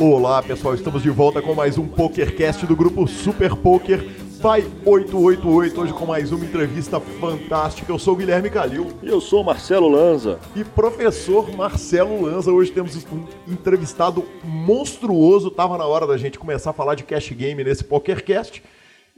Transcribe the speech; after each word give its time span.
Olá 0.00 0.42
pessoal, 0.42 0.74
estamos 0.74 1.02
de 1.02 1.10
volta 1.10 1.42
com 1.42 1.54
mais 1.54 1.76
um 1.76 1.86
PokerCast 1.86 2.66
do 2.66 2.76
grupo 2.76 3.06
Super 3.06 3.56
Poker 3.56 4.28
Vai 4.40 4.64
888 4.84 5.80
hoje 5.80 5.92
com 5.92 6.06
mais 6.06 6.30
uma 6.30 6.44
entrevista 6.44 7.00
fantástica. 7.00 7.90
Eu 7.90 7.98
sou 7.98 8.14
o 8.14 8.16
Guilherme 8.16 8.48
Calil. 8.48 8.86
E 9.02 9.08
eu 9.08 9.20
sou 9.20 9.42
o 9.42 9.44
Marcelo 9.44 9.88
Lanza. 9.88 10.38
E 10.54 10.62
professor 10.62 11.50
Marcelo 11.56 12.22
Lanza, 12.22 12.52
hoje 12.52 12.70
temos 12.70 13.04
um 13.06 13.24
entrevistado 13.48 14.24
monstruoso. 14.44 15.50
Tava 15.50 15.76
na 15.76 15.84
hora 15.84 16.06
da 16.06 16.16
gente 16.16 16.38
começar 16.38 16.70
a 16.70 16.72
falar 16.72 16.94
de 16.94 17.02
cash 17.02 17.30
game 17.32 17.64
nesse 17.64 17.82
PokerCast. 17.82 18.62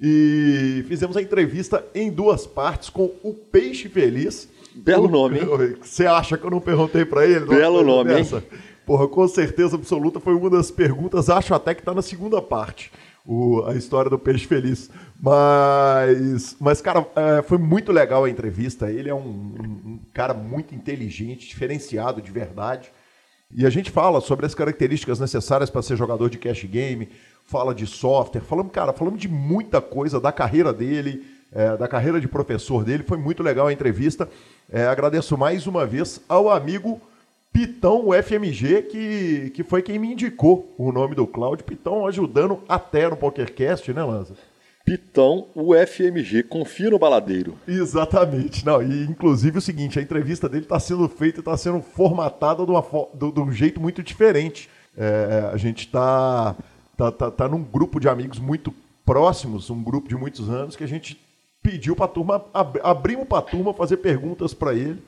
E 0.01 0.87
fizemos 0.89 1.19
a 1.19 1.21
entrevista 1.21 1.85
em 1.95 2.11
duas 2.11 2.47
partes 2.47 2.89
com 2.89 3.11
o 3.23 3.35
Peixe 3.35 3.91
Feliz. 3.91 4.49
Belo 4.75 5.09
nome, 5.09 5.39
hein? 5.39 5.77
Você 5.81 6.07
acha 6.07 6.39
que 6.39 6.45
eu 6.45 6.51
não 6.51 6.61
perguntei 6.61 7.05
para 7.05 7.27
ele? 7.27 7.47
Belo 7.47 7.83
nome, 7.83 8.15
hein? 8.15 8.27
Porra, 8.87 9.07
com 9.07 9.27
certeza 9.29 9.77
absoluta 9.77 10.19
foi 10.19 10.35
uma 10.35 10.51
das 10.51 10.71
perguntas. 10.71 11.31
Acho 11.31 11.55
até 11.55 11.75
que 11.75 11.83
tá 11.83 11.95
na 11.95 12.03
segunda 12.03 12.41
parte. 12.43 12.91
O, 13.25 13.63
a 13.67 13.75
história 13.75 14.11
do 14.11 14.19
Peixe 14.19 14.47
Feliz. 14.47 14.91
Mas, 15.21 16.57
mas 16.59 16.81
cara, 16.81 17.07
é, 17.15 17.43
foi 17.43 17.59
muito 17.59 17.93
legal 17.93 18.25
a 18.25 18.31
entrevista. 18.31 18.91
Ele 18.91 19.09
é 19.09 19.15
um, 19.15 19.21
um, 19.21 20.01
cara 20.13 20.35
muito 20.35 20.75
inteligente, 20.75 21.47
diferenciado 21.47 22.21
de 22.21 22.33
verdade. 22.33 22.91
E 23.53 23.67
a 23.67 23.71
gente 23.71 23.91
fala 23.91 24.21
sobre 24.21 24.47
as 24.47 24.55
características 24.55 25.21
necessárias 25.21 25.71
para 25.71 25.83
ser 25.83 25.97
jogador 25.97 26.31
de 26.31 26.39
cash 26.39 26.65
game, 26.65 27.09
fala 27.45 27.75
de 27.75 27.87
software, 27.87 28.43
falamos, 28.43 28.73
cara, 28.73 28.93
falamos 28.93 29.21
de 29.21 29.29
muita 29.29 29.81
coisa 29.81 30.21
da 30.21 30.31
carreira 30.31 30.73
dele, 30.73 31.25
é, 31.53 31.77
da 31.77 31.89
carreira 31.89 32.21
de 32.21 32.29
professor 32.29 32.85
dele. 32.85 33.03
Foi 33.03 33.19
muito 33.19 33.43
legal 33.43 33.67
a 33.67 33.73
entrevista. 33.73 34.29
É, 34.71 34.87
agradeço 34.87 35.37
mais 35.37 35.67
uma 35.67 35.87
vez 35.87 36.21
ao 36.29 36.51
amigo 36.51 37.01
Pitão 37.53 38.09
FMG, 38.13 38.83
que, 38.83 39.51
que 39.51 39.65
foi 39.65 39.83
quem 39.83 39.99
me 39.99 40.13
indicou 40.13 40.73
o 40.79 40.93
nome 40.93 41.15
do 41.15 41.27
Cláudio. 41.27 41.65
Pitão 41.65 42.07
ajudando 42.07 42.61
até 42.69 43.09
no 43.09 43.17
PokerCast, 43.17 43.93
né, 43.93 44.05
Lanza? 44.05 44.35
Pitão, 44.85 45.49
o 45.55 45.75
FMG, 45.75 46.45
confia 46.45 46.91
no 46.91 46.99
baladeiro. 46.99 47.57
Exatamente. 47.67 48.65
Não, 48.65 48.83
e 48.83 49.05
inclusive 49.05 49.59
o 49.59 49.61
seguinte, 49.61 49.99
a 49.99 50.03
entrevista 50.03 50.49
dele 50.49 50.65
está 50.65 50.81
sendo 50.81 51.09
feita, 51.09 51.41
está 51.41 51.57
sendo 51.57 51.83
formatada 51.83 52.65
de, 52.65 52.71
uma, 52.71 52.85
de, 53.15 53.33
de, 53.33 53.41
um 53.41 53.53
jeito 53.53 53.81
muito 53.81 54.03
diferente. 54.03 54.69
É, 54.97 55.51
a 55.53 55.57
gente 55.57 55.87
está 55.87 56.57
tá, 56.97 57.13
tá, 57.13 57.31
tá 57.31 57.49
num 57.49 57.63
grupo 57.63 58.01
de 58.01 58.09
amigos 58.09 58.39
muito 58.39 58.73
próximos, 59.05 59.71
um 59.71 59.83
grupo 59.83 60.09
de 60.09 60.17
muitos 60.17 60.49
anos, 60.49 60.77
que 60.77 60.85
a 60.85 60.89
gente 60.89 61.21
pediu 61.63 61.95
para 61.95 62.07
a 62.07 62.09
turma, 62.09 62.45
ab, 62.53 62.81
abrimos 62.83 63.27
para 63.27 63.39
a 63.39 63.43
turma 63.43 63.75
fazer 63.75 63.99
perguntas 63.99 64.55
para 64.55 64.75
ele. 64.75 65.03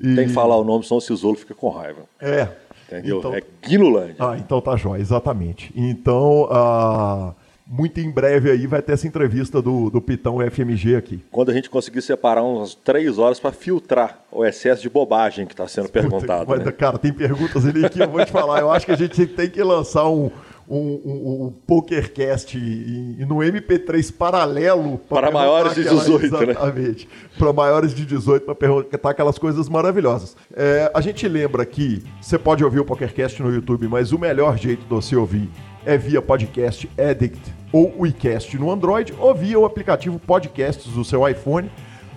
E... 0.00 0.14
Tem 0.14 0.28
que 0.28 0.32
falar 0.32 0.56
o 0.56 0.64
nome, 0.64 0.84
senão 0.84 0.98
o 0.98 1.00
Cisolo 1.00 1.36
fica 1.36 1.54
com 1.54 1.68
raiva. 1.68 2.02
É. 2.20 2.48
Entendeu? 2.86 3.18
Então... 3.18 3.34
É 3.34 3.42
Guilulândia. 3.62 4.16
Ah, 4.18 4.36
então 4.38 4.60
tá 4.60 4.76
jóia, 4.76 5.00
exatamente. 5.00 5.70
Então, 5.76 6.44
uh, 6.44 7.34
muito 7.66 8.00
em 8.00 8.10
breve 8.10 8.50
aí 8.50 8.66
vai 8.66 8.82
ter 8.82 8.94
essa 8.94 9.06
entrevista 9.06 9.62
do, 9.62 9.90
do 9.90 10.00
Pitão 10.00 10.38
FMG 10.50 10.96
aqui. 10.96 11.24
Quando 11.30 11.50
a 11.50 11.54
gente 11.54 11.70
conseguir 11.70 12.02
separar 12.02 12.42
umas 12.42 12.74
três 12.74 13.16
horas 13.16 13.38
para 13.38 13.52
filtrar 13.52 14.24
o 14.32 14.44
excesso 14.44 14.82
de 14.82 14.90
bobagem 14.90 15.46
que 15.46 15.52
está 15.52 15.68
sendo 15.68 15.88
perguntado. 15.88 16.46
Puta, 16.46 16.64
né? 16.64 16.72
Cara, 16.72 16.98
tem 16.98 17.12
perguntas 17.12 17.64
ali 17.64 17.88
que 17.88 18.02
eu 18.02 18.08
vou 18.08 18.24
te 18.24 18.32
falar. 18.32 18.60
Eu 18.60 18.72
acho 18.72 18.86
que 18.86 18.92
a 18.92 18.96
gente 18.96 19.24
tem 19.26 19.48
que 19.48 19.62
lançar 19.62 20.08
um, 20.08 20.30
um, 20.70 21.00
um, 21.04 21.46
um 21.46 21.52
PokerCast 21.66 22.56
e, 22.56 23.24
no 23.26 23.38
MP3 23.38 24.12
paralelo. 24.12 24.98
Para 24.98 25.30
maiores 25.30 25.74
de 25.74 25.82
18, 25.82 26.26
aquela, 26.26 26.46
né? 26.46 26.52
Exatamente. 26.52 27.08
Para 27.36 27.52
maiores 27.52 27.92
de 27.92 28.06
18, 28.06 28.44
para 28.44 28.54
perguntar 28.54 29.10
aquelas 29.10 29.36
coisas 29.36 29.68
maravilhosas. 29.68 30.36
É, 30.54 30.90
a 30.94 31.00
gente 31.00 31.26
lembra 31.26 31.66
que 31.66 32.04
você 32.20 32.38
pode 32.38 32.64
ouvir 32.64 32.78
o 32.78 32.84
PokerCast 32.84 33.42
no 33.42 33.52
YouTube, 33.52 33.88
mas 33.88 34.12
o 34.12 34.18
melhor 34.18 34.56
jeito 34.56 34.82
de 34.82 34.88
você 34.88 35.16
ouvir 35.16 35.50
é 35.84 35.98
via 35.98 36.22
podcast 36.22 36.88
Addict 36.96 37.40
ou 37.72 37.92
o 37.98 38.06
iCast 38.06 38.56
no 38.56 38.70
Android 38.70 39.12
ou 39.18 39.34
via 39.34 39.58
o 39.58 39.64
aplicativo 39.64 40.18
Podcasts 40.20 40.92
do 40.92 41.04
seu 41.04 41.28
iPhone. 41.28 41.70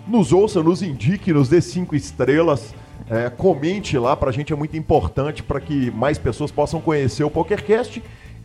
Nos 0.07 0.31
ouça, 0.31 0.61
nos 0.61 0.83
indique, 0.83 1.33
nos 1.33 1.49
dê 1.49 1.59
cinco 1.59 1.95
estrelas. 1.95 2.75
É, 3.09 3.29
comente 3.29 3.97
lá, 3.97 4.15
para 4.15 4.29
a 4.29 4.33
gente 4.33 4.53
é 4.53 4.55
muito 4.55 4.77
importante 4.77 5.41
para 5.41 5.59
que 5.59 5.89
mais 5.91 6.17
pessoas 6.17 6.51
possam 6.51 6.79
conhecer 6.79 7.23
o 7.23 7.29
PokerCast 7.29 8.01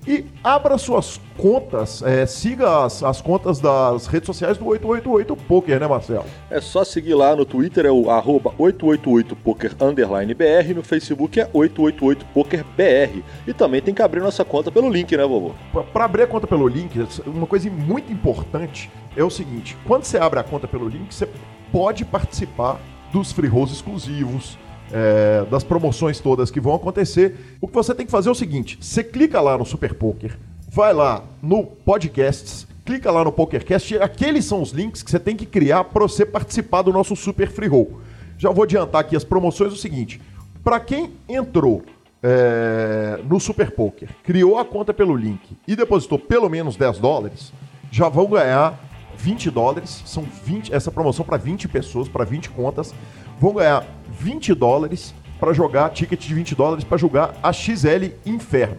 e 0.06 0.24
abra 0.42 0.78
suas 0.78 1.20
contas, 1.36 2.02
é, 2.02 2.24
siga 2.26 2.84
as, 2.84 3.02
as 3.02 3.20
contas 3.20 3.60
das 3.60 4.06
redes 4.06 4.26
sociais 4.26 4.56
do 4.56 4.66
888 4.66 5.36
Poker, 5.46 5.78
né, 5.78 5.86
Marcelo? 5.86 6.24
É 6.50 6.60
só 6.60 6.82
seguir 6.84 7.14
lá 7.14 7.36
no 7.36 7.44
Twitter, 7.44 7.86
é 7.86 7.90
o 7.90 8.10
arroba 8.10 8.52
888poker 8.58 9.72
underline 9.80 10.32
BR, 10.34 10.74
no 10.74 10.82
Facebook 10.82 11.38
é 11.40 11.46
888pokerbr. 11.46 13.22
E 13.46 13.52
também 13.52 13.82
tem 13.82 13.94
que 13.94 14.02
abrir 14.02 14.20
nossa 14.20 14.44
conta 14.44 14.70
pelo 14.70 14.88
link, 14.88 15.16
né, 15.16 15.24
vovô? 15.24 15.52
Para 15.92 16.04
abrir 16.04 16.22
a 16.22 16.26
conta 16.26 16.46
pelo 16.46 16.66
link, 16.66 17.06
uma 17.26 17.46
coisa 17.46 17.70
muito 17.70 18.12
importante 18.12 18.90
é 19.16 19.22
o 19.22 19.30
seguinte: 19.30 19.76
quando 19.86 20.04
você 20.04 20.18
abre 20.18 20.40
a 20.40 20.44
conta 20.44 20.66
pelo 20.66 20.88
link, 20.88 21.14
você 21.14 21.28
pode 21.70 22.04
participar 22.04 22.80
dos 23.12 23.32
free 23.32 23.48
rolls 23.48 23.72
exclusivos, 23.72 24.58
é, 24.92 25.44
das 25.50 25.64
promoções 25.64 26.20
todas 26.20 26.50
que 26.50 26.60
vão 26.60 26.74
acontecer, 26.74 27.34
o 27.60 27.68
que 27.68 27.74
você 27.74 27.94
tem 27.94 28.06
que 28.06 28.12
fazer 28.12 28.28
é 28.28 28.32
o 28.32 28.34
seguinte: 28.34 28.78
você 28.80 29.02
clica 29.02 29.40
lá 29.40 29.56
no 29.56 29.64
Super 29.64 29.94
Poker, 29.94 30.38
vai 30.70 30.92
lá 30.92 31.24
no 31.42 31.64
Podcasts, 31.64 32.66
clica 32.84 33.10
lá 33.10 33.24
no 33.24 33.32
PokerCast, 33.32 33.98
aqueles 33.98 34.44
são 34.44 34.62
os 34.62 34.70
links 34.70 35.02
que 35.02 35.10
você 35.10 35.18
tem 35.18 35.36
que 35.36 35.46
criar 35.46 35.84
para 35.84 36.02
você 36.02 36.24
participar 36.24 36.82
do 36.82 36.92
nosso 36.92 37.14
Super 37.14 37.50
Free 37.50 37.68
Roll. 37.68 38.00
Já 38.38 38.50
vou 38.50 38.64
adiantar 38.64 39.02
aqui 39.02 39.16
as 39.16 39.24
promoções: 39.24 39.72
é 39.72 39.74
o 39.74 39.78
seguinte, 39.78 40.20
para 40.64 40.80
quem 40.80 41.12
entrou 41.28 41.82
é, 42.22 43.20
no 43.28 43.38
Super 43.38 43.70
Poker, 43.70 44.08
criou 44.22 44.58
a 44.58 44.64
conta 44.64 44.92
pelo 44.94 45.16
link 45.16 45.40
e 45.66 45.76
depositou 45.76 46.18
pelo 46.18 46.48
menos 46.48 46.76
10 46.76 46.98
dólares, 46.98 47.52
já 47.90 48.08
vão 48.08 48.26
ganhar 48.26 48.78
20 49.18 49.50
dólares. 49.50 50.02
São 50.06 50.22
20, 50.44 50.72
essa 50.72 50.90
promoção 50.90 51.24
para 51.24 51.36
20 51.36 51.68
pessoas, 51.68 52.08
para 52.08 52.24
20 52.24 52.50
contas, 52.50 52.94
vão 53.38 53.54
ganhar 53.54 53.84
20 54.10 54.54
dólares 54.54 55.14
para 55.38 55.52
jogar, 55.52 55.90
ticket 55.90 56.26
de 56.26 56.34
20 56.34 56.54
dólares 56.54 56.84
para 56.84 56.98
jogar 56.98 57.34
a 57.42 57.52
XL 57.52 58.12
Inferno. 58.26 58.78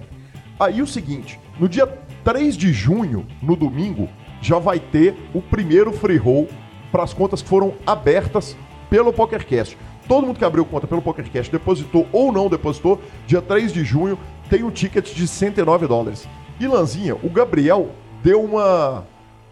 Aí 0.59 0.81
o 0.81 0.87
seguinte, 0.87 1.39
no 1.57 1.69
dia 1.69 1.87
3 2.23 2.57
de 2.57 2.73
junho, 2.73 3.25
no 3.41 3.55
domingo, 3.55 4.09
já 4.41 4.59
vai 4.59 4.79
ter 4.79 5.15
o 5.33 5.41
primeiro 5.41 5.91
free 5.93 6.17
roll 6.17 6.49
para 6.91 7.03
as 7.03 7.13
contas 7.13 7.41
que 7.41 7.47
foram 7.47 7.73
abertas 7.85 8.57
pelo 8.89 9.13
PokerCast. 9.13 9.77
Todo 10.07 10.25
mundo 10.25 10.39
que 10.39 10.45
abriu 10.45 10.65
conta 10.65 10.87
pelo 10.87 11.01
PokerCast, 11.01 11.51
depositou 11.51 12.07
ou 12.11 12.31
não 12.31 12.49
depositou, 12.49 12.99
dia 13.27 13.41
3 13.41 13.71
de 13.71 13.83
junho 13.83 14.17
tem 14.49 14.63
um 14.63 14.71
ticket 14.71 15.13
de 15.13 15.27
109 15.27 15.87
dólares. 15.87 16.27
E 16.59 16.67
Lanzinha, 16.67 17.15
o 17.15 17.29
Gabriel 17.29 17.89
deu 18.23 18.43
uma 18.43 19.05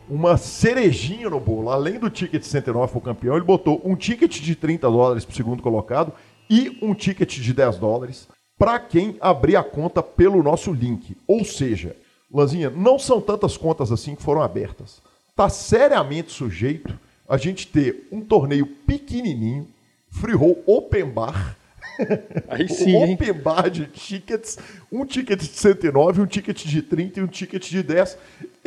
uma 0.09 0.37
cerejinha 0.37 1.29
no 1.29 1.39
bolo. 1.39 1.69
Além 1.69 1.99
do 1.99 2.09
ticket 2.09 2.41
de 2.41 2.47
109 2.47 2.91
para 2.91 2.97
o 2.97 3.01
campeão, 3.01 3.35
ele 3.35 3.45
botou 3.45 3.81
um 3.83 3.95
ticket 3.95 4.39
de 4.39 4.55
30 4.55 4.89
dólares 4.89 5.25
para 5.25 5.33
o 5.33 5.35
segundo 5.35 5.61
colocado 5.61 6.13
e 6.49 6.77
um 6.81 6.93
ticket 6.93 7.39
de 7.39 7.53
10 7.53 7.77
dólares 7.77 8.27
para 8.57 8.79
quem 8.79 9.17
abrir 9.19 9.55
a 9.55 9.63
conta 9.63 10.01
pelo 10.01 10.41
nosso 10.41 10.71
link. 10.71 11.15
Ou 11.27 11.45
seja, 11.45 11.95
Lanzinha, 12.31 12.69
não 12.69 12.97
são 12.97 13.21
tantas 13.21 13.55
contas 13.55 13.91
assim 13.91 14.15
que 14.15 14.23
foram 14.23 14.41
abertas. 14.41 15.01
Está 15.29 15.49
seriamente 15.49 16.31
sujeito 16.31 16.97
a 17.29 17.37
gente 17.37 17.67
ter 17.67 18.07
um 18.11 18.21
torneio 18.21 18.65
pequenininho, 18.65 19.67
free 20.09 20.33
roll 20.33 20.63
open 20.65 21.09
bar, 21.09 21.57
Aí 22.47 22.69
sim, 22.69 22.95
open 22.95 23.33
bar 23.33 23.69
de 23.69 23.85
tickets, 23.87 24.57
um 24.91 25.05
ticket 25.05 25.39
de 25.39 25.47
109, 25.47 26.21
um 26.21 26.25
ticket 26.25 26.63
de 26.65 26.81
30 26.81 27.19
e 27.19 27.23
um 27.23 27.27
ticket 27.27 27.69
de 27.69 27.83
10. 27.83 28.17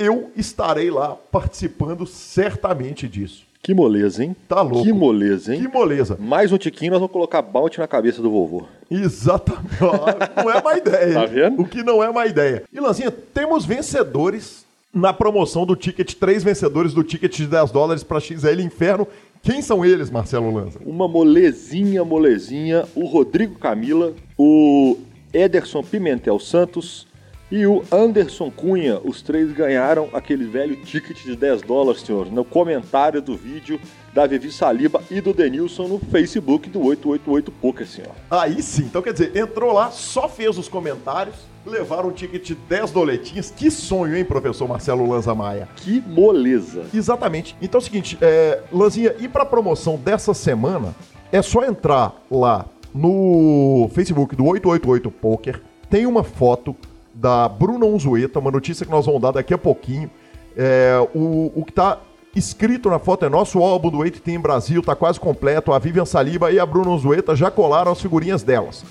Eu 0.02 0.30
estarei 0.34 0.90
lá 0.90 1.14
participando 1.30 2.06
certamente 2.06 3.06
disso. 3.06 3.44
Que 3.62 3.74
moleza, 3.74 4.24
hein? 4.24 4.34
Tá 4.48 4.62
louco. 4.62 4.82
Que 4.82 4.94
moleza, 4.94 5.54
hein? 5.54 5.60
Que 5.60 5.68
moleza. 5.68 6.16
Mais 6.18 6.50
um 6.50 6.56
tiquinho, 6.56 6.92
nós 6.92 7.00
vamos 7.00 7.12
colocar 7.12 7.42
bounty 7.42 7.78
na 7.78 7.86
cabeça 7.86 8.22
do 8.22 8.30
vovô. 8.30 8.64
Exatamente. 8.90 9.76
não 10.42 10.50
é 10.50 10.62
má 10.62 10.78
ideia. 10.78 11.12
tá 11.12 11.26
vendo? 11.26 11.60
O 11.60 11.66
que 11.66 11.82
não 11.82 12.02
é 12.02 12.10
má 12.10 12.24
ideia. 12.24 12.62
E, 12.72 12.80
Lanzinha, 12.80 13.10
temos 13.10 13.66
vencedores 13.66 14.64
na 14.90 15.12
promoção 15.12 15.66
do 15.66 15.76
ticket, 15.76 16.14
três 16.14 16.42
vencedores 16.42 16.94
do 16.94 17.04
ticket 17.04 17.36
de 17.36 17.46
10 17.46 17.70
dólares 17.70 18.02
para 18.02 18.20
XL 18.20 18.58
Inferno. 18.58 19.06
Quem 19.42 19.60
são 19.60 19.84
eles, 19.84 20.10
Marcelo 20.10 20.50
Lanza? 20.50 20.80
Uma 20.82 21.06
molezinha, 21.06 22.02
molezinha, 22.06 22.86
o 22.94 23.04
Rodrigo 23.04 23.58
Camila, 23.58 24.14
o 24.38 24.96
Ederson 25.34 25.82
Pimentel 25.82 26.40
Santos 26.40 27.06
e 27.50 27.66
o 27.66 27.82
Anderson 27.90 28.50
Cunha. 28.50 29.00
Os 29.02 29.22
três 29.22 29.52
ganharam 29.52 30.08
aquele 30.12 30.44
velho 30.44 30.76
ticket 30.76 31.24
de 31.24 31.34
10 31.34 31.62
dólares, 31.62 32.02
senhor, 32.02 32.30
no 32.30 32.44
comentário 32.44 33.20
do 33.20 33.36
vídeo 33.36 33.80
da 34.14 34.26
Vivi 34.26 34.50
Saliba 34.50 35.02
e 35.10 35.20
do 35.20 35.32
Denilson 35.32 35.88
no 35.88 35.98
Facebook 35.98 36.68
do 36.68 36.80
888 36.80 37.52
Poker, 37.52 37.86
senhor. 37.86 38.12
Aí 38.30 38.62
sim, 38.62 38.82
então 38.82 39.02
quer 39.02 39.12
dizer, 39.12 39.36
entrou 39.36 39.72
lá, 39.72 39.90
só 39.90 40.28
fez 40.28 40.58
os 40.58 40.68
comentários, 40.68 41.36
levaram 41.64 42.08
um 42.08 42.12
ticket 42.12 42.44
de 42.44 42.54
10 42.54 42.90
doletinhas. 42.90 43.52
Que 43.56 43.70
sonho, 43.70 44.16
hein, 44.16 44.24
professor 44.24 44.68
Marcelo 44.68 45.08
Lanza 45.08 45.34
Maia? 45.34 45.68
Que 45.76 46.02
moleza. 46.06 46.84
Exatamente. 46.92 47.56
Então 47.60 47.78
é 47.78 47.82
o 47.82 47.84
seguinte, 47.84 48.18
é, 48.20 48.62
Lanzinha, 48.72 49.14
e 49.18 49.28
para 49.28 49.44
promoção 49.44 49.96
dessa 49.96 50.34
semana, 50.34 50.94
é 51.30 51.42
só 51.42 51.64
entrar 51.64 52.14
lá 52.30 52.66
no 52.92 53.88
Facebook 53.94 54.34
do 54.34 54.44
888 54.46 55.10
Poker, 55.10 55.62
tem 55.88 56.06
uma 56.06 56.24
foto 56.24 56.74
da 57.20 57.46
Bruna 57.48 57.84
Unzueta, 57.84 58.38
uma 58.38 58.50
notícia 58.50 58.86
que 58.86 58.90
nós 58.90 59.04
vamos 59.04 59.20
dar 59.20 59.32
daqui 59.32 59.52
a 59.52 59.58
pouquinho. 59.58 60.10
É, 60.56 60.94
o, 61.14 61.52
o 61.54 61.64
que 61.64 61.70
está 61.70 61.98
escrito 62.34 62.88
na 62.88 62.98
foto 62.98 63.26
é 63.26 63.28
nosso 63.28 63.58
álbum 63.58 63.90
do 63.90 64.02
Eight 64.02 64.20
Team 64.20 64.40
Brasil, 64.40 64.82
tá 64.82 64.96
quase 64.96 65.20
completo. 65.20 65.70
A 65.72 65.78
Vivian 65.78 66.06
Saliba 66.06 66.50
e 66.50 66.58
a 66.58 66.64
Bruna 66.64 66.90
Unzueta 66.90 67.36
já 67.36 67.50
colaram 67.50 67.92
as 67.92 68.00
figurinhas 68.00 68.42
delas. 68.42 68.84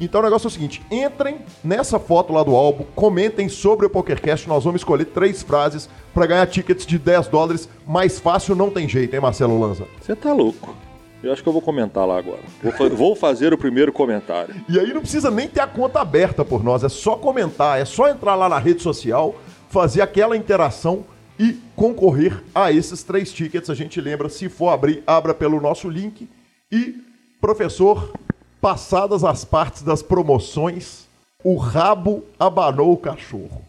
Então 0.00 0.20
o 0.20 0.24
negócio 0.24 0.46
é 0.46 0.48
o 0.48 0.50
seguinte: 0.50 0.82
entrem 0.90 1.38
nessa 1.62 1.98
foto 1.98 2.32
lá 2.32 2.42
do 2.42 2.56
álbum, 2.56 2.84
comentem 2.94 3.50
sobre 3.50 3.84
o 3.84 3.90
PokerCast. 3.90 4.48
Nós 4.48 4.64
vamos 4.64 4.80
escolher 4.80 5.04
três 5.04 5.42
frases 5.42 5.88
para 6.14 6.26
ganhar 6.26 6.46
tickets 6.46 6.86
de 6.86 6.98
10 6.98 7.28
dólares. 7.28 7.68
Mais 7.86 8.18
fácil 8.18 8.56
não 8.56 8.70
tem 8.70 8.88
jeito, 8.88 9.14
hein, 9.14 9.20
Marcelo 9.20 9.60
Lanza? 9.60 9.86
Você 10.00 10.16
tá 10.16 10.32
louco. 10.32 10.74
Eu 11.24 11.32
acho 11.32 11.42
que 11.42 11.48
eu 11.48 11.54
vou 11.54 11.62
comentar 11.62 12.06
lá 12.06 12.18
agora. 12.18 12.42
Vou, 12.62 12.70
fa 12.70 12.88
vou, 12.90 13.16
fazer 13.16 13.54
o 13.54 13.56
primeiro 13.56 13.90
comentário. 13.90 14.54
E 14.68 14.78
aí 14.78 14.92
não 14.92 15.00
precisa 15.00 15.30
nem 15.30 15.48
ter 15.48 15.60
a 15.60 15.66
conta 15.66 15.98
aberta 15.98 16.44
por 16.44 16.62
nós, 16.62 16.84
é 16.84 16.88
só 16.90 17.16
comentar, 17.16 17.80
é 17.80 17.84
só 17.86 18.08
entrar 18.08 18.34
lá 18.34 18.46
na 18.46 18.58
rede 18.58 18.82
social, 18.82 19.34
fazer 19.70 20.02
aquela 20.02 20.36
interação 20.36 21.02
e 21.38 21.58
concorrer 21.74 22.44
a 22.54 22.70
esses 22.70 23.02
três 23.02 23.32
tickets. 23.32 23.70
A 23.70 23.74
gente 23.74 24.02
lembra, 24.02 24.28
se 24.28 24.50
for 24.50 24.68
abrir, 24.68 25.02
abra 25.06 25.32
pelo 25.32 25.62
nosso 25.62 25.88
link. 25.88 26.28
E, 26.70 27.02
professor, 27.40 28.12
passadas 28.60 29.24
as 29.24 29.46
partes 29.46 29.80
das 29.80 30.02
promoções, 30.02 31.06
o 31.42 31.56
rabo 31.56 32.22
abanou 32.38 32.92
o 32.92 32.98
cachorro. 32.98 33.62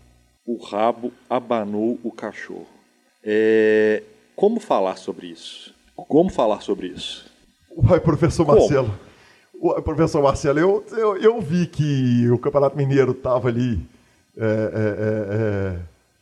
O 0.45 0.61
rabo 0.61 1.13
abanou 1.29 1.97
o 2.03 2.11
cachorro. 2.11 2.67
É... 3.23 4.03
Como 4.35 4.59
falar 4.59 4.97
sobre 4.97 5.27
isso? 5.27 5.73
Como 5.95 6.29
falar 6.29 6.61
sobre 6.61 6.87
isso? 6.87 7.33
Uai, 7.75 7.99
professor 7.99 8.47
Marcelo. 8.47 8.89
Uai, 9.61 9.81
professor 9.81 10.23
Marcelo, 10.23 10.59
eu, 10.59 10.85
eu, 10.91 11.17
eu, 11.17 11.41
vi 11.41 11.67
que 11.67 12.29
o 12.29 12.37
Campeonato 12.37 12.77
Mineiro 12.77 13.11
estava 13.11 13.49
ali. 13.49 13.79
É, 14.37 14.45
é, 14.45 15.35
é, 15.35 15.79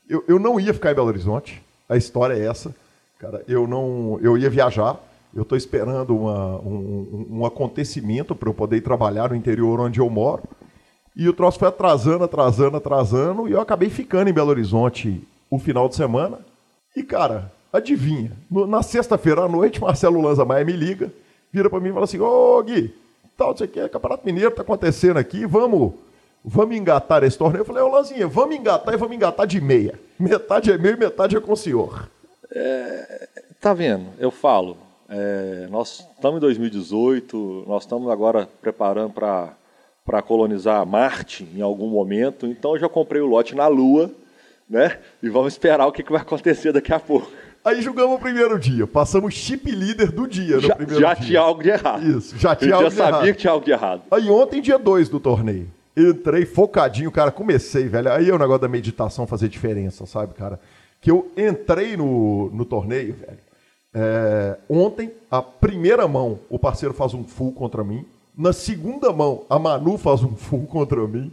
eu, 0.09 0.23
eu 0.27 0.39
não 0.39 0.59
ia 0.59 0.73
ficar 0.73 0.91
em 0.91 0.95
Belo 0.95 1.07
Horizonte. 1.07 1.61
A 1.87 1.95
história 1.95 2.33
é 2.33 2.45
essa. 2.47 2.73
Cara, 3.19 3.43
eu 3.47 3.67
não. 3.67 4.19
Eu 4.21 4.35
ia 4.35 4.49
viajar. 4.49 4.99
Eu 5.35 5.43
estou 5.43 5.57
esperando 5.57 6.15
uma, 6.15 6.59
um, 6.59 7.27
um 7.29 7.45
acontecimento 7.45 8.35
para 8.35 8.49
eu 8.49 8.53
poder 8.53 8.81
trabalhar 8.81 9.29
no 9.29 9.35
interior 9.35 9.79
onde 9.79 9.99
eu 9.99 10.09
moro. 10.09 10.43
E 11.15 11.29
o 11.29 11.33
troço 11.33 11.59
foi 11.59 11.67
atrasando, 11.67 12.23
atrasando, 12.23 12.77
atrasando. 12.77 13.47
E 13.47 13.51
eu 13.51 13.61
acabei 13.61 13.89
ficando 13.89 14.29
em 14.29 14.33
Belo 14.33 14.49
Horizonte 14.49 15.21
o 15.49 15.59
final 15.59 15.87
de 15.87 15.95
semana. 15.95 16.39
E, 16.95 17.03
cara, 17.03 17.51
adivinha? 17.71 18.31
Na 18.49 18.81
sexta-feira 18.81 19.41
à 19.41 19.47
noite, 19.47 19.81
Marcelo 19.81 20.21
Lanza 20.21 20.45
Maia 20.45 20.65
me 20.65 20.73
liga 20.73 21.11
vira 21.53 21.69
para 21.69 21.79
mim 21.79 21.89
e 21.89 21.93
fala 21.93 22.05
assim: 22.05 22.19
Ô 22.19 22.61
Gui, 22.63 22.93
tal, 23.37 23.53
isso 23.53 23.63
aqui 23.63 23.79
é 23.79 23.87
Campeonato 23.87 24.25
Mineiro, 24.25 24.51
tá 24.51 24.63
acontecendo 24.63 25.17
aqui, 25.17 25.45
vamos, 25.45 25.93
vamos 26.43 26.75
engatar 26.75 27.23
esse 27.23 27.37
torneio. 27.37 27.61
Eu 27.61 27.65
falei: 27.65 27.83
Ô 27.83 27.89
Lanzinha, 27.89 28.27
vamos 28.27 28.55
engatar 28.55 28.93
e 28.93 28.97
vamos 28.97 29.15
engatar 29.15 29.45
de 29.45 29.61
meia. 29.61 29.99
Metade 30.19 30.71
é 30.71 30.77
meio, 30.77 30.97
metade 30.97 31.37
é 31.37 31.39
com 31.39 31.53
o 31.53 31.57
senhor. 31.57 32.09
É, 32.51 33.27
tá 33.61 33.73
vendo? 33.73 34.07
Eu 34.17 34.31
falo. 34.31 34.77
É, 35.07 35.67
nós 35.69 36.07
estamos 36.15 36.37
em 36.37 36.41
2018, 36.41 37.65
nós 37.67 37.83
estamos 37.83 38.09
agora 38.09 38.49
preparando 38.61 39.13
para 39.13 40.21
colonizar 40.23 40.83
Marte 40.87 41.47
em 41.55 41.61
algum 41.61 41.87
momento, 41.87 42.47
então 42.47 42.73
eu 42.73 42.79
já 42.79 42.89
comprei 42.89 43.21
o 43.21 43.27
lote 43.27 43.53
na 43.53 43.67
Lua, 43.67 44.09
né? 44.67 44.97
E 45.21 45.29
vamos 45.29 45.53
esperar 45.53 45.85
o 45.85 45.91
que, 45.91 46.01
que 46.01 46.11
vai 46.11 46.21
acontecer 46.21 46.71
daqui 46.71 46.91
a 46.91 46.99
pouco. 46.99 47.29
Aí 47.65 47.81
jogamos 47.81 48.17
o 48.17 48.19
primeiro 48.19 48.59
dia, 48.59 48.85
passamos 48.85 49.33
chip 49.33 49.71
líder 49.71 50.11
do 50.11 50.27
dia 50.27 50.57
no 50.57 50.61
já, 50.61 50.75
primeiro 50.75 50.99
já 51.01 51.13
dia. 51.13 51.21
Já 51.21 51.27
tinha 51.27 51.39
algo 51.39 51.63
de 51.63 51.69
errado. 51.69 52.17
Isso, 52.17 52.37
já 52.37 52.55
tinha 52.55 52.75
algo 52.75 52.83
já 52.85 52.89
de 52.89 52.95
sabia 52.95 53.17
errado. 53.19 53.25
que 53.27 53.33
tinha 53.41 53.51
algo 53.53 53.65
de 53.65 53.71
errado. 53.71 54.01
Aí 54.11 54.29
ontem, 54.29 54.61
dia 54.61 54.77
2 54.77 55.07
do 55.07 55.19
torneio, 55.19 55.69
entrei 55.95 56.45
focadinho, 56.45 57.09
cara, 57.09 57.31
comecei, 57.31 57.87
velho. 57.87 58.11
Aí 58.11 58.29
é 58.29 58.33
o 58.33 58.37
negócio 58.37 58.61
da 58.61 58.67
meditação 58.67 59.25
fazer 59.25 59.47
diferença, 59.47 60.05
sabe, 60.05 60.33
cara? 60.33 60.59
Que 60.99 61.09
eu 61.09 61.31
entrei 61.37 61.95
no, 61.95 62.49
no 62.51 62.65
torneio, 62.65 63.15
velho. 63.15 63.39
É, 63.93 64.57
ontem, 64.67 65.11
a 65.31 65.41
primeira 65.41 66.05
mão, 66.07 66.39
o 66.49 66.59
parceiro 66.59 66.93
faz 66.93 67.13
um 67.13 67.23
full 67.23 67.53
contra 67.53 67.83
mim. 67.83 68.05
Na 68.37 68.51
segunda 68.51 69.13
mão, 69.13 69.43
a 69.49 69.57
Manu 69.57 69.97
faz 69.97 70.21
um 70.23 70.35
full 70.35 70.65
contra 70.65 71.07
mim. 71.07 71.31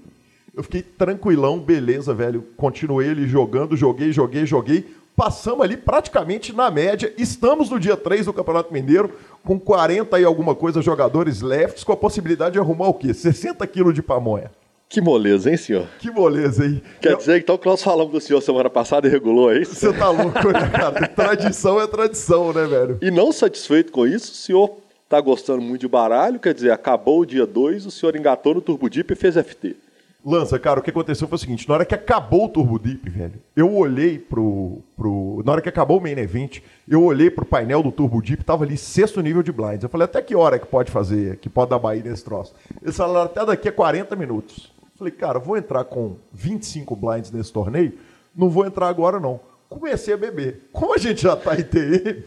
Eu 0.54 0.62
fiquei 0.62 0.82
tranquilão, 0.82 1.58
beleza, 1.58 2.12
velho. 2.12 2.44
Continuei 2.56 3.08
ele 3.08 3.26
jogando, 3.26 3.76
joguei, 3.76 4.12
joguei, 4.12 4.44
joguei 4.44 4.86
passamos 5.20 5.62
ali 5.62 5.76
praticamente 5.76 6.50
na 6.50 6.70
média. 6.70 7.12
Estamos 7.18 7.68
no 7.68 7.78
dia 7.78 7.94
3 7.94 8.24
do 8.24 8.32
Campeonato 8.32 8.72
Mineiro, 8.72 9.12
com 9.44 9.60
40 9.60 10.18
e 10.18 10.24
alguma 10.24 10.54
coisa 10.54 10.80
jogadores 10.80 11.42
lefts, 11.42 11.84
com 11.84 11.92
a 11.92 11.96
possibilidade 11.96 12.54
de 12.54 12.58
arrumar 12.58 12.88
o 12.88 12.94
quê? 12.94 13.12
60 13.12 13.66
quilos 13.66 13.92
de 13.92 14.02
pamonha. 14.02 14.50
Que 14.88 14.98
moleza, 14.98 15.50
hein, 15.50 15.58
senhor? 15.58 15.86
Que 15.98 16.10
moleza, 16.10 16.64
hein? 16.64 16.80
Quer 17.02 17.12
Eu... 17.12 17.16
dizer, 17.18 17.38
então, 17.38 17.58
que 17.58 17.66
nós 17.66 17.82
falamos 17.82 18.10
do 18.10 18.18
senhor 18.18 18.40
semana 18.40 18.70
passada 18.70 19.06
e 19.06 19.10
regulou, 19.10 19.52
é 19.52 19.60
isso? 19.60 19.74
Você 19.74 19.92
tá 19.92 20.08
louco, 20.08 20.52
né, 20.52 20.70
cara? 20.72 21.06
Tradição 21.14 21.78
é 21.78 21.86
tradição, 21.86 22.50
né, 22.54 22.64
velho? 22.64 22.98
E 23.02 23.10
não 23.10 23.30
satisfeito 23.30 23.92
com 23.92 24.06
isso, 24.06 24.32
o 24.32 24.36
senhor 24.36 24.78
tá 25.06 25.20
gostando 25.20 25.60
muito 25.60 25.82
de 25.82 25.88
baralho, 25.88 26.40
quer 26.40 26.54
dizer, 26.54 26.72
acabou 26.72 27.20
o 27.20 27.26
dia 27.26 27.46
2, 27.46 27.84
o 27.84 27.90
senhor 27.90 28.16
engatou 28.16 28.54
no 28.54 28.62
Turbo 28.62 28.88
Deep 28.88 29.12
e 29.12 29.16
fez 29.16 29.34
FT. 29.34 29.76
Lança, 30.22 30.58
cara, 30.58 30.80
o 30.80 30.82
que 30.82 30.90
aconteceu 30.90 31.26
foi 31.26 31.36
o 31.36 31.38
seguinte: 31.38 31.66
na 31.66 31.74
hora 31.74 31.84
que 31.84 31.94
acabou 31.94 32.44
o 32.44 32.48
Turbo 32.48 32.78
Deep, 32.78 33.08
velho, 33.08 33.40
eu 33.56 33.74
olhei 33.74 34.18
pro, 34.18 34.82
pro. 34.94 35.42
Na 35.46 35.52
hora 35.52 35.62
que 35.62 35.68
acabou 35.68 35.98
o 35.98 36.00
main 36.00 36.18
event, 36.18 36.60
eu 36.86 37.02
olhei 37.02 37.30
pro 37.30 37.44
painel 37.44 37.82
do 37.82 37.90
Turbo 37.90 38.20
Deep, 38.20 38.44
tava 38.44 38.64
ali 38.64 38.76
sexto 38.76 39.22
nível 39.22 39.42
de 39.42 39.50
blinds. 39.50 39.82
Eu 39.82 39.88
falei, 39.88 40.04
até 40.04 40.20
que 40.20 40.36
hora 40.36 40.58
que 40.58 40.66
pode 40.66 40.90
fazer, 40.90 41.38
que 41.38 41.48
pode 41.48 41.70
dar 41.70 41.78
Bahia 41.78 42.02
nesse 42.02 42.22
troço? 42.22 42.54
Eles 42.82 42.96
falaram 42.96 43.26
até 43.26 43.46
daqui 43.46 43.68
a 43.68 43.72
40 43.72 44.14
minutos. 44.14 44.70
Eu 44.82 44.98
falei, 44.98 45.12
cara, 45.12 45.38
vou 45.38 45.56
entrar 45.56 45.84
com 45.84 46.16
25 46.32 46.94
blinds 46.94 47.30
nesse 47.30 47.50
torneio, 47.50 47.94
não 48.36 48.50
vou 48.50 48.66
entrar 48.66 48.88
agora 48.88 49.18
não. 49.18 49.40
Comecei 49.70 50.12
a 50.12 50.18
beber. 50.18 50.68
Como 50.70 50.92
a 50.92 50.98
gente 50.98 51.22
já 51.22 51.34
tá 51.34 51.58
em 51.58 51.62
TM, 51.62 52.24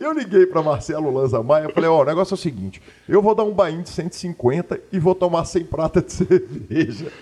eu 0.00 0.12
liguei 0.12 0.46
para 0.46 0.62
Marcelo 0.64 1.12
Lanza 1.12 1.40
Maia, 1.44 1.68
falei, 1.68 1.88
ó, 1.88 1.98
oh, 1.98 2.02
o 2.02 2.04
negócio 2.04 2.34
é 2.34 2.36
o 2.36 2.38
seguinte, 2.38 2.82
eu 3.08 3.22
vou 3.22 3.36
dar 3.36 3.44
um 3.44 3.52
bain 3.52 3.82
de 3.82 3.90
150 3.90 4.80
e 4.90 4.98
vou 4.98 5.14
tomar 5.14 5.44
100 5.44 5.64
prata 5.66 6.02
de 6.02 6.10
cerveja 6.12 7.12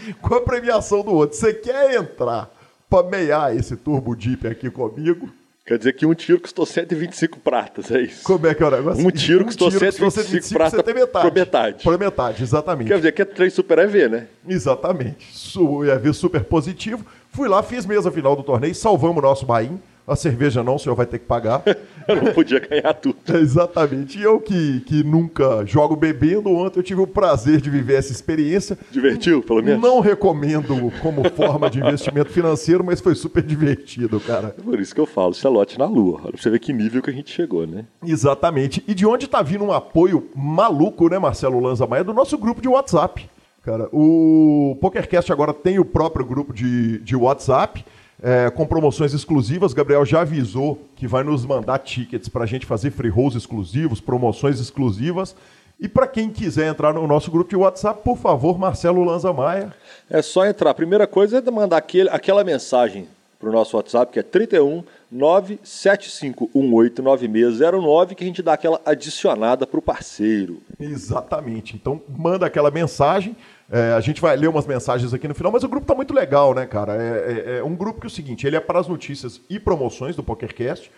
com 0.20 0.34
a 0.34 0.40
premiação 0.40 1.02
do 1.02 1.12
outro. 1.12 1.36
Você 1.36 1.52
quer 1.54 1.94
entrar 1.94 2.50
para 2.88 3.08
meiar 3.08 3.54
esse 3.56 3.76
Turbo 3.76 4.14
Deep 4.16 4.46
aqui 4.46 4.70
comigo? 4.70 5.30
Quer 5.68 5.76
dizer 5.76 5.92
que 5.92 6.06
um 6.06 6.14
tiro 6.14 6.40
custou 6.40 6.64
125 6.64 7.40
pratas, 7.40 7.90
é 7.90 8.00
isso? 8.00 8.22
Como 8.24 8.46
é 8.46 8.54
que 8.54 8.62
é 8.62 8.66
o 8.66 8.70
negócio? 8.70 9.06
Um 9.06 9.10
tiro 9.10 9.44
custou 9.44 9.68
um 9.68 9.70
125, 9.70 10.10
125 10.10 10.58
pratas 10.58 10.82
tem 10.82 10.94
metade. 10.94 11.28
por 11.28 11.34
metade. 11.34 11.84
Por 11.84 11.98
metade, 11.98 12.42
exatamente. 12.42 12.88
Quer 12.88 12.96
dizer 12.96 13.12
que 13.12 13.20
é 13.20 13.24
3 13.26 13.52
Super 13.52 13.78
EV, 13.80 14.08
né? 14.08 14.26
Exatamente. 14.48 15.28
EV 15.94 16.14
super 16.14 16.42
positivo. 16.44 17.04
Fui 17.32 17.46
lá, 17.48 17.62
fiz 17.62 17.84
mesa 17.84 18.10
final 18.10 18.34
do 18.34 18.42
torneio, 18.42 18.74
salvamos 18.74 19.18
o 19.18 19.20
nosso 19.20 19.44
Bahia. 19.44 19.78
A 20.08 20.16
cerveja 20.16 20.62
não, 20.62 20.76
o 20.76 20.78
senhor 20.78 20.94
vai 20.94 21.06
ter 21.06 21.18
que 21.18 21.26
pagar. 21.26 21.62
eu 22.08 22.16
não 22.16 22.32
podia 22.32 22.58
ganhar 22.58 22.94
tudo. 22.94 23.16
É, 23.28 23.36
exatamente. 23.36 24.18
E 24.18 24.22
eu 24.22 24.40
que, 24.40 24.80
que 24.80 25.04
nunca 25.04 25.64
jogo 25.66 25.94
bebendo, 25.94 26.50
ontem 26.50 26.78
eu 26.78 26.82
tive 26.82 27.00
o 27.00 27.06
prazer 27.06 27.60
de 27.60 27.68
viver 27.68 27.94
essa 27.94 28.12
experiência. 28.12 28.78
Divertiu, 28.90 29.42
pelo 29.42 29.62
menos? 29.62 29.82
Não 29.82 30.00
recomendo 30.00 30.74
como 31.02 31.28
forma 31.30 31.68
de 31.68 31.78
investimento 31.78 32.30
financeiro, 32.30 32.82
mas 32.82 33.00
foi 33.00 33.14
super 33.14 33.42
divertido, 33.42 34.18
cara. 34.20 34.54
É 34.58 34.62
por 34.62 34.80
isso 34.80 34.94
que 34.94 35.00
eu 35.00 35.06
falo, 35.06 35.32
isso 35.32 35.46
é 35.46 35.50
lote 35.50 35.78
na 35.78 35.86
lua. 35.86 36.20
Olha 36.22 36.32
pra 36.32 36.42
você 36.42 36.50
ver 36.50 36.58
que 36.58 36.72
nível 36.72 37.02
que 37.02 37.10
a 37.10 37.12
gente 37.12 37.30
chegou, 37.30 37.66
né? 37.66 37.84
Exatamente. 38.02 38.82
E 38.88 38.94
de 38.94 39.06
onde 39.06 39.28
tá 39.28 39.42
vindo 39.42 39.64
um 39.64 39.72
apoio 39.72 40.28
maluco, 40.34 41.08
né, 41.08 41.18
Marcelo 41.18 41.60
Lanza 41.60 41.86
Maia, 41.86 42.04
do 42.04 42.14
nosso 42.14 42.38
grupo 42.38 42.62
de 42.62 42.68
WhatsApp. 42.68 43.28
Cara, 43.62 43.88
o 43.92 44.78
PokerCast 44.80 45.30
agora 45.30 45.52
tem 45.52 45.78
o 45.78 45.84
próprio 45.84 46.24
grupo 46.24 46.54
de, 46.54 46.98
de 47.00 47.14
WhatsApp 47.14 47.84
é, 48.22 48.50
com 48.50 48.66
promoções 48.66 49.14
exclusivas. 49.14 49.72
Gabriel 49.72 50.04
já 50.04 50.22
avisou 50.22 50.78
que 50.96 51.06
vai 51.06 51.22
nos 51.22 51.44
mandar 51.44 51.78
tickets 51.78 52.28
para 52.28 52.44
a 52.44 52.46
gente 52.46 52.66
fazer 52.66 52.90
free 52.90 53.10
rolls 53.10 53.36
exclusivos, 53.36 54.00
promoções 54.00 54.60
exclusivas. 54.60 55.36
E 55.80 55.88
para 55.88 56.08
quem 56.08 56.28
quiser 56.28 56.68
entrar 56.68 56.92
no 56.92 57.06
nosso 57.06 57.30
grupo 57.30 57.50
de 57.50 57.56
WhatsApp, 57.56 58.02
por 58.02 58.18
favor, 58.18 58.58
Marcelo 58.58 59.04
Lanza 59.04 59.32
Maia. 59.32 59.72
É 60.10 60.20
só 60.20 60.44
entrar. 60.44 60.70
A 60.70 60.74
primeira 60.74 61.06
coisa 61.06 61.38
é 61.38 61.50
mandar 61.50 61.76
aquele, 61.76 62.10
aquela 62.10 62.42
mensagem 62.42 63.06
para 63.38 63.48
o 63.48 63.52
nosso 63.52 63.76
WhatsApp, 63.76 64.12
que 64.12 64.18
é 64.18 64.22
31 64.22 64.82
975189609, 65.14 68.14
que 68.14 68.24
a 68.24 68.26
gente 68.26 68.42
dá 68.42 68.54
aquela 68.54 68.80
adicionada 68.84 69.64
para 69.66 69.78
o 69.78 69.82
parceiro. 69.82 70.60
Exatamente. 70.78 71.74
Então, 71.76 72.02
manda 72.08 72.44
aquela 72.44 72.70
mensagem. 72.70 73.34
É, 73.70 73.92
a 73.92 74.00
gente 74.00 74.20
vai 74.20 74.34
ler 74.34 74.48
umas 74.48 74.66
mensagens 74.66 75.12
aqui 75.12 75.28
no 75.28 75.34
final, 75.34 75.52
mas 75.52 75.62
o 75.62 75.68
grupo 75.68 75.86
tá 75.86 75.94
muito 75.94 76.14
legal, 76.14 76.54
né, 76.54 76.64
cara? 76.64 76.94
É, 76.96 77.44
é, 77.56 77.58
é 77.58 77.64
um 77.64 77.76
grupo 77.76 78.00
que 78.00 78.06
é 78.06 78.08
o 78.08 78.10
seguinte, 78.10 78.46
ele 78.46 78.56
é 78.56 78.60
para 78.60 78.80
as 78.80 78.88
notícias 78.88 79.40
e 79.48 79.60
promoções 79.60 80.16
do 80.16 80.22
PokerCast, 80.22 80.90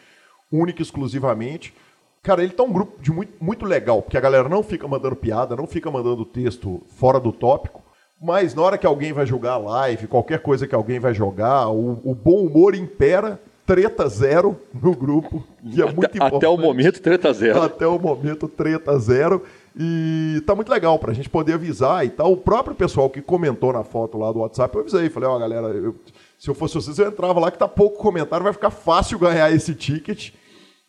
único 0.52 0.80
e 0.80 0.82
exclusivamente. 0.82 1.74
Cara, 2.22 2.42
ele 2.42 2.52
tá 2.52 2.62
um 2.62 2.72
grupo 2.72 3.02
de 3.02 3.10
muito, 3.10 3.32
muito 3.40 3.64
legal, 3.64 4.02
porque 4.02 4.16
a 4.16 4.20
galera 4.20 4.48
não 4.48 4.62
fica 4.62 4.86
mandando 4.86 5.16
piada, 5.16 5.56
não 5.56 5.66
fica 5.66 5.90
mandando 5.90 6.24
texto 6.24 6.82
fora 6.96 7.18
do 7.18 7.32
tópico, 7.32 7.82
mas 8.20 8.54
na 8.54 8.62
hora 8.62 8.78
que 8.78 8.86
alguém 8.86 9.12
vai 9.12 9.26
jogar 9.26 9.56
live, 9.56 10.06
qualquer 10.06 10.40
coisa 10.40 10.66
que 10.66 10.74
alguém 10.74 11.00
vai 11.00 11.14
jogar, 11.14 11.68
o, 11.70 12.00
o 12.04 12.14
bom 12.14 12.44
humor 12.44 12.74
impera 12.74 13.40
treta 13.66 14.08
zero 14.08 14.60
no 14.74 14.94
grupo, 14.94 15.42
que 15.72 15.80
é 15.80 15.86
muito 15.90 16.04
até, 16.04 16.18
importante. 16.18 16.36
até 16.36 16.48
o 16.48 16.56
momento, 16.58 17.00
treta 17.00 17.32
zero. 17.32 17.62
Até 17.62 17.86
o 17.86 17.98
momento, 17.98 18.48
treta 18.48 18.98
zero. 18.98 19.42
E 19.78 20.42
tá 20.46 20.54
muito 20.54 20.70
legal 20.70 20.98
pra 20.98 21.12
gente 21.12 21.28
poder 21.28 21.54
avisar 21.54 22.04
e 22.04 22.10
tal. 22.10 22.32
O 22.32 22.36
próprio 22.36 22.74
pessoal 22.74 23.08
que 23.08 23.22
comentou 23.22 23.72
na 23.72 23.84
foto 23.84 24.18
lá 24.18 24.32
do 24.32 24.40
WhatsApp, 24.40 24.74
eu 24.74 24.80
avisei. 24.82 25.08
Falei, 25.08 25.28
ó, 25.28 25.38
galera, 25.38 25.68
eu- 25.68 25.94
se 26.38 26.48
eu 26.48 26.54
fosse 26.54 26.74
vocês, 26.74 26.98
eu 26.98 27.08
entrava 27.08 27.38
lá 27.38 27.50
que 27.50 27.58
tá 27.58 27.68
pouco 27.68 27.98
comentário, 27.98 28.44
vai 28.44 28.52
ficar 28.52 28.70
fácil 28.70 29.18
ganhar 29.18 29.50
esse 29.52 29.74
ticket. 29.74 30.32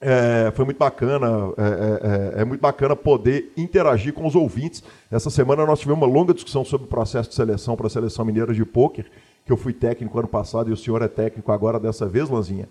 É, 0.03 0.51
foi 0.55 0.65
muito 0.65 0.79
bacana, 0.79 1.27
é, 1.57 1.61
é, 1.61 2.37
é, 2.39 2.41
é 2.41 2.45
muito 2.45 2.59
bacana 2.61 2.95
poder 2.95 3.51
interagir 3.55 4.13
com 4.13 4.25
os 4.25 4.33
ouvintes. 4.33 4.83
Essa 5.11 5.29
semana 5.29 5.63
nós 5.63 5.79
tivemos 5.79 6.01
uma 6.03 6.11
longa 6.11 6.33
discussão 6.33 6.65
sobre 6.65 6.85
o 6.87 6.89
processo 6.89 7.29
de 7.29 7.35
seleção 7.35 7.75
para 7.75 7.85
a 7.85 7.89
seleção 7.89 8.25
mineira 8.25 8.51
de 8.51 8.65
pôquer, 8.65 9.05
que 9.45 9.51
eu 9.51 9.57
fui 9.57 9.73
técnico 9.73 10.17
ano 10.17 10.27
passado 10.27 10.71
e 10.71 10.73
o 10.73 10.77
senhor 10.77 11.03
é 11.03 11.07
técnico 11.07 11.51
agora 11.51 11.79
dessa 11.79 12.07
vez, 12.07 12.29
Lanzinha. 12.31 12.67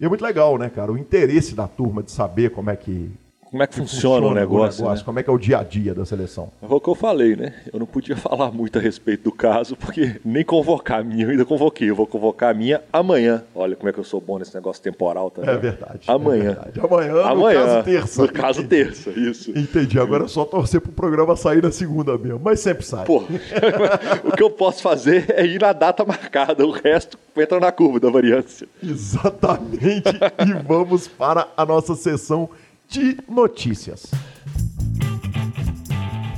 E 0.00 0.04
é 0.06 0.08
muito 0.08 0.24
legal, 0.24 0.56
né, 0.56 0.70
cara? 0.70 0.90
O 0.90 0.96
interesse 0.96 1.54
da 1.54 1.68
turma 1.68 2.02
de 2.02 2.10
saber 2.10 2.50
como 2.52 2.70
é 2.70 2.76
que, 2.76 3.10
Como 3.52 3.62
é 3.62 3.66
que 3.66 3.74
funciona, 3.74 4.26
o 4.26 4.32
negócio, 4.32 4.88
né? 4.88 4.98
como 5.04 5.18
é 5.18 5.22
que 5.22 5.28
é 5.28 5.32
o 5.32 5.36
dia 5.36 5.58
a 5.58 5.62
dia 5.62 5.94
da 5.94 6.06
seleção. 6.06 6.50
Foi 6.58 6.74
o 6.74 6.80
que 6.80 6.88
eu 6.88 6.94
falei, 6.94 7.36
né? 7.36 7.52
Eu 7.70 7.78
não 7.78 7.84
podia 7.84 8.16
falar 8.16 8.50
muito 8.50 8.78
a 8.78 8.80
respeito 8.80 9.24
do 9.24 9.32
caso, 9.32 9.76
porque 9.76 10.18
nem 10.24 10.42
convocar 10.42 11.00
a 11.00 11.04
minha 11.04 11.26
eu 11.26 11.30
ainda 11.30 11.44
convoquei. 11.44 11.90
Eu 11.90 11.94
vou 11.94 12.06
convocar 12.06 12.52
a 12.52 12.54
minha 12.54 12.80
amanhã. 12.90 13.44
Olha 13.54 13.76
como 13.76 13.90
é 13.90 13.92
que 13.92 14.00
eu 14.00 14.04
sou 14.04 14.22
bom 14.22 14.38
nesse 14.38 14.54
negócio 14.54 14.82
temporal 14.82 15.30
também. 15.30 15.50
É 15.50 15.58
verdade. 15.58 16.00
Amanhã. 16.06 16.40
É 16.40 16.54
verdade. 16.54 16.80
Amanhã, 16.80 17.12
no 17.12 17.20
Amanhã. 17.20 17.66
caso 17.66 17.84
terça. 17.84 18.22
No 18.22 18.32
caso 18.32 18.64
terça, 18.66 19.10
isso. 19.10 19.50
Entendi. 19.50 20.00
Agora 20.00 20.24
é 20.24 20.28
só 20.28 20.46
torcer 20.46 20.80
pro 20.80 20.90
programa 20.90 21.36
sair 21.36 21.62
na 21.62 21.70
segunda 21.70 22.16
mesmo. 22.16 22.40
Mas 22.42 22.58
sempre 22.60 22.86
sai. 22.86 23.04
Pô, 23.04 23.18
o 24.24 24.32
que 24.34 24.42
eu 24.42 24.48
posso 24.48 24.80
fazer 24.80 25.26
é 25.28 25.44
ir 25.44 25.60
na 25.60 25.74
data 25.74 26.06
marcada, 26.06 26.66
o 26.66 26.70
resto 26.70 27.18
entra 27.36 27.60
na 27.60 27.70
curva 27.70 28.00
da 28.00 28.08
variância. 28.08 28.66
Exatamente. 28.82 30.08
e 30.08 30.62
vamos 30.66 31.06
para 31.06 31.48
a 31.54 31.66
nossa 31.66 31.94
sessão 31.94 32.48
de 32.92 33.16
notícias. 33.26 34.10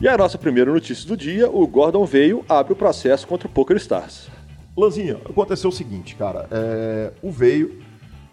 E 0.01 0.07
a 0.07 0.17
nossa 0.17 0.39
primeira 0.39 0.73
notícia 0.73 1.05
do 1.09 1.17
dia, 1.17 1.51
o 1.51 1.67
Gordon 1.67 2.05
veio 2.05 2.45
abre 2.49 2.73
o 2.73 2.77
processo 2.77 3.27
contra 3.27 3.49
o 3.49 3.51
Poker 3.51 3.77
Stars. 3.77 4.29
Lanzinha, 4.77 5.17
aconteceu 5.29 5.71
o 5.71 5.73
seguinte, 5.73 6.15
cara. 6.15 6.49
É, 6.53 7.13
o 7.21 7.31
veio 7.33 7.83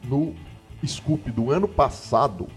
no 0.03 0.35
Scoop 0.85 1.31
do 1.31 1.49
ano 1.51 1.67
passado. 1.67 2.47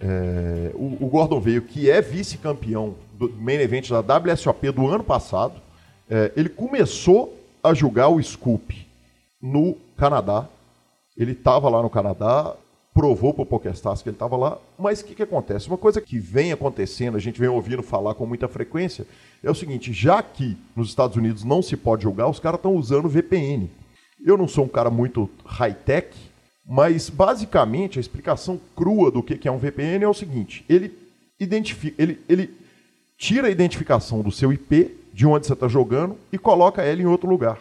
é, 0.00 0.70
o, 0.74 1.04
o 1.04 1.08
Gordon 1.08 1.40
veio, 1.40 1.62
que 1.62 1.90
é 1.90 2.00
vice-campeão 2.00 2.94
do 3.14 3.28
main 3.40 3.58
event 3.58 3.90
da 3.90 4.00
WSOP 4.00 4.70
do 4.70 4.86
ano 4.86 5.02
passado. 5.02 5.54
é, 6.08 6.30
ele 6.36 6.48
começou 6.48 7.36
a 7.60 7.74
jogar 7.74 8.08
o 8.08 8.22
Scoop 8.22 8.86
no 9.42 9.76
Canadá. 9.96 10.46
Ele 11.16 11.32
estava 11.32 11.68
lá 11.68 11.82
no 11.82 11.90
Canadá, 11.90 12.54
provou 12.98 13.32
para 13.32 13.44
o 13.44 13.46
PokerStars 13.46 14.02
que 14.02 14.08
ele 14.08 14.16
estava 14.16 14.36
lá, 14.36 14.58
mas 14.76 15.00
o 15.00 15.04
que, 15.04 15.14
que 15.14 15.22
acontece? 15.22 15.68
Uma 15.68 15.78
coisa 15.78 16.00
que 16.00 16.18
vem 16.18 16.50
acontecendo, 16.50 17.16
a 17.16 17.20
gente 17.20 17.38
vem 17.38 17.48
ouvindo 17.48 17.80
falar 17.80 18.12
com 18.14 18.26
muita 18.26 18.48
frequência, 18.48 19.06
é 19.40 19.48
o 19.48 19.54
seguinte, 19.54 19.92
já 19.92 20.20
que 20.20 20.58
nos 20.74 20.88
Estados 20.88 21.16
Unidos 21.16 21.44
não 21.44 21.62
se 21.62 21.76
pode 21.76 22.02
jogar, 22.02 22.28
os 22.28 22.40
caras 22.40 22.58
estão 22.58 22.74
usando 22.74 23.08
VPN. 23.08 23.70
Eu 24.26 24.36
não 24.36 24.48
sou 24.48 24.64
um 24.64 24.68
cara 24.68 24.90
muito 24.90 25.30
high-tech, 25.44 26.08
mas 26.66 27.08
basicamente 27.08 28.00
a 28.00 28.00
explicação 28.00 28.60
crua 28.74 29.12
do 29.12 29.22
que 29.22 29.46
é 29.46 29.52
um 29.52 29.58
VPN 29.58 30.04
é 30.04 30.08
o 30.08 30.12
seguinte, 30.12 30.64
ele 30.68 30.92
identifica, 31.38 32.02
ele, 32.02 32.18
ele 32.28 32.50
tira 33.16 33.46
a 33.46 33.50
identificação 33.50 34.22
do 34.22 34.32
seu 34.32 34.52
IP, 34.52 34.92
de 35.14 35.24
onde 35.24 35.46
você 35.46 35.52
está 35.52 35.68
jogando, 35.68 36.16
e 36.32 36.36
coloca 36.36 36.82
ela 36.82 37.00
em 37.00 37.06
outro 37.06 37.30
lugar. 37.30 37.60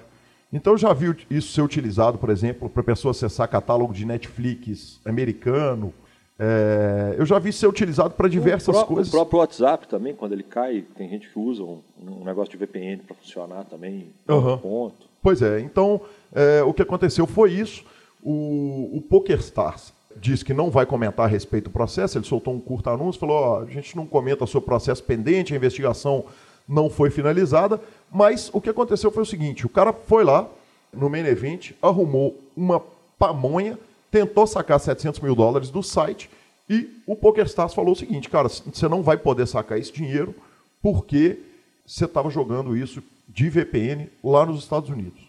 Então 0.52 0.74
eu 0.74 0.78
já 0.78 0.94
vi 0.94 1.14
isso 1.30 1.52
ser 1.52 1.62
utilizado, 1.62 2.18
por 2.18 2.30
exemplo, 2.30 2.70
para 2.70 2.82
a 2.82 2.86
pessoa 2.86 3.12
acessar 3.12 3.48
catálogo 3.50 3.94
de 3.94 4.06
Netflix 4.06 5.00
americano. 5.06 5.94
É, 6.40 7.16
eu 7.18 7.26
já 7.26 7.40
vi 7.40 7.50
isso 7.50 7.60
ser 7.60 7.68
utilizado 7.68 8.14
para 8.14 8.28
diversas 8.28 8.68
o 8.70 8.72
pró- 8.80 8.86
coisas. 8.86 9.08
O 9.08 9.12
próprio 9.12 9.40
WhatsApp 9.40 9.88
também, 9.88 10.14
quando 10.14 10.34
ele 10.34 10.44
cai, 10.44 10.86
tem 10.96 11.10
gente 11.10 11.28
que 11.30 11.38
usa 11.40 11.64
um, 11.64 11.82
um 12.02 12.24
negócio 12.24 12.52
de 12.52 12.58
VPN 12.58 13.02
para 13.06 13.16
funcionar 13.16 13.66
também. 13.66 14.10
Aham. 14.30 14.54
Um 14.54 14.58
ponto. 14.60 15.08
Pois 15.22 15.42
é, 15.42 15.60
então 15.60 16.00
é, 16.34 16.62
o 16.64 16.74
que 16.74 16.82
aconteceu 16.82 17.26
foi 17.26 17.52
isso. 17.52 17.84
O, 18.24 18.98
o 18.98 19.02
PokerStars 19.02 19.92
disse 20.16 20.46
que 20.46 20.54
não 20.54 20.70
vai 20.70 20.86
comentar 20.86 21.26
a 21.26 21.30
respeito 21.30 21.66
do 21.66 21.70
processo, 21.72 22.18
ele 22.18 22.26
soltou 22.26 22.54
um 22.54 22.60
curto 22.60 22.90
anúncio, 22.90 23.20
falou, 23.20 23.36
ó, 23.36 23.62
a 23.62 23.66
gente 23.66 23.96
não 23.96 24.06
comenta 24.06 24.46
sobre 24.46 24.64
o 24.66 24.68
processo 24.70 25.04
pendente, 25.04 25.54
a 25.54 25.58
investigação 25.58 26.26
não 26.68 26.90
foi 26.90 27.10
finalizada, 27.10 27.80
mas 28.12 28.50
o 28.54 28.62
que 28.62 28.70
aconteceu 28.70 29.12
foi 29.12 29.24
o 29.24 29.26
seguinte, 29.26 29.66
o 29.66 29.70
cara 29.70 29.94
foi 29.94 30.24
lá 30.24 30.50
no 30.94 31.10
main 31.10 31.26
event, 31.26 31.72
arrumou 31.82 32.38
uma 32.56 32.82
pamonha, 33.20 33.78
tentou 34.10 34.48
sacar 34.48 34.80
700 34.80 35.20
mil 35.20 35.36
dólares 35.36 35.70
do 35.70 35.84
site 35.84 36.30
e 36.70 36.90
o 37.06 37.16
PokerStars 37.16 37.74
falou 37.74 37.94
o 37.94 37.96
seguinte, 37.96 38.30
cara, 38.30 38.50
você 38.50 38.88
não 38.88 39.02
vai 39.02 39.18
poder 39.18 39.48
sacar 39.48 39.78
esse 39.78 39.92
dinheiro 39.92 40.36
porque 40.82 41.40
você 41.86 42.06
estava 42.06 42.30
jogando 42.30 42.76
isso 42.76 43.02
de 43.28 43.50
VPN 43.50 44.10
lá 44.24 44.46
nos 44.46 44.64
Estados 44.64 44.90
Unidos. 44.90 45.22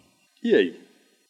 E 0.43 0.55
aí? 0.55 0.79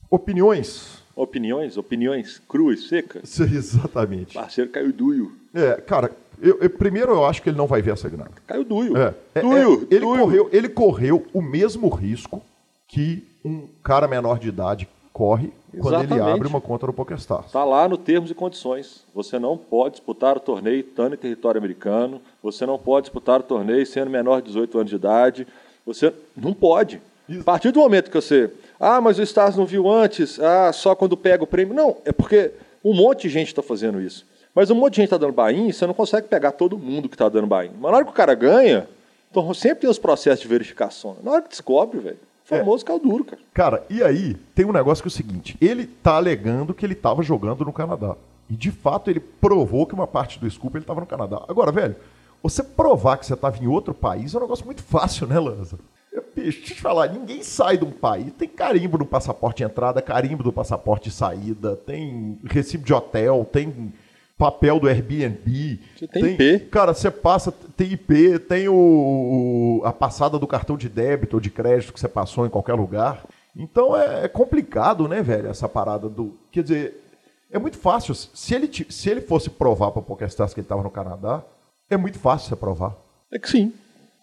Opiniões? 0.09 1.03
Opiniões? 1.15 1.77
Opiniões 1.77 2.39
cruas, 2.47 2.87
secas? 2.87 3.37
Exatamente. 3.39 4.33
Parceiro 4.33 4.69
caiu 4.69 4.93
duio. 4.93 5.35
É, 5.53 5.73
cara, 5.81 6.15
eu, 6.41 6.57
eu- 6.61 6.69
primeiro 6.69 7.11
eu 7.11 7.25
acho 7.25 7.41
que 7.41 7.49
ele 7.49 7.57
não 7.57 7.67
vai 7.67 7.81
ver 7.81 7.93
essa 7.93 8.07
grana. 8.09 8.31
Caiu 8.47 8.63
duio. 8.63 8.97
É, 8.97 9.13
é, 9.35 9.41
duio, 9.41 9.87
é, 9.89 9.95
ele, 9.95 9.99
duio. 10.05 10.19
correu, 10.21 10.49
ele 10.51 10.69
correu 10.69 11.25
o 11.33 11.41
mesmo 11.41 11.89
risco 11.89 12.41
que 12.87 13.23
um 13.43 13.67
cara 13.83 14.07
menor 14.07 14.39
de 14.39 14.47
idade 14.49 14.87
corre 15.13 15.51
quando 15.79 15.95
ele 15.95 16.03
Exatamente. 16.05 16.33
abre 16.35 16.47
uma 16.47 16.61
conta 16.61 16.87
no 16.87 16.93
PokerStars. 16.93 17.47
Está 17.47 17.63
lá 17.63 17.87
no 17.87 17.97
termos 17.97 18.31
e 18.31 18.33
condições. 18.33 19.03
Você 19.13 19.37
não 19.37 19.57
pode 19.57 19.95
disputar 19.95 20.37
o 20.37 20.39
torneio 20.39 20.79
estando 20.79 21.13
em 21.13 21.17
território 21.17 21.59
americano. 21.59 22.21
Você 22.41 22.65
não 22.65 22.79
pode 22.79 23.05
disputar 23.05 23.39
o 23.39 23.43
torneio 23.43 23.85
sendo 23.85 24.09
menor 24.09 24.41
de 24.41 24.47
18 24.47 24.77
anos 24.79 24.89
de 24.89 24.95
idade. 24.95 25.47
Você 25.85 26.13
não 26.35 26.53
pode. 26.53 27.01
Isso. 27.27 27.41
A 27.41 27.43
partir 27.43 27.71
do 27.71 27.79
momento 27.79 28.09
que 28.09 28.15
você. 28.19 28.49
Ah, 28.79 28.99
mas 28.99 29.19
o 29.19 29.21
Stars 29.21 29.55
não 29.55 29.65
viu 29.65 29.87
antes. 29.89 30.39
Ah, 30.39 30.71
só 30.73 30.95
quando 30.95 31.15
pega 31.15 31.43
o 31.43 31.47
prêmio. 31.47 31.75
Não, 31.75 31.97
é 32.05 32.11
porque 32.11 32.51
um 32.83 32.93
monte 32.93 33.23
de 33.23 33.29
gente 33.29 33.47
está 33.49 33.61
fazendo 33.61 34.01
isso. 34.01 34.25
Mas 34.53 34.69
um 34.69 34.75
monte 34.75 34.93
de 34.93 34.97
gente 34.97 35.05
está 35.05 35.17
dando 35.17 35.33
bain, 35.33 35.71
você 35.71 35.85
não 35.85 35.93
consegue 35.93 36.27
pegar 36.27 36.51
todo 36.51 36.77
mundo 36.77 37.07
que 37.07 37.15
está 37.15 37.29
dando 37.29 37.47
bain. 37.47 37.71
Mas 37.79 37.91
na 37.91 37.97
hora 37.97 38.05
que 38.05 38.11
o 38.11 38.15
cara 38.15 38.33
ganha, 38.33 38.87
então 39.29 39.53
sempre 39.53 39.81
tem 39.81 39.89
os 39.89 39.99
processos 39.99 40.41
de 40.41 40.47
verificação. 40.47 41.17
Na 41.23 41.31
hora 41.31 41.41
que 41.41 41.49
descobre, 41.49 41.99
velho, 41.99 42.17
o 42.45 42.47
famoso 42.47 42.83
caiu 42.83 42.99
duro, 42.99 43.23
cara. 43.23 43.41
Cara, 43.53 43.85
e 43.89 44.03
aí 44.03 44.35
tem 44.55 44.65
um 44.65 44.71
negócio 44.71 45.03
que 45.03 45.07
é 45.07 45.11
o 45.11 45.15
seguinte: 45.15 45.55
ele 45.61 45.85
tá 45.85 46.15
alegando 46.15 46.73
que 46.73 46.85
ele 46.85 46.95
tava 46.95 47.21
jogando 47.21 47.63
no 47.63 47.71
Canadá. 47.71 48.15
E 48.49 48.55
de 48.55 48.71
fato 48.71 49.11
ele 49.11 49.19
provou 49.19 49.85
que 49.85 49.93
uma 49.93 50.07
parte 50.07 50.39
do 50.39 50.49
scoop 50.49 50.75
ele 50.75 50.85
tava 50.85 51.01
no 51.01 51.05
Canadá. 51.05 51.43
Agora, 51.47 51.71
velho, 51.71 51.95
você 52.41 52.63
provar 52.63 53.17
que 53.17 53.25
você 53.25 53.35
tava 53.35 53.63
em 53.63 53.67
outro 53.67 53.93
país 53.93 54.33
é 54.33 54.37
um 54.37 54.41
negócio 54.41 54.65
muito 54.65 54.81
fácil, 54.83 55.27
né, 55.27 55.39
Lanza? 55.39 55.77
Eu, 56.11 56.23
bicho, 56.35 56.57
deixa 56.57 56.73
eu 56.73 56.75
te 56.75 56.81
falar, 56.81 57.07
ninguém 57.09 57.43
sai 57.43 57.77
de 57.77 57.85
um 57.85 57.91
país. 57.91 58.33
Tem 58.35 58.47
carimbo 58.47 58.97
no 58.97 59.05
passaporte 59.05 59.57
de 59.57 59.63
entrada, 59.63 60.01
carimbo 60.01 60.41
do 60.41 60.51
passaporte 60.51 61.09
de 61.09 61.15
saída, 61.15 61.75
tem 61.75 62.39
recibo 62.45 62.83
de 62.83 62.93
hotel, 62.93 63.47
tem 63.51 63.93
papel 64.39 64.79
do 64.79 64.87
Airbnb. 64.87 65.81
Você 65.97 66.07
tem 66.07 66.25
IP. 66.27 66.59
Cara, 66.71 66.93
você 66.93 67.11
passa, 67.11 67.51
tem 67.51 67.91
IP, 67.91 68.39
tem 68.39 68.69
o, 68.69 69.81
a 69.83 69.91
passada 69.91 70.39
do 70.39 70.47
cartão 70.47 70.77
de 70.77 70.87
débito 70.87 71.35
ou 71.35 71.41
de 71.41 71.51
crédito 71.51 71.91
que 71.91 71.99
você 71.99 72.07
passou 72.07 72.45
em 72.45 72.49
qualquer 72.49 72.73
lugar. 72.73 73.25
Então 73.53 73.95
é, 73.95 74.23
é 74.23 74.27
complicado, 74.29 75.09
né, 75.09 75.21
velho, 75.21 75.49
essa 75.49 75.67
parada 75.67 76.07
do. 76.07 76.39
Quer 76.53 76.63
dizer, 76.63 77.03
é 77.51 77.59
muito 77.59 77.77
fácil. 77.77 78.15
Se 78.15 78.55
ele, 78.55 78.69
se 78.89 79.09
ele 79.09 79.19
fosse 79.19 79.49
provar 79.49 79.91
para 79.91 79.99
o 79.99 80.05
PokerStars 80.05 80.53
que 80.53 80.61
ele 80.61 80.65
estava 80.65 80.83
no 80.83 80.89
Canadá, 80.89 81.43
é 81.89 81.97
muito 81.97 82.17
fácil 82.17 82.47
você 82.47 82.55
provar. 82.55 82.95
É 83.33 83.37
que 83.37 83.49
sim. 83.49 83.73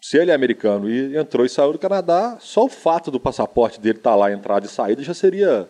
Se 0.01 0.17
ele 0.17 0.31
é 0.31 0.33
americano 0.33 0.89
e 0.89 1.15
entrou 1.15 1.45
e 1.45 1.49
saiu 1.49 1.73
do 1.73 1.79
Canadá, 1.79 2.37
só 2.39 2.65
o 2.65 2.69
fato 2.69 3.11
do 3.11 3.19
passaporte 3.19 3.79
dele 3.79 3.99
estar 3.99 4.15
lá, 4.15 4.31
entrada 4.31 4.65
e 4.65 4.69
saída, 4.69 5.03
já 5.03 5.13
seria. 5.13 5.69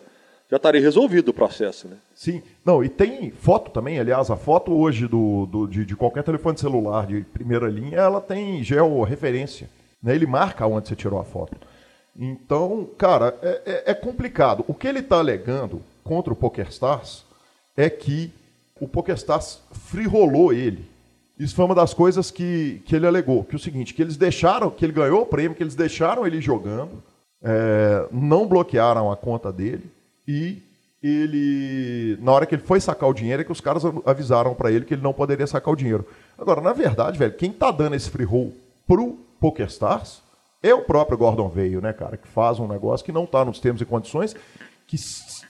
Já 0.50 0.56
estaria 0.56 0.80
resolvido 0.80 1.28
o 1.28 1.34
processo, 1.34 1.88
né? 1.88 1.96
Sim. 2.14 2.42
Não, 2.64 2.82
e 2.82 2.88
tem 2.88 3.30
foto 3.30 3.70
também, 3.70 3.98
aliás, 4.00 4.30
a 4.30 4.36
foto 4.36 4.72
hoje 4.72 5.06
do, 5.06 5.44
do- 5.46 5.66
de, 5.66 5.84
de 5.84 5.94
qualquer 5.94 6.24
telefone 6.24 6.56
celular 6.58 7.06
de 7.06 7.20
primeira 7.20 7.68
linha, 7.68 7.98
ela 7.98 8.20
tem 8.20 8.62
georreferência. 8.64 9.68
Né? 10.02 10.14
Ele 10.14 10.26
marca 10.26 10.66
onde 10.66 10.88
você 10.88 10.96
tirou 10.96 11.20
a 11.20 11.24
foto. 11.24 11.56
Então, 12.16 12.88
cara, 12.96 13.36
é, 13.42 13.60
é- 13.86 13.90
é 13.90 13.94
complicado. 13.94 14.64
O 14.66 14.72
que 14.74 14.88
ele 14.88 15.00
está 15.00 15.18
alegando 15.18 15.82
contra 16.02 16.32
o 16.32 16.36
PokerStars 16.36 17.24
é 17.76 17.90
que 17.90 18.32
o 18.80 18.88
PokerStars 18.88 19.60
free-rolou 19.70 20.52
ele. 20.52 20.84
Isso 21.38 21.54
foi 21.54 21.66
uma 21.66 21.74
das 21.74 21.92
coisas 21.92 22.30
que, 22.30 22.80
que 22.86 22.96
ele 22.96 23.06
alegou. 23.06 23.44
Que 23.44 23.54
é 23.54 23.58
o 23.58 23.60
seguinte, 23.60 23.92
que 23.92 24.00
eles 24.02 24.16
deixaram, 24.16 24.70
que 24.70 24.84
ele 24.84 24.92
ganhou 24.92 25.22
o 25.22 25.26
prêmio, 25.26 25.54
que 25.54 25.62
eles 25.62 25.74
deixaram 25.74 26.26
ele 26.26 26.40
jogando, 26.40 27.02
é, 27.42 28.06
não 28.10 28.46
bloquearam 28.48 29.12
a 29.12 29.16
conta 29.16 29.52
dele 29.52 29.84
e 30.28 30.62
ele, 31.02 32.18
na 32.20 32.32
hora 32.32 32.44
que 32.44 32.54
ele 32.54 32.62
foi 32.62 32.80
sacar 32.80 33.08
o 33.08 33.14
dinheiro, 33.14 33.40
é 33.40 33.44
que 33.44 33.52
os 33.52 33.62
caras 33.62 33.82
avisaram 34.04 34.54
para 34.54 34.70
ele 34.70 34.84
que 34.84 34.92
ele 34.92 35.02
não 35.02 35.14
poderia 35.14 35.46
sacar 35.46 35.72
o 35.72 35.76
dinheiro. 35.76 36.06
Agora, 36.36 36.60
na 36.60 36.74
verdade, 36.74 37.18
velho, 37.18 37.32
quem 37.32 37.50
tá 37.50 37.70
dando 37.70 37.96
esse 37.96 38.10
free 38.10 38.26
roll 38.26 38.52
pro 38.86 39.18
PokerStars 39.40 40.22
é 40.62 40.74
o 40.74 40.82
próprio 40.82 41.16
Gordon 41.16 41.48
Veio, 41.48 41.80
né, 41.80 41.92
cara, 41.94 42.16
que 42.16 42.28
faz 42.28 42.58
um 42.58 42.68
negócio 42.68 43.06
que 43.06 43.12
não 43.12 43.24
tá 43.24 43.44
nos 43.44 43.58
termos 43.58 43.80
e 43.80 43.86
condições, 43.86 44.36
que 44.86 44.96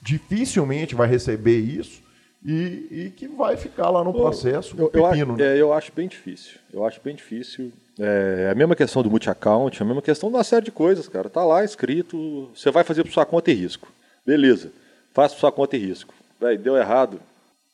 dificilmente 0.01 0.95
vai 0.95 1.09
receber 1.09 1.59
isso 1.59 2.03
e, 2.45 2.87
e 2.91 3.13
que 3.17 3.27
vai 3.27 3.57
ficar 3.57 3.91
lá 3.91 4.05
no 4.05 4.13
processo 4.13 4.77
eu, 4.77 4.85
eu, 4.85 4.91
pepino, 4.91 5.33
acho, 5.33 5.43
né? 5.43 5.57
é, 5.57 5.61
eu 5.61 5.73
acho 5.73 5.93
bem 5.93 6.07
difícil. 6.07 6.59
Eu 6.73 6.85
acho 6.85 7.01
bem 7.03 7.17
difícil. 7.17 7.73
É 7.99 8.51
a 8.53 8.55
mesma 8.55 8.77
questão 8.77 9.03
do 9.03 9.11
multi-account, 9.11 9.83
a 9.83 9.85
mesma 9.87 10.03
questão 10.03 10.29
de 10.29 10.37
uma 10.37 10.45
série 10.45 10.67
de 10.67 10.71
coisas, 10.71 11.09
cara. 11.09 11.29
Tá 11.29 11.45
lá 11.45 11.65
escrito, 11.65 12.49
você 12.55 12.71
vai 12.71 12.85
fazer 12.85 13.03
por 13.03 13.13
sua 13.13 13.27
conta 13.27 13.51
e 13.51 13.55
risco. 13.55 13.89
Beleza, 14.29 14.71
faça 15.15 15.37
sua 15.37 15.51
conta 15.51 15.75
e 15.75 15.79
risco. 15.79 16.13
Véi, 16.39 16.59
deu 16.59 16.77
errado, 16.77 17.19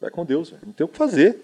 vai 0.00 0.08
com 0.08 0.24
Deus, 0.24 0.50
véio. 0.50 0.62
não 0.64 0.72
tem 0.72 0.84
o 0.84 0.88
que 0.88 0.96
fazer. 0.96 1.36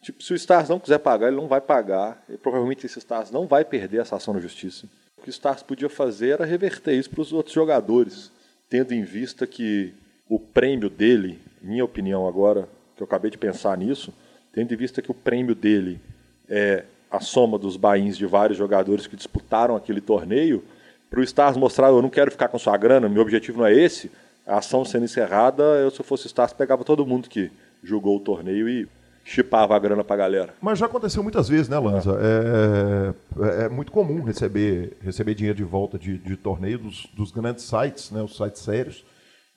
Tipo, 0.00 0.22
se 0.22 0.32
o 0.32 0.36
Stars 0.36 0.68
não 0.68 0.78
quiser 0.78 0.98
pagar, 0.98 1.26
ele 1.26 1.36
não 1.36 1.48
vai 1.48 1.60
pagar. 1.60 2.22
E 2.28 2.36
provavelmente 2.36 2.86
esse 2.86 2.96
Stars 3.00 3.32
não 3.32 3.44
vai 3.44 3.64
perder 3.64 4.02
essa 4.02 4.14
ação 4.14 4.32
na 4.32 4.38
justiça. 4.38 4.86
O 5.18 5.22
que 5.22 5.28
o 5.28 5.30
Stars 5.30 5.64
podia 5.64 5.88
fazer 5.88 6.28
era 6.28 6.44
reverter 6.44 6.94
isso 6.94 7.10
para 7.10 7.22
os 7.22 7.32
outros 7.32 7.52
jogadores, 7.52 8.30
tendo 8.70 8.94
em 8.94 9.02
vista 9.02 9.48
que 9.48 9.92
o 10.28 10.38
prêmio 10.38 10.88
dele, 10.88 11.40
minha 11.60 11.84
opinião 11.84 12.28
agora, 12.28 12.68
que 12.96 13.02
eu 13.02 13.04
acabei 13.04 13.32
de 13.32 13.38
pensar 13.38 13.76
nisso, 13.76 14.14
tendo 14.52 14.72
em 14.72 14.76
vista 14.76 15.02
que 15.02 15.10
o 15.10 15.14
prêmio 15.14 15.56
dele 15.56 16.00
é 16.48 16.84
a 17.10 17.18
soma 17.18 17.58
dos 17.58 17.76
bains 17.76 18.16
de 18.16 18.26
vários 18.26 18.56
jogadores 18.56 19.08
que 19.08 19.16
disputaram 19.16 19.74
aquele 19.74 20.00
torneio, 20.00 20.62
para 21.10 21.18
o 21.18 21.24
Stars 21.24 21.56
mostrar, 21.56 21.88
eu 21.88 22.00
não 22.00 22.10
quero 22.10 22.30
ficar 22.30 22.46
com 22.46 22.60
sua 22.60 22.76
grana, 22.76 23.08
meu 23.08 23.22
objetivo 23.22 23.58
não 23.58 23.66
é 23.66 23.74
esse, 23.74 24.08
a 24.46 24.58
ação 24.58 24.84
sendo 24.84 25.04
encerrada, 25.04 25.62
eu 25.62 25.90
se 25.90 26.00
eu 26.00 26.04
fosse 26.04 26.26
Stars 26.26 26.52
pegava 26.52 26.84
todo 26.84 27.06
mundo 27.06 27.28
que 27.28 27.50
jogou 27.82 28.16
o 28.16 28.20
torneio 28.20 28.68
e 28.68 28.88
chipava 29.24 29.74
a 29.74 29.78
grana 29.78 30.04
pra 30.04 30.16
galera. 30.16 30.54
Mas 30.60 30.78
já 30.78 30.86
aconteceu 30.86 31.22
muitas 31.22 31.48
vezes, 31.48 31.68
né, 31.68 31.78
Lanza? 31.78 32.16
É, 32.20 33.62
é, 33.62 33.64
é 33.64 33.68
muito 33.68 33.90
comum 33.90 34.22
receber, 34.22 34.96
receber 35.02 35.34
dinheiro 35.34 35.56
de 35.56 35.64
volta 35.64 35.98
de, 35.98 36.16
de 36.18 36.36
torneio 36.36 36.78
dos, 36.78 37.06
dos 37.14 37.32
grandes 37.32 37.64
sites, 37.64 38.10
né, 38.12 38.22
os 38.22 38.36
sites 38.36 38.62
sérios. 38.62 39.04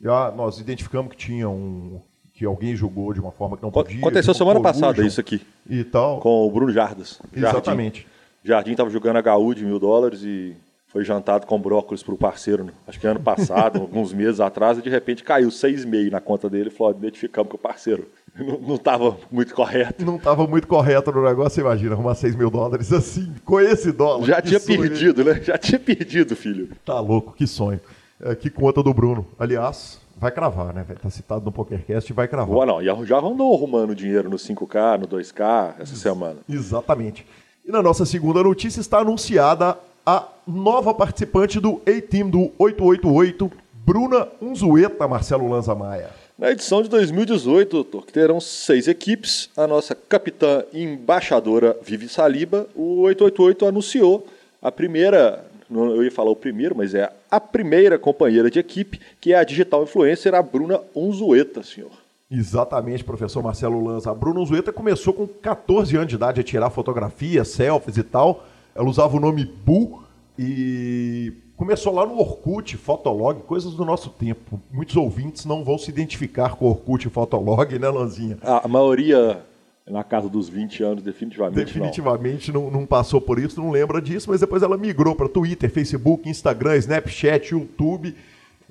Já 0.02 0.32
nós 0.32 0.60
identificamos 0.60 1.12
que 1.12 1.18
tinha 1.18 1.48
um 1.48 2.02
que 2.34 2.46
alguém 2.46 2.74
jogou 2.74 3.14
de 3.14 3.20
uma 3.20 3.34
forma 3.34 3.58
que 3.58 3.64
não 3.64 3.70
podia. 3.70 4.00
Aconteceu 4.00 4.34
semana 4.34 4.62
passada 4.62 5.06
isso 5.06 5.20
aqui. 5.20 5.42
E 5.70 5.84
tal. 5.84 6.22
Com 6.22 6.48
o 6.48 6.50
Bruno 6.50 6.72
Jardas. 6.72 7.22
Exatamente. 7.36 8.08
Jardim 8.42 8.72
estava 8.72 8.90
jogando 8.90 9.20
HU 9.20 9.54
de 9.54 9.66
mil 9.66 9.78
dólares 9.78 10.24
e 10.24 10.56
foi 10.90 11.06
jantado 11.06 11.46
com 11.46 11.60
brócolis 11.60 12.02
para 12.04 12.14
o 12.14 12.18
parceiro, 12.18 12.64
né? 12.64 12.74
acho 12.88 13.00
que 13.00 13.08
ano 13.08 13.20
passado, 13.20 13.80
alguns 13.82 14.12
meses 14.12 14.40
atrás, 14.40 14.78
e 14.78 14.82
de 14.82 14.90
repente 14.90 15.24
caiu 15.24 15.50
6,5 15.50 16.12
na 16.12 16.20
conta 16.20 16.50
dele 16.50 16.70
e 16.70 16.72
falou: 16.72 16.94
identificamos 16.94 17.50
que 17.50 17.56
o 17.56 17.60
parceiro 17.60 18.08
não 18.36 18.76
estava 18.76 19.18
muito 19.32 19.54
correto. 19.54 20.04
Não 20.04 20.16
estava 20.16 20.48
muito 20.48 20.68
correto 20.68 21.12
no 21.12 21.24
negócio, 21.24 21.62
imagina, 21.62 21.94
arrumar 21.94 22.16
6 22.16 22.36
mil 22.36 22.50
dólares 22.50 22.92
assim, 22.92 23.34
com 23.46 23.60
esse 23.60 23.92
dólar. 23.92 24.26
Já 24.26 24.42
tinha 24.42 24.60
sonho. 24.60 24.82
perdido, 24.82 25.24
né? 25.24 25.42
Já 25.42 25.58
tinha 25.58 25.80
perdido, 25.80 26.36
filho. 26.36 26.70
Tá 26.84 27.00
louco, 27.00 27.34
que 27.34 27.46
sonho. 27.46 27.80
É, 28.22 28.36
que 28.36 28.50
conta 28.50 28.82
do 28.82 28.94
Bruno. 28.94 29.26
Aliás, 29.38 30.00
vai 30.18 30.32
cravar, 30.32 30.74
né? 30.74 30.86
Tá 31.02 31.10
citado 31.10 31.46
no 31.46 31.52
PokerCast 31.52 32.12
e 32.12 32.16
vai 32.16 32.28
cravar. 32.28 32.54
Boa, 32.54 32.66
não. 32.66 32.82
E 32.82 33.06
já 33.06 33.18
andou 33.18 33.56
arrumando 33.56 33.94
dinheiro 33.96 34.30
no 34.30 34.38
5K, 34.38 35.00
no 35.00 35.08
2K 35.08 35.76
essa 35.80 35.94
Ex 35.94 36.00
semana. 36.00 36.38
Exatamente. 36.50 37.26
E 37.66 37.72
na 37.72 37.82
nossa 37.82 38.06
segunda 38.06 38.42
notícia 38.42 38.82
está 38.82 39.00
anunciada 39.00 39.78
a 40.10 40.28
nova 40.48 40.92
participante 40.92 41.60
do 41.60 41.80
A-Team 41.86 42.32
do 42.32 42.52
888, 42.58 43.52
Bruna 43.86 44.28
Unzueta 44.42 45.08
Marcelo 45.08 45.48
Lanza 45.48 45.76
Maia. 45.76 46.10
Na 46.36 46.50
edição 46.50 46.82
de 46.82 46.90
2018, 46.90 47.70
doutor, 47.70 48.08
que 48.08 48.14
terão 48.14 48.40
seis 48.40 48.88
equipes, 48.88 49.52
a 49.56 49.68
nossa 49.68 49.94
capitã 49.94 50.64
e 50.74 50.82
embaixadora 50.82 51.78
Vivi 51.84 52.10
Saliba, 52.10 52.68
o 52.76 53.02
888 53.02 53.68
anunciou 53.68 54.26
a 54.60 54.72
primeira, 54.72 55.46
eu 55.70 56.04
ia 56.04 56.12
falar 56.12 56.32
o 56.32 56.36
primeiro, 56.36 56.76
mas 56.76 56.96
é 56.96 57.14
a 57.30 57.40
primeira 57.40 58.00
companheira 58.00 58.50
de 58.50 58.58
equipe, 58.58 59.00
que 59.22 59.34
é 59.34 59.38
a 59.38 59.44
digital 59.44 59.84
influencer, 59.84 60.34
a 60.34 60.42
Bruna 60.42 60.82
Unzueta, 60.96 61.62
senhor. 61.62 61.92
Exatamente, 62.32 63.04
professor 63.04 63.44
Marcelo 63.44 63.84
Lanza. 63.84 64.10
A 64.10 64.16
Bruna 64.16 64.40
Unzueta 64.40 64.74
começou 64.74 65.14
com 65.14 65.28
14 65.28 65.96
anos 65.96 66.08
de 66.08 66.16
idade 66.16 66.42
a 66.42 66.44
tirar 66.44 66.72
fotografias, 66.72 67.50
selfies 67.50 67.98
e 67.98 68.04
tal. 68.04 68.44
Ela 68.76 68.88
usava 68.88 69.18
o 69.18 69.20
nome 69.20 69.46
Bu 69.46 70.04
e 70.38 71.34
começou 71.58 71.94
lá 71.94 72.06
no 72.06 72.18
Orkut, 72.18 72.78
Fotolog, 72.78 73.42
coisas 73.42 73.74
do 73.74 73.84
nosso 73.84 74.10
tempo. 74.10 74.62
Muitos 74.72 74.96
ouvintes 74.96 75.44
não 75.44 75.64
vão 75.64 75.78
se 75.78 75.90
identificar 75.90 76.56
com 76.56 76.66
Orkut 76.70 77.06
e 77.06 77.10
Fotolog, 77.10 77.78
né, 77.78 77.90
Lanzinha? 77.90 78.38
A, 78.42 78.66
maioria 78.68 79.44
na 79.86 80.04
casa 80.04 80.30
dos 80.30 80.48
20 80.48 80.84
anos, 80.84 81.04
definitivamente. 81.04 81.66
Definitivamente 81.66 82.52
não. 82.54 82.64
não, 82.64 82.72
não 82.80 82.86
passou 82.86 83.20
por 83.20 83.38
isso, 83.38 83.60
não 83.60 83.72
lembra 83.72 84.02
disso, 84.02 84.30
mas 84.30 84.40
depois 84.40 84.64
ela 84.64 84.78
migrou 84.78 85.14
para 85.14 85.28
Twitter, 85.28 85.70
Facebook, 85.70 86.30
Instagram, 86.30 86.78
Snapchat, 86.78 87.52
YouTube. 87.52 88.16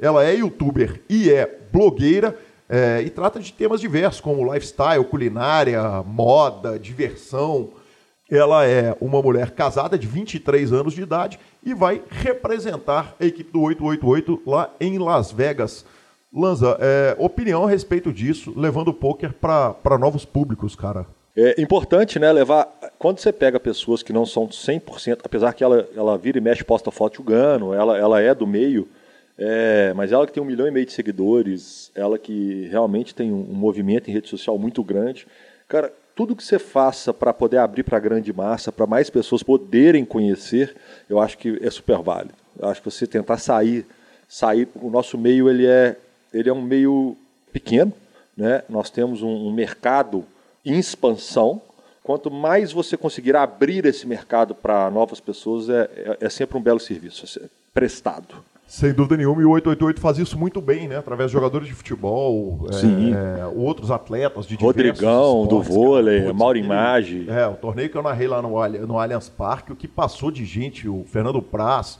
Ela 0.01 0.25
é 0.25 0.37
youtuber 0.37 1.03
e 1.11 1.31
é 1.31 1.47
blogueira. 1.71 2.35
É, 2.71 3.03
e 3.03 3.11
trata 3.11 3.41
de 3.41 3.53
temas 3.53 3.81
diversos, 3.81 4.21
como 4.21 4.53
lifestyle, 4.53 5.05
culinária, 5.05 6.03
moda, 6.03 6.79
diversão, 6.79 7.71
ela 8.31 8.67
é 8.67 8.95
uma 9.01 9.23
mulher 9.23 9.53
casada 9.53 9.99
de 9.99 10.07
23 10.07 10.73
anos 10.73 10.93
de 10.93 11.03
idade 11.03 11.39
e 11.65 11.73
vai 11.73 12.03
representar 12.11 13.15
a 13.19 13.25
equipe 13.25 13.51
do 13.51 13.63
888 13.63 14.43
lá 14.47 14.71
em 14.81 14.99
Las 14.99 15.33
Vegas. 15.33 15.85
Lanza, 16.33 16.77
é, 16.81 17.17
opinião 17.19 17.65
a 17.65 17.71
respeito 17.71 18.13
disso, 18.13 18.53
levando 18.55 18.89
o 18.89 18.95
poker 18.95 19.33
para 19.33 19.99
novos 19.99 20.25
públicos, 20.25 20.77
cara. 20.77 21.07
É 21.35 21.61
importante, 21.61 22.19
né, 22.19 22.31
levar. 22.33 22.65
Quando 22.99 23.21
você 23.21 23.33
pega 23.33 23.61
pessoas 23.61 24.03
que 24.03 24.13
não 24.13 24.27
são 24.27 24.49
100%, 24.49 25.21
apesar 25.23 25.53
que 25.55 25.63
ela, 25.63 25.89
ela 25.97 26.19
vira 26.19 26.37
e 26.37 26.41
mexe, 26.41 26.65
posta 26.65 26.91
foto 26.91 27.19
jogando, 27.19 27.73
ela, 27.73 27.97
ela 27.97 28.21
é 28.21 28.35
do 28.35 28.47
meio, 28.47 28.89
é, 29.39 29.93
mas 29.95 30.11
ela 30.11 30.27
que 30.27 30.33
tem 30.33 30.43
um 30.43 30.47
milhão 30.47 30.67
e 30.67 30.71
meio 30.71 30.85
de 30.85 30.93
seguidores, 30.93 31.93
ela 31.95 32.19
que 32.19 32.67
realmente 32.73 33.15
tem 33.15 33.33
um, 33.33 33.47
um 33.51 33.55
movimento 33.55 34.11
em 34.11 34.13
rede 34.13 34.29
social 34.29 34.59
muito 34.59 34.83
grande. 34.83 35.29
Cara, 35.69 35.93
tudo 36.19 36.35
que 36.35 36.43
você 36.43 36.59
faça 36.59 37.15
para 37.15 37.33
poder 37.33 37.59
abrir 37.59 37.85
para 37.85 37.97
a 37.97 38.01
grande 38.01 38.33
massa, 38.33 38.73
para 38.73 38.89
mais 38.89 39.09
pessoas 39.09 39.41
poderem 39.41 40.05
conhecer, 40.05 40.75
eu 41.09 41.21
acho 41.21 41.39
que 41.39 41.57
é 41.63 41.71
super 41.71 41.99
válido. 41.99 42.35
Eu 42.59 42.69
acho 42.69 42.83
que 42.83 42.91
você 42.91 43.07
tentar 43.07 43.39
sair, 43.39 43.87
sair, 44.29 44.69
o 44.75 44.91
nosso 44.91 45.17
meio 45.17 45.49
ele 45.49 45.65
é, 45.65 45.97
ele 46.35 46.49
é 46.49 46.53
um 46.53 46.61
meio 46.61 47.17
pequeno, 47.53 47.93
né? 48.37 48.65
Nós 48.69 48.91
temos 48.91 49.23
um, 49.23 49.29
um 49.29 49.53
mercado 49.53 50.25
em 50.67 50.77
expansão. 50.77 51.63
Quanto 52.03 52.33
mais 52.33 52.73
você 52.73 52.97
conseguir 52.97 53.37
abrir 53.37 53.87
esse 53.87 54.05
mercado 54.05 54.57
para 54.57 54.91
novas 54.91 55.21
pessoas, 55.21 55.69
é, 55.69 55.89
é, 55.95 56.17
é 56.23 56.29
sempre 56.29 56.59
um 56.59 56.61
belo 56.61 56.81
serviço, 56.81 57.41
é 57.41 57.47
prestado. 57.73 58.35
Sem 58.69 58.93
dúvida 58.93 59.17
nenhuma, 59.17 59.41
e 59.41 59.47
o 59.47 59.51
888 59.51 59.99
faz 59.99 60.19
isso 60.19 60.39
muito 60.39 60.61
bem, 60.61 60.87
né? 60.87 60.99
Através 60.99 61.31
de 61.31 61.33
jogadores 61.33 61.67
de 61.67 61.73
futebol, 61.73 62.67
é, 62.71 63.47
outros 63.47 63.91
atletas 63.91 64.47
de 64.47 64.57
Rodrigão, 64.57 65.45
esportes, 65.45 65.49
do 65.49 65.63
vôlei, 65.63 66.21
cara, 66.21 66.35
Mauro 66.35 66.59
Image. 66.59 67.31
É, 67.31 67.47
o 67.47 67.55
torneio 67.55 67.89
que 67.89 67.97
eu 67.97 68.03
narrei 68.03 68.29
lá 68.29 68.43
no, 68.43 68.51
no 68.87 68.99
Allianz 68.99 69.31
Parque, 69.31 69.73
o 69.73 69.77
que 69.77 69.89
passou 69.89 70.31
de 70.31 70.45
gente, 70.45 70.87
o 70.87 71.03
Fernando 71.07 71.41
Praz, 71.41 71.99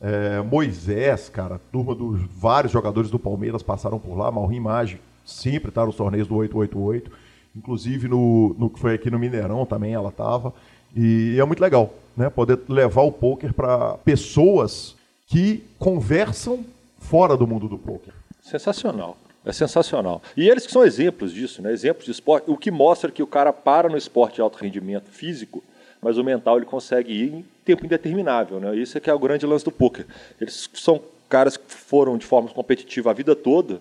é, 0.00 0.42
Moisés, 0.42 1.28
cara, 1.28 1.60
turma 1.70 1.94
dos 1.94 2.20
vários 2.20 2.72
jogadores 2.72 3.12
do 3.12 3.18
Palmeiras 3.20 3.62
passaram 3.62 4.00
por 4.00 4.18
lá, 4.18 4.28
Mauro 4.28 4.52
Image 4.52 5.00
sempre 5.24 5.68
está 5.68 5.86
nos 5.86 5.94
torneios 5.94 6.26
do 6.26 6.34
888, 6.34 7.12
inclusive 7.56 8.08
no, 8.08 8.56
no 8.58 8.68
que 8.68 8.80
foi 8.80 8.94
aqui 8.94 9.08
no 9.08 9.20
Mineirão 9.20 9.64
também 9.64 9.94
ela 9.94 10.08
estava, 10.08 10.52
e 10.96 11.36
é 11.38 11.44
muito 11.44 11.60
legal, 11.60 11.94
né? 12.16 12.28
Poder 12.28 12.58
levar 12.68 13.02
o 13.02 13.12
poker 13.12 13.54
para 13.54 13.96
pessoas 13.98 14.97
que 15.28 15.62
conversam 15.78 16.64
fora 16.98 17.36
do 17.36 17.46
mundo 17.46 17.68
do 17.68 17.78
poker. 17.78 18.12
Sensacional. 18.42 19.16
É 19.44 19.52
sensacional. 19.52 20.20
E 20.36 20.48
eles 20.48 20.66
que 20.66 20.72
são 20.72 20.84
exemplos 20.84 21.32
disso, 21.32 21.62
né? 21.62 21.72
exemplos 21.72 22.04
de 22.04 22.10
esporte, 22.10 22.50
o 22.50 22.56
que 22.56 22.70
mostra 22.70 23.10
que 23.10 23.22
o 23.22 23.26
cara 23.26 23.52
para 23.52 23.88
no 23.88 23.96
esporte 23.96 24.36
de 24.36 24.40
alto 24.40 24.58
rendimento 24.58 25.10
físico, 25.10 25.62
mas 26.02 26.18
o 26.18 26.24
mental 26.24 26.56
ele 26.56 26.66
consegue 26.66 27.12
ir 27.12 27.32
em 27.34 27.44
tempo 27.64 27.84
indeterminável. 27.84 28.58
Né? 28.58 28.74
Isso 28.76 28.98
é 28.98 29.00
que 29.00 29.08
é 29.08 29.14
o 29.14 29.18
grande 29.18 29.46
lance 29.46 29.64
do 29.64 29.70
poker. 29.70 30.06
Eles 30.40 30.68
são 30.74 31.00
caras 31.28 31.56
que 31.56 31.72
foram 31.72 32.18
de 32.18 32.26
forma 32.26 32.48
competitiva 32.48 33.10
a 33.10 33.14
vida 33.14 33.36
toda, 33.36 33.80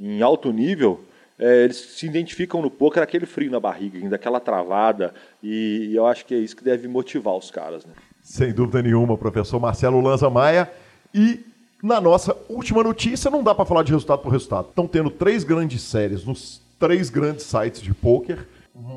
em 0.00 0.20
alto 0.20 0.52
nível, 0.52 1.00
é, 1.38 1.64
eles 1.64 1.76
se 1.76 2.06
identificam 2.06 2.60
no 2.60 2.70
poker 2.70 3.02
aquele 3.02 3.24
frio 3.24 3.50
na 3.50 3.60
barriga, 3.60 3.98
ainda 3.98 4.16
aquela 4.16 4.40
travada, 4.40 5.14
e, 5.42 5.88
e 5.90 5.96
eu 5.96 6.06
acho 6.06 6.26
que 6.26 6.34
é 6.34 6.38
isso 6.38 6.56
que 6.56 6.64
deve 6.64 6.88
motivar 6.88 7.36
os 7.36 7.50
caras. 7.50 7.84
Né? 7.84 7.92
Sem 8.22 8.52
dúvida 8.52 8.82
nenhuma, 8.82 9.16
professor 9.16 9.60
Marcelo 9.60 10.00
Lanza 10.00 10.28
Maia. 10.28 10.70
E 11.14 11.40
na 11.82 12.00
nossa 12.00 12.36
última 12.48 12.82
notícia, 12.82 13.30
não 13.30 13.42
dá 13.42 13.54
para 13.54 13.64
falar 13.64 13.82
de 13.82 13.92
resultado 13.92 14.20
por 14.20 14.32
resultado. 14.32 14.68
Estão 14.68 14.86
tendo 14.86 15.10
três 15.10 15.44
grandes 15.44 15.82
séries 15.82 16.24
nos 16.24 16.60
três 16.78 17.10
grandes 17.10 17.44
sites 17.44 17.80
de 17.80 17.92
poker. 17.92 18.46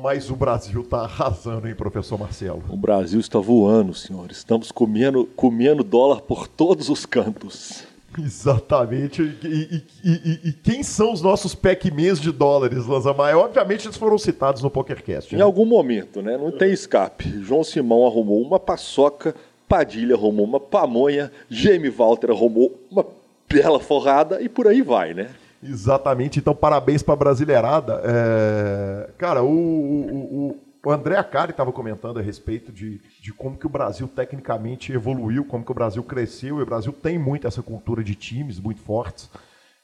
Mas 0.00 0.30
o 0.30 0.36
Brasil 0.36 0.82
está 0.82 0.98
arrasando, 0.98 1.66
hein, 1.66 1.74
professor 1.74 2.16
Marcelo? 2.16 2.62
O 2.68 2.76
Brasil 2.76 3.18
está 3.18 3.40
voando, 3.40 3.92
senhor. 3.92 4.30
Estamos 4.30 4.70
comendo, 4.70 5.28
comendo 5.34 5.82
dólar 5.82 6.20
por 6.20 6.46
todos 6.46 6.88
os 6.88 7.04
cantos. 7.04 7.82
Exatamente. 8.16 9.22
E, 9.42 9.82
e, 10.04 10.10
e, 10.10 10.48
e, 10.48 10.52
quem 10.52 10.84
são 10.84 11.12
os 11.12 11.20
nossos 11.20 11.54
Pac-Mans 11.54 12.20
de 12.20 12.30
dólares, 12.30 12.86
Lanzamai? 12.86 13.34
Obviamente 13.34 13.86
eles 13.86 13.96
foram 13.96 14.18
citados 14.18 14.62
no 14.62 14.70
PokerCast. 14.70 15.34
Em 15.34 15.38
né? 15.38 15.44
algum 15.44 15.64
momento, 15.64 16.22
né? 16.22 16.36
Não 16.36 16.52
tem 16.52 16.72
escape. 16.72 17.42
João 17.42 17.64
Simão 17.64 18.06
arrumou 18.06 18.40
uma 18.40 18.60
paçoca 18.60 19.34
Padilha 19.72 20.14
arrumou 20.14 20.44
uma 20.44 20.60
pamonha, 20.60 21.32
Jamie 21.48 21.88
Walter 21.88 22.30
arrumou 22.30 22.78
uma 22.90 23.06
bela 23.50 23.80
forrada 23.80 24.38
e 24.42 24.46
por 24.46 24.66
aí 24.66 24.82
vai, 24.82 25.14
né? 25.14 25.30
Exatamente, 25.62 26.38
então 26.38 26.54
parabéns 26.54 27.02
para 27.02 27.14
a 27.14 27.16
Brasileirada. 27.16 28.02
É... 28.04 29.08
Cara, 29.16 29.42
o, 29.42 29.48
o, 29.48 30.60
o 30.84 30.90
André 30.90 31.16
Acari 31.16 31.52
estava 31.52 31.72
comentando 31.72 32.18
a 32.18 32.22
respeito 32.22 32.70
de, 32.70 33.00
de 33.18 33.32
como 33.32 33.56
que 33.56 33.64
o 33.64 33.70
Brasil 33.70 34.06
tecnicamente 34.06 34.92
evoluiu, 34.92 35.42
como 35.42 35.64
que 35.64 35.72
o 35.72 35.74
Brasil 35.74 36.02
cresceu, 36.02 36.58
e 36.58 36.62
o 36.62 36.66
Brasil 36.66 36.92
tem 36.92 37.18
muito 37.18 37.46
essa 37.46 37.62
cultura 37.62 38.04
de 38.04 38.14
times 38.14 38.60
muito 38.60 38.82
fortes. 38.82 39.30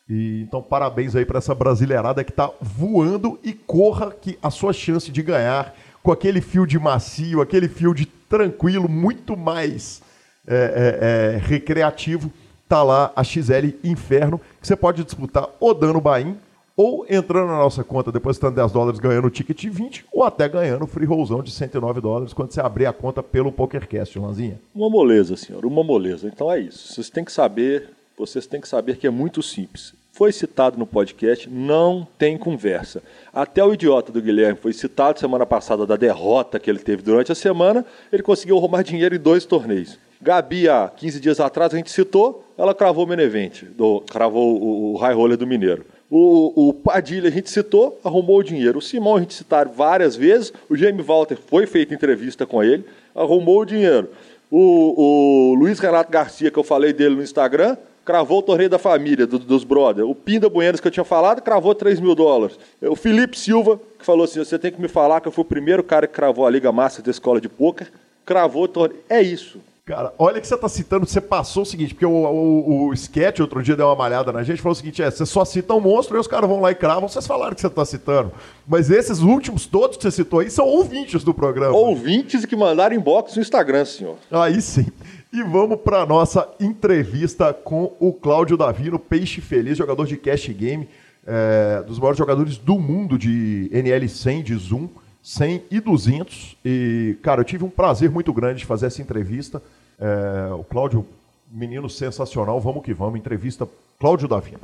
E, 0.06 0.42
então, 0.42 0.60
parabéns 0.60 1.16
aí 1.16 1.24
para 1.24 1.38
essa 1.38 1.54
brasileirada 1.54 2.22
que 2.22 2.30
está 2.30 2.50
voando 2.60 3.38
e 3.42 3.54
corra 3.54 4.10
que 4.10 4.38
a 4.42 4.50
sua 4.50 4.74
chance 4.74 5.10
de 5.10 5.22
ganhar 5.22 5.74
com 6.02 6.12
aquele 6.12 6.42
fio 6.42 6.66
de 6.66 6.78
macio, 6.78 7.40
aquele 7.40 7.68
fio 7.68 7.94
de 7.94 8.17
tranquilo, 8.28 8.88
muito 8.88 9.36
mais 9.36 10.02
é, 10.46 10.54
é, 10.54 11.34
é, 11.34 11.38
recreativo, 11.38 12.32
tá 12.68 12.82
lá 12.82 13.12
a 13.14 13.24
XL 13.24 13.74
Inferno, 13.84 14.40
que 14.60 14.66
você 14.66 14.76
pode 14.76 15.02
disputar 15.04 15.48
ou 15.58 15.74
dando 15.74 16.00
Bahia 16.00 16.36
ou 16.78 17.04
entrando 17.10 17.48
na 17.48 17.58
nossa 17.58 17.82
conta, 17.82 18.12
depositando 18.12 18.54
10 18.54 18.70
dólares, 18.70 19.00
ganhando 19.00 19.26
o 19.26 19.30
ticket 19.30 19.62
de 19.62 19.68
20, 19.68 20.06
ou 20.12 20.22
até 20.22 20.48
ganhando 20.48 20.84
o 20.84 20.86
free 20.86 21.04
rollzão 21.04 21.42
de 21.42 21.50
109 21.50 22.00
dólares 22.00 22.32
quando 22.32 22.52
você 22.52 22.60
abrir 22.60 22.86
a 22.86 22.92
conta 22.92 23.20
pelo 23.20 23.50
PokerCast, 23.50 24.16
Lanzinha. 24.16 24.60
Uma 24.72 24.88
moleza, 24.88 25.36
senhor, 25.36 25.66
uma 25.66 25.82
moleza. 25.82 26.28
Então 26.28 26.52
é 26.52 26.60
isso. 26.60 26.92
Vocês 26.92 27.10
têm 27.10 27.24
que 27.24 27.32
saber, 27.32 27.90
vocês 28.16 28.46
têm 28.46 28.60
que 28.60 28.68
saber 28.68 28.96
que 28.96 29.08
é 29.08 29.10
muito 29.10 29.42
simples. 29.42 29.92
Foi 30.18 30.32
citado 30.32 30.76
no 30.76 30.84
podcast, 30.84 31.48
não 31.48 32.04
tem 32.18 32.36
conversa. 32.36 33.00
Até 33.32 33.62
o 33.62 33.72
idiota 33.72 34.10
do 34.10 34.20
Guilherme 34.20 34.58
foi 34.60 34.72
citado 34.72 35.20
semana 35.20 35.46
passada 35.46 35.86
da 35.86 35.94
derrota 35.94 36.58
que 36.58 36.68
ele 36.68 36.80
teve 36.80 37.04
durante 37.04 37.30
a 37.30 37.36
semana, 37.36 37.86
ele 38.12 38.24
conseguiu 38.24 38.58
roubar 38.58 38.82
dinheiro 38.82 39.14
em 39.14 39.18
dois 39.20 39.44
torneios. 39.44 39.96
Gabi, 40.20 40.68
há 40.68 40.88
15 40.88 41.20
dias 41.20 41.38
atrás, 41.38 41.72
a 41.72 41.76
gente 41.76 41.92
citou, 41.92 42.44
ela 42.58 42.74
cravou 42.74 43.04
o 43.04 43.08
Menevente, 43.08 43.64
do, 43.64 44.00
cravou 44.10 44.60
o, 44.60 44.94
o 44.94 44.96
high 44.96 45.14
roller 45.14 45.38
do 45.38 45.46
Mineiro. 45.46 45.86
O, 46.10 46.70
o, 46.70 46.74
Padilha 46.74 47.28
a 47.28 47.32
gente 47.32 47.48
citou, 47.48 48.00
arrumou 48.02 48.40
o 48.40 48.42
dinheiro. 48.42 48.80
O 48.80 48.82
Simão 48.82 49.18
a 49.18 49.20
gente 49.20 49.34
citou 49.34 49.66
várias 49.66 50.16
vezes. 50.16 50.52
O 50.68 50.76
Jamie 50.76 51.00
Walter 51.00 51.36
foi 51.36 51.64
feita 51.64 51.94
entrevista 51.94 52.44
com 52.44 52.60
ele, 52.60 52.84
arrumou 53.14 53.60
o 53.60 53.64
dinheiro. 53.64 54.08
O, 54.50 55.52
o 55.52 55.54
Luiz 55.54 55.78
Renato 55.78 56.10
Garcia, 56.10 56.50
que 56.50 56.58
eu 56.58 56.64
falei 56.64 56.92
dele 56.92 57.14
no 57.14 57.22
Instagram, 57.22 57.76
cravou 58.08 58.38
o 58.38 58.42
torneio 58.42 58.70
da 58.70 58.78
família, 58.78 59.26
do, 59.26 59.38
dos 59.38 59.64
brothers. 59.64 60.08
O 60.08 60.14
Pinda 60.14 60.48
Buenos, 60.48 60.80
que 60.80 60.86
eu 60.86 60.90
tinha 60.90 61.04
falado, 61.04 61.42
cravou 61.42 61.74
3 61.74 62.00
mil 62.00 62.14
dólares. 62.14 62.58
O 62.80 62.96
Felipe 62.96 63.38
Silva, 63.38 63.78
que 63.98 64.06
falou 64.06 64.24
assim: 64.24 64.38
você 64.38 64.58
tem 64.58 64.72
que 64.72 64.80
me 64.80 64.88
falar 64.88 65.20
que 65.20 65.28
eu 65.28 65.32
fui 65.32 65.42
o 65.42 65.44
primeiro 65.44 65.84
cara 65.84 66.06
que 66.06 66.14
cravou 66.14 66.46
a 66.46 66.50
Liga 66.50 66.72
Massa 66.72 67.02
da 67.02 67.10
escola 67.10 67.38
de 67.38 67.50
pôquer, 67.50 67.92
cravou 68.24 68.62
o 68.62 68.68
torneio. 68.68 69.02
É 69.10 69.20
isso. 69.20 69.60
Cara, 69.88 70.12
olha 70.18 70.38
que 70.38 70.46
você 70.46 70.54
está 70.54 70.68
citando, 70.68 71.06
você 71.06 71.18
passou 71.18 71.62
o 71.62 71.66
seguinte, 71.66 71.94
porque 71.94 72.04
o, 72.04 72.10
o, 72.10 72.88
o 72.88 72.92
sketch 72.92 73.40
outro 73.40 73.62
dia 73.62 73.74
deu 73.74 73.86
uma 73.86 73.96
malhada 73.96 74.30
na 74.30 74.42
gente, 74.42 74.60
falou 74.60 74.74
o 74.74 74.76
seguinte, 74.76 75.02
é, 75.02 75.10
você 75.10 75.24
só 75.24 75.46
cita 75.46 75.72
um 75.72 75.80
monstro 75.80 76.14
e 76.18 76.20
os 76.20 76.26
caras 76.26 76.46
vão 76.46 76.60
lá 76.60 76.70
e 76.70 76.74
cravam, 76.74 77.08
vocês 77.08 77.26
falaram 77.26 77.54
que 77.54 77.60
você 77.62 77.68
está 77.68 77.82
citando. 77.86 78.30
Mas 78.66 78.90
esses 78.90 79.20
últimos 79.20 79.64
todos 79.64 79.96
que 79.96 80.02
você 80.02 80.10
citou 80.10 80.40
aí 80.40 80.50
são 80.50 80.66
ouvintes 80.66 81.24
do 81.24 81.32
programa. 81.32 81.74
Ouvintes 81.74 82.44
que 82.44 82.54
mandaram 82.54 82.94
inbox 82.94 83.34
no 83.34 83.40
Instagram, 83.40 83.86
senhor. 83.86 84.16
Aí 84.30 84.60
sim. 84.60 84.88
E 85.32 85.42
vamos 85.42 85.80
para 85.80 86.04
nossa 86.04 86.46
entrevista 86.60 87.54
com 87.54 87.96
o 87.98 88.12
Cláudio 88.12 88.58
Davino, 88.58 88.98
Peixe 88.98 89.40
Feliz, 89.40 89.78
jogador 89.78 90.06
de 90.06 90.18
Cash 90.18 90.48
Game, 90.48 90.86
é, 91.26 91.82
dos 91.86 91.98
maiores 91.98 92.18
jogadores 92.18 92.58
do 92.58 92.78
mundo 92.78 93.16
de 93.18 93.70
NL100, 93.72 94.42
de 94.42 94.54
Zoom, 94.54 94.86
100 95.22 95.62
e 95.70 95.80
200. 95.80 96.58
E, 96.62 97.16
cara, 97.22 97.40
eu 97.40 97.44
tive 97.44 97.64
um 97.64 97.70
prazer 97.70 98.10
muito 98.10 98.34
grande 98.34 98.60
de 98.60 98.66
fazer 98.66 98.86
essa 98.86 99.00
entrevista. 99.00 99.62
É, 100.00 100.52
o 100.52 100.62
Cláudio, 100.62 101.04
menino 101.50 101.90
sensacional, 101.90 102.60
vamos 102.60 102.84
que 102.84 102.94
vamos. 102.94 103.18
Entrevista 103.18 103.68
Cláudio 103.98 104.28
Davino. 104.28 104.60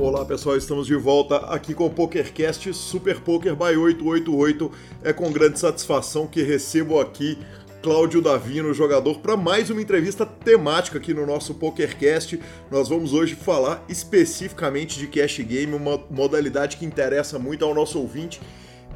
Olá 0.00 0.24
pessoal, 0.24 0.56
estamos 0.56 0.86
de 0.86 0.94
volta 0.94 1.36
aqui 1.52 1.74
com 1.74 1.84
o 1.84 1.90
PokerCast 1.90 2.72
Super 2.72 3.20
Poker 3.20 3.54
by 3.54 3.76
888. 3.76 4.72
É 5.04 5.12
com 5.12 5.30
grande 5.30 5.58
satisfação 5.58 6.26
que 6.26 6.42
recebo 6.42 6.98
aqui 6.98 7.36
Cláudio 7.82 8.22
Davino, 8.22 8.72
jogador, 8.72 9.18
para 9.18 9.36
mais 9.36 9.68
uma 9.68 9.82
entrevista 9.82 10.24
temática 10.24 10.96
aqui 10.96 11.12
no 11.12 11.26
nosso 11.26 11.54
PokerCast. 11.54 12.40
Nós 12.70 12.88
vamos 12.88 13.12
hoje 13.12 13.34
falar 13.34 13.84
especificamente 13.86 14.98
de 14.98 15.06
cash 15.08 15.40
game, 15.40 15.74
uma 15.74 16.00
modalidade 16.10 16.78
que 16.78 16.86
interessa 16.86 17.38
muito 17.38 17.66
ao 17.66 17.74
nosso 17.74 17.98
ouvinte 17.98 18.40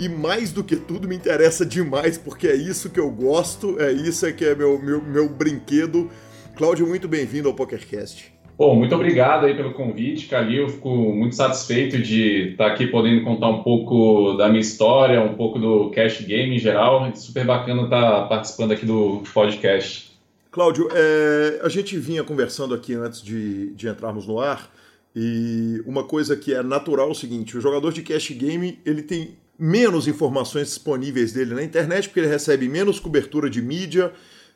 e 0.03 0.09
mais 0.09 0.53
do 0.53 0.65
que 0.65 0.75
tudo 0.75 1.07
me 1.07 1.15
interessa 1.15 1.65
demais, 1.65 2.19
porque 2.19 2.49
é 2.49 2.57
isso 2.57 2.91
que 2.91 2.99
eu 2.99 3.09
gosto, 3.09 3.81
é 3.81 3.93
isso 3.93 4.31
que 4.35 4.45
é 4.45 4.53
meu, 4.53 4.77
meu, 4.83 5.01
meu 5.01 5.29
brinquedo. 5.29 6.11
Cláudio, 6.57 6.89
muito 6.89 7.07
bem-vindo 7.07 7.47
ao 7.47 7.55
PokerCast. 7.55 8.33
Bom, 8.59 8.75
muito 8.75 8.93
obrigado 8.97 9.47
aí 9.47 9.55
pelo 9.55 9.73
convite, 9.75 10.27
Calil. 10.27 10.69
Fico 10.69 10.91
muito 10.91 11.37
satisfeito 11.37 11.99
de 11.99 12.51
estar 12.51 12.67
aqui 12.67 12.89
podendo 12.89 13.23
contar 13.23 13.49
um 13.49 13.63
pouco 13.63 14.35
da 14.35 14.49
minha 14.49 14.61
história, 14.61 15.23
um 15.23 15.35
pouco 15.35 15.61
do 15.61 15.91
cash 15.91 16.21
game 16.23 16.57
em 16.57 16.59
geral. 16.59 17.07
É 17.07 17.15
super 17.15 17.45
bacana 17.45 17.85
estar 17.85 18.29
participando 18.29 18.73
aqui 18.73 18.85
do 18.85 19.23
podcast. 19.33 20.19
Cláudio, 20.51 20.89
é, 20.93 21.61
a 21.63 21.69
gente 21.69 21.97
vinha 21.97 22.25
conversando 22.25 22.75
aqui 22.75 22.93
antes 22.93 23.23
de, 23.23 23.73
de 23.75 23.87
entrarmos 23.87 24.27
no 24.27 24.41
ar 24.41 24.69
e 25.15 25.81
uma 25.87 26.03
coisa 26.03 26.37
que 26.37 26.53
é 26.53 26.61
natural 26.61 27.09
é 27.09 27.13
o 27.13 27.15
seguinte: 27.15 27.57
o 27.57 27.61
jogador 27.61 27.93
de 27.93 28.03
cash 28.03 28.33
game 28.33 28.81
ele 28.85 29.03
tem 29.03 29.37
menos 29.65 30.09
informações 30.09 30.67
disponíveis 30.67 31.33
dele 31.33 31.55
na 31.55 31.63
internet, 31.63 32.09
porque 32.09 32.19
ele 32.19 32.27
recebe 32.27 32.69
menos 32.69 32.99
cobertura 32.99 33.49
de 33.49 33.63
mídia, 33.63 34.13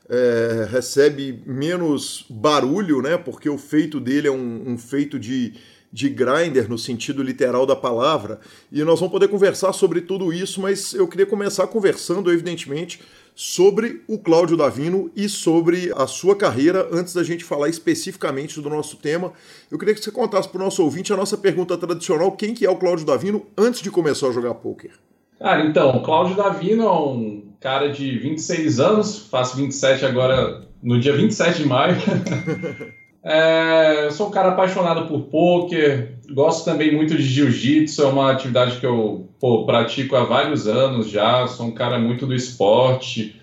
é, 0.09 0.67
recebe 0.69 1.45
menos 1.47 2.27
barulho, 2.29 3.01
né? 3.01 3.17
Porque 3.17 3.49
o 3.49 3.57
feito 3.57 4.01
dele 4.01 4.27
é 4.27 4.33
um, 4.33 4.71
um 4.71 4.77
feito 4.77 5.17
de, 5.17 5.55
de 5.93 6.09
grinder 6.09 6.69
no 6.69 6.77
sentido 6.77 7.23
literal 7.23 7.65
da 7.65 7.77
palavra. 7.77 8.41
E 8.73 8.83
nós 8.83 8.99
vamos 8.99 9.13
poder 9.13 9.29
conversar 9.29 9.73
sobre 9.73 10.01
tudo 10.01 10.33
isso, 10.33 10.61
mas 10.61 10.93
eu 10.93 11.07
queria 11.07 11.27
começar 11.27 11.69
conversando, 11.69 12.33
evidentemente, 12.33 13.01
sobre 13.39 14.03
o 14.09 14.19
Cláudio 14.19 14.57
Davino 14.57 15.11
e 15.15 15.29
sobre 15.29 15.93
a 15.95 16.07
sua 16.07 16.35
carreira, 16.35 16.89
antes 16.91 17.13
da 17.13 17.23
gente 17.23 17.45
falar 17.45 17.69
especificamente 17.69 18.59
do 18.63 18.71
nosso 18.71 18.97
tema. 18.97 19.31
Eu 19.71 19.79
queria 19.79 19.95
que 19.95 20.01
você 20.01 20.11
contasse 20.11 20.49
para 20.49 20.59
o 20.59 20.65
nosso 20.65 20.83
ouvinte 20.83 21.13
a 21.13 21.17
nossa 21.17 21.37
pergunta 21.37 21.77
tradicional: 21.77 22.33
quem 22.33 22.55
que 22.55 22.65
é 22.65 22.71
o 22.71 22.77
Cláudio 22.77 23.05
Davino 23.05 23.47
antes 23.57 23.83
de 23.83 23.91
começar 23.91 24.29
a 24.29 24.33
jogar 24.33 24.55
poker? 24.55 24.93
Cara, 25.39 25.67
então, 25.67 26.03
Cláudio 26.03 26.35
Davino 26.35 26.85
é 26.85 26.91
um 26.91 27.43
cara 27.61 27.93
de 27.93 28.19
26 28.19 28.81
anos, 28.81 29.19
faço 29.19 29.59
27 29.59 30.07
agora 30.07 30.67
no 30.83 30.99
dia 30.99 31.15
27 31.15 31.63
de 31.63 31.69
maio. 31.69 31.97
é, 33.29 34.09
sou 34.13 34.29
um 34.29 34.31
cara 34.31 34.51
apaixonado 34.51 35.09
por 35.09 35.23
poker, 35.23 36.13
gosto 36.31 36.65
também 36.65 36.95
muito 36.95 37.17
de 37.17 37.25
jiu-jitsu, 37.25 38.03
é 38.03 38.07
uma 38.07 38.31
atividade 38.31 38.79
que 38.79 38.87
eu 38.87 39.29
pô, 39.41 39.67
pratico 39.67 40.15
há 40.15 40.23
vários 40.23 40.69
anos 40.69 41.09
já, 41.09 41.45
sou 41.49 41.67
um 41.67 41.75
cara 41.75 41.99
muito 41.99 42.25
do 42.25 42.35
esporte. 42.35 43.35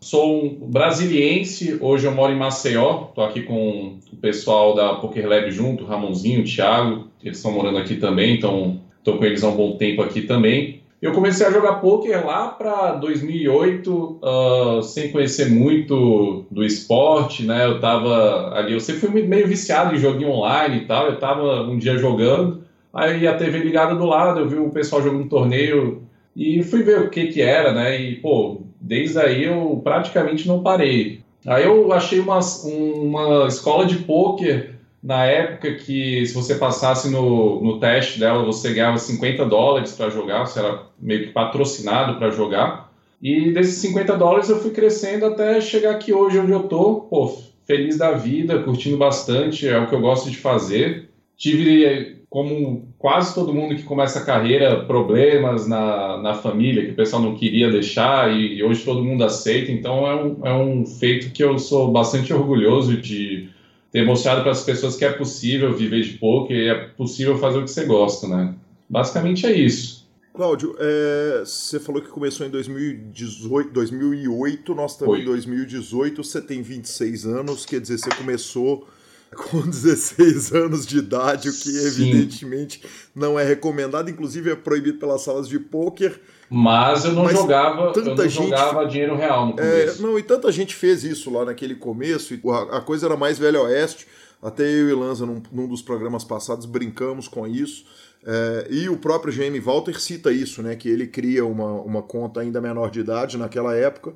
Sou 0.00 0.44
um 0.44 0.68
brasiliense, 0.68 1.76
hoje 1.80 2.06
eu 2.06 2.12
moro 2.12 2.32
em 2.32 2.36
Maceió, 2.36 3.06
estou 3.08 3.24
aqui 3.24 3.42
com 3.42 3.98
o 4.12 4.16
pessoal 4.16 4.74
da 4.74 4.94
Poker 4.94 5.28
Lab 5.28 5.50
junto, 5.52 5.84
Ramonzinho, 5.84 6.44
Thiago, 6.44 7.08
eles 7.22 7.36
estão 7.36 7.52
morando 7.52 7.78
aqui 7.78 7.96
também, 7.96 8.34
então 8.36 8.80
estou 8.98 9.16
com 9.16 9.24
eles 9.24 9.44
há 9.44 9.48
um 9.48 9.56
bom 9.56 9.76
tempo 9.76 10.02
aqui 10.02 10.22
também. 10.22 10.81
Eu 11.02 11.10
comecei 11.10 11.44
a 11.44 11.50
jogar 11.50 11.80
poker 11.80 12.24
lá 12.24 12.46
para 12.46 12.92
2008, 12.92 14.20
uh, 14.22 14.82
sem 14.84 15.10
conhecer 15.10 15.50
muito 15.50 16.46
do 16.48 16.62
esporte, 16.64 17.44
né? 17.44 17.66
Eu 17.66 17.80
tava 17.80 18.54
ali, 18.54 18.72
eu 18.72 18.78
sempre 18.78 19.00
fui 19.00 19.22
meio 19.22 19.48
viciado 19.48 19.96
em 19.96 19.98
joguinho 19.98 20.30
online 20.30 20.76
e 20.76 20.86
tal. 20.86 21.08
Eu 21.08 21.18
tava 21.18 21.62
um 21.62 21.76
dia 21.76 21.98
jogando, 21.98 22.62
aí 22.94 23.26
a 23.26 23.36
TV 23.36 23.58
ligada 23.58 23.96
do 23.96 24.06
lado, 24.06 24.38
eu 24.38 24.48
vi 24.48 24.54
o 24.54 24.70
pessoal 24.70 25.02
jogando 25.02 25.24
um 25.24 25.28
torneio 25.28 26.04
e 26.36 26.62
fui 26.62 26.84
ver 26.84 27.00
o 27.00 27.10
que 27.10 27.26
que 27.26 27.42
era, 27.42 27.72
né? 27.72 28.00
E 28.00 28.14
pô, 28.20 28.60
desde 28.80 29.18
aí 29.18 29.42
eu 29.42 29.80
praticamente 29.82 30.46
não 30.46 30.62
parei. 30.62 31.20
Aí 31.44 31.64
eu 31.64 31.92
achei 31.92 32.20
uma, 32.20 32.38
uma 32.64 33.48
escola 33.48 33.86
de 33.86 33.96
poker 33.96 34.71
na 35.02 35.24
época 35.24 35.74
que 35.74 36.24
se 36.24 36.32
você 36.32 36.54
passasse 36.54 37.10
no, 37.10 37.60
no 37.60 37.80
teste 37.80 38.20
dela, 38.20 38.44
você 38.44 38.72
ganhava 38.72 38.98
50 38.98 39.44
dólares 39.46 39.92
para 39.92 40.10
jogar, 40.10 40.46
você 40.46 40.60
era 40.60 40.82
meio 41.00 41.26
que 41.26 41.32
patrocinado 41.32 42.18
para 42.18 42.30
jogar. 42.30 42.92
E 43.20 43.50
desses 43.50 43.76
50 43.76 44.16
dólares 44.16 44.48
eu 44.48 44.60
fui 44.60 44.70
crescendo 44.70 45.26
até 45.26 45.60
chegar 45.60 45.92
aqui 45.92 46.12
hoje 46.12 46.38
onde 46.38 46.52
eu 46.52 46.64
tô, 46.64 47.02
pô, 47.02 47.36
feliz 47.66 47.98
da 47.98 48.12
vida, 48.12 48.62
curtindo 48.62 48.96
bastante, 48.96 49.68
é 49.68 49.78
o 49.78 49.88
que 49.88 49.94
eu 49.94 50.00
gosto 50.00 50.30
de 50.30 50.36
fazer. 50.36 51.08
Tive, 51.36 52.18
como 52.30 52.88
quase 52.96 53.34
todo 53.34 53.54
mundo 53.54 53.74
que 53.74 53.82
começa 53.82 54.20
a 54.20 54.24
carreira, 54.24 54.84
problemas 54.84 55.66
na, 55.66 56.16
na 56.18 56.34
família 56.34 56.84
que 56.84 56.92
o 56.92 56.96
pessoal 56.96 57.22
não 57.22 57.34
queria 57.34 57.70
deixar 57.70 58.32
e, 58.32 58.54
e 58.54 58.62
hoje 58.62 58.84
todo 58.84 59.04
mundo 59.04 59.24
aceita, 59.24 59.72
então 59.72 60.06
é 60.06 60.14
um, 60.14 60.46
é 60.46 60.54
um 60.54 60.86
feito 60.86 61.32
que 61.32 61.42
eu 61.42 61.58
sou 61.58 61.90
bastante 61.90 62.32
orgulhoso 62.32 62.96
de 62.96 63.48
ter 63.92 64.04
mostrado 64.06 64.40
para 64.40 64.50
as 64.50 64.64
pessoas 64.64 64.96
que 64.96 65.04
é 65.04 65.12
possível 65.12 65.76
viver 65.76 66.02
de 66.02 66.18
poker 66.18 66.56
e 66.56 66.68
é 66.68 66.74
possível 66.74 67.38
fazer 67.38 67.58
o 67.58 67.64
que 67.64 67.70
você 67.70 67.84
gosta, 67.84 68.26
né? 68.26 68.54
Basicamente 68.88 69.46
é 69.46 69.52
isso. 69.52 70.02
Cláudio, 70.34 70.74
é, 70.78 71.42
você 71.44 71.78
falou 71.78 72.00
que 72.00 72.08
começou 72.08 72.46
em 72.46 72.50
2018, 72.50 73.70
2008, 73.70 74.74
nós 74.74 74.92
estamos 74.92 75.18
em 75.20 75.24
2018, 75.24 76.24
você 76.24 76.40
tem 76.40 76.62
26 76.62 77.26
anos, 77.26 77.66
quer 77.66 77.82
dizer, 77.82 77.98
você 77.98 78.08
começou 78.16 78.88
com 79.36 79.60
16 79.68 80.54
anos 80.54 80.86
de 80.86 80.96
idade, 80.96 81.50
o 81.50 81.52
que 81.52 81.70
Sim. 81.70 81.86
evidentemente 81.86 82.82
não 83.14 83.38
é 83.38 83.44
recomendado, 83.44 84.08
inclusive 84.08 84.50
é 84.50 84.56
proibido 84.56 84.98
pelas 84.98 85.20
salas 85.20 85.46
de 85.46 85.58
pôquer. 85.58 86.18
Mas 86.54 87.06
eu 87.06 87.12
não 87.12 87.24
Mas 87.24 87.32
jogava, 87.32 87.92
eu 87.96 88.04
não 88.04 88.28
gente, 88.28 88.50
jogava 88.50 88.84
dinheiro 88.84 89.16
real 89.16 89.46
no 89.46 89.52
é, 89.52 89.56
começo. 89.56 89.98
É, 89.98 90.06
não, 90.06 90.18
e 90.18 90.22
tanta 90.22 90.52
gente 90.52 90.74
fez 90.74 91.02
isso 91.02 91.30
lá 91.30 91.46
naquele 91.46 91.74
começo, 91.74 92.38
a, 92.50 92.76
a 92.76 92.80
coisa 92.82 93.06
era 93.06 93.16
mais 93.16 93.38
velho 93.38 93.62
oeste, 93.62 94.06
até 94.42 94.62
eu 94.64 94.90
e 94.90 94.92
Lanza, 94.92 95.24
num, 95.24 95.42
num 95.50 95.66
dos 95.66 95.80
programas 95.80 96.24
passados, 96.24 96.66
brincamos 96.66 97.26
com 97.26 97.46
isso. 97.46 97.86
É, 98.26 98.66
e 98.68 98.88
o 98.90 98.98
próprio 98.98 99.32
Jamie 99.32 99.60
Walter 99.60 99.98
cita 99.98 100.30
isso, 100.30 100.62
né? 100.62 100.76
Que 100.76 100.90
ele 100.90 101.06
cria 101.06 101.42
uma, 101.46 101.72
uma 101.80 102.02
conta 102.02 102.40
ainda 102.40 102.60
menor 102.60 102.90
de 102.90 103.00
idade 103.00 103.38
naquela 103.38 103.74
época. 103.74 104.12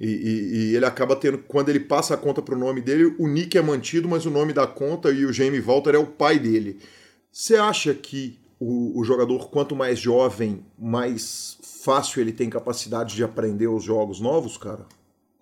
E, 0.00 0.08
e, 0.08 0.56
e 0.56 0.76
ele 0.76 0.84
acaba 0.84 1.14
tendo, 1.14 1.38
quando 1.38 1.68
ele 1.68 1.80
passa 1.80 2.14
a 2.14 2.16
conta 2.16 2.42
para 2.42 2.56
o 2.56 2.58
nome 2.58 2.80
dele, 2.80 3.14
o 3.16 3.28
nick 3.28 3.56
é 3.56 3.62
mantido, 3.62 4.08
mas 4.08 4.26
o 4.26 4.30
nome 4.30 4.52
da 4.52 4.66
conta 4.66 5.12
e 5.12 5.24
o 5.24 5.32
Jamie 5.32 5.60
Walter 5.60 5.94
é 5.94 5.98
o 5.98 6.06
pai 6.06 6.38
dele. 6.40 6.80
Você 7.30 7.54
acha 7.54 7.94
que 7.94 8.40
o, 8.58 8.98
o 8.98 9.04
jogador, 9.04 9.50
quanto 9.50 9.76
mais 9.76 9.98
jovem, 9.98 10.64
mais 10.78 11.55
fácil 11.86 12.20
ele 12.20 12.32
tem 12.32 12.50
capacidade 12.50 13.14
de 13.14 13.22
aprender 13.22 13.68
os 13.68 13.84
jogos 13.84 14.20
novos, 14.20 14.56
cara? 14.56 14.80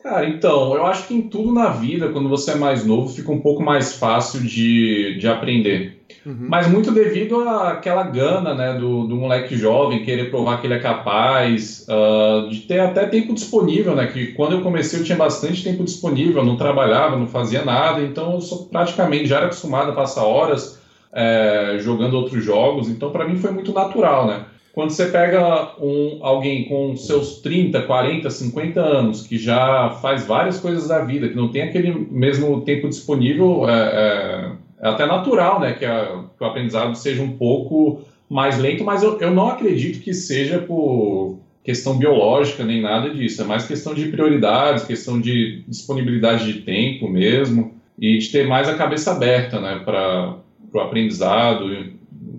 Cara, 0.03 0.29
então, 0.29 0.75
eu 0.75 0.85
acho 0.85 1.09
que 1.09 1.15
em 1.15 1.23
tudo 1.23 1.51
na 1.51 1.71
vida, 1.71 2.11
quando 2.11 2.29
você 2.29 2.51
é 2.51 2.57
mais 2.57 2.85
novo, 2.85 3.09
fica 3.09 3.33
um 3.33 3.41
pouco 3.41 3.63
mais 3.63 3.95
fácil 3.95 4.43
de, 4.43 5.17
de 5.19 5.27
aprender. 5.27 6.05
Uhum. 6.27 6.47
Mas 6.47 6.69
muito 6.69 6.91
devido 6.93 7.41
àquela 7.49 8.03
gana, 8.03 8.55
né, 8.55 8.75
do, 8.75 9.07
do 9.07 9.17
moleque 9.17 9.57
jovem, 9.57 10.05
querer 10.05 10.31
provar 10.31 10.61
que 10.61 10.67
ele 10.67 10.75
é 10.75 10.79
capaz, 10.79 11.87
uh, 11.89 12.51
de 12.51 12.59
ter 12.61 12.81
até 12.81 13.07
tempo 13.07 13.33
disponível, 13.33 13.95
né, 13.95 14.07
que 14.09 14.33
quando 14.35 14.53
eu 14.53 14.61
comecei 14.61 15.01
eu 15.01 15.05
tinha 15.05 15.17
bastante 15.17 15.65
tempo 15.65 15.83
disponível, 15.83 16.45
não 16.45 16.59
trabalhava, 16.59 17.17
não 17.17 17.27
fazia 17.27 17.65
nada, 17.65 18.03
então 18.03 18.35
eu 18.35 18.43
sou 18.43 18.67
praticamente, 18.67 19.27
já 19.27 19.39
era 19.39 19.47
acostumado 19.47 19.91
a 19.91 19.95
passar 19.95 20.25
horas 20.25 20.79
é, 21.15 21.79
jogando 21.81 22.13
outros 22.13 22.45
jogos, 22.45 22.91
então 22.91 23.11
para 23.11 23.27
mim 23.27 23.39
foi 23.39 23.53
muito 23.53 23.73
natural, 23.73 24.27
né. 24.27 24.45
Quando 24.75 24.91
você 24.91 25.07
pega 25.07 25.73
um, 25.81 26.19
alguém 26.21 26.65
com 26.65 26.97
seus 26.97 27.41
30, 27.41 27.83
40, 27.83 28.29
50 28.29 28.81
anos, 28.81 29.25
que 29.25 29.39
já 29.39 29.91
faz 30.03 30.27
várias 30.27 30.59
coisas 30.59 30.89
da 30.89 31.05
vida, 31.05 31.29
que 31.29 31.37
não 31.37 31.49
tem 31.49 31.63
aquele 31.63 31.93
mesmo 32.11 32.61
tempo 32.63 32.89
disponível, 32.89 33.69
é, 33.69 33.73
é, 33.73 34.53
é 34.83 34.89
até 34.89 35.07
natural 35.07 35.61
né, 35.61 35.75
que, 35.75 35.85
a, 35.85 36.25
que, 36.37 36.43
o 36.43 36.47
aprendizado 36.47 36.93
seja 36.97 37.23
um 37.23 37.37
pouco 37.37 38.01
mais 38.29 38.59
lento, 38.59 38.83
mas 38.83 39.05
eu, 39.05 39.17
eu 39.21 39.31
não 39.31 39.49
acredito 39.49 40.03
que 40.03 40.13
seja 40.13 40.59
por 40.59 41.39
questão 41.63 41.97
biológica 41.97 42.65
nem 42.65 42.83
nada 42.83 43.11
disso. 43.11 43.43
É 43.43 43.45
mais 43.45 43.65
questão 43.65 43.95
de 43.95 44.09
prioridades, 44.09 44.85
questão 44.85 45.21
de 45.21 45.63
disponibilidade 45.69 46.53
de 46.53 46.63
tempo 46.63 47.09
mesmo 47.09 47.75
e 47.97 48.19
de 48.19 48.29
ter 48.29 48.45
mais 48.45 48.69
a 48.69 48.75
cabeça 48.75 49.13
aberta 49.13 49.61
né, 49.61 49.81
para 49.85 50.37
o 50.73 50.81
aprendizado. 50.81 51.93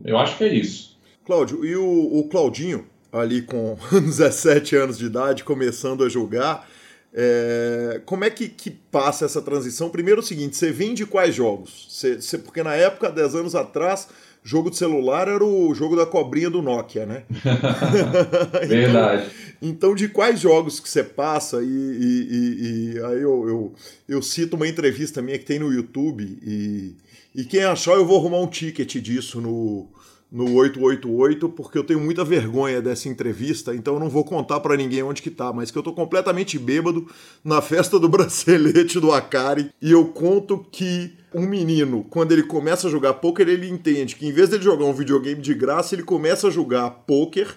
Eu 0.03 0.17
acho 0.17 0.37
que 0.37 0.43
é 0.43 0.53
isso. 0.53 0.94
Cláudio, 1.25 1.65
e 1.65 1.75
o, 1.75 2.19
o 2.19 2.29
Claudinho, 2.29 2.85
ali 3.11 3.41
com 3.41 3.77
17 3.91 4.75
anos 4.75 4.97
de 4.97 5.05
idade, 5.05 5.43
começando 5.43 6.03
a 6.03 6.09
jogar, 6.09 6.69
é, 7.13 8.01
como 8.05 8.25
é 8.25 8.29
que, 8.29 8.47
que, 8.47 8.69
passa 8.69 9.25
essa 9.25 9.41
transição? 9.41 9.89
Primeiro 9.89 10.19
é 10.19 10.23
o 10.23 10.25
seguinte, 10.25 10.55
você 10.55 10.71
vem 10.71 10.93
de 10.93 11.05
quais 11.05 11.33
jogos? 11.33 11.87
Você, 11.89 12.21
você, 12.21 12.37
porque 12.37 12.61
na 12.61 12.75
época, 12.75 13.09
10 13.09 13.35
anos 13.35 13.55
atrás, 13.55 14.07
jogo 14.43 14.69
de 14.69 14.77
celular 14.77 15.27
era 15.27 15.43
o 15.43 15.73
jogo 15.73 15.95
da 15.95 16.05
cobrinha 16.05 16.49
do 16.49 16.61
Nokia, 16.61 17.05
né? 17.05 17.23
Verdade. 18.67 19.23
Então, 19.23 19.45
então, 19.61 19.95
de 19.95 20.09
quais 20.09 20.39
jogos 20.39 20.79
que 20.79 20.87
você 20.87 21.03
passa? 21.03 21.63
E, 21.63 21.65
e, 21.65 22.27
e, 22.29 22.93
e 22.93 22.99
aí 22.99 23.21
eu, 23.21 23.47
eu, 23.47 23.73
eu, 24.07 24.21
cito 24.21 24.55
uma 24.55 24.67
entrevista 24.67 25.21
minha 25.21 25.39
que 25.39 25.45
tem 25.45 25.57
no 25.57 25.73
YouTube 25.73 26.23
e, 26.43 26.95
e 27.33 27.45
quem 27.45 27.63
achar 27.63 27.93
eu 27.93 28.05
vou 28.05 28.19
arrumar 28.19 28.41
um 28.41 28.47
ticket 28.47 28.97
disso 28.97 29.39
no, 29.41 29.87
no 30.31 30.53
888, 30.53 31.49
porque 31.49 31.77
eu 31.77 31.83
tenho 31.83 31.99
muita 31.99 32.23
vergonha 32.23 32.81
dessa 32.81 33.07
entrevista, 33.07 33.73
então 33.73 33.95
eu 33.95 33.99
não 33.99 34.09
vou 34.09 34.23
contar 34.23 34.59
para 34.59 34.75
ninguém 34.75 35.03
onde 35.03 35.21
que 35.21 35.29
tá, 35.29 35.53
mas 35.53 35.71
que 35.71 35.77
eu 35.77 35.83
tô 35.83 35.93
completamente 35.93 36.59
bêbado 36.59 37.07
na 37.43 37.61
festa 37.61 37.99
do 37.99 38.09
bracelete 38.09 38.99
do 38.99 39.11
Akari, 39.11 39.71
e 39.81 39.91
eu 39.91 40.05
conto 40.05 40.65
que 40.71 41.13
um 41.33 41.45
menino, 41.45 42.05
quando 42.09 42.31
ele 42.31 42.43
começa 42.43 42.87
a 42.87 42.91
jogar 42.91 43.15
poker, 43.15 43.47
ele 43.47 43.69
entende 43.69 44.15
que 44.15 44.27
em 44.27 44.31
vez 44.31 44.49
de 44.49 44.61
jogar 44.61 44.85
um 44.85 44.93
videogame 44.93 45.41
de 45.41 45.53
graça, 45.53 45.93
ele 45.93 46.03
começa 46.03 46.47
a 46.47 46.51
jogar 46.51 46.89
poker 46.89 47.55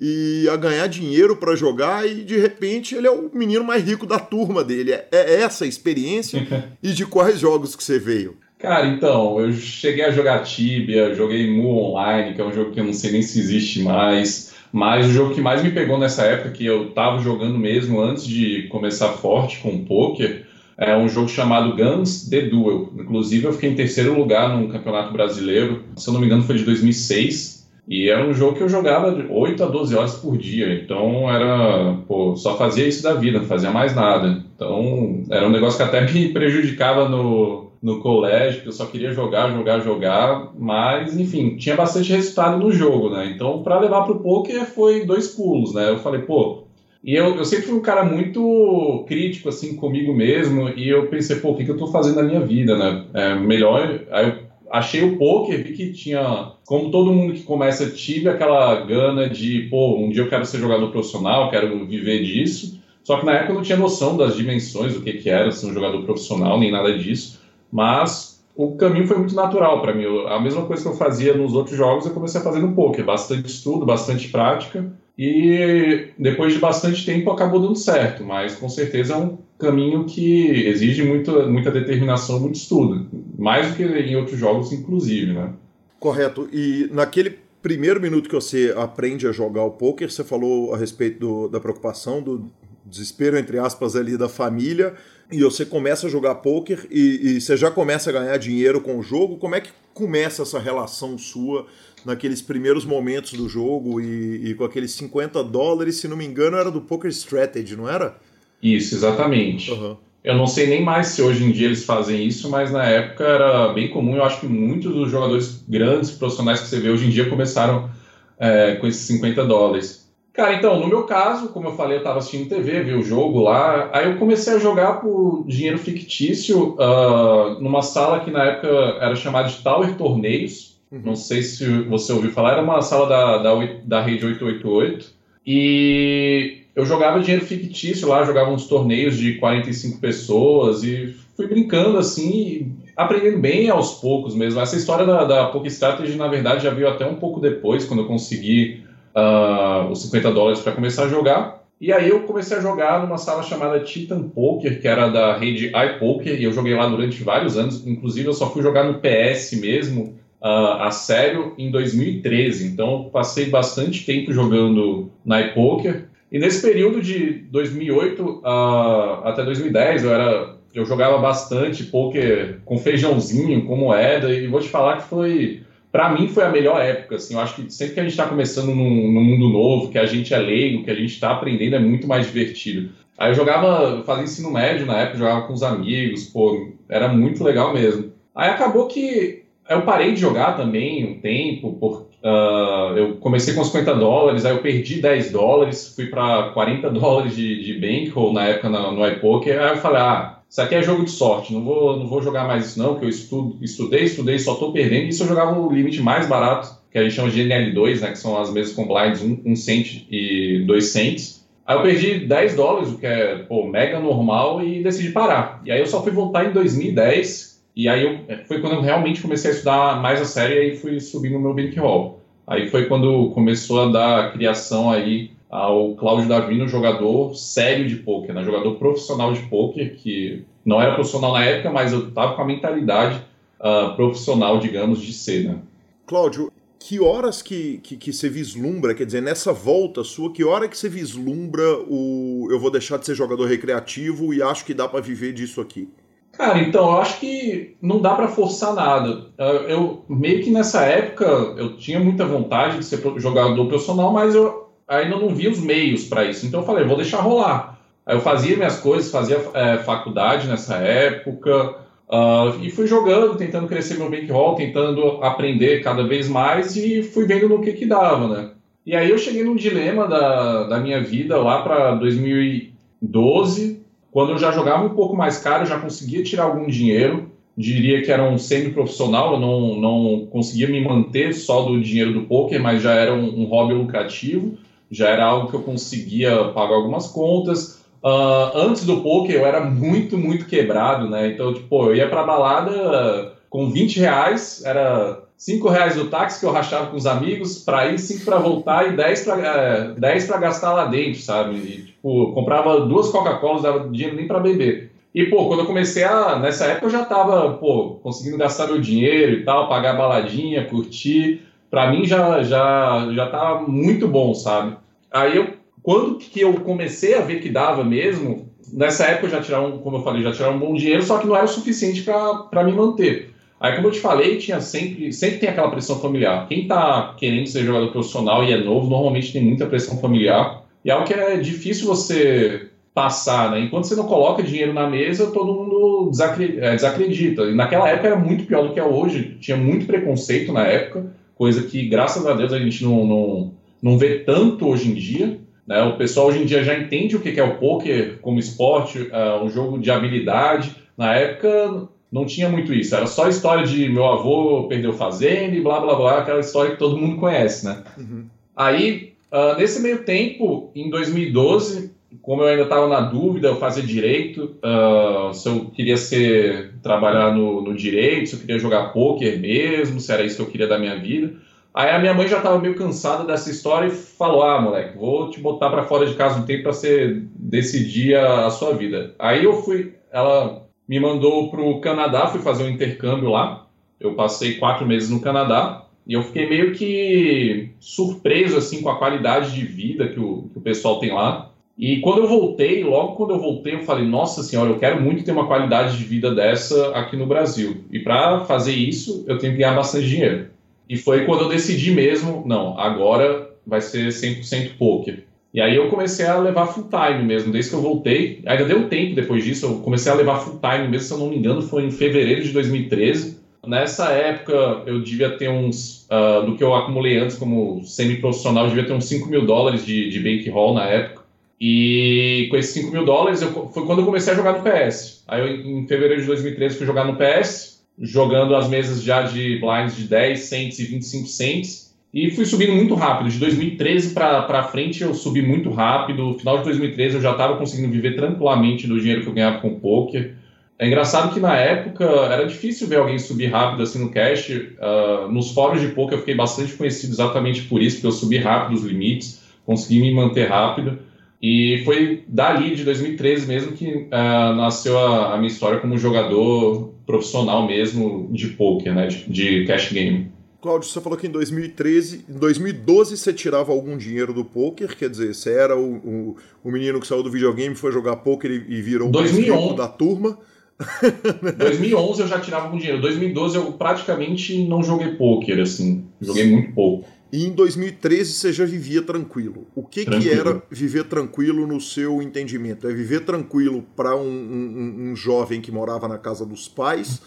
e 0.00 0.48
a 0.48 0.56
ganhar 0.56 0.86
dinheiro 0.86 1.36
para 1.36 1.54
jogar 1.54 2.08
e 2.08 2.24
de 2.24 2.38
repente 2.38 2.94
ele 2.94 3.06
é 3.06 3.10
o 3.10 3.30
menino 3.32 3.62
mais 3.62 3.84
rico 3.84 4.06
da 4.06 4.18
turma 4.18 4.64
dele. 4.64 4.92
É, 4.92 5.08
é 5.12 5.40
essa 5.42 5.64
a 5.64 5.68
experiência 5.68 6.46
e 6.82 6.92
de 6.92 7.04
quais 7.04 7.38
jogos 7.38 7.76
que 7.76 7.84
você 7.84 7.98
veio? 7.98 8.36
Cara, 8.60 8.88
então, 8.88 9.40
eu 9.40 9.52
cheguei 9.54 10.04
a 10.04 10.10
jogar 10.10 10.42
Tibia, 10.42 11.14
joguei 11.14 11.50
Mu 11.50 11.78
Online, 11.78 12.34
que 12.34 12.42
é 12.42 12.44
um 12.44 12.52
jogo 12.52 12.72
que 12.72 12.78
eu 12.78 12.84
não 12.84 12.92
sei 12.92 13.10
nem 13.10 13.22
se 13.22 13.38
existe 13.38 13.80
mais, 13.80 14.54
mas 14.70 15.06
o 15.06 15.12
jogo 15.12 15.34
que 15.34 15.40
mais 15.40 15.62
me 15.62 15.70
pegou 15.70 15.98
nessa 15.98 16.24
época, 16.24 16.50
que 16.50 16.66
eu 16.66 16.90
tava 16.90 17.22
jogando 17.22 17.58
mesmo 17.58 17.98
antes 17.98 18.26
de 18.26 18.64
começar 18.68 19.12
forte 19.12 19.60
com 19.60 19.70
o 19.70 19.84
poker, 19.86 20.46
é 20.76 20.94
um 20.94 21.08
jogo 21.08 21.28
chamado 21.28 21.74
Guns 21.74 22.28
The 22.28 22.42
Duel. 22.42 22.92
Inclusive, 22.98 23.46
eu 23.46 23.52
fiquei 23.54 23.70
em 23.70 23.74
terceiro 23.74 24.14
lugar 24.14 24.54
no 24.54 24.68
Campeonato 24.68 25.10
Brasileiro, 25.10 25.82
se 25.96 26.06
eu 26.06 26.12
não 26.12 26.20
me 26.20 26.26
engano 26.26 26.42
foi 26.42 26.56
de 26.56 26.64
2006, 26.64 27.66
e 27.88 28.10
era 28.10 28.22
um 28.26 28.34
jogo 28.34 28.58
que 28.58 28.62
eu 28.62 28.68
jogava 28.68 29.10
de 29.10 29.26
8 29.32 29.64
a 29.64 29.66
12 29.68 29.96
horas 29.96 30.16
por 30.16 30.36
dia, 30.36 30.74
então 30.74 31.30
era, 31.30 31.94
pô, 32.06 32.36
só 32.36 32.58
fazia 32.58 32.86
isso 32.86 33.02
da 33.02 33.14
vida, 33.14 33.38
não 33.38 33.46
fazia 33.46 33.70
mais 33.70 33.94
nada. 33.94 34.44
Então, 34.54 35.24
era 35.30 35.48
um 35.48 35.50
negócio 35.50 35.78
que 35.78 35.82
até 35.82 36.02
me 36.12 36.28
prejudicava 36.28 37.08
no 37.08 37.69
no 37.82 38.00
colégio, 38.00 38.62
que 38.62 38.68
eu 38.68 38.72
só 38.72 38.86
queria 38.86 39.12
jogar, 39.12 39.50
jogar, 39.52 39.80
jogar, 39.80 40.52
mas 40.58 41.18
enfim, 41.18 41.56
tinha 41.56 41.74
bastante 41.74 42.12
resultado 42.12 42.58
no 42.58 42.70
jogo, 42.70 43.10
né? 43.10 43.32
Então, 43.34 43.62
para 43.62 43.80
levar 43.80 44.04
pro 44.04 44.20
poker 44.20 44.66
foi 44.66 45.06
dois 45.06 45.28
pulos, 45.28 45.72
né? 45.74 45.88
Eu 45.88 45.98
falei, 45.98 46.20
pô, 46.22 46.64
e 47.02 47.14
eu, 47.14 47.36
eu 47.36 47.44
sempre 47.44 47.66
fui 47.66 47.74
um 47.74 47.82
cara 47.82 48.04
muito 48.04 49.04
crítico, 49.08 49.48
assim, 49.48 49.76
comigo 49.76 50.12
mesmo, 50.12 50.68
e 50.68 50.88
eu 50.88 51.06
pensei, 51.06 51.36
pô, 51.36 51.50
o 51.52 51.56
que, 51.56 51.64
que 51.64 51.70
eu 51.70 51.78
tô 51.78 51.86
fazendo 51.86 52.16
na 52.16 52.22
minha 52.22 52.40
vida, 52.40 52.76
né? 52.76 53.06
É 53.14 53.34
melhor. 53.34 54.00
Aí 54.10 54.28
eu 54.28 54.34
achei 54.70 55.02
o 55.02 55.16
poker, 55.16 55.64
vi 55.64 55.72
que 55.72 55.92
tinha, 55.92 56.52
como 56.66 56.90
todo 56.90 57.12
mundo 57.12 57.32
que 57.32 57.42
começa, 57.42 57.88
tive 57.90 58.28
aquela 58.28 58.84
gana 58.84 59.28
de, 59.28 59.68
pô, 59.70 59.96
um 59.96 60.10
dia 60.10 60.22
eu 60.22 60.28
quero 60.28 60.44
ser 60.44 60.58
jogador 60.58 60.90
profissional, 60.90 61.50
quero 61.50 61.86
viver 61.86 62.22
disso. 62.22 62.78
Só 63.02 63.18
que 63.18 63.24
na 63.24 63.32
época 63.32 63.52
eu 63.52 63.56
não 63.56 63.62
tinha 63.62 63.78
noção 63.78 64.16
das 64.16 64.36
dimensões 64.36 64.92
do 64.92 65.00
que, 65.00 65.14
que 65.14 65.30
era 65.30 65.50
ser 65.50 65.66
um 65.66 65.74
jogador 65.74 66.04
profissional, 66.04 66.60
nem 66.60 66.70
nada 66.70 66.96
disso. 66.98 67.39
Mas 67.70 68.42
o 68.54 68.76
caminho 68.76 69.06
foi 69.06 69.16
muito 69.16 69.34
natural 69.34 69.80
para 69.80 69.94
mim. 69.94 70.04
A 70.28 70.40
mesma 70.40 70.66
coisa 70.66 70.82
que 70.82 70.88
eu 70.88 70.96
fazia 70.96 71.34
nos 71.34 71.54
outros 71.54 71.76
jogos, 71.76 72.04
eu 72.04 72.12
comecei 72.12 72.40
a 72.40 72.44
fazer 72.44 72.60
no 72.60 72.74
poker. 72.74 73.04
Bastante 73.04 73.48
estudo, 73.48 73.86
bastante 73.86 74.28
prática. 74.28 74.92
E 75.16 76.08
depois 76.18 76.54
de 76.54 76.58
bastante 76.58 77.04
tempo 77.04 77.30
acabou 77.30 77.60
dando 77.60 77.76
certo, 77.76 78.24
mas 78.24 78.54
com 78.54 78.68
certeza 78.68 79.14
é 79.14 79.16
um 79.16 79.38
caminho 79.58 80.04
que 80.04 80.66
exige 80.66 81.02
muito, 81.02 81.30
muita 81.48 81.70
determinação, 81.70 82.40
muito 82.40 82.56
estudo. 82.56 83.06
Mais 83.38 83.68
do 83.68 83.76
que 83.76 83.82
em 83.82 84.16
outros 84.16 84.38
jogos, 84.38 84.72
inclusive, 84.72 85.32
né? 85.32 85.52
Correto. 85.98 86.48
E 86.50 86.88
naquele 86.90 87.38
primeiro 87.60 88.00
minuto 88.00 88.28
que 88.28 88.34
você 88.34 88.74
aprende 88.76 89.26
a 89.26 89.32
jogar 89.32 89.64
o 89.64 89.72
poker, 89.72 90.10
você 90.10 90.24
falou 90.24 90.74
a 90.74 90.78
respeito 90.78 91.20
do, 91.20 91.48
da 91.48 91.60
preocupação, 91.60 92.22
do 92.22 92.50
desespero, 92.86 93.36
entre 93.38 93.58
aspas, 93.58 93.94
ali 93.94 94.16
da 94.16 94.28
família 94.28 94.94
e 95.32 95.42
você 95.42 95.64
começa 95.64 96.06
a 96.06 96.10
jogar 96.10 96.36
poker 96.36 96.86
e, 96.90 97.36
e, 97.36 97.40
você 97.40 97.56
já 97.56 97.70
começa 97.70 98.10
a 98.10 98.12
ganhar 98.12 98.36
dinheiro 98.36 98.80
com 98.80 98.98
o 98.98 99.02
jogo. 99.02 99.36
Como 99.36 99.54
é 99.54 99.60
que 99.60 99.70
começa 99.94 100.42
essa 100.42 100.58
relação 100.58 101.16
sua 101.16 101.66
naqueles 102.04 102.40
primeiros 102.40 102.84
momentos 102.84 103.32
do 103.34 103.48
jogo 103.48 104.00
e, 104.00 104.50
e, 104.50 104.54
com 104.54 104.64
aqueles 104.64 104.92
50 104.92 105.42
dólares, 105.44 105.96
se 105.96 106.08
não 106.08 106.16
me 106.16 106.24
engano, 106.24 106.56
era 106.56 106.70
do 106.70 106.80
Poker 106.80 107.10
Strategy, 107.10 107.76
não 107.76 107.88
era? 107.88 108.16
Isso, 108.62 108.94
exatamente. 108.94 109.70
Uhum. 109.70 109.96
Eu 110.22 110.36
não 110.36 110.46
sei 110.46 110.66
nem 110.66 110.82
mais 110.84 111.08
se 111.08 111.22
hoje 111.22 111.44
em 111.44 111.50
dia 111.50 111.66
eles 111.66 111.84
fazem 111.84 112.26
isso, 112.26 112.50
mas 112.50 112.70
na 112.70 112.84
época 112.84 113.24
era 113.24 113.72
bem 113.72 113.88
comum. 113.88 114.16
Eu 114.16 114.24
acho 114.24 114.40
que 114.40 114.46
muitos 114.46 114.92
dos 114.92 115.10
jogadores 115.10 115.64
grandes, 115.66 116.10
profissionais 116.10 116.60
que 116.60 116.68
você 116.68 116.78
vê 116.78 116.90
hoje 116.90 117.06
em 117.06 117.10
dia 117.10 117.28
começaram 117.28 117.90
é, 118.38 118.74
com 118.74 118.86
esses 118.86 119.02
50 119.06 119.46
dólares. 119.46 119.99
Cara, 120.32 120.54
então, 120.54 120.78
no 120.78 120.86
meu 120.86 121.04
caso, 121.04 121.48
como 121.48 121.68
eu 121.68 121.76
falei, 121.76 121.96
eu 121.96 122.00
estava 122.00 122.18
assistindo 122.18 122.48
TV, 122.48 122.82
vi 122.84 122.94
o 122.94 123.02
jogo 123.02 123.40
lá, 123.40 123.90
aí 123.92 124.06
eu 124.06 124.16
comecei 124.16 124.54
a 124.54 124.58
jogar 124.58 125.00
por 125.00 125.44
dinheiro 125.46 125.78
fictício 125.78 126.76
uh, 126.78 127.60
numa 127.60 127.82
sala 127.82 128.20
que 128.20 128.30
na 128.30 128.44
época 128.44 128.68
era 129.00 129.16
chamada 129.16 129.48
de 129.48 129.62
Tower 129.62 129.96
Torneios. 129.96 130.78
Uhum. 130.90 131.02
Não 131.04 131.16
sei 131.16 131.42
se 131.42 131.82
você 131.82 132.12
ouviu 132.12 132.30
falar, 132.30 132.52
era 132.52 132.62
uma 132.62 132.80
sala 132.80 133.08
da, 133.08 133.38
da, 133.38 133.54
da 133.84 134.02
rede 134.02 134.24
888. 134.24 135.12
E 135.44 136.62
eu 136.76 136.86
jogava 136.86 137.20
dinheiro 137.20 137.44
fictício 137.44 138.08
lá, 138.08 138.24
jogava 138.24 138.50
uns 138.50 138.66
torneios 138.66 139.16
de 139.16 139.34
45 139.34 139.98
pessoas 139.98 140.84
e 140.84 141.14
fui 141.36 141.48
brincando 141.48 141.98
assim, 141.98 142.72
aprendendo 142.96 143.38
bem 143.38 143.68
aos 143.68 143.94
poucos 143.94 144.34
mesmo. 144.34 144.60
Essa 144.60 144.76
história 144.76 145.04
da, 145.04 145.24
da 145.24 145.46
Poké 145.46 145.68
Strategy, 145.68 146.16
na 146.16 146.28
verdade, 146.28 146.62
já 146.62 146.70
veio 146.70 146.88
até 146.88 147.04
um 147.04 147.16
pouco 147.16 147.40
depois, 147.40 147.84
quando 147.84 148.00
eu 148.00 148.06
consegui 148.06 148.84
uh, 149.20 149.90
os 149.90 150.02
50 150.02 150.32
dólares 150.32 150.60
para 150.60 150.72
começar 150.72 151.04
a 151.04 151.08
jogar. 151.08 151.60
E 151.80 151.92
aí 151.92 152.10
eu 152.10 152.20
comecei 152.24 152.58
a 152.58 152.60
jogar 152.60 153.02
numa 153.02 153.16
sala 153.16 153.42
chamada 153.42 153.80
Titan 153.80 154.28
Poker, 154.28 154.80
que 154.80 154.86
era 154.86 155.08
da 155.08 155.36
rede 155.36 155.68
iPoker, 155.68 156.38
e 156.38 156.44
eu 156.44 156.52
joguei 156.52 156.74
lá 156.74 156.86
durante 156.86 157.22
vários 157.22 157.56
anos. 157.56 157.86
Inclusive, 157.86 158.28
eu 158.28 158.34
só 158.34 158.50
fui 158.50 158.62
jogar 158.62 158.84
no 158.84 159.00
PS 159.00 159.58
mesmo, 159.58 160.14
uh, 160.42 160.82
a 160.82 160.90
sério, 160.90 161.54
em 161.56 161.70
2013. 161.70 162.66
Então, 162.66 163.08
passei 163.10 163.46
bastante 163.46 164.04
tempo 164.04 164.30
jogando 164.30 165.10
na 165.24 165.40
iPoker. 165.40 166.04
E 166.30 166.38
nesse 166.38 166.60
período 166.60 167.00
de 167.00 167.46
2008 167.50 168.22
uh, 168.22 169.26
até 169.26 169.42
2010, 169.42 170.04
eu 170.04 170.12
era 170.12 170.60
eu 170.72 170.84
jogava 170.84 171.18
bastante 171.18 171.84
poker 171.84 172.60
com 172.64 172.78
feijãozinho, 172.78 173.66
com 173.66 173.74
moeda, 173.74 174.32
e 174.32 174.46
vou 174.46 174.60
te 174.60 174.68
falar 174.68 174.98
que 174.98 175.08
foi 175.08 175.62
para 175.92 176.10
mim 176.10 176.28
foi 176.28 176.44
a 176.44 176.50
melhor 176.50 176.80
época. 176.80 177.16
Assim, 177.16 177.34
eu 177.34 177.40
acho 177.40 177.56
que 177.56 177.70
sempre 177.70 177.94
que 177.94 178.00
a 178.00 178.02
gente 178.02 178.12
está 178.12 178.26
começando 178.26 178.68
num, 178.68 179.12
num, 179.12 179.22
mundo 179.22 179.48
novo, 179.48 179.90
que 179.90 179.98
a 179.98 180.06
gente 180.06 180.32
é 180.32 180.38
leigo, 180.38 180.84
que 180.84 180.90
a 180.90 180.94
gente 180.94 181.12
está 181.12 181.32
aprendendo, 181.32 181.76
é 181.76 181.80
muito 181.80 182.06
mais 182.06 182.26
divertido. 182.26 182.90
Aí 183.18 183.30
eu 183.30 183.34
jogava, 183.34 184.02
fazia 184.04 184.24
ensino 184.24 184.50
médio 184.50 184.86
na 184.86 184.98
época, 184.98 185.18
jogava 185.18 185.42
com 185.42 185.52
os 185.52 185.62
amigos, 185.62 186.24
pô, 186.24 186.70
era 186.88 187.08
muito 187.08 187.44
legal 187.44 187.74
mesmo. 187.74 188.12
Aí 188.34 188.48
acabou 188.48 188.86
que 188.86 189.42
eu 189.68 189.82
parei 189.82 190.12
de 190.12 190.20
jogar 190.20 190.56
também 190.56 191.04
um 191.04 191.20
tempo, 191.20 191.74
por, 191.74 192.08
uh, 192.24 192.96
eu 192.96 193.16
comecei 193.16 193.54
com 193.54 193.62
50 193.62 193.94
dólares, 193.94 194.44
aí 194.44 194.52
eu 194.52 194.62
perdi 194.62 195.00
10 195.00 195.32
dólares, 195.32 195.92
fui 195.94 196.06
para 196.06 196.50
40 196.50 196.88
dólares 196.90 197.36
de, 197.36 197.62
de 197.62 197.78
bankroll 197.78 198.32
na 198.32 198.46
época 198.46 198.68
no, 198.68 198.92
no 198.92 199.06
iPoker, 199.06 199.60
aí 199.60 199.70
eu 199.70 199.76
falei, 199.76 200.00
ah, 200.00 200.39
isso 200.50 200.60
aqui 200.60 200.74
é 200.74 200.82
jogo 200.82 201.04
de 201.04 201.12
sorte, 201.12 201.52
não 201.52 201.62
vou, 201.62 201.96
não 201.96 202.08
vou 202.08 202.20
jogar 202.20 202.44
mais 202.44 202.66
isso 202.66 202.78
não, 202.80 202.98
que 202.98 203.04
eu 203.04 203.08
estudo, 203.08 203.56
estudei, 203.62 204.02
estudei, 204.02 204.36
só 204.36 204.54
estou 204.54 204.72
perdendo. 204.72 205.08
Isso 205.08 205.22
eu 205.22 205.28
jogava 205.28 205.54
no 205.54 205.70
limite 205.70 206.02
mais 206.02 206.26
barato, 206.26 206.76
que 206.90 206.98
a 206.98 207.04
gente 207.04 207.14
chama 207.14 207.30
de 207.30 207.40
NL2, 207.40 208.00
né, 208.00 208.10
que 208.10 208.18
são 208.18 208.36
as 208.36 208.52
mesas 208.52 208.74
com 208.74 208.84
blinds 208.84 209.22
1 209.22 209.26
um, 209.26 209.52
um 209.52 209.54
cent 209.54 210.06
e 210.10 210.64
2 210.66 210.84
cents. 210.86 211.46
Aí 211.64 211.76
eu 211.76 211.82
perdi 211.82 212.26
10 212.26 212.56
dólares, 212.56 212.90
o 212.90 212.98
que 212.98 213.06
é 213.06 213.36
pô, 213.44 213.64
mega 213.64 214.00
normal, 214.00 214.60
e 214.60 214.82
decidi 214.82 215.10
parar. 215.10 215.62
E 215.64 215.70
aí 215.70 215.78
eu 215.78 215.86
só 215.86 216.02
fui 216.02 216.10
voltar 216.10 216.44
em 216.44 216.52
2010, 216.52 217.62
e 217.76 217.88
aí 217.88 218.02
eu, 218.02 218.18
é, 218.26 218.38
foi 218.38 218.60
quando 218.60 218.72
eu 218.72 218.80
realmente 218.80 219.22
comecei 219.22 219.52
a 219.52 219.54
estudar 219.54 220.02
mais 220.02 220.20
a 220.20 220.24
série 220.24 220.54
e 220.54 220.58
aí 220.58 220.76
fui 220.76 220.98
subir 220.98 221.30
no 221.30 221.38
meu 221.38 221.54
bankroll. 221.54 222.18
Aí 222.44 222.68
foi 222.68 222.86
quando 222.86 223.30
começou 223.30 223.82
a 223.82 223.92
dar 223.92 224.32
criação 224.32 224.90
aí 224.90 225.30
ao 225.50 225.94
Cláudio 225.96 226.28
Davino, 226.28 226.68
jogador 226.68 227.34
sério 227.34 227.88
de 227.88 227.96
poker, 227.96 228.34
né? 228.34 228.44
jogador 228.44 228.76
profissional 228.76 229.32
de 229.32 229.40
poker, 229.48 229.96
que 229.96 230.44
não 230.64 230.80
era 230.80 230.94
profissional 230.94 231.32
na 231.32 231.44
época, 231.44 231.70
mas 231.70 231.92
eu 231.92 232.08
estava 232.08 232.36
com 232.36 232.42
a 232.42 232.46
mentalidade 232.46 233.20
uh, 233.58 233.94
profissional, 233.96 234.58
digamos, 234.58 235.00
de 235.00 235.12
ser. 235.12 235.48
Né? 235.48 235.58
Cláudio, 236.06 236.52
que 236.78 237.00
horas 237.00 237.42
que, 237.42 237.78
que, 237.82 237.96
que, 237.96 238.12
você 238.12 238.28
vislumbra, 238.28 238.94
quer 238.94 239.04
dizer, 239.04 239.20
nessa 239.20 239.52
volta 239.52 240.04
sua, 240.04 240.32
que 240.32 240.44
hora 240.44 240.68
que 240.68 240.78
você 240.78 240.88
vislumbra 240.88 241.78
o 241.88 242.46
eu 242.50 242.58
vou 242.58 242.70
deixar 242.70 242.98
de 242.98 243.06
ser 243.06 243.14
jogador 243.14 243.46
recreativo 243.46 244.32
e 244.32 244.40
acho 244.40 244.64
que 244.64 244.72
dá 244.72 244.88
para 244.88 245.00
viver 245.00 245.32
disso 245.32 245.60
aqui? 245.60 245.88
Cara, 246.32 246.60
então, 246.60 246.92
eu 246.92 247.00
acho 247.00 247.18
que 247.18 247.76
não 247.82 248.00
dá 248.00 248.14
para 248.14 248.28
forçar 248.28 248.72
nada. 248.72 249.26
Ah, 249.36 249.44
eu 249.68 250.04
meio 250.08 250.42
que 250.42 250.50
nessa 250.50 250.82
época 250.82 251.24
eu 251.24 251.76
tinha 251.76 251.98
muita 251.98 252.24
vontade 252.24 252.78
de 252.78 252.84
ser 252.84 253.02
jogador 253.18 253.66
profissional, 253.66 254.12
mas 254.12 254.34
eu 254.34 254.69
ainda 254.90 255.16
não 255.16 255.28
vi 255.28 255.46
os 255.46 255.60
meios 255.60 256.04
para 256.04 256.24
isso. 256.24 256.44
Então 256.44 256.60
eu 256.60 256.66
falei, 256.66 256.84
vou 256.84 256.96
deixar 256.96 257.20
rolar. 257.20 257.78
Aí 258.04 258.16
eu 258.16 258.20
fazia 258.20 258.56
minhas 258.56 258.80
coisas, 258.80 259.10
fazia 259.10 259.40
é, 259.54 259.78
faculdade 259.78 260.48
nessa 260.48 260.76
época, 260.76 261.76
uh, 262.08 262.60
e 262.60 262.70
fui 262.70 262.88
jogando, 262.88 263.36
tentando 263.36 263.68
crescer 263.68 263.96
meu 263.96 264.10
bankroll, 264.10 264.56
tentando 264.56 265.22
aprender 265.22 265.82
cada 265.82 266.02
vez 266.02 266.28
mais, 266.28 266.76
e 266.76 267.02
fui 267.04 267.24
vendo 267.24 267.48
no 267.48 267.60
que 267.60 267.72
que 267.72 267.86
dava, 267.86 268.26
né? 268.26 268.50
E 268.84 268.96
aí 268.96 269.08
eu 269.08 269.18
cheguei 269.18 269.44
num 269.44 269.54
dilema 269.54 270.08
da, 270.08 270.64
da 270.64 270.80
minha 270.80 271.00
vida 271.00 271.36
lá 271.36 271.62
para 271.62 271.94
2012, 271.94 273.80
quando 274.10 274.32
eu 274.32 274.38
já 274.38 274.50
jogava 274.50 274.84
um 274.84 274.94
pouco 274.94 275.14
mais 275.14 275.38
caro, 275.38 275.66
já 275.66 275.78
conseguia 275.78 276.24
tirar 276.24 276.44
algum 276.44 276.66
dinheiro, 276.66 277.30
diria 277.56 278.02
que 278.02 278.10
era 278.10 278.24
um 278.24 278.38
semi-profissional, 278.38 279.34
eu 279.34 279.40
não, 279.40 279.76
não 279.76 280.26
conseguia 280.26 280.66
me 280.66 280.82
manter 280.82 281.32
só 281.32 281.62
do 281.62 281.80
dinheiro 281.80 282.14
do 282.14 282.22
poker, 282.22 282.60
mas 282.60 282.82
já 282.82 282.94
era 282.94 283.14
um, 283.14 283.42
um 283.42 283.44
hobby 283.44 283.74
lucrativo 283.74 284.58
já 284.90 285.08
era 285.08 285.24
algo 285.24 285.48
que 285.48 285.54
eu 285.54 285.62
conseguia 285.62 286.46
pagar 286.52 286.74
algumas 286.74 287.06
contas. 287.08 287.80
Uh, 288.02 288.56
antes 288.56 288.84
do 288.84 289.02
poker 289.02 289.34
eu 289.34 289.46
era 289.46 289.60
muito, 289.60 290.16
muito 290.16 290.46
quebrado, 290.46 291.08
né? 291.08 291.28
Então, 291.28 291.52
tipo, 291.52 291.86
eu 291.86 291.94
ia 291.94 292.08
pra 292.08 292.24
balada 292.24 293.34
com 293.50 293.70
20 293.70 294.00
reais, 294.00 294.62
era 294.64 295.22
5 295.36 295.68
reais 295.68 295.96
do 295.96 296.08
táxi 296.08 296.38
que 296.38 296.46
eu 296.46 296.52
rachava 296.52 296.86
com 296.86 296.96
os 296.96 297.06
amigos 297.06 297.58
para 297.58 297.86
ir, 297.86 297.98
5 297.98 298.24
para 298.24 298.38
voltar 298.38 298.92
e 298.92 298.96
10 298.96 299.24
para 299.24 299.46
é, 299.46 299.94
10 299.98 300.26
para 300.26 300.38
gastar 300.38 300.72
lá 300.72 300.84
dentro, 300.86 301.20
sabe? 301.20 301.56
E, 301.56 301.82
tipo, 301.86 302.32
comprava 302.32 302.80
duas 302.80 303.08
Coca-Colas, 303.08 303.62
dava 303.62 303.88
dinheiro 303.88 304.16
nem 304.16 304.26
para 304.26 304.38
beber. 304.38 304.92
E, 305.14 305.26
pô, 305.26 305.48
quando 305.48 305.60
eu 305.60 305.66
comecei 305.66 306.04
a. 306.04 306.38
Nessa 306.38 306.66
época 306.66 306.86
eu 306.86 306.90
já 306.90 307.04
tava, 307.04 307.54
pô, 307.54 307.98
conseguindo 308.02 308.38
gastar 308.38 308.66
meu 308.66 308.80
dinheiro 308.80 309.32
e 309.32 309.44
tal, 309.44 309.68
pagar 309.68 309.96
baladinha, 309.96 310.66
curtir 310.66 311.42
para 311.70 311.90
mim 311.90 312.04
já 312.04 312.42
já 312.42 313.08
já 313.14 313.26
tá 313.28 313.64
muito 313.66 314.08
bom, 314.08 314.34
sabe? 314.34 314.76
Aí 315.10 315.36
eu 315.36 315.60
quando 315.82 316.18
que 316.18 316.40
eu 316.40 316.54
comecei 316.54 317.14
a 317.14 317.22
ver 317.22 317.40
que 317.40 317.48
dava 317.48 317.82
mesmo, 317.84 318.48
nessa 318.72 319.04
época 319.04 319.26
eu 319.26 319.30
já 319.30 319.40
tirava 319.40 319.66
um, 319.66 319.78
como 319.78 319.96
eu 319.96 320.02
falei, 320.02 320.22
já 320.22 320.32
tirava 320.32 320.54
um 320.54 320.58
bom 320.58 320.74
dinheiro, 320.74 321.02
só 321.02 321.18
que 321.18 321.26
não 321.26 321.36
era 321.36 321.44
o 321.44 321.48
suficiente 321.48 322.02
para 322.02 322.64
me 322.64 322.72
manter. 322.72 323.30
Aí, 323.58 323.74
como 323.76 323.88
eu 323.88 323.92
te 323.92 324.00
falei, 324.00 324.38
tinha 324.38 324.60
sempre, 324.60 325.12
sempre 325.12 325.38
tem 325.38 325.48
aquela 325.50 325.70
pressão 325.70 326.00
familiar. 326.00 326.48
Quem 326.48 326.62
está 326.62 327.14
querendo 327.18 327.46
ser 327.46 327.64
jogador 327.64 327.92
profissional 327.92 328.42
e 328.42 328.52
é 328.52 328.56
novo, 328.56 328.88
normalmente 328.88 329.32
tem 329.32 329.42
muita 329.42 329.66
pressão 329.66 329.98
familiar. 329.98 330.62
E 330.82 330.90
é 330.90 330.94
algo 330.94 331.06
que 331.06 331.12
é 331.12 331.36
difícil 331.36 331.86
você 331.86 332.68
passar, 332.94 333.50
né? 333.50 333.60
Enquanto 333.60 333.84
você 333.84 333.94
não 333.94 334.06
coloca 334.06 334.42
dinheiro 334.42 334.72
na 334.72 334.88
mesa, 334.88 335.30
todo 335.30 335.52
mundo 335.52 336.10
é, 336.58 336.74
desacredita. 336.74 337.42
E 337.42 337.54
naquela 337.54 337.88
época 337.88 338.08
era 338.08 338.16
muito 338.16 338.46
pior 338.46 338.66
do 338.66 338.72
que 338.72 338.80
é 338.80 338.84
hoje. 338.84 339.36
Tinha 339.40 339.58
muito 339.58 339.86
preconceito 339.86 340.52
na 340.52 340.66
época 340.66 341.19
coisa 341.40 341.62
que, 341.62 341.88
graças 341.88 342.26
a 342.26 342.34
Deus, 342.34 342.52
a 342.52 342.58
gente 342.58 342.84
não, 342.84 343.06
não, 343.06 343.52
não 343.80 343.96
vê 343.96 344.18
tanto 344.18 344.68
hoje 344.68 344.90
em 344.90 344.94
dia. 344.94 345.40
Né? 345.66 345.82
O 345.84 345.96
pessoal 345.96 346.26
hoje 346.26 346.42
em 346.42 346.44
dia 346.44 346.62
já 346.62 346.78
entende 346.78 347.16
o 347.16 347.20
que 347.20 347.40
é 347.40 347.42
o 347.42 347.56
poker 347.56 348.18
como 348.20 348.38
esporte, 348.38 348.98
uh, 348.98 349.42
um 349.42 349.48
jogo 349.48 349.78
de 349.78 349.90
habilidade. 349.90 350.76
Na 350.98 351.14
época 351.14 351.88
não 352.12 352.26
tinha 352.26 352.50
muito 352.50 352.74
isso, 352.74 352.94
era 352.94 353.06
só 353.06 353.26
história 353.26 353.64
de 353.64 353.88
meu 353.88 354.04
avô 354.04 354.64
perdeu 354.64 354.92
fazenda 354.92 355.56
e 355.56 355.62
blá 355.62 355.80
blá 355.80 355.94
blá, 355.94 356.18
aquela 356.18 356.40
história 356.40 356.72
que 356.72 356.78
todo 356.78 356.98
mundo 356.98 357.16
conhece, 357.16 357.64
né? 357.64 357.84
Uhum. 357.96 358.26
Aí, 358.54 359.14
uh, 359.32 359.56
nesse 359.56 359.80
meio 359.80 360.04
tempo, 360.04 360.70
em 360.74 360.90
2012, 360.90 361.89
como 362.22 362.42
eu 362.42 362.48
ainda 362.48 362.64
estava 362.64 362.86
na 362.86 363.00
dúvida, 363.00 363.48
eu 363.48 363.56
fazia 363.56 363.82
direito, 363.82 364.56
uh, 364.62 365.32
se 365.32 365.48
eu 365.48 365.66
queria 365.66 365.96
ser 365.96 366.74
trabalhar 366.82 367.34
no, 367.34 367.62
no, 367.62 367.74
direito, 367.74 368.28
se 368.28 368.34
eu 368.34 368.40
queria 368.40 368.58
jogar 368.58 368.92
poker 368.92 369.38
mesmo, 369.38 370.00
se 370.00 370.12
era 370.12 370.22
isso 370.22 370.36
que 370.36 370.42
eu 370.42 370.50
queria 370.50 370.66
da 370.66 370.78
minha 370.78 370.98
vida. 370.98 371.34
Aí 371.72 371.90
a 371.90 371.98
minha 371.98 372.12
mãe 372.12 372.26
já 372.26 372.38
estava 372.38 372.58
meio 372.58 372.74
cansada 372.74 373.24
dessa 373.24 373.50
história 373.50 373.86
e 373.86 373.90
falou: 373.90 374.42
Ah, 374.42 374.60
moleque, 374.60 374.98
vou 374.98 375.30
te 375.30 375.40
botar 375.40 375.70
para 375.70 375.84
fora 375.84 376.04
de 376.04 376.14
casa 376.14 376.38
um 376.38 376.44
tempo 376.44 376.64
para 376.64 376.72
você 376.72 377.22
decidir 377.34 378.16
a, 378.16 378.46
a, 378.46 378.50
sua 378.50 378.74
vida. 378.74 379.14
Aí 379.18 379.44
eu 379.44 379.62
fui, 379.62 379.94
ela 380.12 380.66
me 380.88 380.98
mandou 380.98 381.50
para 381.50 381.60
o 381.60 381.80
Canadá, 381.80 382.26
fui 382.26 382.40
fazer 382.40 382.64
um 382.64 382.70
intercâmbio 382.70 383.30
lá. 383.30 383.66
Eu 384.00 384.14
passei 384.14 384.56
quatro 384.56 384.86
meses 384.86 385.10
no 385.10 385.20
Canadá 385.20 385.86
e 386.06 386.14
eu 386.14 386.22
fiquei 386.24 386.48
meio 386.48 386.72
que 386.72 387.70
surpreso 387.78 388.56
assim 388.56 388.82
com 388.82 388.90
a 388.90 388.98
qualidade 388.98 389.54
de 389.54 389.64
vida 389.64 390.08
que 390.08 390.18
o, 390.18 390.48
que 390.52 390.58
o 390.58 390.62
pessoal 390.62 390.98
tem 390.98 391.12
lá. 391.12 391.49
E 391.80 391.98
quando 392.00 392.18
eu 392.18 392.28
voltei, 392.28 392.84
logo 392.84 393.14
quando 393.14 393.30
eu 393.30 393.40
voltei, 393.40 393.74
eu 393.74 393.84
falei: 393.84 394.06
Nossa 394.06 394.42
Senhora, 394.42 394.68
eu 394.68 394.78
quero 394.78 395.00
muito 395.00 395.24
ter 395.24 395.32
uma 395.32 395.46
qualidade 395.46 395.96
de 395.96 396.04
vida 396.04 396.34
dessa 396.34 396.90
aqui 396.90 397.16
no 397.16 397.24
Brasil. 397.24 397.84
E 397.90 398.00
para 398.00 398.44
fazer 398.44 398.74
isso, 398.74 399.24
eu 399.26 399.38
tenho 399.38 399.54
que 399.54 399.60
ganhar 399.60 399.74
bastante 399.74 400.06
dinheiro. 400.06 400.50
E 400.86 400.98
foi 400.98 401.24
quando 401.24 401.44
eu 401.44 401.48
decidi 401.48 401.90
mesmo: 401.90 402.42
Não, 402.44 402.78
agora 402.78 403.48
vai 403.66 403.80
ser 403.80 404.08
100% 404.08 404.76
poker. 404.78 405.24
E 405.54 405.60
aí 405.60 405.74
eu 405.74 405.88
comecei 405.88 406.26
a 406.26 406.38
levar 406.38 406.66
full 406.66 406.84
time 406.90 407.24
mesmo, 407.24 407.50
desde 407.50 407.70
que 407.70 407.76
eu 407.76 407.82
voltei. 407.82 408.42
Ainda 408.44 408.66
deu 408.66 408.86
tempo 408.86 409.14
depois 409.14 409.42
disso, 409.42 409.64
eu 409.64 409.74
comecei 409.76 410.12
a 410.12 410.14
levar 410.14 410.36
full 410.36 410.60
time 410.60 410.86
mesmo, 410.86 411.06
se 411.06 411.14
eu 411.14 411.18
não 411.18 411.30
me 411.30 411.38
engano, 411.38 411.62
foi 411.62 411.84
em 411.84 411.90
fevereiro 411.90 412.42
de 412.42 412.52
2013. 412.52 413.40
Nessa 413.66 414.10
época, 414.10 414.82
eu 414.86 415.02
devia 415.02 415.30
ter 415.30 415.48
uns, 415.48 416.06
uh, 416.10 416.44
do 416.44 416.56
que 416.56 416.64
eu 416.64 416.74
acumulei 416.74 417.18
antes 417.18 417.36
como 417.36 417.82
semi-profissional, 417.84 418.64
eu 418.64 418.70
devia 418.70 418.86
ter 418.86 418.92
uns 418.92 419.06
5 419.06 419.28
mil 419.28 419.44
dólares 419.44 419.84
de, 419.84 420.08
de 420.08 420.20
bankroll 420.20 420.74
na 420.74 420.84
época. 420.84 421.19
E 421.60 422.46
com 422.50 422.56
esses 422.56 422.72
5 422.72 422.90
mil 422.90 423.04
dólares, 423.04 423.42
eu, 423.42 423.68
foi 423.68 423.84
quando 423.84 423.98
eu 423.98 424.06
comecei 424.06 424.32
a 424.32 424.36
jogar 424.36 424.54
no 424.54 424.64
PS. 424.64 425.22
Aí, 425.28 425.40
eu, 425.40 425.78
em 425.78 425.86
fevereiro 425.86 426.22
de 426.22 426.26
2013, 426.26 426.76
fui 426.76 426.86
jogar 426.86 427.04
no 427.04 427.16
PS, 427.16 427.82
jogando 427.98 428.56
as 428.56 428.68
mesas 428.68 429.02
já 429.02 429.22
de 429.22 429.58
blinds 429.58 429.96
de 429.96 430.04
10 430.04 430.40
cents 430.40 430.78
e 430.78 430.84
25 430.84 431.26
cents. 431.26 431.90
E 432.12 432.30
fui 432.30 432.46
subindo 432.46 432.72
muito 432.72 432.94
rápido. 432.94 433.30
De 433.30 433.38
2013 433.38 434.14
para 434.14 434.62
frente, 434.64 435.02
eu 435.02 435.14
subi 435.14 435.42
muito 435.42 435.70
rápido. 435.70 436.24
No 436.24 436.38
final 436.38 436.58
de 436.58 436.64
2013, 436.64 437.16
eu 437.16 437.20
já 437.20 437.32
estava 437.32 437.56
conseguindo 437.56 437.92
viver 437.92 438.16
tranquilamente 438.16 438.86
do 438.86 438.98
dinheiro 438.98 439.22
que 439.22 439.28
eu 439.28 439.34
ganhava 439.34 439.60
com 439.60 439.78
poker. 439.78 440.34
É 440.78 440.86
engraçado 440.86 441.32
que 441.34 441.38
na 441.38 441.54
época 441.56 442.04
era 442.04 442.46
difícil 442.46 442.88
ver 442.88 442.96
alguém 442.96 443.18
subir 443.18 443.48
rápido 443.48 443.82
assim 443.82 444.02
no 444.02 444.10
cash. 444.10 444.48
Uh, 444.48 445.30
nos 445.30 445.52
fóruns 445.52 445.82
de 445.82 445.88
poker 445.88 446.14
eu 446.14 446.20
fiquei 446.20 446.34
bastante 446.34 446.72
conhecido 446.72 447.12
exatamente 447.12 447.62
por 447.64 447.82
isso, 447.82 447.96
porque 447.96 448.06
eu 448.06 448.12
subi 448.12 448.38
rápido 448.38 448.78
os 448.78 448.82
limites, 448.82 449.42
consegui 449.66 450.00
me 450.00 450.12
manter 450.14 450.48
rápido. 450.48 450.98
E 451.42 451.82
foi 451.84 452.22
dali, 452.28 452.74
de 452.74 452.84
2013 452.84 453.46
mesmo, 453.46 453.72
que 453.72 453.86
uh, 453.86 454.54
nasceu 454.56 454.98
a, 454.98 455.34
a, 455.34 455.36
minha 455.38 455.48
história 455.48 455.80
como 455.80 455.96
jogador 455.96 456.92
profissional 457.06 457.66
mesmo 457.66 458.28
de 458.30 458.48
poker, 458.48 458.94
né, 458.94 459.06
de, 459.06 459.30
de 459.30 459.64
cash 459.64 459.90
game. 459.90 460.30
Cláudio, 460.60 460.90
você 460.90 461.00
falou 461.00 461.18
que 461.18 461.26
em 461.26 461.30
2013, 461.30 462.26
em 462.28 462.38
2012 462.38 463.16
você 463.16 463.32
tirava 463.32 463.72
algum 463.72 463.96
dinheiro 463.96 464.34
do 464.34 464.44
poker, 464.44 464.94
quer 464.94 465.08
dizer, 465.08 465.34
você 465.34 465.54
era 465.54 465.74
o, 465.74 465.94
o, 465.94 466.36
o 466.62 466.70
menino 466.70 467.00
que 467.00 467.06
saiu 467.06 467.22
do 467.22 467.30
videogame, 467.30 467.74
foi 467.74 467.90
jogar 467.90 468.16
poker 468.16 468.50
e, 468.50 468.74
e 468.74 468.82
virou 468.82 469.10
2011. 469.10 469.72
o 469.72 469.72
da 469.74 469.88
turma. 469.88 470.38
2011 471.56 472.20
eu 472.20 472.28
já 472.28 472.38
tirava 472.38 472.66
algum 472.66 472.76
dinheiro. 472.76 473.00
2012 473.00 473.56
eu 473.56 473.72
praticamente 473.72 474.62
não 474.64 474.82
joguei 474.82 475.14
poker, 475.14 475.60
assim, 475.60 476.04
joguei 476.20 476.44
muito 476.44 476.74
pouco. 476.74 477.08
E 477.32 477.46
em 477.46 477.52
2013 477.52 478.32
você 478.32 478.52
já 478.52 478.64
vivia 478.64 479.02
tranquilo. 479.02 479.66
O 479.74 479.84
que, 479.84 480.04
tranquilo. 480.04 480.22
que 480.22 480.38
era 480.38 480.62
viver 480.68 481.04
tranquilo 481.04 481.66
no 481.66 481.80
seu 481.80 482.20
entendimento? 482.20 482.88
É 482.88 482.92
viver 482.92 483.24
tranquilo 483.24 483.84
para 483.94 484.16
um, 484.16 484.26
um, 484.26 485.10
um, 485.10 485.16
jovem 485.16 485.60
que 485.60 485.70
morava 485.70 486.08
na 486.08 486.18
casa 486.18 486.44
dos 486.44 486.66
pais? 486.66 487.22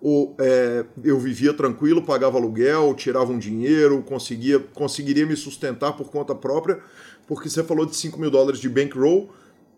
Ou 0.00 0.36
é, 0.38 0.84
eu 1.02 1.18
vivia 1.18 1.52
tranquilo, 1.52 2.02
pagava 2.02 2.38
aluguel, 2.38 2.94
tirava 2.94 3.32
um 3.32 3.38
dinheiro, 3.38 4.00
conseguia, 4.02 4.60
conseguiria 4.60 5.26
me 5.26 5.34
sustentar 5.34 5.92
por 5.94 6.08
conta 6.08 6.36
própria? 6.36 6.78
Porque 7.26 7.50
você 7.50 7.64
falou 7.64 7.84
de 7.84 7.96
5 7.96 8.18
mil 8.18 8.30
dólares 8.30 8.60
de 8.60 8.68
bankroll. 8.68 9.28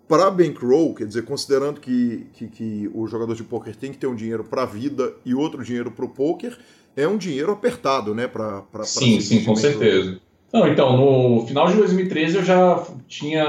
Para 0.07 0.28
bankroll, 0.28 0.93
quer 0.93 1.07
dizer, 1.07 1.24
considerando 1.24 1.81
que, 1.81 2.26
que, 2.33 2.49
que 2.49 2.91
o 2.93 3.07
jogador 3.07 3.35
de 3.35 3.45
poker 3.45 3.74
tem 3.76 3.93
que 3.93 3.99
ter 3.99 4.09
um 4.09 4.14
dinheiro 4.14 4.43
para 4.43 4.64
a 4.64 4.66
vida 4.66 5.14
e 5.24 5.35
outro 5.35 5.62
dinheiro 5.62 5.93
para 5.93 6.05
o 6.05 6.09
poker, 6.09 6.59
é 6.97 7.07
um 7.07 7.16
dinheiro 7.16 7.53
apertado, 7.53 8.14
né? 8.14 8.26
Pra, 8.26 8.62
pra, 8.62 8.84
sim, 8.84 9.20
sim, 9.20 9.45
com 9.45 9.57
certeza. 9.57 10.18
Não, 10.53 10.66
então, 10.66 10.97
no 10.97 11.47
final 11.47 11.68
de 11.68 11.76
2013 11.76 12.36
eu 12.36 12.45
já 12.45 12.84
tinha, 13.07 13.47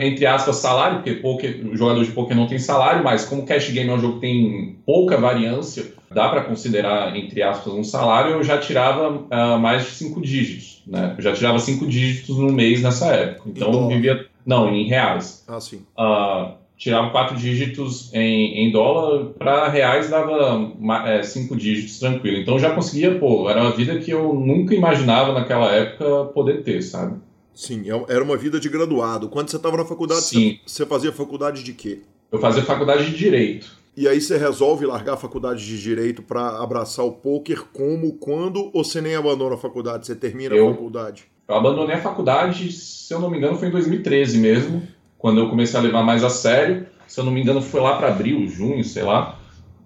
entre 0.00 0.24
aspas, 0.26 0.56
salário, 0.56 0.98
porque 0.98 1.14
poker, 1.14 1.66
o 1.66 1.76
jogador 1.76 2.04
de 2.04 2.12
poker 2.12 2.36
não 2.36 2.46
tem 2.46 2.58
salário, 2.58 3.02
mas 3.02 3.24
como 3.24 3.44
cash 3.44 3.70
game 3.70 3.90
é 3.90 3.92
um 3.92 3.98
jogo 3.98 4.14
que 4.14 4.20
tem 4.20 4.76
pouca 4.86 5.16
variância, 5.16 5.92
dá 6.12 6.28
para 6.28 6.42
considerar, 6.44 7.16
entre 7.16 7.42
aspas, 7.42 7.72
um 7.72 7.82
salário, 7.82 8.34
eu 8.34 8.44
já 8.44 8.58
tirava 8.58 9.10
uh, 9.10 9.58
mais 9.58 9.82
de 9.84 9.90
cinco 9.90 10.20
dígitos, 10.20 10.82
né? 10.86 11.14
Eu 11.18 11.22
já 11.22 11.32
tirava 11.32 11.58
cinco 11.58 11.84
dígitos 11.84 12.38
no 12.38 12.52
mês 12.52 12.80
nessa 12.80 13.06
época. 13.08 13.50
Então, 13.50 13.72
eu 13.72 13.88
vivia... 13.88 14.26
Não, 14.46 14.72
em 14.72 14.86
reais. 14.86 15.42
Ah, 15.48 15.58
sim. 15.58 15.84
Uh, 15.98 16.52
tirava 16.76 17.10
quatro 17.10 17.36
dígitos 17.36 18.12
em, 18.12 18.66
em 18.66 18.72
dólar, 18.72 19.26
para 19.38 19.68
reais 19.68 20.10
dava 20.10 20.72
é, 21.06 21.22
cinco 21.22 21.56
dígitos 21.56 21.98
tranquilo. 21.98 22.38
Então 22.38 22.58
já 22.58 22.74
conseguia, 22.74 23.18
pô, 23.18 23.48
era 23.48 23.60
uma 23.60 23.72
vida 23.72 23.98
que 23.98 24.10
eu 24.10 24.34
nunca 24.34 24.74
imaginava 24.74 25.32
naquela 25.32 25.70
época 25.70 26.26
poder 26.26 26.62
ter, 26.62 26.82
sabe? 26.82 27.18
Sim, 27.54 27.84
é 27.88 28.12
era 28.12 28.24
uma 28.24 28.36
vida 28.36 28.58
de 28.58 28.68
graduado. 28.68 29.28
Quando 29.28 29.48
você 29.48 29.56
estava 29.56 29.76
na 29.76 29.84
faculdade, 29.84 30.22
Sim. 30.22 30.58
Você, 30.66 30.84
fazia 30.84 31.12
faculdade 31.12 31.62
de 31.62 31.72
quê? 31.72 32.00
Eu 32.30 32.40
fazia 32.40 32.64
faculdade 32.64 33.06
de 33.06 33.16
Direito. 33.16 33.84
E 33.96 34.08
aí 34.08 34.20
você 34.20 34.36
resolve 34.36 34.84
largar 34.84 35.14
a 35.14 35.16
faculdade 35.16 35.64
de 35.64 35.80
Direito 35.80 36.20
para 36.20 36.60
abraçar 36.60 37.04
o 37.04 37.12
poker 37.12 37.66
como, 37.72 38.14
quando, 38.14 38.70
ou 38.72 38.82
você 38.82 39.00
nem 39.00 39.14
abandona 39.14 39.54
a 39.54 39.58
faculdade, 39.58 40.04
você 40.04 40.16
termina 40.16 40.52
eu, 40.52 40.68
a 40.68 40.72
faculdade? 40.72 41.26
Eu 41.46 41.54
abandonei 41.54 41.94
a 41.94 42.00
faculdade, 42.00 42.72
se 42.72 43.14
eu 43.14 43.20
não 43.20 43.30
me 43.30 43.38
engano, 43.38 43.56
foi 43.56 43.68
em 43.68 43.70
2013 43.70 44.38
mesmo 44.38 44.82
quando 45.24 45.40
eu 45.40 45.48
comecei 45.48 45.80
a 45.80 45.82
levar 45.82 46.02
mais 46.02 46.22
a 46.22 46.28
sério. 46.28 46.84
Se 47.06 47.18
eu 47.18 47.24
não 47.24 47.32
me 47.32 47.40
engano, 47.40 47.62
foi 47.62 47.80
lá 47.80 47.96
para 47.96 48.08
abril, 48.08 48.46
junho, 48.46 48.84
sei 48.84 49.04
lá. 49.04 49.38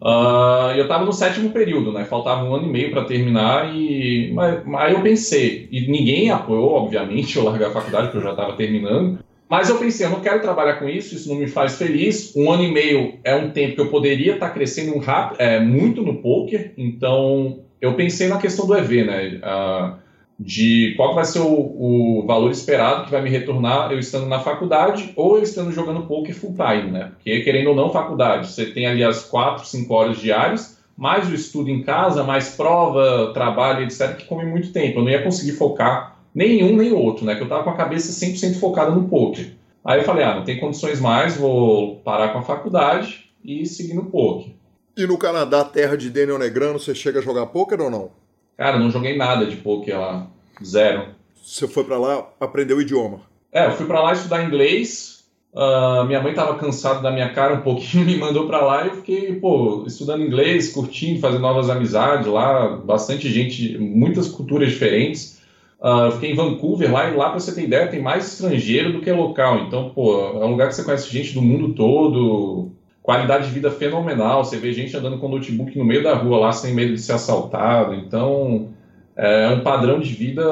Uh, 0.02 0.74
eu 0.74 0.82
estava 0.82 1.04
no 1.04 1.12
sétimo 1.12 1.50
período, 1.50 1.92
né? 1.92 2.04
Faltava 2.04 2.42
um 2.42 2.52
ano 2.56 2.66
e 2.66 2.72
meio 2.72 2.90
para 2.90 3.04
terminar 3.04 3.72
e 3.72 4.32
mas, 4.34 4.60
aí 4.74 4.94
eu 4.94 5.00
pensei 5.00 5.68
e 5.70 5.82
ninguém 5.82 6.32
apoiou, 6.32 6.72
obviamente, 6.72 7.36
eu 7.38 7.44
largar 7.44 7.68
a 7.68 7.72
faculdade 7.72 8.06
porque 8.06 8.18
eu 8.18 8.22
já 8.22 8.32
estava 8.32 8.56
terminando. 8.56 9.20
Mas 9.48 9.68
eu 9.68 9.78
pensei, 9.78 10.06
eu 10.06 10.10
não 10.10 10.18
quero 10.18 10.42
trabalhar 10.42 10.74
com 10.74 10.88
isso, 10.88 11.14
isso 11.14 11.28
não 11.28 11.36
me 11.36 11.46
faz 11.46 11.78
feliz. 11.78 12.34
Um 12.34 12.50
ano 12.50 12.64
e 12.64 12.72
meio 12.72 13.14
é 13.22 13.36
um 13.36 13.50
tempo 13.50 13.76
que 13.76 13.80
eu 13.80 13.90
poderia 13.90 14.34
estar 14.34 14.48
tá 14.48 14.52
crescendo 14.52 14.98
rápido, 14.98 15.40
é, 15.40 15.60
muito 15.60 16.02
no 16.02 16.16
poker, 16.16 16.72
então 16.76 17.60
eu 17.80 17.94
pensei 17.94 18.26
na 18.26 18.38
questão 18.38 18.66
do 18.66 18.76
EV, 18.76 19.04
né? 19.04 19.40
Uh, 19.40 20.07
de 20.38 20.94
qual 20.96 21.14
vai 21.14 21.24
ser 21.24 21.40
o, 21.40 21.48
o, 21.52 22.24
valor 22.24 22.50
esperado 22.50 23.04
que 23.04 23.10
vai 23.10 23.20
me 23.20 23.28
retornar 23.28 23.90
eu 23.90 23.98
estando 23.98 24.26
na 24.26 24.38
faculdade 24.38 25.12
ou 25.16 25.36
eu 25.36 25.42
estando 25.42 25.72
jogando 25.72 26.06
poker 26.06 26.34
full 26.34 26.54
time, 26.54 26.92
né? 26.92 27.12
Porque, 27.14 27.40
querendo 27.40 27.70
ou 27.70 27.74
não, 27.74 27.90
faculdade, 27.90 28.52
você 28.52 28.66
tem 28.66 28.86
ali 28.86 29.02
as 29.02 29.24
4, 29.24 29.66
5 29.66 29.92
horas 29.92 30.18
diárias, 30.18 30.78
mais 30.96 31.28
o 31.28 31.34
estudo 31.34 31.70
em 31.70 31.82
casa, 31.82 32.22
mais 32.22 32.50
prova, 32.50 33.32
trabalho, 33.34 33.84
etc., 33.84 34.16
que 34.16 34.26
come 34.26 34.44
muito 34.44 34.72
tempo. 34.72 35.00
Eu 35.00 35.04
não 35.04 35.10
ia 35.10 35.22
conseguir 35.22 35.52
focar 35.52 36.18
nenhum 36.32 36.76
nem 36.76 36.92
outro, 36.92 37.24
né? 37.24 37.34
Que 37.34 37.42
eu 37.42 37.48
tava 37.48 37.64
com 37.64 37.70
a 37.70 37.76
cabeça 37.76 38.12
100% 38.12 38.60
focada 38.60 38.92
no 38.92 39.08
poker. 39.08 39.54
Aí 39.84 40.00
eu 40.00 40.04
falei, 40.04 40.24
ah, 40.24 40.36
não 40.36 40.44
tem 40.44 40.60
condições 40.60 41.00
mais, 41.00 41.36
vou 41.36 41.96
parar 41.96 42.28
com 42.28 42.38
a 42.38 42.42
faculdade 42.42 43.30
e 43.44 43.66
seguir 43.66 43.94
no 43.94 44.04
poker. 44.04 44.52
E 44.96 45.06
no 45.06 45.18
Canadá, 45.18 45.64
terra 45.64 45.96
de 45.96 46.10
Daniel 46.10 46.38
Negrano, 46.38 46.78
você 46.78 46.94
chega 46.94 47.18
a 47.18 47.22
jogar 47.22 47.46
poker 47.46 47.80
ou 47.80 47.90
não? 47.90 48.10
Cara, 48.58 48.76
não 48.76 48.90
joguei 48.90 49.16
nada 49.16 49.46
de 49.46 49.54
poker 49.56 50.00
lá. 50.00 50.26
Zero. 50.62 51.10
Você 51.40 51.68
foi 51.68 51.84
para 51.84 51.96
lá, 51.96 52.28
aprendeu 52.40 52.78
o 52.78 52.82
idioma? 52.82 53.20
É, 53.52 53.66
eu 53.66 53.70
fui 53.70 53.86
para 53.86 54.02
lá 54.02 54.12
estudar 54.12 54.44
inglês. 54.44 55.24
Uh, 55.54 56.04
minha 56.06 56.20
mãe 56.20 56.32
estava 56.32 56.58
cansada 56.58 57.00
da 57.00 57.10
minha 57.12 57.32
cara 57.32 57.54
um 57.54 57.60
pouquinho, 57.60 58.04
me 58.06 58.18
mandou 58.18 58.48
para 58.48 58.60
lá 58.60 58.84
e 58.84 58.88
eu 58.88 58.96
fiquei, 58.96 59.32
pô, 59.36 59.84
estudando 59.86 60.24
inglês, 60.24 60.72
curtindo, 60.72 61.20
fazendo 61.20 61.40
novas 61.40 61.70
amizades 61.70 62.26
lá, 62.26 62.76
bastante 62.76 63.30
gente, 63.30 63.78
muitas 63.78 64.28
culturas 64.28 64.70
diferentes. 64.70 65.40
Uh, 65.80 66.06
eu 66.06 66.12
fiquei 66.12 66.32
em 66.32 66.36
Vancouver 66.36 66.92
lá 66.92 67.08
e 67.08 67.14
lá, 67.16 67.30
para 67.30 67.38
você 67.38 67.54
ter 67.54 67.62
ideia, 67.62 67.86
tem 67.86 68.02
mais 68.02 68.26
estrangeiro 68.26 68.92
do 68.92 69.00
que 69.00 69.12
local. 69.12 69.60
Então, 69.60 69.90
pô, 69.90 70.20
é 70.20 70.44
um 70.44 70.50
lugar 70.50 70.66
que 70.66 70.74
você 70.74 70.82
conhece 70.82 71.08
gente 71.08 71.32
do 71.32 71.40
mundo 71.40 71.74
todo, 71.74 72.72
qualidade 73.02 73.46
de 73.46 73.52
vida 73.52 73.70
fenomenal. 73.70 74.44
Você 74.44 74.56
vê 74.56 74.72
gente 74.72 74.96
andando 74.96 75.18
com 75.18 75.28
notebook 75.28 75.76
no 75.78 75.84
meio 75.84 76.02
da 76.02 76.14
rua 76.14 76.38
lá 76.38 76.52
sem 76.52 76.74
medo 76.74 76.94
de 76.94 77.00
ser 77.00 77.12
assaltado. 77.12 77.94
Então, 77.94 78.68
é 79.16 79.48
um 79.48 79.60
padrão 79.60 79.98
de 79.98 80.12
vida 80.12 80.44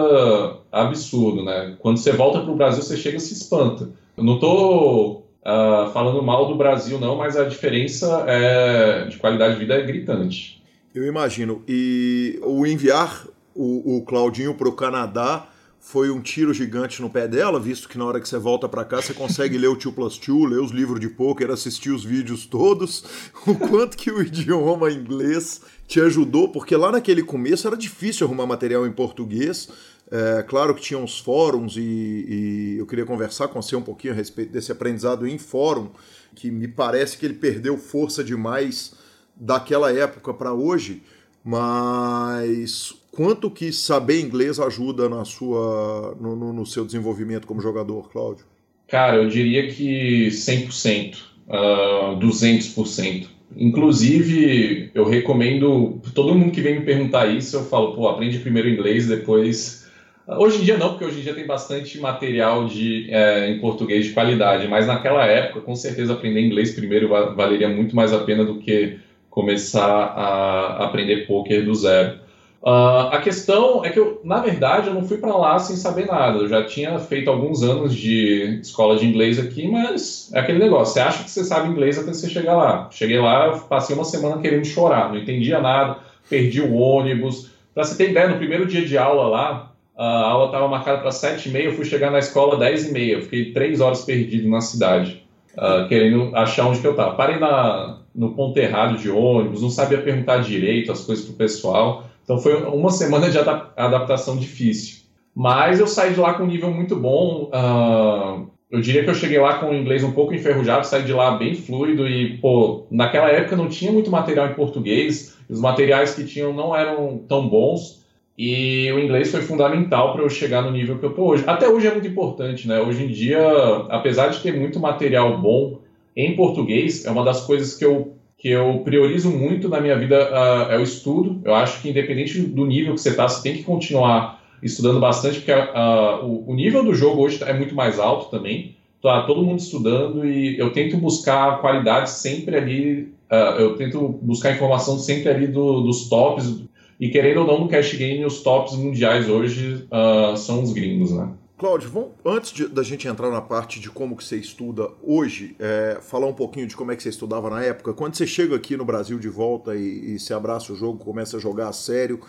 absurdo, 0.73 1.45
né? 1.45 1.77
Quando 1.79 1.99
você 1.99 2.13
volta 2.13 2.41
para 2.41 2.51
o 2.51 2.57
Brasil, 2.57 2.83
você 2.83 2.97
chega 2.97 3.17
e 3.17 3.21
se 3.21 3.35
espanta. 3.35 3.89
Eu 4.17 4.25
não 4.25 4.35
estou 4.35 5.19
uh, 5.19 5.25
ah, 5.45 5.91
falando 5.93 6.23
mal 6.23 6.49
do 6.49 6.57
Brasil, 6.57 6.99
não, 6.99 7.17
mas 7.17 7.37
a 7.37 7.45
diferença 7.45 8.25
é, 8.27 9.05
de 9.05 9.19
qualidade 9.19 9.55
de 9.55 9.61
vida 9.61 9.75
é 9.75 9.83
gritante. 9.83 10.63
Eu 10.95 11.07
imagino. 11.07 11.63
E 11.69 12.41
o 12.43 12.67
enviar 12.67 13.27
o, 13.55 13.99
o 13.99 14.03
Claudinho 14.03 14.55
para 14.55 14.69
o 14.69 14.73
Canadá 14.73 15.47
foi 15.87 16.11
um 16.11 16.21
tiro 16.21 16.53
gigante 16.53 17.01
no 17.01 17.09
pé 17.09 17.29
dela, 17.29 17.61
visto 17.61 17.89
que 17.89 17.97
na 17.97 18.05
hora 18.05 18.21
que 18.21 18.29
você 18.29 18.37
volta 18.39 18.69
para 18.69 18.85
cá 18.85 19.01
você 19.01 19.15
consegue 19.15 19.57
ler 19.57 19.69
o 19.69 19.77
2 19.77 19.95
plus 19.95 20.19
2, 20.19 20.51
ler 20.51 20.61
os 20.61 20.73
livros 20.73 20.99
de 20.99 21.09
poker, 21.09 21.49
assistir 21.49 21.91
os 21.91 22.05
vídeos 22.05 22.45
todos, 22.45 23.05
o 23.47 23.55
quanto 23.55 23.97
que 23.97 24.11
o 24.11 24.21
idioma 24.21 24.91
inglês 24.91 25.61
te 25.87 26.01
ajudou, 26.01 26.49
porque 26.49 26.75
lá 26.75 26.91
naquele 26.91 27.23
começo 27.23 27.69
era 27.69 27.77
difícil 27.77 28.27
arrumar 28.27 28.47
material 28.47 28.85
em 28.85 28.91
português, 28.91 29.69
é, 30.11 30.43
claro 30.43 30.75
que 30.75 30.83
tinha 30.83 30.99
uns 30.99 31.21
fóruns 31.21 31.77
e, 31.77 31.81
e, 31.81 32.77
eu 32.79 32.87
queria 32.87 33.07
conversar 33.07 33.47
com 33.47 33.63
você 33.63 33.77
um 33.77 33.83
pouquinho 33.83 34.13
a 34.13 34.17
respeito 34.17 34.53
desse 34.53 34.73
aprendizado 34.73 35.25
em 35.25 35.39
fórum, 35.39 35.91
que 36.35 36.51
me 36.51 36.67
parece 36.67 37.17
que 37.17 37.25
ele 37.25 37.35
perdeu 37.35 37.79
força 37.79 38.25
demais 38.25 38.93
daquela 39.37 39.93
época 39.93 40.35
para 40.35 40.53
hoje, 40.53 41.05
mas 41.45 42.93
quanto 43.17 43.51
que 43.51 43.73
saber 43.73 44.21
inglês 44.21 44.61
ajuda 44.61 45.09
na 45.09 45.25
sua, 45.25 46.15
no, 46.21 46.37
no, 46.37 46.53
no 46.53 46.67
seu 46.67 46.85
desenvolvimento 46.85 47.47
como 47.47 47.63
jogador, 47.63 48.11
Cláudio? 48.11 48.45
Cara, 48.87 49.17
eu 49.17 49.29
diria 49.29 49.69
que 49.69 50.29
100%, 50.29 51.17
uh, 51.49 52.21
200%. 52.21 53.27
Inclusive, 53.57 54.91
eu 54.95 55.05
recomendo, 55.05 55.99
todo 56.15 56.35
mundo 56.35 56.53
que 56.53 56.61
vem 56.61 56.79
me 56.79 56.85
perguntar 56.85 57.27
isso, 57.27 57.57
eu 57.57 57.65
falo, 57.65 57.95
pô, 57.95 58.07
aprende 58.07 58.39
primeiro 58.39 58.69
inglês, 58.69 59.07
depois... 59.07 59.87
Hoje 60.29 60.61
em 60.61 60.65
dia 60.65 60.77
não, 60.77 60.91
porque 60.91 61.05
hoje 61.05 61.21
em 61.21 61.23
dia 61.23 61.35
tem 61.35 61.47
bastante 61.47 61.99
material 62.01 62.67
de, 62.67 63.09
é, 63.11 63.49
em 63.49 63.61
português 63.61 64.07
de 64.07 64.13
qualidade, 64.13 64.67
mas 64.67 64.89
naquela 64.89 65.25
época, 65.25 65.61
com 65.61 65.77
certeza, 65.77 66.13
aprender 66.13 66.41
inglês 66.41 66.75
primeiro 66.75 67.09
valeria 67.09 67.69
muito 67.69 67.95
mais 67.95 68.13
a 68.13 68.19
pena 68.19 68.45
do 68.45 68.59
que 68.59 68.99
começar 69.31 69.87
a 69.87 70.85
aprender 70.85 71.29
poker 71.29 71.65
do 71.65 71.75
zero. 71.75 72.26
Uh, 72.67 73.13
a 73.13 73.21
questão 73.21 73.85
é 73.85 73.91
que, 73.91 74.01
eu, 74.01 74.21
na 74.25 74.41
verdade, 74.41 74.89
eu 74.89 74.95
não 74.95 75.07
fui 75.07 75.19
para 75.19 75.37
lá 75.37 75.57
sem 75.57 75.77
saber 75.77 76.05
nada. 76.07 76.39
Eu 76.39 76.49
já 76.49 76.65
tinha 76.65 76.99
feito 76.99 77.31
alguns 77.31 77.63
anos 77.63 77.95
de 77.95 78.59
escola 78.61 78.97
de 78.97 79.07
inglês 79.07 79.39
aqui, 79.39 79.69
mas 79.69 80.33
é 80.35 80.41
aquele 80.41 80.59
negócio. 80.59 80.95
Você 80.95 80.99
acha 80.99 81.23
que 81.23 81.31
você 81.31 81.45
sabe 81.45 81.69
inglês 81.69 81.97
até 81.97 82.13
você 82.13 82.29
chegar 82.29 82.57
lá. 82.57 82.89
Cheguei 82.91 83.21
lá, 83.21 83.57
passei 83.69 83.95
uma 83.95 84.05
semana 84.05 84.43
querendo 84.43 84.65
chorar, 84.65 85.11
não 85.11 85.17
entendia 85.17 85.61
nada, 85.61 85.99
perdi 86.29 86.61
o 86.61 86.75
ônibus. 86.75 87.53
Para 87.73 87.85
você 87.85 87.97
ter 87.97 88.11
ideia, 88.11 88.31
no 88.31 88.37
primeiro 88.37 88.67
dia 88.67 88.85
de 88.85 88.99
aula 88.99 89.29
lá, 89.29 89.73
a 89.97 90.23
aula 90.23 90.47
estava 90.47 90.67
marcada 90.67 90.99
para 90.99 91.13
sete 91.13 91.49
e 91.49 91.53
meia, 91.53 91.67
eu 91.67 91.75
fui 91.75 91.85
chegar 91.85 92.11
na 92.11 92.19
escola 92.19 92.59
dez 92.59 92.89
e 92.89 92.93
meia. 92.93 93.13
Eu 93.13 93.23
fiquei 93.23 93.53
três 93.53 93.81
horas 93.81 94.05
perdido 94.05 94.49
na 94.49 94.61
cidade, 94.61 95.23
uh, 95.57 95.87
querendo 95.87 96.35
achar 96.35 96.67
onde 96.67 96.81
que 96.81 96.87
eu 96.89 96.91
estava. 96.91 97.15
Parei 97.15 97.39
na, 97.39 98.01
no 98.13 98.35
ponto 98.35 98.59
errado 98.59 98.99
de 98.99 99.09
ônibus, 99.09 99.63
não 99.63 99.71
sabia 99.71 99.99
perguntar 99.99 100.39
direito 100.39 100.91
as 100.91 101.05
coisas 101.05 101.25
para 101.25 101.35
o 101.35 101.37
pessoal. 101.37 102.07
Então 102.27 102.39
foi 102.39 102.61
uma 102.65 102.91
semana 102.91 103.31
de 103.31 103.39
adaptação 103.39 104.37
difícil. 104.37 105.05
Mas 105.33 105.79
eu 105.79 105.87
saí 105.87 106.13
de 106.13 106.19
lá 106.19 106.35
com 106.35 106.43
um 106.43 106.49
nível 106.49 106.73
muito 106.73 106.97
bom. 106.97 107.53
Uh, 107.55 108.51
eu 108.69 108.81
diria 108.81 109.05
que 109.05 109.11
eu 109.11 109.15
cheguei 109.15 109.39
lá 109.39 109.59
com 109.61 109.71
o 109.71 109.75
inglês 109.75 110.03
um 110.03 110.11
pouco 110.11 110.35
enferrujado, 110.35 110.85
saí 110.85 111.05
de 111.05 111.13
lá 111.13 111.37
bem 111.37 111.55
fluido 111.55 112.09
e, 112.09 112.37
pô, 112.39 112.85
naquela 112.91 113.29
época 113.29 113.55
não 113.55 113.69
tinha 113.69 113.93
muito 113.93 114.11
material 114.11 114.49
em 114.49 114.55
português, 114.55 115.37
os 115.49 115.61
materiais 115.61 116.17
que 116.17 116.25
tinham 116.25 116.53
não 116.53 116.75
eram 116.75 117.19
tão 117.29 117.49
bons 117.49 118.05
e 118.37 118.91
o 118.91 118.99
inglês 118.99 119.31
foi 119.31 119.43
fundamental 119.43 120.13
para 120.13 120.23
eu 120.23 120.29
chegar 120.29 120.63
no 120.63 120.73
nível 120.73 120.99
que 120.99 121.07
eu 121.07 121.15
tô 121.15 121.27
hoje. 121.27 121.45
Até 121.47 121.69
hoje 121.69 121.87
é 121.87 121.93
muito 121.93 122.09
importante, 122.09 122.67
né? 122.67 122.81
Hoje 122.81 123.05
em 123.05 123.09
dia, 123.09 123.41
apesar 123.89 124.29
de 124.29 124.41
ter 124.41 124.53
muito 124.53 124.81
material 124.81 125.39
bom 125.41 125.79
em 126.17 126.35
português, 126.35 127.05
é 127.05 127.11
uma 127.11 127.25
das 127.25 127.43
coisas 127.43 127.75
que 127.75 127.85
eu 127.85 128.16
que 128.47 128.53
eu 128.53 128.79
priorizo 128.85 129.29
muito 129.29 129.69
na 129.69 129.81
minha 129.81 129.99
vida 129.99 130.31
uh, 130.31 130.71
é 130.71 130.79
o 130.79 130.83
estudo. 130.85 131.41
Eu 131.45 131.53
acho 131.53 131.83
que 131.83 131.91
independente 131.91 132.41
do 132.41 132.65
nível 132.65 132.95
que 132.95 133.01
você 133.01 133.09
está, 133.09 133.29
você 133.29 133.43
tem 133.43 133.57
que 133.57 133.65
continuar 133.65 134.41
estudando 134.63 135.01
bastante, 135.01 135.41
porque 135.41 135.51
uh, 135.51 136.25
o, 136.25 136.53
o, 136.53 136.55
nível 136.55 136.85
do 136.85 136.95
jogo 136.95 137.23
hoje 137.23 137.43
é 137.43 137.53
muito 137.53 137.75
mais 137.75 137.99
alto 137.99 138.31
também. 138.31 138.77
Tá 139.03 139.23
todo 139.23 139.43
mundo 139.43 139.59
estudando 139.59 140.25
e 140.25 140.57
eu 140.61 140.71
tento 140.73 140.97
buscar 140.97 141.61
qualidade 141.61 142.09
sempre 142.09 142.57
ali. 142.57 143.13
Uh, 143.29 143.59
eu 143.59 143.75
tento 143.75 144.17
buscar 144.23 144.53
informação 144.53 144.97
sempre 144.97 145.29
ali 145.29 145.49
do, 145.49 145.81
dos 145.81 146.09
tops. 146.09 146.63
E 147.01 147.09
querendo 147.09 147.41
ou 147.41 147.49
não, 147.49 147.61
no 147.63 147.69
cash 147.69 147.95
game, 147.95 148.25
os 148.25 148.45
tops 148.45 148.77
mundiais 148.77 149.29
hoje 149.29 149.89
são 150.37 150.63
os 150.63 150.73
gringos, 150.73 151.11
né? 151.11 151.31
Cláudio, 151.59 151.89
vamos, 151.89 152.11
antes 152.23 152.53
de, 152.53 152.69
da 152.69 152.83
gente 152.83 153.09
entrar 153.09 153.31
na 153.31 153.41
parte 153.41 153.81
de 153.81 153.89
como 153.89 154.15
que 154.15 154.23
você 154.23 154.37
estuda 154.37 154.91
hoje, 155.03 155.57
é, 155.59 155.99
falar 156.03 156.27
um 156.27 156.35
pouquinho 156.35 156.67
de 156.67 156.77
como 156.77 156.93
é 156.93 156.97
que 156.97 157.03
você 157.03 157.09
estudava 157.09 157.49
na 157.49 157.63
época. 157.63 157.95
Quando 157.95 158.15
você 158.15 158.27
chega 158.27 158.55
aqui 158.55 158.77
no 158.77 158.85
Brasil 158.85 159.19
de 159.19 159.29
volta 159.31 159.75
e, 159.75 160.17
e 160.17 160.21
se 160.21 160.35
abraça 160.35 160.71
o 160.71 160.77
jogo, 160.77 161.03
começa 161.03 161.39
a 161.39 161.41
jogar 161.41 161.69
a 161.69 161.73
sério, 161.73 162.21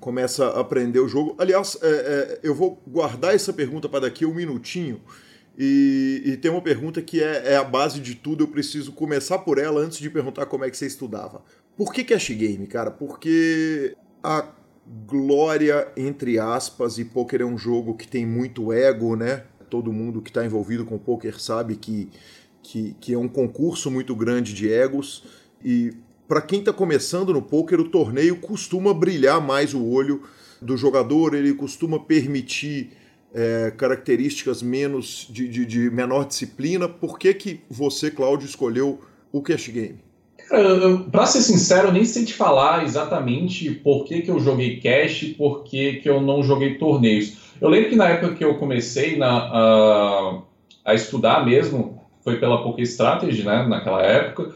começa 0.00 0.46
a 0.46 0.60
aprender 0.60 0.98
o 0.98 1.06
jogo. 1.06 1.36
Aliás, 1.38 1.78
é, 1.80 1.86
é, 1.86 2.40
eu 2.42 2.56
vou 2.56 2.82
guardar 2.84 3.32
essa 3.32 3.52
pergunta 3.52 3.88
para 3.88 4.00
daqui 4.00 4.26
um 4.26 4.34
minutinho. 4.34 5.00
E, 5.56 6.20
e 6.24 6.36
tem 6.38 6.50
uma 6.50 6.60
pergunta 6.60 7.00
que 7.00 7.22
é, 7.22 7.52
é, 7.52 7.56
a 7.56 7.62
base 7.62 8.00
de 8.00 8.16
tudo, 8.16 8.42
eu 8.42 8.48
preciso 8.48 8.90
começar 8.90 9.38
por 9.38 9.58
ela 9.58 9.80
antes 9.80 9.98
de 9.98 10.10
perguntar 10.10 10.46
como 10.46 10.64
é 10.64 10.70
que 10.70 10.76
você 10.76 10.86
estudava. 10.86 11.44
Por 11.76 11.92
que 11.92 12.02
Cash 12.02 12.30
Game, 12.30 12.66
cara? 12.66 12.90
Porque 12.90 13.94
a 14.24 14.48
glória, 15.06 15.88
entre 15.96 16.38
aspas, 16.38 16.98
e 16.98 17.04
poker 17.04 17.40
é 17.40 17.44
um 17.44 17.56
jogo 17.56 17.94
que 17.94 18.06
tem 18.06 18.26
muito 18.26 18.72
ego, 18.72 19.16
né? 19.16 19.44
Todo 19.70 19.92
mundo 19.92 20.20
que 20.20 20.30
está 20.30 20.44
envolvido 20.44 20.84
com 20.84 20.98
poker 20.98 21.40
sabe 21.40 21.76
que, 21.76 22.10
que, 22.62 22.94
que 23.00 23.14
é 23.14 23.18
um 23.18 23.28
concurso 23.28 23.90
muito 23.90 24.14
grande 24.14 24.52
de 24.52 24.70
egos. 24.70 25.24
E 25.64 25.94
para 26.28 26.42
quem 26.42 26.60
está 26.60 26.72
começando 26.72 27.32
no 27.32 27.40
poker, 27.40 27.80
o 27.80 27.88
torneio 27.88 28.36
costuma 28.36 28.92
brilhar 28.92 29.40
mais 29.40 29.72
o 29.72 29.84
olho 29.84 30.22
do 30.60 30.76
jogador, 30.76 31.34
ele 31.34 31.54
costuma 31.54 31.98
permitir 31.98 32.92
é, 33.34 33.72
características 33.76 34.62
menos 34.62 35.26
de, 35.30 35.48
de, 35.48 35.64
de 35.64 35.90
menor 35.90 36.26
disciplina. 36.26 36.88
Por 36.88 37.18
que, 37.18 37.32
que 37.34 37.60
você, 37.68 38.10
Cláudio, 38.10 38.46
escolheu 38.46 39.00
o 39.32 39.40
cash 39.40 39.68
game? 39.68 39.98
Para 41.10 41.26
ser 41.26 41.40
sincero, 41.40 41.88
eu 41.88 41.92
nem 41.92 42.04
sei 42.04 42.26
te 42.26 42.34
falar 42.34 42.84
exatamente 42.84 43.70
por 43.70 44.04
que, 44.04 44.20
que 44.20 44.30
eu 44.30 44.38
joguei 44.38 44.80
cash 44.80 45.22
e 45.22 45.34
por 45.34 45.64
que, 45.64 45.94
que 45.94 46.08
eu 46.08 46.20
não 46.20 46.42
joguei 46.42 46.74
torneios. 46.74 47.38
Eu 47.58 47.70
lembro 47.70 47.88
que 47.88 47.96
na 47.96 48.08
época 48.08 48.34
que 48.34 48.44
eu 48.44 48.56
comecei 48.56 49.16
na, 49.16 49.30
a, 49.30 50.38
a 50.84 50.94
estudar 50.94 51.44
mesmo, 51.44 52.02
foi 52.22 52.38
pela 52.38 52.62
Poker 52.62 52.84
Strategy, 52.84 53.42
né, 53.42 53.66
naquela 53.66 54.02
época, 54.02 54.54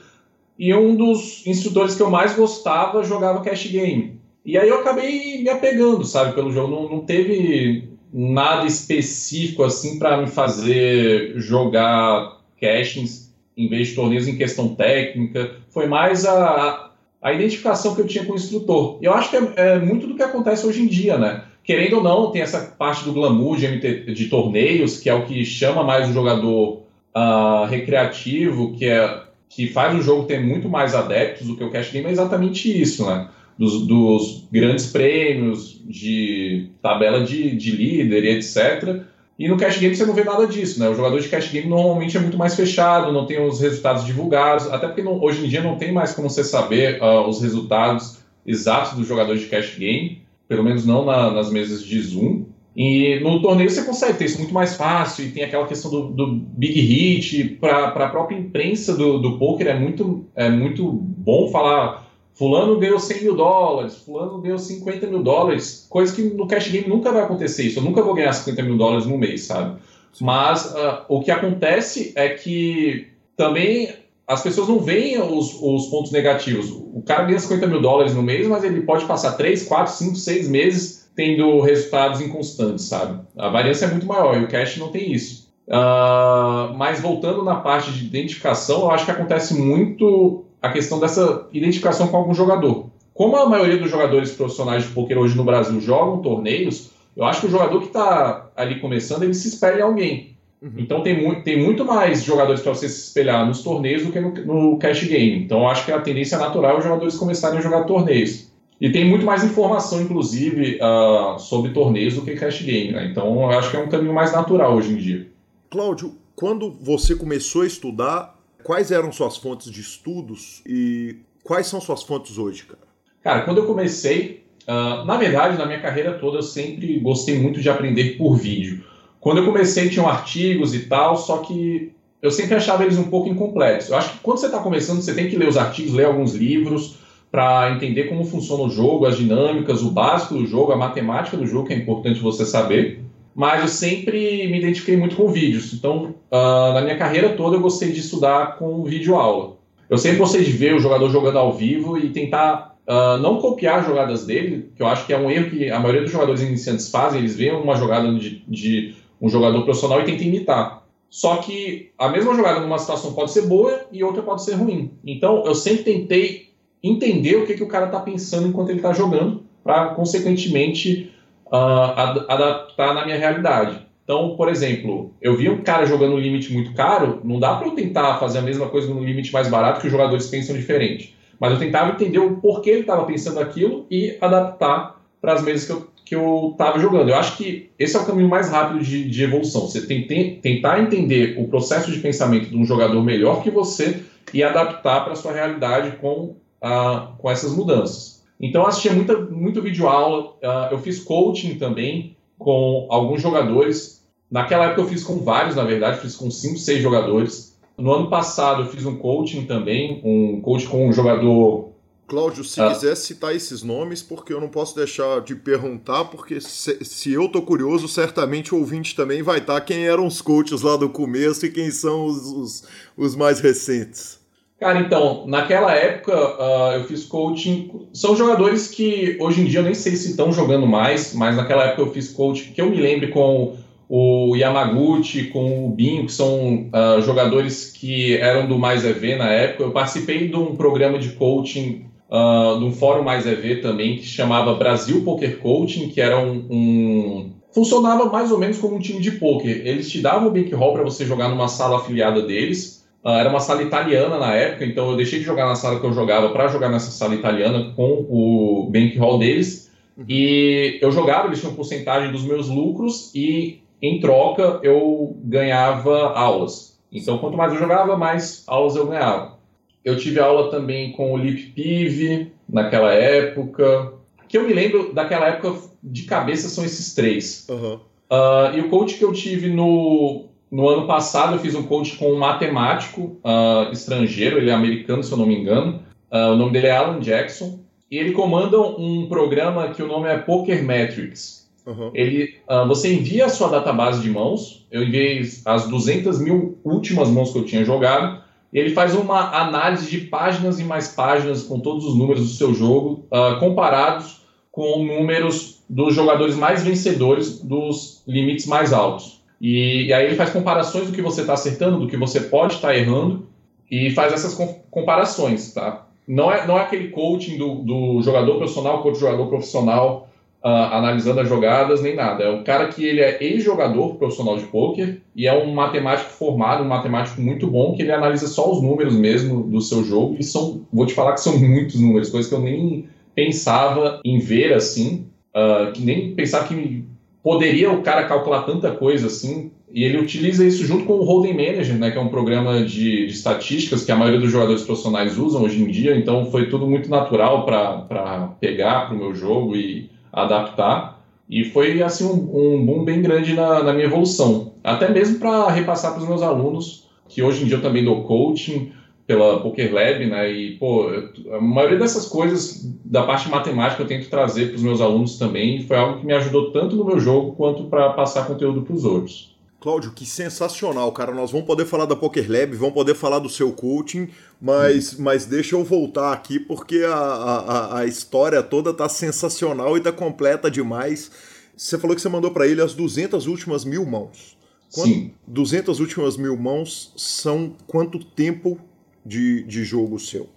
e 0.58 0.74
um 0.74 0.94
dos 0.94 1.46
instrutores 1.46 1.94
que 1.94 2.02
eu 2.02 2.10
mais 2.10 2.34
gostava 2.34 3.02
jogava 3.02 3.42
cash 3.42 3.66
game. 3.66 4.20
E 4.44 4.58
aí 4.58 4.68
eu 4.68 4.80
acabei 4.80 5.42
me 5.42 5.48
apegando, 5.48 6.04
sabe, 6.04 6.34
pelo 6.34 6.52
jogo. 6.52 6.74
Não, 6.74 6.88
não 6.88 7.00
teve 7.00 7.88
nada 8.12 8.66
específico 8.66 9.62
assim 9.64 9.98
para 9.98 10.18
me 10.18 10.28
fazer 10.28 11.34
jogar 11.36 12.40
cashings 12.60 13.25
em 13.56 13.68
vez 13.68 13.88
de 13.88 13.94
torneios 13.94 14.28
em 14.28 14.36
questão 14.36 14.74
técnica, 14.74 15.56
foi 15.70 15.86
mais 15.86 16.26
a, 16.26 16.90
a 17.22 17.32
identificação 17.32 17.94
que 17.94 18.00
eu 18.02 18.06
tinha 18.06 18.24
com 18.24 18.34
o 18.34 18.36
instrutor. 18.36 18.98
Eu 19.00 19.14
acho 19.14 19.30
que 19.30 19.36
é, 19.36 19.52
é, 19.56 19.78
muito 19.78 20.06
do 20.06 20.14
que 20.14 20.22
acontece 20.22 20.66
hoje 20.66 20.82
em 20.82 20.86
dia, 20.86 21.16
né? 21.16 21.44
Querendo 21.64 21.96
ou 21.96 22.02
não, 22.02 22.30
tem 22.30 22.42
essa 22.42 22.60
parte 22.78 23.04
do 23.04 23.12
glamour 23.12 23.56
de, 23.56 23.66
MT, 23.66 24.12
de 24.12 24.26
torneios, 24.26 25.00
que 25.00 25.08
é 25.08 25.14
o 25.14 25.24
que 25.24 25.44
chama 25.44 25.82
mais 25.82 26.08
o 26.08 26.12
jogador 26.12 26.82
uh, 27.16 27.64
recreativo, 27.68 28.72
que, 28.74 28.84
é, 28.84 29.22
que 29.48 29.66
faz 29.66 29.98
o 29.98 30.02
jogo 30.02 30.26
ter 30.26 30.38
muito 30.38 30.68
mais 30.68 30.94
adeptos 30.94 31.46
do 31.46 31.56
que 31.56 31.64
o 31.64 31.70
cash 31.70 31.90
game, 31.90 32.06
é 32.06 32.12
exatamente 32.12 32.70
isso, 32.80 33.04
né? 33.06 33.28
Dos, 33.58 33.86
dos 33.86 34.46
grandes 34.52 34.86
prêmios, 34.92 35.80
de 35.84 36.68
tabela 36.82 37.24
de, 37.24 37.56
de 37.56 37.70
líder 37.70 38.22
e 38.22 38.36
etc., 38.36 39.02
e 39.38 39.48
no 39.48 39.56
cash 39.58 39.78
game 39.78 39.94
você 39.94 40.06
não 40.06 40.14
vê 40.14 40.24
nada 40.24 40.46
disso, 40.46 40.80
né? 40.80 40.88
O 40.88 40.94
jogador 40.94 41.20
de 41.20 41.28
cash 41.28 41.50
game 41.50 41.68
normalmente 41.68 42.16
é 42.16 42.20
muito 42.20 42.38
mais 42.38 42.54
fechado, 42.54 43.12
não 43.12 43.26
tem 43.26 43.38
os 43.40 43.60
resultados 43.60 44.04
divulgados, 44.04 44.66
até 44.72 44.86
porque 44.86 45.02
não, 45.02 45.22
hoje 45.22 45.44
em 45.44 45.48
dia 45.48 45.62
não 45.62 45.76
tem 45.76 45.92
mais 45.92 46.14
como 46.14 46.30
você 46.30 46.42
saber 46.42 47.02
uh, 47.02 47.28
os 47.28 47.42
resultados 47.42 48.18
exatos 48.46 48.94
dos 48.94 49.06
jogadores 49.06 49.42
de 49.42 49.48
cash 49.48 49.76
game, 49.76 50.22
pelo 50.48 50.64
menos 50.64 50.86
não 50.86 51.04
na, 51.04 51.30
nas 51.30 51.50
mesas 51.50 51.84
de 51.84 52.00
Zoom. 52.00 52.44
E 52.74 53.20
no 53.20 53.40
torneio 53.40 53.70
você 53.70 53.82
consegue 53.82 54.18
ter 54.18 54.26
isso 54.26 54.38
muito 54.38 54.54
mais 54.54 54.74
fácil, 54.76 55.24
e 55.24 55.30
tem 55.30 55.42
aquela 55.42 55.66
questão 55.66 55.90
do, 55.90 56.08
do 56.08 56.26
big 56.34 56.78
hit, 56.80 57.56
para 57.60 57.88
a 57.88 58.08
própria 58.08 58.36
imprensa 58.36 58.96
do, 58.96 59.18
do 59.18 59.38
poker 59.38 59.66
é 59.66 59.78
muito, 59.78 60.26
é 60.34 60.48
muito 60.48 60.90
bom 60.92 61.50
falar 61.50 62.05
Fulano 62.36 62.78
ganhou 62.78 63.00
100 63.00 63.22
mil 63.22 63.34
dólares, 63.34 63.96
Fulano 63.96 64.38
ganhou 64.42 64.58
50 64.58 65.06
mil 65.06 65.22
dólares, 65.22 65.86
coisa 65.88 66.14
que 66.14 66.22
no 66.22 66.46
cash 66.46 66.68
game 66.68 66.86
nunca 66.86 67.10
vai 67.10 67.22
acontecer 67.22 67.62
isso. 67.62 67.78
Eu 67.78 67.82
nunca 67.82 68.02
vou 68.02 68.14
ganhar 68.14 68.32
50 68.32 68.62
mil 68.62 68.76
dólares 68.76 69.06
no 69.06 69.16
mês, 69.16 69.44
sabe? 69.44 69.80
Mas 70.20 70.66
uh, 70.74 71.04
o 71.08 71.22
que 71.22 71.30
acontece 71.30 72.12
é 72.14 72.28
que 72.28 73.08
também 73.36 73.88
as 74.26 74.42
pessoas 74.42 74.68
não 74.68 74.80
veem 74.80 75.18
os, 75.18 75.56
os, 75.62 75.86
pontos 75.86 76.12
negativos. 76.12 76.70
O 76.70 77.02
cara 77.02 77.24
ganha 77.24 77.38
50 77.38 77.66
mil 77.68 77.80
dólares 77.80 78.14
no 78.14 78.22
mês, 78.22 78.46
mas 78.46 78.64
ele 78.64 78.82
pode 78.82 79.06
passar 79.06 79.32
3, 79.32 79.62
4, 79.62 79.94
5, 79.94 80.16
6 80.16 80.48
meses 80.48 81.10
tendo 81.14 81.60
resultados 81.60 82.20
inconstantes, 82.20 82.84
sabe? 82.84 83.20
A 83.38 83.48
variância 83.48 83.86
é 83.86 83.90
muito 83.90 84.06
maior 84.06 84.38
e 84.38 84.44
o 84.44 84.48
cash 84.48 84.76
não 84.76 84.88
tem 84.88 85.10
isso. 85.10 85.46
Uh, 85.66 86.76
mas 86.76 87.00
voltando 87.00 87.42
na 87.42 87.56
parte 87.56 87.90
de 87.92 88.04
identificação, 88.04 88.82
eu 88.82 88.90
acho 88.90 89.06
que 89.06 89.10
acontece 89.10 89.54
muito 89.54 90.44
a 90.60 90.70
questão 90.70 90.98
dessa 90.98 91.48
identificação 91.52 92.08
com 92.08 92.16
algum 92.16 92.34
jogador. 92.34 92.90
Como 93.12 93.36
a 93.36 93.48
maioria 93.48 93.78
dos 93.78 93.90
jogadores 93.90 94.32
profissionais 94.32 94.84
de 94.84 94.90
poker 94.90 95.18
hoje 95.18 95.36
no 95.36 95.44
Brasil 95.44 95.80
jogam 95.80 96.20
torneios, 96.20 96.90
eu 97.16 97.24
acho 97.24 97.40
que 97.40 97.46
o 97.46 97.50
jogador 97.50 97.80
que 97.80 97.86
está 97.86 98.50
ali 98.54 98.78
começando, 98.78 99.22
ele 99.22 99.32
se 99.32 99.48
espelha 99.48 99.80
em 99.80 99.82
alguém. 99.82 100.36
Uhum. 100.60 100.72
Então 100.76 101.02
tem 101.02 101.22
muito, 101.22 101.42
tem 101.42 101.62
muito 101.62 101.84
mais 101.84 102.22
jogadores 102.22 102.60
para 102.60 102.74
você 102.74 102.88
se 102.88 103.08
espelhar 103.08 103.46
nos 103.46 103.62
torneios 103.62 104.04
do 104.04 104.12
que 104.12 104.20
no, 104.20 104.30
no 104.30 104.78
cash 104.78 105.04
game. 105.04 105.44
Então 105.44 105.60
eu 105.60 105.68
acho 105.68 105.84
que 105.84 105.92
a 105.92 106.00
tendência 106.00 106.38
natural 106.38 106.76
é 106.76 106.78
os 106.78 106.84
jogadores 106.84 107.16
começarem 107.16 107.58
a 107.58 107.62
jogar 107.62 107.84
torneios. 107.84 108.50
E 108.78 108.90
tem 108.90 109.06
muito 109.06 109.24
mais 109.24 109.42
informação, 109.42 110.02
inclusive, 110.02 110.78
uh, 110.78 111.38
sobre 111.38 111.70
torneios 111.70 112.14
do 112.14 112.22
que 112.22 112.34
cash 112.34 112.60
game. 112.62 112.92
Né? 112.92 113.08
Então 113.10 113.34
eu 113.34 113.58
acho 113.58 113.70
que 113.70 113.76
é 113.76 113.80
um 113.80 113.88
caminho 113.88 114.12
mais 114.12 114.32
natural 114.32 114.74
hoje 114.74 114.92
em 114.92 114.96
dia. 114.96 115.26
Cláudio, 115.70 116.14
quando 116.34 116.70
você 116.70 117.14
começou 117.14 117.62
a 117.62 117.66
estudar, 117.66 118.35
quais 118.66 118.90
eram 118.90 119.12
suas 119.12 119.36
fontes 119.36 119.70
de 119.70 119.80
estudos 119.80 120.60
e 120.66 121.18
quais 121.44 121.68
são 121.68 121.80
suas 121.80 122.02
fontes 122.02 122.36
hoje, 122.36 122.64
cara? 122.64 122.82
Cara, 123.22 123.42
quando 123.42 123.58
eu 123.58 123.66
comecei, 123.66 124.44
uh, 124.66 125.04
na 125.04 125.16
verdade, 125.16 125.56
na 125.56 125.66
minha 125.66 125.80
carreira 125.80 126.14
toda, 126.18 126.38
eu 126.38 126.42
sempre 126.42 126.98
gostei 126.98 127.38
muito 127.38 127.60
de 127.60 127.70
aprender 127.70 128.18
por 128.18 128.34
vídeo. 128.34 128.84
Quando 129.20 129.38
eu 129.38 129.44
comecei, 129.44 129.88
tinham 129.88 130.08
artigos 130.08 130.74
e 130.74 130.80
tal, 130.80 131.16
só 131.16 131.38
que 131.38 131.92
eu 132.20 132.32
sempre 132.32 132.56
achava 132.56 132.82
eles 132.82 132.98
um 132.98 133.04
pouco 133.04 133.28
incompletos. 133.28 133.88
Eu 133.88 133.98
acho 133.98 134.14
que 134.14 134.18
quando 134.18 134.38
você 134.38 134.46
está 134.46 134.58
começando, 134.58 135.00
você 135.00 135.14
tem 135.14 135.30
que 135.30 135.36
ler 135.36 135.48
os 135.48 135.56
artigos, 135.56 135.94
ler 135.94 136.06
alguns 136.06 136.34
livros 136.34 136.96
para 137.30 137.70
entender 137.70 138.04
como 138.08 138.24
funciona 138.24 138.64
o 138.64 138.68
jogo, 138.68 139.06
as 139.06 139.16
dinâmicas, 139.16 139.82
o 139.82 139.92
básico 139.92 140.34
do 140.34 140.44
jogo, 140.44 140.72
a 140.72 140.76
matemática 140.76 141.36
do 141.36 141.46
jogo, 141.46 141.68
que 141.68 141.74
é 141.74 141.76
importante 141.76 142.18
você 142.18 142.44
saber 142.44 143.05
mas 143.36 143.60
eu 143.60 143.68
sempre 143.68 144.48
me 144.48 144.58
identifiquei 144.58 144.96
muito 144.96 145.14
com 145.14 145.28
vídeos. 145.28 145.74
Então, 145.74 146.14
uh, 146.32 146.72
na 146.72 146.80
minha 146.80 146.96
carreira 146.96 147.36
toda, 147.36 147.56
eu 147.56 147.60
gostei 147.60 147.92
de 147.92 148.00
estudar 148.00 148.56
com 148.56 148.82
vídeo 148.82 149.14
aula. 149.14 149.58
Eu 149.90 149.98
sempre 149.98 150.16
gostei 150.16 150.42
de 150.42 150.50
ver 150.50 150.74
o 150.74 150.78
jogador 150.78 151.10
jogando 151.10 151.38
ao 151.38 151.52
vivo 151.52 151.98
e 151.98 152.08
tentar 152.08 152.78
uh, 152.88 153.20
não 153.20 153.36
copiar 153.36 153.80
as 153.80 153.86
jogadas 153.86 154.24
dele, 154.24 154.70
que 154.74 154.82
eu 154.82 154.86
acho 154.86 155.04
que 155.04 155.12
é 155.12 155.18
um 155.18 155.30
erro 155.30 155.50
que 155.50 155.70
a 155.70 155.78
maioria 155.78 156.00
dos 156.00 156.10
jogadores 156.10 156.40
iniciantes 156.40 156.90
fazem. 156.90 157.18
Eles 157.18 157.36
veem 157.36 157.52
uma 157.52 157.76
jogada 157.76 158.10
de, 158.14 158.42
de 158.48 158.94
um 159.20 159.28
jogador 159.28 159.62
profissional 159.64 160.00
e 160.00 160.04
tentam 160.04 160.26
imitar. 160.26 160.86
Só 161.10 161.36
que 161.36 161.90
a 161.98 162.08
mesma 162.08 162.34
jogada 162.34 162.60
numa 162.60 162.78
situação 162.78 163.12
pode 163.12 163.32
ser 163.32 163.42
boa 163.42 163.82
e 163.92 164.02
outra 164.02 164.22
pode 164.22 164.44
ser 164.44 164.54
ruim. 164.54 164.92
Então, 165.04 165.44
eu 165.44 165.54
sempre 165.54 165.84
tentei 165.84 166.48
entender 166.82 167.36
o 167.36 167.46
que, 167.46 167.52
que 167.52 167.62
o 167.62 167.68
cara 167.68 167.84
está 167.84 168.00
pensando 168.00 168.48
enquanto 168.48 168.70
ele 168.70 168.78
está 168.78 168.94
jogando, 168.94 169.42
para, 169.62 169.88
consequentemente, 169.88 171.12
uh, 171.46 172.24
adaptar 172.28 172.94
na 172.94 173.04
minha 173.04 173.18
realidade. 173.18 173.84
Então, 174.04 174.36
por 174.36 174.48
exemplo, 174.48 175.12
eu 175.20 175.36
vi 175.36 175.48
um 175.48 175.62
cara 175.62 175.84
jogando 175.84 176.12
no 176.12 176.18
limite 176.18 176.52
muito 176.52 176.72
caro, 176.74 177.20
não 177.24 177.40
dá 177.40 177.56
para 177.56 177.66
eu 177.66 177.72
tentar 177.72 178.18
fazer 178.18 178.38
a 178.38 178.42
mesma 178.42 178.68
coisa 178.68 178.92
no 178.92 179.04
limite 179.04 179.32
mais 179.32 179.48
barato 179.48 179.80
que 179.80 179.86
os 179.86 179.92
jogadores 179.92 180.28
pensam 180.28 180.56
diferente. 180.56 181.16
Mas 181.40 181.52
eu 181.52 181.58
tentava 181.58 181.90
entender 181.90 182.20
o 182.20 182.36
porquê 182.36 182.70
ele 182.70 182.80
estava 182.82 183.04
pensando 183.04 183.40
aquilo 183.40 183.84
e 183.90 184.16
adaptar 184.20 185.02
para 185.20 185.32
as 185.32 185.42
mesas 185.42 185.66
que 185.66 185.72
eu 185.72 185.88
que 186.06 186.14
eu 186.14 186.50
estava 186.52 186.78
jogando. 186.78 187.08
Eu 187.08 187.16
acho 187.16 187.36
que 187.36 187.68
esse 187.76 187.96
é 187.96 187.98
o 187.98 188.06
caminho 188.06 188.28
mais 188.28 188.48
rápido 188.48 188.82
de, 188.82 189.10
de 189.10 189.24
evolução. 189.24 189.62
Você 189.62 189.84
tem, 189.84 190.06
tem, 190.06 190.36
tentar 190.36 190.80
entender 190.80 191.34
o 191.36 191.48
processo 191.48 191.90
de 191.90 191.98
pensamento 191.98 192.48
de 192.48 192.56
um 192.56 192.64
jogador 192.64 193.02
melhor 193.02 193.42
que 193.42 193.50
você 193.50 194.04
e 194.32 194.40
adaptar 194.40 195.00
para 195.02 195.14
a 195.14 195.16
sua 195.16 195.32
realidade 195.32 195.96
com, 195.96 196.36
uh, 196.62 197.16
com 197.18 197.28
essas 197.28 197.52
mudanças. 197.52 198.15
Então, 198.40 198.62
eu 198.62 198.68
assistia 198.68 198.92
muita, 198.92 199.18
muito 199.18 199.62
vídeo 199.62 199.88
aula, 199.88 200.32
uh, 200.42 200.72
eu 200.72 200.78
fiz 200.78 201.02
coaching 201.02 201.56
também 201.56 202.16
com 202.38 202.86
alguns 202.90 203.22
jogadores. 203.22 204.04
Naquela 204.30 204.66
época 204.66 204.82
eu 204.82 204.88
fiz 204.88 205.02
com 205.02 205.20
vários, 205.20 205.56
na 205.56 205.64
verdade, 205.64 206.00
fiz 206.00 206.14
com 206.16 206.30
cinco, 206.30 206.58
seis 206.58 206.82
jogadores. 206.82 207.56
No 207.78 207.92
ano 207.92 208.10
passado 208.10 208.62
eu 208.62 208.66
fiz 208.66 208.84
um 208.84 208.96
coaching 208.96 209.46
também, 209.46 210.00
um 210.04 210.40
coach 210.40 210.66
com 210.66 210.88
um 210.88 210.92
jogador 210.92 211.66
Cláudio, 212.06 212.44
se 212.44 212.60
ah. 212.60 212.72
quiser 212.72 212.94
citar 212.96 213.34
esses 213.34 213.64
nomes, 213.64 214.00
porque 214.00 214.32
eu 214.32 214.40
não 214.40 214.48
posso 214.48 214.76
deixar 214.76 215.20
de 215.22 215.34
perguntar, 215.34 216.04
porque 216.04 216.40
se, 216.40 216.84
se, 216.84 217.12
eu 217.12 217.28
tô 217.28 217.42
curioso, 217.42 217.88
certamente 217.88 218.54
o 218.54 218.58
ouvinte 218.58 218.94
também 218.94 219.22
vai 219.22 219.38
estar 219.38 219.60
quem 219.62 219.86
eram 219.88 220.06
os 220.06 220.22
coaches 220.22 220.62
lá 220.62 220.76
do 220.76 220.88
começo 220.88 221.44
e 221.44 221.50
quem 221.50 221.70
são 221.72 222.06
os, 222.06 222.26
os, 222.26 222.64
os 222.96 223.16
mais 223.16 223.40
recentes. 223.40 224.15
Cara, 224.58 224.80
então, 224.80 225.24
naquela 225.26 225.74
época 225.74 226.14
uh, 226.14 226.72
eu 226.74 226.84
fiz 226.84 227.04
coaching. 227.04 227.88
São 227.92 228.16
jogadores 228.16 228.68
que 228.68 229.18
hoje 229.20 229.42
em 229.42 229.44
dia 229.44 229.60
eu 229.60 229.64
nem 229.64 229.74
sei 229.74 229.94
se 229.96 230.10
estão 230.10 230.32
jogando 230.32 230.66
mais, 230.66 231.12
mas 231.12 231.36
naquela 231.36 231.64
época 231.64 231.82
eu 231.82 231.92
fiz 231.92 232.08
coaching 232.08 232.52
que 232.52 232.60
eu 232.60 232.70
me 232.70 232.76
lembro 232.76 233.10
com 233.10 233.54
o 233.88 234.34
Yamaguchi, 234.34 235.24
com 235.24 235.66
o 235.66 235.70
Binho, 235.70 236.06
que 236.06 236.12
são 236.12 236.68
uh, 236.68 237.02
jogadores 237.02 237.70
que 237.70 238.16
eram 238.16 238.48
do 238.48 238.58
Mais 238.58 238.84
EV 238.84 239.16
na 239.16 239.30
época. 239.30 239.64
Eu 239.64 239.72
participei 239.72 240.28
de 240.28 240.36
um 240.36 240.56
programa 240.56 240.98
de 240.98 241.10
coaching 241.10 241.86
uh, 242.10 242.58
de 242.58 242.64
um 242.64 242.72
fórum 242.72 243.02
mais 243.02 243.26
EV 243.26 243.60
também, 243.60 243.96
que 243.96 244.04
chamava 244.06 244.54
Brasil 244.54 245.04
Poker 245.04 245.38
Coaching, 245.38 245.88
que 245.88 246.00
era 246.00 246.18
um, 246.18 246.46
um 246.50 247.30
funcionava 247.52 248.06
mais 248.06 248.30
ou 248.30 248.38
menos 248.38 248.58
como 248.58 248.76
um 248.76 248.80
time 248.80 249.00
de 249.00 249.12
poker. 249.12 249.66
Eles 249.66 249.90
te 249.90 250.00
davam 250.00 250.28
o 250.28 250.30
bankroll 250.30 250.72
para 250.72 250.82
você 250.82 251.06
jogar 251.06 251.28
numa 251.28 251.48
sala 251.48 251.78
afiliada 251.78 252.22
deles. 252.22 252.75
Uh, 253.06 253.10
era 253.10 253.28
uma 253.28 253.38
sala 253.38 253.62
italiana 253.62 254.18
na 254.18 254.34
época, 254.34 254.64
então 254.64 254.90
eu 254.90 254.96
deixei 254.96 255.20
de 255.20 255.24
jogar 255.24 255.46
na 255.46 255.54
sala 255.54 255.78
que 255.78 255.86
eu 255.86 255.92
jogava 255.92 256.30
para 256.30 256.48
jogar 256.48 256.68
nessa 256.68 256.90
sala 256.90 257.14
italiana 257.14 257.72
com 257.76 258.04
o 258.10 258.68
bankroll 258.68 259.20
deles. 259.20 259.70
Uhum. 259.96 260.06
E 260.08 260.76
eu 260.82 260.90
jogava, 260.90 261.28
eles 261.28 261.38
tinham 261.38 261.54
porcentagem 261.54 262.10
dos 262.10 262.24
meus 262.24 262.48
lucros 262.48 263.14
e 263.14 263.60
em 263.80 264.00
troca 264.00 264.58
eu 264.64 265.16
ganhava 265.22 266.14
aulas. 266.14 266.76
Então 266.90 267.18
quanto 267.18 267.36
mais 267.36 267.52
eu 267.52 267.60
jogava, 267.60 267.96
mais 267.96 268.42
aulas 268.44 268.74
eu 268.74 268.88
ganhava. 268.88 269.38
Eu 269.84 269.96
tive 269.96 270.18
aula 270.18 270.50
também 270.50 270.90
com 270.90 271.12
o 271.12 271.16
Lip 271.16 271.52
Pive 271.52 272.32
naquela 272.48 272.92
época. 272.92 273.92
Que 274.26 274.36
eu 274.36 274.48
me 274.48 274.52
lembro 274.52 274.92
daquela 274.92 275.28
época 275.28 275.56
de 275.80 276.02
cabeça 276.02 276.48
são 276.48 276.64
esses 276.64 276.92
três. 276.92 277.46
Uhum. 277.48 277.74
Uh, 278.10 278.56
e 278.56 278.60
o 278.62 278.68
coach 278.68 278.98
que 278.98 279.04
eu 279.04 279.12
tive 279.12 279.48
no, 279.48 280.24
no 280.50 280.68
ano 280.68 280.86
passado, 280.86 281.34
eu 281.34 281.38
fiz 281.38 281.54
um 281.54 281.64
coach 281.64 281.96
com 281.96 282.12
um 282.12 282.18
matemático 282.18 283.18
uh, 283.24 283.72
estrangeiro, 283.72 284.38
ele 284.38 284.50
é 284.50 284.54
americano, 284.54 285.02
se 285.02 285.12
eu 285.12 285.18
não 285.18 285.26
me 285.26 285.36
engano. 285.36 285.80
Uh, 286.10 286.32
o 286.32 286.36
nome 286.36 286.52
dele 286.52 286.68
é 286.68 286.76
Alan 286.76 287.00
Jackson. 287.00 287.60
E 287.90 287.98
ele 287.98 288.12
comanda 288.12 288.60
um 288.60 289.06
programa 289.08 289.68
que 289.68 289.82
o 289.82 289.86
nome 289.86 290.08
é 290.08 290.18
Poker 290.18 290.64
Metrics. 290.64 291.48
Uhum. 291.64 291.90
Ele, 291.94 292.34
você 292.66 292.92
envia 292.92 293.26
a 293.26 293.28
sua 293.28 293.48
database 293.48 294.02
de 294.02 294.10
mãos. 294.10 294.66
Eu 294.72 294.82
enviei 294.82 295.20
as 295.44 295.68
200 295.68 296.20
mil 296.20 296.58
últimas 296.64 297.08
mãos 297.08 297.32
que 297.32 297.38
eu 297.38 297.44
tinha 297.44 297.64
jogado 297.64 298.20
ele 298.52 298.70
faz 298.70 298.94
uma 298.94 299.36
análise 299.36 299.90
de 299.90 300.00
páginas 300.06 300.58
e 300.58 300.64
mais 300.64 300.88
páginas 300.88 301.42
com 301.42 301.60
todos 301.60 301.84
os 301.84 301.94
números 301.94 302.22
do 302.22 302.34
seu 302.34 302.54
jogo, 302.54 303.04
uh, 303.10 303.38
comparados 303.38 304.22
com 304.50 304.82
números 304.82 305.62
dos 305.68 305.94
jogadores 305.94 306.36
mais 306.36 306.62
vencedores 306.64 307.40
dos 307.40 308.02
limites 308.06 308.46
mais 308.46 308.72
altos. 308.72 309.15
E, 309.40 309.86
e 309.86 309.92
aí 309.92 310.06
ele 310.06 310.16
faz 310.16 310.30
comparações 310.30 310.86
do 310.86 310.92
que 310.92 311.02
você 311.02 311.20
está 311.22 311.34
acertando, 311.34 311.78
do 311.78 311.88
que 311.88 311.96
você 311.96 312.20
pode 312.20 312.54
estar 312.54 312.68
tá 312.68 312.76
errando, 312.76 313.26
e 313.70 313.90
faz 313.90 314.12
essas 314.12 314.34
comparações, 314.70 315.52
tá? 315.52 315.86
Não 316.06 316.30
é, 316.30 316.46
não 316.46 316.56
é 316.56 316.62
aquele 316.62 316.88
coaching 316.88 317.36
do, 317.36 317.56
do 317.56 318.02
jogador 318.02 318.36
profissional, 318.36 318.82
coach 318.82 318.98
jogador 318.98 319.26
profissional, 319.26 320.08
uh, 320.44 320.48
analisando 320.48 321.20
as 321.20 321.28
jogadas, 321.28 321.82
nem 321.82 321.96
nada. 321.96 322.22
É 322.22 322.30
um 322.30 322.44
cara 322.44 322.68
que 322.68 322.84
ele 322.84 323.00
é 323.00 323.18
ex-jogador 323.20 323.96
profissional 323.96 324.38
de 324.38 324.44
pôquer 324.44 325.00
e 325.16 325.26
é 325.26 325.34
um 325.34 325.52
matemático 325.52 326.10
formado, 326.10 326.62
um 326.62 326.68
matemático 326.68 327.20
muito 327.20 327.48
bom, 327.48 327.74
que 327.74 327.82
ele 327.82 327.90
analisa 327.90 328.28
só 328.28 328.50
os 328.50 328.62
números 328.62 328.94
mesmo 328.94 329.42
do 329.42 329.60
seu 329.60 329.82
jogo. 329.82 330.16
E 330.18 330.22
são, 330.22 330.64
vou 330.72 330.86
te 330.86 330.94
falar 330.94 331.14
que 331.14 331.20
são 331.20 331.36
muitos 331.40 331.80
números, 331.80 332.08
coisas 332.08 332.28
que 332.28 332.34
eu 332.36 332.40
nem 332.40 332.88
pensava 333.16 334.00
em 334.04 334.20
ver 334.20 334.52
assim, 334.52 335.06
uh, 335.34 335.72
que 335.72 335.82
nem 335.82 336.14
pensar 336.14 336.46
que 336.46 336.84
poderia 337.26 337.72
o 337.72 337.82
cara 337.82 338.04
calcular 338.04 338.42
tanta 338.42 338.70
coisa 338.70 339.08
assim. 339.08 339.50
E 339.72 339.82
ele 339.82 339.98
utiliza 339.98 340.46
isso 340.46 340.64
junto 340.64 340.84
com 340.84 340.92
o 340.92 341.02
Holding 341.02 341.32
Manager, 341.32 341.76
né, 341.76 341.90
que 341.90 341.98
é 341.98 342.00
um 342.00 342.06
programa 342.06 342.62
de, 342.62 343.04
de 343.04 343.12
estatísticas 343.12 343.84
que 343.84 343.90
a 343.90 343.96
maioria 343.96 344.20
dos 344.20 344.30
jogadores 344.30 344.62
profissionais 344.62 345.18
usam 345.18 345.42
hoje 345.42 345.60
em 345.60 345.66
dia. 345.66 345.96
Então 345.96 346.30
foi 346.30 346.48
tudo 346.48 346.68
muito 346.68 346.88
natural 346.88 347.44
para 347.44 348.28
pegar 348.38 348.86
para 348.86 348.94
o 348.94 348.98
meu 348.98 349.12
jogo 349.12 349.56
e 349.56 349.90
adaptar. 350.12 351.04
E 351.28 351.42
foi 351.46 351.82
assim 351.82 352.04
um, 352.04 352.58
um 352.60 352.64
boom 352.64 352.84
bem 352.84 353.02
grande 353.02 353.34
na, 353.34 353.60
na 353.60 353.72
minha 353.72 353.86
evolução. 353.86 354.52
Até 354.62 354.88
mesmo 354.88 355.18
para 355.18 355.50
repassar 355.50 355.94
para 355.94 356.02
os 356.02 356.08
meus 356.08 356.22
alunos, 356.22 356.88
que 357.08 357.24
hoje 357.24 357.42
em 357.42 357.46
dia 357.46 357.56
eu 357.56 357.62
também 357.62 357.82
dou 357.82 358.04
coaching 358.04 358.70
pela 359.06 359.40
Poker 359.40 359.72
Lab, 359.72 360.04
né? 360.04 360.30
E, 360.32 360.56
pô, 360.58 360.88
a 361.32 361.40
maioria 361.40 361.78
dessas 361.78 362.06
coisas 362.06 362.60
da 362.84 363.04
parte 363.04 363.28
matemática 363.28 363.82
eu 363.82 363.86
tento 363.86 364.10
trazer 364.10 364.48
para 364.48 364.56
os 364.56 364.62
meus 364.62 364.80
alunos 364.80 365.16
também. 365.16 365.58
E 365.58 365.66
foi 365.66 365.76
algo 365.76 366.00
que 366.00 366.06
me 366.06 366.12
ajudou 366.12 366.50
tanto 366.50 366.74
no 366.74 366.84
meu 366.84 366.98
jogo 366.98 367.32
quanto 367.36 367.64
para 367.64 367.90
passar 367.92 368.26
conteúdo 368.26 368.62
para 368.62 368.74
os 368.74 368.84
outros. 368.84 369.36
Cláudio, 369.60 369.92
que 369.92 370.04
sensacional, 370.04 370.90
cara. 370.92 371.14
Nós 371.14 371.30
vamos 371.30 371.46
poder 371.46 371.64
falar 371.64 371.86
da 371.86 371.96
Poker 371.96 372.30
Lab, 372.30 372.54
vamos 372.56 372.74
poder 372.74 372.94
falar 372.94 373.20
do 373.20 373.28
seu 373.28 373.52
coaching, 373.52 374.08
mas, 374.40 374.92
hum. 374.92 374.96
mas 375.02 375.24
deixa 375.24 375.54
eu 375.54 375.64
voltar 375.64 376.12
aqui 376.12 376.38
porque 376.38 376.84
a, 376.84 376.94
a, 376.94 377.78
a 377.78 377.86
história 377.86 378.42
toda 378.42 378.74
tá 378.74 378.88
sensacional 378.88 379.76
e 379.76 379.80
tá 379.80 379.92
completa 379.92 380.50
demais. 380.50 381.10
Você 381.56 381.78
falou 381.78 381.96
que 381.96 382.02
você 382.02 382.08
mandou 382.08 382.32
para 382.32 382.46
ele 382.46 382.60
as 382.60 382.74
200 382.74 383.26
últimas 383.26 383.64
mil 383.64 383.86
mãos. 383.86 384.36
Quanto, 384.74 384.88
Sim. 384.88 385.12
200 385.26 385.80
últimas 385.80 386.16
mil 386.16 386.36
mãos 386.36 386.92
são 386.96 387.54
quanto 387.66 387.98
tempo 388.04 388.60
de, 389.06 389.42
de 389.44 389.64
jogo 389.64 389.98
seu? 389.98 390.28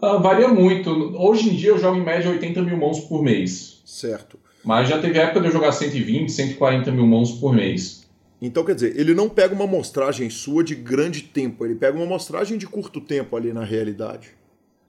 Ah, 0.00 0.16
varia 0.16 0.48
muito. 0.48 0.90
Hoje 1.16 1.48
em 1.48 1.54
dia 1.54 1.70
eu 1.70 1.78
jogo 1.78 1.96
em 1.96 2.04
média 2.04 2.30
80 2.30 2.60
mil 2.62 2.76
mãos 2.76 3.00
por 3.00 3.22
mês. 3.22 3.80
Certo. 3.84 4.38
Mas 4.64 4.88
já 4.88 5.00
teve 5.00 5.18
época 5.18 5.40
de 5.40 5.46
eu 5.46 5.52
jogar 5.52 5.72
120, 5.72 6.30
140 6.30 6.90
mil 6.92 7.06
mãos 7.06 7.32
por 7.32 7.54
mês. 7.54 8.02
Então, 8.40 8.64
quer 8.64 8.74
dizer, 8.74 8.98
ele 8.98 9.14
não 9.14 9.28
pega 9.28 9.54
uma 9.54 9.64
amostragem 9.64 10.28
sua 10.28 10.64
de 10.64 10.74
grande 10.74 11.22
tempo, 11.22 11.64
ele 11.64 11.76
pega 11.76 11.96
uma 11.96 12.04
amostragem 12.04 12.58
de 12.58 12.66
curto 12.66 13.00
tempo 13.00 13.36
ali 13.36 13.52
na 13.52 13.64
realidade. 13.64 14.30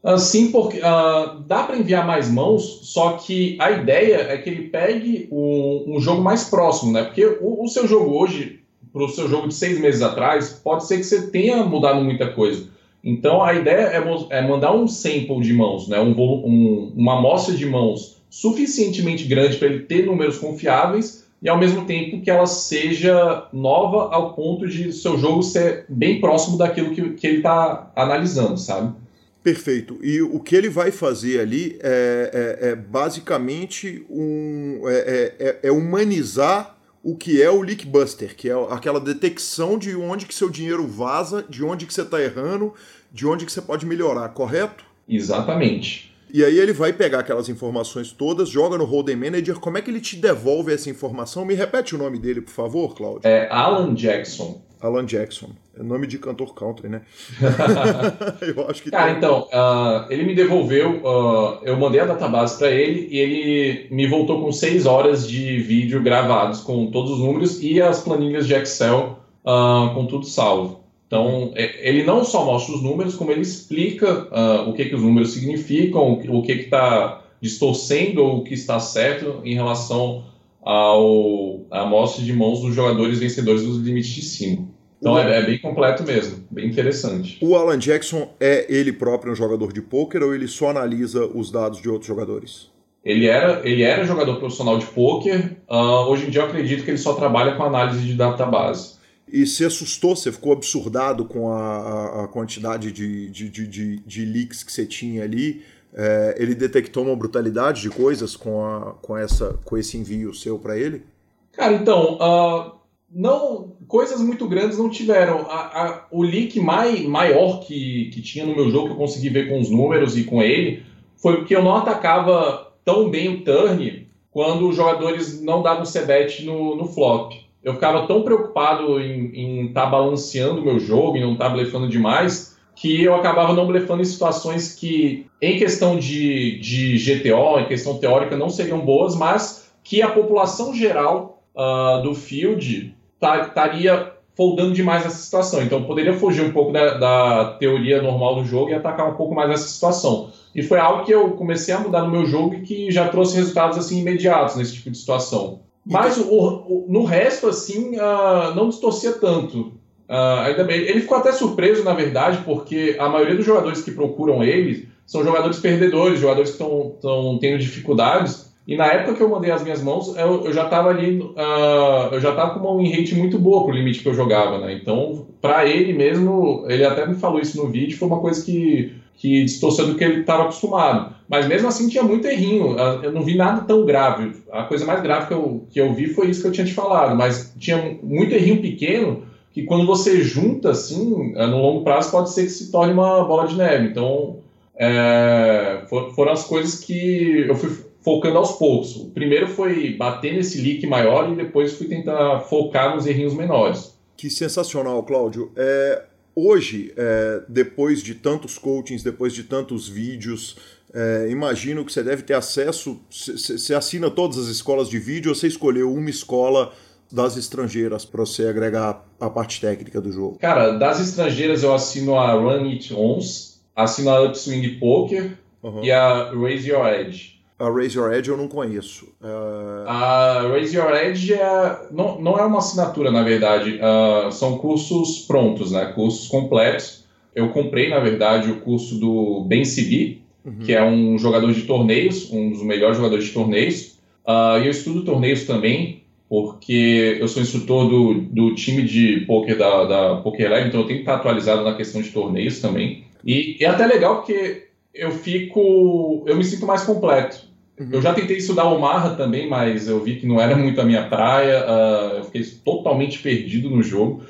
Uh, 0.04 0.18
sim, 0.18 0.52
porque 0.52 0.80
uh, 0.80 1.40
dá 1.48 1.64
para 1.64 1.78
enviar 1.78 2.06
mais 2.06 2.30
mãos, 2.30 2.80
só 2.82 3.14
que 3.14 3.56
a 3.60 3.72
ideia 3.72 4.16
é 4.16 4.38
que 4.40 4.50
ele 4.50 4.70
pegue 4.70 5.30
um, 5.32 5.86
um 5.96 6.02
jogo 6.02 6.22
mais 6.22 6.46
próximo, 6.46 6.92
né? 6.92 7.04
Porque 7.04 7.24
o, 7.40 7.64
o 7.64 7.68
seu 7.68 7.88
jogo 7.88 8.18
hoje, 8.18 8.60
para 8.92 9.06
o 9.06 9.10
seu 9.10 9.30
jogo 9.30 9.48
de 9.48 9.54
seis 9.54 9.80
meses 9.80 10.02
atrás, 10.02 10.60
pode 10.64 10.88
ser 10.88 10.98
que 10.98 11.04
você 11.04 11.28
tenha 11.28 11.64
mudado 11.64 12.04
muita 12.04 12.34
coisa. 12.34 12.73
Então 13.04 13.44
a 13.44 13.54
ideia 13.54 13.88
é, 13.88 14.38
é 14.38 14.48
mandar 14.48 14.74
um 14.74 14.88
sample 14.88 15.42
de 15.42 15.54
mãos, 15.54 15.88
né? 15.90 16.00
um, 16.00 16.12
um, 16.12 16.94
uma 16.96 17.18
amostra 17.18 17.54
de 17.54 17.66
mãos 17.66 18.24
suficientemente 18.30 19.26
grande 19.26 19.58
para 19.58 19.68
ele 19.68 19.82
ter 19.82 20.06
números 20.06 20.38
confiáveis 20.38 21.26
e 21.42 21.50
ao 21.50 21.60
mesmo 21.60 21.86
tempo 21.86 22.22
que 22.22 22.32
ela 22.32 22.48
seja 22.48 23.48
nova 23.52 24.16
ao 24.16 24.34
ponto 24.34 24.66
de 24.66 24.94
seu 24.94 25.18
jogo 25.18 25.44
ser 25.44 25.86
bem 25.90 26.22
próximo 26.22 26.58
daquilo 26.58 26.92
que, 26.92 27.10
que 27.12 27.28
ele 27.28 27.38
está 27.38 27.92
analisando, 27.96 28.58
sabe? 28.58 28.96
Perfeito. 29.44 30.00
E 30.02 30.22
o 30.22 30.40
que 30.40 30.56
ele 30.56 30.70
vai 30.70 30.90
fazer 30.90 31.42
ali 31.42 31.78
é, 31.84 32.60
é, 32.62 32.70
é 32.70 32.76
basicamente 32.76 34.06
um, 34.10 34.82
é, 34.86 34.94
é, 34.94 35.36
é, 35.38 35.60
é 35.64 35.72
humanizar 35.72 36.73
o 37.04 37.18
que 37.18 37.42
é 37.42 37.50
o 37.50 37.62
leakbuster, 37.62 38.34
que 38.36 38.50
é 38.50 38.54
aquela 38.70 39.00
detecção 39.00 39.78
de 39.78 39.94
onde 39.94 40.26
que 40.26 40.34
seu 40.34 40.50
dinheiro 40.50 40.88
vaza, 40.88 41.46
de 41.48 41.64
onde 41.64 41.86
que 41.86 41.94
você 41.94 42.02
está 42.02 42.22
errando, 42.22 42.74
de 43.12 43.28
onde 43.28 43.46
que 43.46 43.52
você 43.52 43.62
pode 43.62 43.86
melhorar, 43.86 44.30
correto? 44.30 44.86
Exatamente. 45.08 46.16
E 46.34 46.44
aí 46.44 46.58
ele 46.58 46.74
vai 46.74 46.92
pegar 46.94 47.20
aquelas 47.20 47.48
informações 47.50 48.12
todas, 48.12 48.50
joga 48.50 48.78
no 48.78 48.86
Holding 48.86 49.18
Manager. 49.18 49.60
Como 49.60 49.78
é 49.78 49.82
que 49.82 49.92
ele 49.92 50.02
te 50.02 50.16
devolve 50.16 50.74
essa 50.74 50.90
informação? 50.90 51.46
Me 51.46 51.54
repete 51.54 51.94
o 51.94 51.98
nome 51.98 52.18
dele, 52.18 52.42
por 52.42 52.52
favor, 52.52 52.96
Cláudio. 52.96 53.28
É 53.28 53.48
Alan 53.52 53.94
Jackson. 53.94 54.60
Alan 54.84 55.06
Jackson. 55.06 55.50
É 55.80 55.82
nome 55.82 56.06
de 56.06 56.20
cantor 56.20 56.54
country, 56.54 56.90
né? 56.90 57.02
eu 58.42 58.68
acho 58.70 58.84
que. 58.84 58.92
Cara, 58.92 59.08
tem... 59.08 59.18
então, 59.18 59.48
uh, 59.54 60.12
ele 60.12 60.24
me 60.24 60.36
devolveu, 60.36 60.98
uh, 60.98 61.60
eu 61.64 61.78
mandei 61.78 62.02
a 62.02 62.06
database 62.06 62.58
para 62.58 62.70
ele 62.70 63.08
e 63.10 63.18
ele 63.18 63.88
me 63.90 64.06
voltou 64.06 64.42
com 64.42 64.52
seis 64.52 64.86
horas 64.86 65.28
de 65.28 65.58
vídeo 65.60 66.04
gravados 66.04 66.60
com 66.60 66.92
todos 66.92 67.12
os 67.12 67.20
números 67.20 67.64
e 67.64 67.82
as 67.82 68.02
planilhas 68.02 68.46
de 68.46 68.54
Excel 68.54 69.20
uh, 69.46 69.94
com 69.94 70.06
tudo 70.06 70.26
salvo. 70.26 70.84
Então, 71.08 71.52
é, 71.56 71.88
ele 71.88 72.04
não 72.04 72.24
só 72.26 72.44
mostra 72.44 72.76
os 72.76 72.82
números, 72.82 73.16
como 73.16 73.32
ele 73.32 73.42
explica 73.42 74.28
o 74.68 74.74
que, 74.74 74.86
que 74.86 74.96
os 74.96 75.02
números 75.02 75.32
significam, 75.32 76.14
o 76.14 76.42
que 76.42 76.52
está 76.52 77.22
distorcendo 77.40 78.24
ou 78.24 78.38
o 78.38 78.44
que 78.44 78.56
está 78.56 78.80
certo 78.80 79.40
em 79.44 79.54
relação 79.54 80.24
ao, 80.64 81.66
à 81.70 81.82
amostra 81.82 82.24
de 82.24 82.34
mãos 82.34 82.62
dos 82.62 82.74
jogadores 82.74 83.20
vencedores 83.20 83.64
dos 83.64 83.78
limites 83.78 84.10
de 84.10 84.22
5. 84.22 84.73
Então 85.04 85.20
é, 85.20 85.40
é, 85.40 85.46
bem 85.46 85.58
completo 85.58 86.02
mesmo, 86.02 86.46
bem 86.50 86.66
interessante. 86.66 87.38
O 87.42 87.58
Alan 87.58 87.78
Jackson 87.78 88.34
é 88.40 88.66
ele 88.74 88.94
próprio 88.94 89.34
um 89.34 89.36
jogador 89.36 89.74
de 89.74 89.82
pôquer 89.82 90.24
ou 90.24 90.34
ele 90.34 90.48
só 90.48 90.70
analisa 90.70 91.26
os 91.26 91.52
dados 91.52 91.82
de 91.82 91.90
outros 91.90 92.08
jogadores? 92.08 92.72
Ele 93.04 93.28
era, 93.28 93.68
ele 93.68 93.84
era 93.84 94.06
jogador 94.06 94.38
profissional 94.38 94.78
de 94.80 94.86
pôquer, 94.86 95.58
uh, 95.70 96.08
hoje 96.08 96.28
em 96.28 96.30
dia 96.30 96.40
eu 96.40 96.46
acredito 96.46 96.86
que 96.86 96.92
ele 96.92 96.98
só 96.98 97.16
trabalha 97.16 97.58
com 97.58 97.64
análise 97.64 98.00
de 98.00 98.14
database. 98.14 98.94
E 99.28 99.46
se 99.46 99.66
assustou, 99.66 100.16
você 100.16 100.32
ficou 100.32 100.54
absurdado 100.54 101.26
com 101.26 101.52
a, 101.52 102.24
a 102.24 102.28
quantidade 102.30 102.90
de, 102.94 103.30
de, 103.30 103.50
de, 103.50 103.98
de, 103.98 104.26
leaks 104.26 104.64
que 104.64 104.72
você 104.72 104.86
tinha 104.86 105.24
ali? 105.24 105.64
É, 105.94 106.36
ele 106.40 106.56
detectou 106.56 107.04
uma 107.04 107.16
brutalidade 107.16 107.82
de 107.82 107.90
coisas 107.90 108.38
com, 108.38 108.66
a, 108.66 108.94
com, 109.02 109.18
essa, 109.18 109.60
com 109.66 109.78
esse 109.78 109.98
envio 109.98 110.34
seu 110.34 110.58
para 110.58 110.78
ele? 110.78 111.04
Cara, 111.52 111.74
então, 111.74 112.18
uh, 112.22 112.83
não 113.14 113.74
coisas 113.88 114.20
muito 114.22 114.48
grandes 114.48 114.78
não 114.78 114.90
tiveram. 114.90 115.46
A, 115.50 115.56
a, 115.56 116.06
o 116.12 116.24
leak 116.24 116.60
mai, 116.60 117.04
maior 117.04 117.60
que, 117.60 118.10
que 118.14 118.22
tinha 118.22 118.46
no 118.46 118.56
meu 118.56 118.70
jogo, 118.70 118.88
que 118.88 118.94
eu 118.94 118.98
consegui 118.98 119.30
ver 119.30 119.50
com 119.50 119.60
os 119.60 119.70
números 119.70 120.18
e 120.18 120.24
com 120.24 120.42
ele, 120.42 120.84
foi 121.16 121.38
porque 121.38 121.56
eu 121.56 121.64
não 121.64 121.76
atacava 121.76 122.74
tão 122.84 123.10
bem 123.10 123.30
o 123.30 123.42
turn 123.42 124.08
quando 124.32 124.68
os 124.68 124.76
jogadores 124.76 125.42
não 125.42 125.62
davam 125.62 125.86
c-bet 125.86 126.44
no, 126.44 126.76
no 126.76 126.86
flop. 126.86 127.34
Eu 127.64 127.76
ficava 127.76 128.08
tão 128.08 128.24
preocupado 128.24 129.00
em 129.00 129.68
estar 129.68 129.84
tá 129.84 129.90
balanceando 129.90 130.60
o 130.60 130.66
meu 130.66 130.80
jogo 130.80 131.16
e 131.16 131.22
não 131.22 131.34
estar 131.34 131.50
tá 131.50 131.54
blefando 131.54 131.88
demais, 131.88 132.58
que 132.76 133.04
eu 133.04 133.16
acabava 133.16 133.54
não 133.54 133.68
blefando 133.68 134.02
em 134.02 134.06
situações 134.06 134.74
que, 134.74 135.28
em 135.42 135.58
questão 135.58 135.98
de, 135.98 136.60
de 136.60 136.98
GTO, 136.98 137.60
em 137.60 137.68
questão 137.68 138.00
teórica, 138.00 138.36
não 138.36 138.50
seriam 138.50 138.80
boas, 138.80 139.16
mas 139.16 139.72
que 139.84 140.02
a 140.02 140.10
população 140.10 140.74
geral 140.74 141.44
uh, 141.56 142.02
do 142.02 142.16
field 142.16 142.93
estaria 143.24 144.14
foldando 144.36 144.74
demais 144.74 145.06
essa 145.06 145.18
situação. 145.18 145.62
Então 145.62 145.84
poderia 145.84 146.14
fugir 146.14 146.44
um 146.44 146.52
pouco 146.52 146.72
da, 146.72 146.98
da, 146.98 147.46
teoria 147.60 148.02
normal 148.02 148.36
do 148.36 148.46
jogo 148.46 148.70
e 148.70 148.74
atacar 148.74 149.10
um 149.10 149.16
pouco 149.16 149.34
mais 149.34 149.52
essa 149.52 149.68
situação. 149.68 150.32
E 150.56 150.62
foi 150.62 150.80
algo 150.80 151.06
que 151.06 151.14
eu 151.14 151.32
comecei 151.32 151.74
a 151.74 151.80
mudar 151.80 152.02
no 152.02 152.12
meu 152.12 152.26
jogo 152.26 152.56
e 152.56 152.62
que 152.62 152.92
já 152.92 153.08
trouxe 153.08 153.36
resultados 153.36 153.78
assim 153.78 154.00
imediatos 154.00 154.56
nesse 154.56 154.74
tipo 154.74 154.90
de 154.90 154.98
situação. 154.98 155.60
Mas 155.86 156.18
o, 156.18 156.30
o, 156.32 156.86
no 156.88 157.04
resto, 157.04 157.48
assim, 157.48 157.98
uh, 157.98 158.56
não 158.56 158.70
distorcia 158.70 159.14
tanto. 159.14 159.74
Uh, 160.10 160.40
ainda 160.46 160.64
bem. 160.64 160.80
Ele 160.80 161.02
ficou 161.02 161.18
até 161.18 161.32
surpreso, 161.32 161.84
na 161.84 161.94
verdade, 161.94 162.40
porque 162.46 162.96
a 163.00 163.10
maioria 163.10 163.36
dos 163.36 163.46
jogadores 163.46 163.82
que 163.82 163.92
procuram 163.92 164.44
ele 164.44 164.88
são 165.06 165.24
jogadores 165.24 165.60
perdedores, 165.60 166.20
jogadores 166.20 166.52
que 166.52 166.64
estão 166.64 167.38
tendo 167.40 167.58
dificuldades 167.60 168.53
e 168.66 168.78
na 168.78 168.86
época 168.86 169.16
que 169.16 169.22
eu 169.22 169.30
mandei 169.30 169.52
as 169.52 169.62
minhas 169.62 169.82
mãos, 169.82 170.16
eu, 170.16 170.46
eu 170.46 170.54
já 170.54 170.64
estava 170.64 170.90
ali, 170.90 171.20
uh, 171.20 172.14
eu 172.14 172.22
já 172.22 172.30
estava 172.30 172.54
com 172.54 172.60
uma 172.60 172.82
win 172.82 172.92
rate 172.92 173.14
muito 173.14 173.38
boa 173.38 173.66
pro 173.66 173.74
limite 173.74 174.00
que 174.00 174.08
eu 174.08 174.14
jogava, 174.14 174.58
né? 174.60 174.74
Então, 174.74 175.28
para 175.42 175.66
ele 175.66 175.92
mesmo, 175.92 176.66
ele 176.70 176.86
até 176.86 177.06
me 177.06 177.16
falou 177.16 177.42
isso 177.42 177.58
no 177.58 177.70
vídeo, 177.70 177.98
foi 177.98 178.08
uma 178.08 178.22
coisa 178.22 178.44
que, 178.44 178.94
que 179.18 179.44
distorceu 179.44 179.88
do 179.88 179.96
que 179.96 180.04
ele 180.04 180.22
estava 180.22 180.44
acostumado. 180.44 181.14
Mas 181.28 181.46
mesmo 181.46 181.68
assim 181.68 181.90
tinha 181.90 182.04
muito 182.04 182.26
errinho, 182.26 182.80
ah, 182.80 183.02
eu 183.04 183.12
não 183.12 183.22
vi 183.22 183.36
nada 183.36 183.62
tão 183.62 183.86
grave. 183.86 184.32
A 184.50 184.64
coisa 184.64 184.86
mais 184.86 185.02
grave 185.02 185.28
que 185.28 185.34
eu, 185.34 185.68
que 185.70 185.82
eu 185.82 185.94
vi 185.94 186.08
foi 186.08 186.30
isso 186.30 186.42
que 186.42 186.48
eu 186.48 186.52
tinha 186.54 186.66
te 186.66 186.74
falado, 186.74 187.18
mas 187.18 187.54
tinha 187.60 187.98
muito 188.02 188.34
errinho 188.34 188.62
pequeno 188.62 189.24
que 189.52 189.64
quando 189.64 189.86
você 189.86 190.22
junta 190.24 190.72
assim, 190.72 191.34
no 191.34 191.62
longo 191.62 191.84
prazo 191.84 192.10
pode 192.10 192.32
ser 192.32 192.44
que 192.44 192.50
se 192.50 192.72
torne 192.72 192.94
uma 192.94 193.24
bola 193.26 193.46
de 193.46 193.56
neve. 193.56 193.88
Então, 193.88 194.38
é, 194.76 195.84
foram 196.16 196.32
as 196.32 196.46
coisas 196.46 196.80
que 196.80 197.46
eu 197.48 197.56
fui 197.56 197.70
focando 198.04 198.38
aos 198.38 198.54
poucos. 198.54 198.96
O 198.98 199.10
primeiro 199.12 199.48
foi 199.48 199.96
bater 199.96 200.34
nesse 200.34 200.62
leak 200.62 200.86
maior 200.86 201.32
e 201.32 201.36
depois 201.36 201.74
fui 201.74 201.88
tentar 201.88 202.42
focar 202.42 202.96
nos 202.96 203.08
errinhos 203.08 203.34
menores. 203.34 203.98
Que 204.18 204.30
sensacional, 204.30 205.02
Cláudio. 205.04 205.52
É, 205.56 206.04
hoje, 206.36 206.94
é, 206.96 207.42
depois 207.48 208.04
de 208.04 208.16
tantos 208.16 208.58
coachings, 208.58 209.04
depois 209.04 209.34
de 209.34 209.44
tantos 209.44 209.88
vídeos, 209.88 210.58
é, 210.94 211.28
imagino 211.30 211.84
que 211.84 211.92
você 211.92 212.04
deve 212.04 212.22
ter 212.24 212.34
acesso. 212.34 213.00
Você 213.10 213.74
assina 213.74 214.12
todas 214.12 214.38
as 214.38 214.48
escolas 214.48 214.90
de 214.90 215.00
vídeo 215.00 215.30
ou 215.30 215.36
você 215.36 215.48
escolheu 215.48 215.92
uma 215.92 216.10
escola 216.10 216.72
das 217.12 217.38
estrangeiras 217.38 218.06
para 218.06 218.22
você 218.22 218.48
agregar 218.48 219.06
a 219.20 219.30
parte 219.30 219.62
técnica 219.62 220.02
do 220.02 220.12
jogo? 220.12 220.38
Cara, 220.40 220.72
das 220.72 221.00
estrangeiras 221.00 221.64
eu 221.64 221.74
assino 221.74 222.16
a 222.16 222.34
Run 222.34 222.70
It 222.70 222.94
Ons, 222.94 223.62
assino 223.76 224.10
a 224.10 224.24
Upswing 224.24 224.80
Poker 224.80 225.38
uhum. 225.62 225.84
e 225.84 225.92
a 225.92 226.32
Raise 226.32 226.70
Your 226.70 226.88
Edge. 226.88 227.33
A 227.64 227.72
Raise 227.72 227.98
Your 227.98 228.14
Edge 228.14 228.30
eu 228.30 228.36
não 228.36 228.48
conheço. 228.48 229.06
Uh... 229.22 229.88
A 229.88 230.42
Raise 230.50 230.76
Your 230.76 230.94
Edge 230.94 231.34
é, 231.34 231.88
não, 231.92 232.20
não 232.20 232.38
é 232.38 232.44
uma 232.44 232.58
assinatura, 232.58 233.10
na 233.10 233.24
verdade. 233.24 233.80
Uh, 233.80 234.32
são 234.32 234.58
cursos 234.58 235.20
prontos, 235.20 235.72
né? 235.72 235.86
Cursos 235.96 236.28
completos. 236.28 237.06
Eu 237.34 237.50
comprei, 237.50 237.90
na 237.90 238.00
verdade, 238.00 238.52
o 238.52 238.60
curso 238.60 239.00
do 239.00 239.46
Ben 239.48 239.64
Sibi, 239.64 240.22
uhum. 240.44 240.60
que 240.60 240.74
é 240.74 240.84
um 240.84 241.18
jogador 241.18 241.54
de 241.54 241.62
torneios, 241.62 242.30
um 242.32 242.52
dos 242.52 242.62
melhores 242.62 242.98
jogadores 242.98 243.26
de 243.26 243.32
torneios. 243.32 243.98
Uh, 244.28 244.60
e 244.62 244.66
eu 244.66 244.72
estudo 244.72 245.06
torneios 245.06 245.46
também, 245.46 246.04
porque 246.28 247.18
eu 247.20 247.28
sou 247.30 247.42
instrutor 247.42 247.90
do, 247.90 248.14
do 248.22 248.56
time 248.56 248.82
de 248.82 249.22
poker 249.22 249.58
da, 249.58 249.86
da 249.86 250.16
Poker 250.18 250.52
Lab, 250.52 250.68
então 250.68 250.82
eu 250.82 250.88
tenho 250.88 251.00
que 251.00 251.04
estar 251.04 251.16
atualizado 251.16 251.64
na 251.64 251.76
questão 251.76 252.02
de 252.02 252.10
torneios 252.10 252.60
também. 252.60 253.06
E 253.26 253.58
é 253.62 253.68
até 253.68 253.86
legal 253.86 254.18
porque 254.18 254.68
eu 254.94 255.12
fico. 255.12 256.24
Eu 256.28 256.36
me 256.36 256.44
sinto 256.44 256.68
mais 256.68 256.84
completo. 256.84 257.53
Uhum. 257.80 257.90
Eu 257.92 258.02
já 258.02 258.14
tentei 258.14 258.38
estudar 258.38 258.66
o 258.66 258.80
Marra 258.80 259.16
também, 259.16 259.50
mas 259.50 259.88
eu 259.88 260.00
vi 260.00 260.18
que 260.18 260.28
não 260.28 260.40
era 260.40 260.56
muito 260.56 260.80
a 260.80 260.86
minha 260.86 261.08
praia. 261.08 261.66
Uh, 261.66 262.18
eu 262.18 262.24
fiquei 262.26 262.44
totalmente 262.64 263.20
perdido 263.20 263.70
no 263.70 263.82
jogo. 263.82 264.24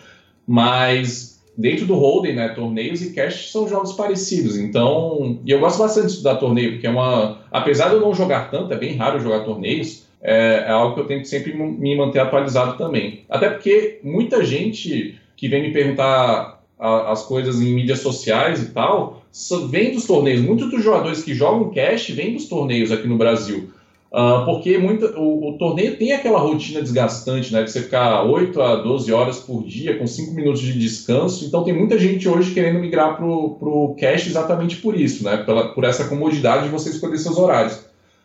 Mas 0.47 1.41
dentro 1.57 1.85
do 1.85 1.95
Hold'em, 1.95 2.35
né, 2.35 2.49
torneios 2.49 3.01
e 3.01 3.13
cash 3.13 3.51
são 3.51 3.67
jogos 3.67 3.93
parecidos. 3.93 4.57
Então, 4.57 5.39
e 5.45 5.51
eu 5.51 5.59
gosto 5.59 5.79
bastante 5.79 6.07
de 6.07 6.11
estudar 6.13 6.35
torneio, 6.35 6.73
porque 6.73 6.87
é 6.87 6.89
uma. 6.89 7.39
Apesar 7.51 7.89
de 7.89 7.95
eu 7.95 8.01
não 8.01 8.13
jogar 8.13 8.49
tanto, 8.49 8.73
é 8.73 8.77
bem 8.77 8.95
raro 8.95 9.19
jogar 9.19 9.43
torneios. 9.43 10.03
É, 10.21 10.65
é 10.67 10.71
algo 10.71 10.95
que 10.95 11.01
eu 11.01 11.05
tento 11.05 11.27
sempre 11.27 11.53
me 11.53 11.95
manter 11.97 12.19
atualizado 12.19 12.77
também. 12.77 13.25
Até 13.29 13.49
porque 13.49 13.99
muita 14.03 14.43
gente 14.43 15.19
que 15.35 15.49
vem 15.49 15.61
me 15.61 15.73
perguntar 15.73 16.63
a, 16.79 17.11
as 17.11 17.25
coisas 17.25 17.61
em 17.61 17.73
mídias 17.73 17.99
sociais 17.99 18.63
e 18.63 18.71
tal, 18.71 19.22
vem 19.69 19.93
dos 19.93 20.05
torneios. 20.05 20.41
Muitos 20.41 20.69
dos 20.69 20.83
jogadores 20.83 21.23
que 21.23 21.33
jogam 21.33 21.71
cash 21.71 22.09
vêm 22.09 22.33
dos 22.33 22.45
torneios 22.45 22.91
aqui 22.91 23.07
no 23.07 23.17
Brasil. 23.17 23.69
Uh, 24.11 24.45
porque 24.45 24.77
o, 24.77 25.49
o, 25.49 25.57
torneio 25.57 25.97
tem 25.97 26.11
aquela 26.11 26.37
rotina 26.37 26.79
desgastante, 26.79 27.51
né? 27.51 27.63
De 27.63 27.71
você 27.71 27.81
ficar 27.81 28.23
8 28.23 28.61
a 28.61 28.75
12 28.75 29.11
horas 29.11 29.39
por 29.39 29.63
dia, 29.63 29.97
com 29.97 30.05
5 30.05 30.35
minutos 30.35 30.61
de 30.61 30.77
descanso. 30.77 31.45
Então 31.45 31.63
tem 31.63 31.73
muita 31.73 31.97
gente 31.97 32.29
hoje 32.29 32.53
querendo 32.53 32.79
migrar 32.79 33.17
para 33.17 33.25
o 33.25 33.95
cash 33.99 34.27
exatamente 34.27 34.75
por 34.75 34.95
isso, 34.95 35.23
né? 35.23 35.37
Pela, 35.37 35.73
por 35.73 35.83
essa 35.83 36.07
comodidade 36.07 36.65
de 36.65 36.69
você 36.69 36.91
escolher 36.91 37.17
seus 37.17 37.39
horários. 37.39 37.79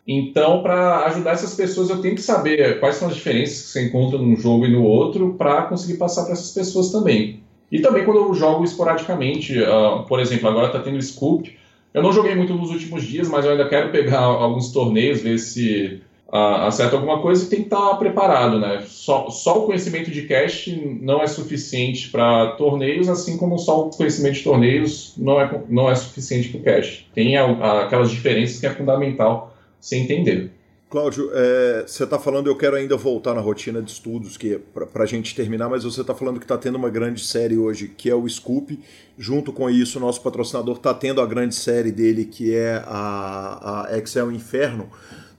Então, 0.06 0.62
para 0.62 1.06
ajudar 1.06 1.32
essas 1.32 1.54
pessoas, 1.54 1.88
eu 1.88 2.02
tenho 2.02 2.14
que 2.14 2.22
saber 2.22 2.80
quais 2.80 2.96
são 2.96 3.08
as 3.08 3.14
diferenças 3.14 3.62
que 3.62 3.68
você 3.68 3.86
encontra 3.86 4.18
num 4.18 4.36
jogo 4.36 4.66
e 4.66 4.72
no 4.72 4.82
outro 4.82 5.34
para 5.38 5.62
conseguir 5.62 5.98
passar 5.98 6.24
para 6.24 6.32
essas 6.34 6.50
pessoas 6.50 6.90
também. 6.90 7.40
E 7.70 7.80
também 7.80 8.04
quando 8.04 8.18
eu 8.18 8.34
jogo 8.34 8.64
esporadicamente, 8.64 9.60
uh, 9.60 10.04
por 10.06 10.20
exemplo, 10.20 10.48
agora 10.48 10.68
está 10.68 10.78
tendo 10.80 11.00
Scoop. 11.02 11.56
Eu 11.92 12.02
não 12.02 12.12
joguei 12.12 12.34
muito 12.34 12.54
nos 12.54 12.70
últimos 12.70 13.04
dias, 13.04 13.28
mas 13.28 13.44
eu 13.44 13.52
ainda 13.52 13.68
quero 13.68 13.90
pegar 13.90 14.20
alguns 14.20 14.72
torneios, 14.72 15.20
ver 15.20 15.38
se 15.38 16.00
uh, 16.28 16.66
acerta 16.66 16.96
alguma 16.96 17.20
coisa 17.20 17.44
e 17.44 17.48
tem 17.48 17.60
que 17.60 17.66
estar 17.66 17.94
preparado, 17.96 18.58
né? 18.58 18.82
Só, 18.86 19.28
só 19.30 19.62
o 19.62 19.66
conhecimento 19.66 20.10
de 20.10 20.22
cash 20.22 20.70
não 21.00 21.22
é 21.22 21.26
suficiente 21.26 22.08
para 22.10 22.52
torneios, 22.52 23.08
assim 23.08 23.36
como 23.36 23.58
só 23.58 23.86
o 23.86 23.90
conhecimento 23.90 24.34
de 24.34 24.44
torneios 24.44 25.14
não 25.16 25.40
é, 25.40 25.62
não 25.68 25.90
é 25.90 25.94
suficiente 25.94 26.48
para 26.48 26.60
o 26.60 26.62
cash. 26.62 27.06
Tem 27.14 27.36
a, 27.36 27.44
a, 27.44 27.82
aquelas 27.84 28.10
diferenças 28.10 28.60
que 28.60 28.66
é 28.66 28.70
fundamental 28.70 29.54
se 29.80 29.96
entender. 29.96 30.57
Cláudio, 30.88 31.30
é, 31.34 31.84
você 31.86 32.04
está 32.04 32.18
falando, 32.18 32.46
eu 32.46 32.56
quero 32.56 32.74
ainda 32.74 32.96
voltar 32.96 33.34
na 33.34 33.42
rotina 33.42 33.82
de 33.82 33.90
estudos 33.90 34.38
que 34.38 34.58
para 34.58 35.02
a 35.02 35.06
gente 35.06 35.34
terminar, 35.34 35.68
mas 35.68 35.84
você 35.84 36.00
está 36.00 36.14
falando 36.14 36.38
que 36.38 36.46
está 36.46 36.56
tendo 36.56 36.76
uma 36.76 36.88
grande 36.88 37.22
série 37.22 37.58
hoje, 37.58 37.88
que 37.94 38.08
é 38.08 38.14
o 38.14 38.26
Scoop. 38.26 38.78
Junto 39.18 39.52
com 39.52 39.68
isso, 39.68 40.00
nosso 40.00 40.22
patrocinador 40.22 40.76
está 40.76 40.94
tendo 40.94 41.20
a 41.20 41.26
grande 41.26 41.54
série 41.54 41.92
dele, 41.92 42.24
que 42.24 42.54
é 42.54 42.82
a, 42.86 43.86
a 43.90 43.98
Excel 43.98 44.32
Inferno. 44.32 44.88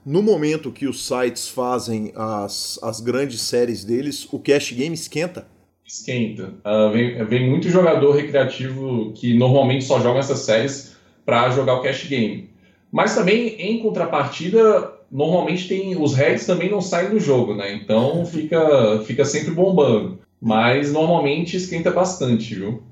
No 0.06 0.22
momento 0.22 0.70
que 0.70 0.86
os 0.86 1.04
sites 1.04 1.48
fazem 1.48 2.12
as, 2.14 2.78
as 2.80 3.00
grandes 3.00 3.40
séries 3.40 3.84
deles, 3.84 4.28
o 4.32 4.38
Cash 4.38 4.70
Game 4.70 4.94
esquenta. 4.94 5.48
Esquenta. 5.84 6.54
Uh, 6.64 6.92
vem, 6.92 7.24
vem 7.24 7.50
muito 7.50 7.68
jogador 7.68 8.12
recreativo 8.12 9.12
que 9.14 9.36
normalmente 9.36 9.84
só 9.84 10.00
joga 10.00 10.20
essas 10.20 10.38
séries 10.38 10.96
para 11.26 11.50
jogar 11.50 11.74
o 11.74 11.82
cash 11.82 12.06
game. 12.06 12.50
Mas 12.92 13.16
também, 13.16 13.60
em 13.60 13.80
contrapartida, 13.80 14.99
normalmente 15.10 15.68
tem 15.68 16.00
os 16.00 16.14
heads 16.14 16.46
também 16.46 16.70
não 16.70 16.80
saem 16.80 17.10
do 17.10 17.18
jogo, 17.18 17.54
né? 17.54 17.74
Então 17.74 18.24
fica, 18.26 19.02
fica 19.04 19.24
sempre 19.24 19.50
bombando. 19.50 20.18
Mas 20.40 20.92
normalmente 20.92 21.56
esquenta 21.56 21.90
bastante, 21.90 22.54
viu? 22.54 22.82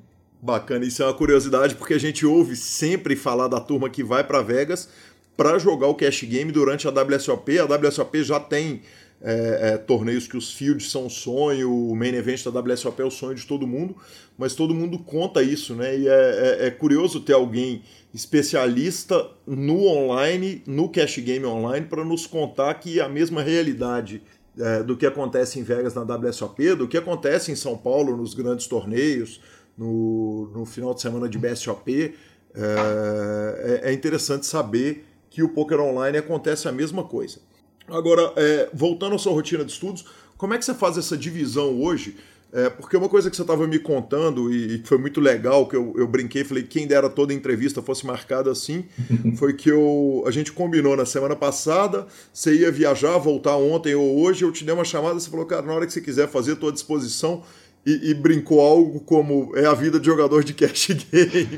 Bacana, 0.41 0.85
isso 0.85 1.03
é 1.03 1.07
uma 1.07 1.15
curiosidade 1.15 1.75
porque 1.75 1.95
a 1.95 1.99
gente 1.99 2.25
ouve 2.27 2.55
sempre 2.55 3.17
falar 3.17 3.49
da 3.49 3.59
turma 3.59 3.89
que 3.89 4.05
vai 4.05 4.23
para 4.23 4.43
Vegas 4.43 4.89
para 5.37 5.59
jogar 5.59 5.87
o 5.87 5.95
cash 5.95 6.25
game 6.25 6.53
durante 6.53 6.87
a 6.87 6.91
WSOP. 6.91 7.59
A 7.59 7.65
WSOP 7.65 8.23
já 8.23 8.39
tem 8.39 8.83
é, 9.21 9.73
é, 9.73 9.77
torneios 9.79 10.29
que 10.29 10.37
os 10.37 10.53
fields 10.53 10.91
são 10.91 11.07
um 11.07 11.11
sonho, 11.11 11.73
o 11.73 11.97
main 11.97 12.15
event 12.15 12.45
da 12.45 12.61
WSOP 12.61 13.01
é 13.01 13.05
o 13.05 13.11
sonho 13.11 13.35
de 13.35 13.47
todo 13.47 13.67
mundo, 13.67 13.97
mas 14.37 14.55
todo 14.55 14.75
mundo 14.75 14.99
conta 14.99 15.43
isso, 15.43 15.75
né? 15.75 15.99
E 15.99 16.09
é, 16.09 16.59
é, 16.61 16.67
é 16.67 16.71
curioso 16.71 17.21
ter 17.21 17.33
alguém 17.33 17.83
especialista 18.13 19.31
no 19.47 19.87
online, 19.87 20.63
no 20.67 20.89
cash 20.89 21.19
game 21.19 21.45
online, 21.45 21.87
para 21.87 22.05
nos 22.05 22.27
contar 22.27 22.75
que 22.75 23.01
a 23.01 23.09
mesma 23.09 23.43
realidade 23.43 24.23
é, 24.59 24.83
do 24.83 24.97
que 24.97 25.07
acontece 25.07 25.61
em 25.61 25.63
Vegas 25.63 25.95
na 25.95 26.03
WSOP, 26.03 26.75
do 26.75 26.89
que 26.89 26.97
acontece 26.97 27.53
em 27.53 27.57
São 27.57 27.77
Paulo 27.77 28.17
nos 28.17 28.35
grandes 28.35 28.67
torneios, 28.67 29.41
no, 29.77 30.51
no 30.53 30.65
final 30.65 30.93
de 30.93 31.01
semana 31.01 31.29
de 31.29 31.39
BSOP, 31.39 32.15
é, 32.55 33.81
é, 33.85 33.91
é 33.91 33.93
interessante 33.93 34.47
saber 34.47 35.05
que 35.31 35.43
o 35.43 35.51
poker 35.51 35.79
online 35.81 36.19
acontece 36.19 36.67
a 36.67 36.73
mesma 36.73 37.05
coisa. 37.05 37.39
Agora, 37.87 38.33
é, 38.37 38.69
voltando 38.73 39.15
à 39.15 39.19
sua 39.19 39.33
rotina 39.33 39.65
de 39.65 39.73
estudos, 39.73 40.05
como 40.37 40.55
é 40.55 40.59
que 40.59 40.65
você 40.65 40.75
faz 40.75 40.99
essa 40.99 41.17
divisão 41.17 41.81
hoje? 41.81 42.17
É, 42.51 42.71
porque 42.71 42.97
uma 42.97 43.11
coisa 43.11 43.29
que 43.29 43.37
você 43.37 43.43
estava 43.43 43.67
me 43.67 43.79
contando 43.79 44.53
e, 44.53 44.79
que 44.79 44.89
foi 44.89 44.97
muito 44.97 45.21
legal, 45.21 45.69
que 45.69 45.77
eu, 45.77 45.93
eu 45.99 46.09
brinquei, 46.09 46.45
falei 46.45 46.63
quem 46.63 46.87
dera 46.87 47.11
toda 47.11 47.35
entrevista 47.35 47.83
fosse 47.83 48.07
marcada 48.07 48.51
assim, 48.51 48.87
foi 49.37 49.53
que 49.53 49.71
eu, 49.71 50.25
a 50.27 50.31
gente 50.31 50.51
combinou 50.53 50.97
na 50.97 51.05
semana 51.05 51.37
passada, 51.37 52.07
você 52.33 52.55
ia 52.55 52.73
viajar, 52.73 53.19
voltar 53.19 53.57
ontem 53.57 53.95
ou 53.95 54.21
hoje, 54.21 54.45
eu 54.45 54.53
te 54.53 54.65
dei 54.65 54.75
uma 54.75 54.85
chamada, 54.85 55.21
você 55.21 55.29
falou, 55.29 55.45
cara, 55.45 55.63
na 55.63 55.75
hora 55.75 55.87
que 55.87 55.93
você 55.93 56.01
quiser 56.01 56.27
fazer, 56.27 56.53
estou 56.53 56.71
à 56.71 56.73
disposição 56.73 57.43
e, 57.87 58.11
e, 58.11 58.15
brincou 58.15 58.61
algo 58.61 59.01
como 59.01 59.53
é 59.57 59.65
a 59.65 59.73
vida 59.73 59.99
de 59.99 60.07
jogador 60.07 60.45
de 60.45 60.53
cash 60.53 60.89
game. 60.89 61.49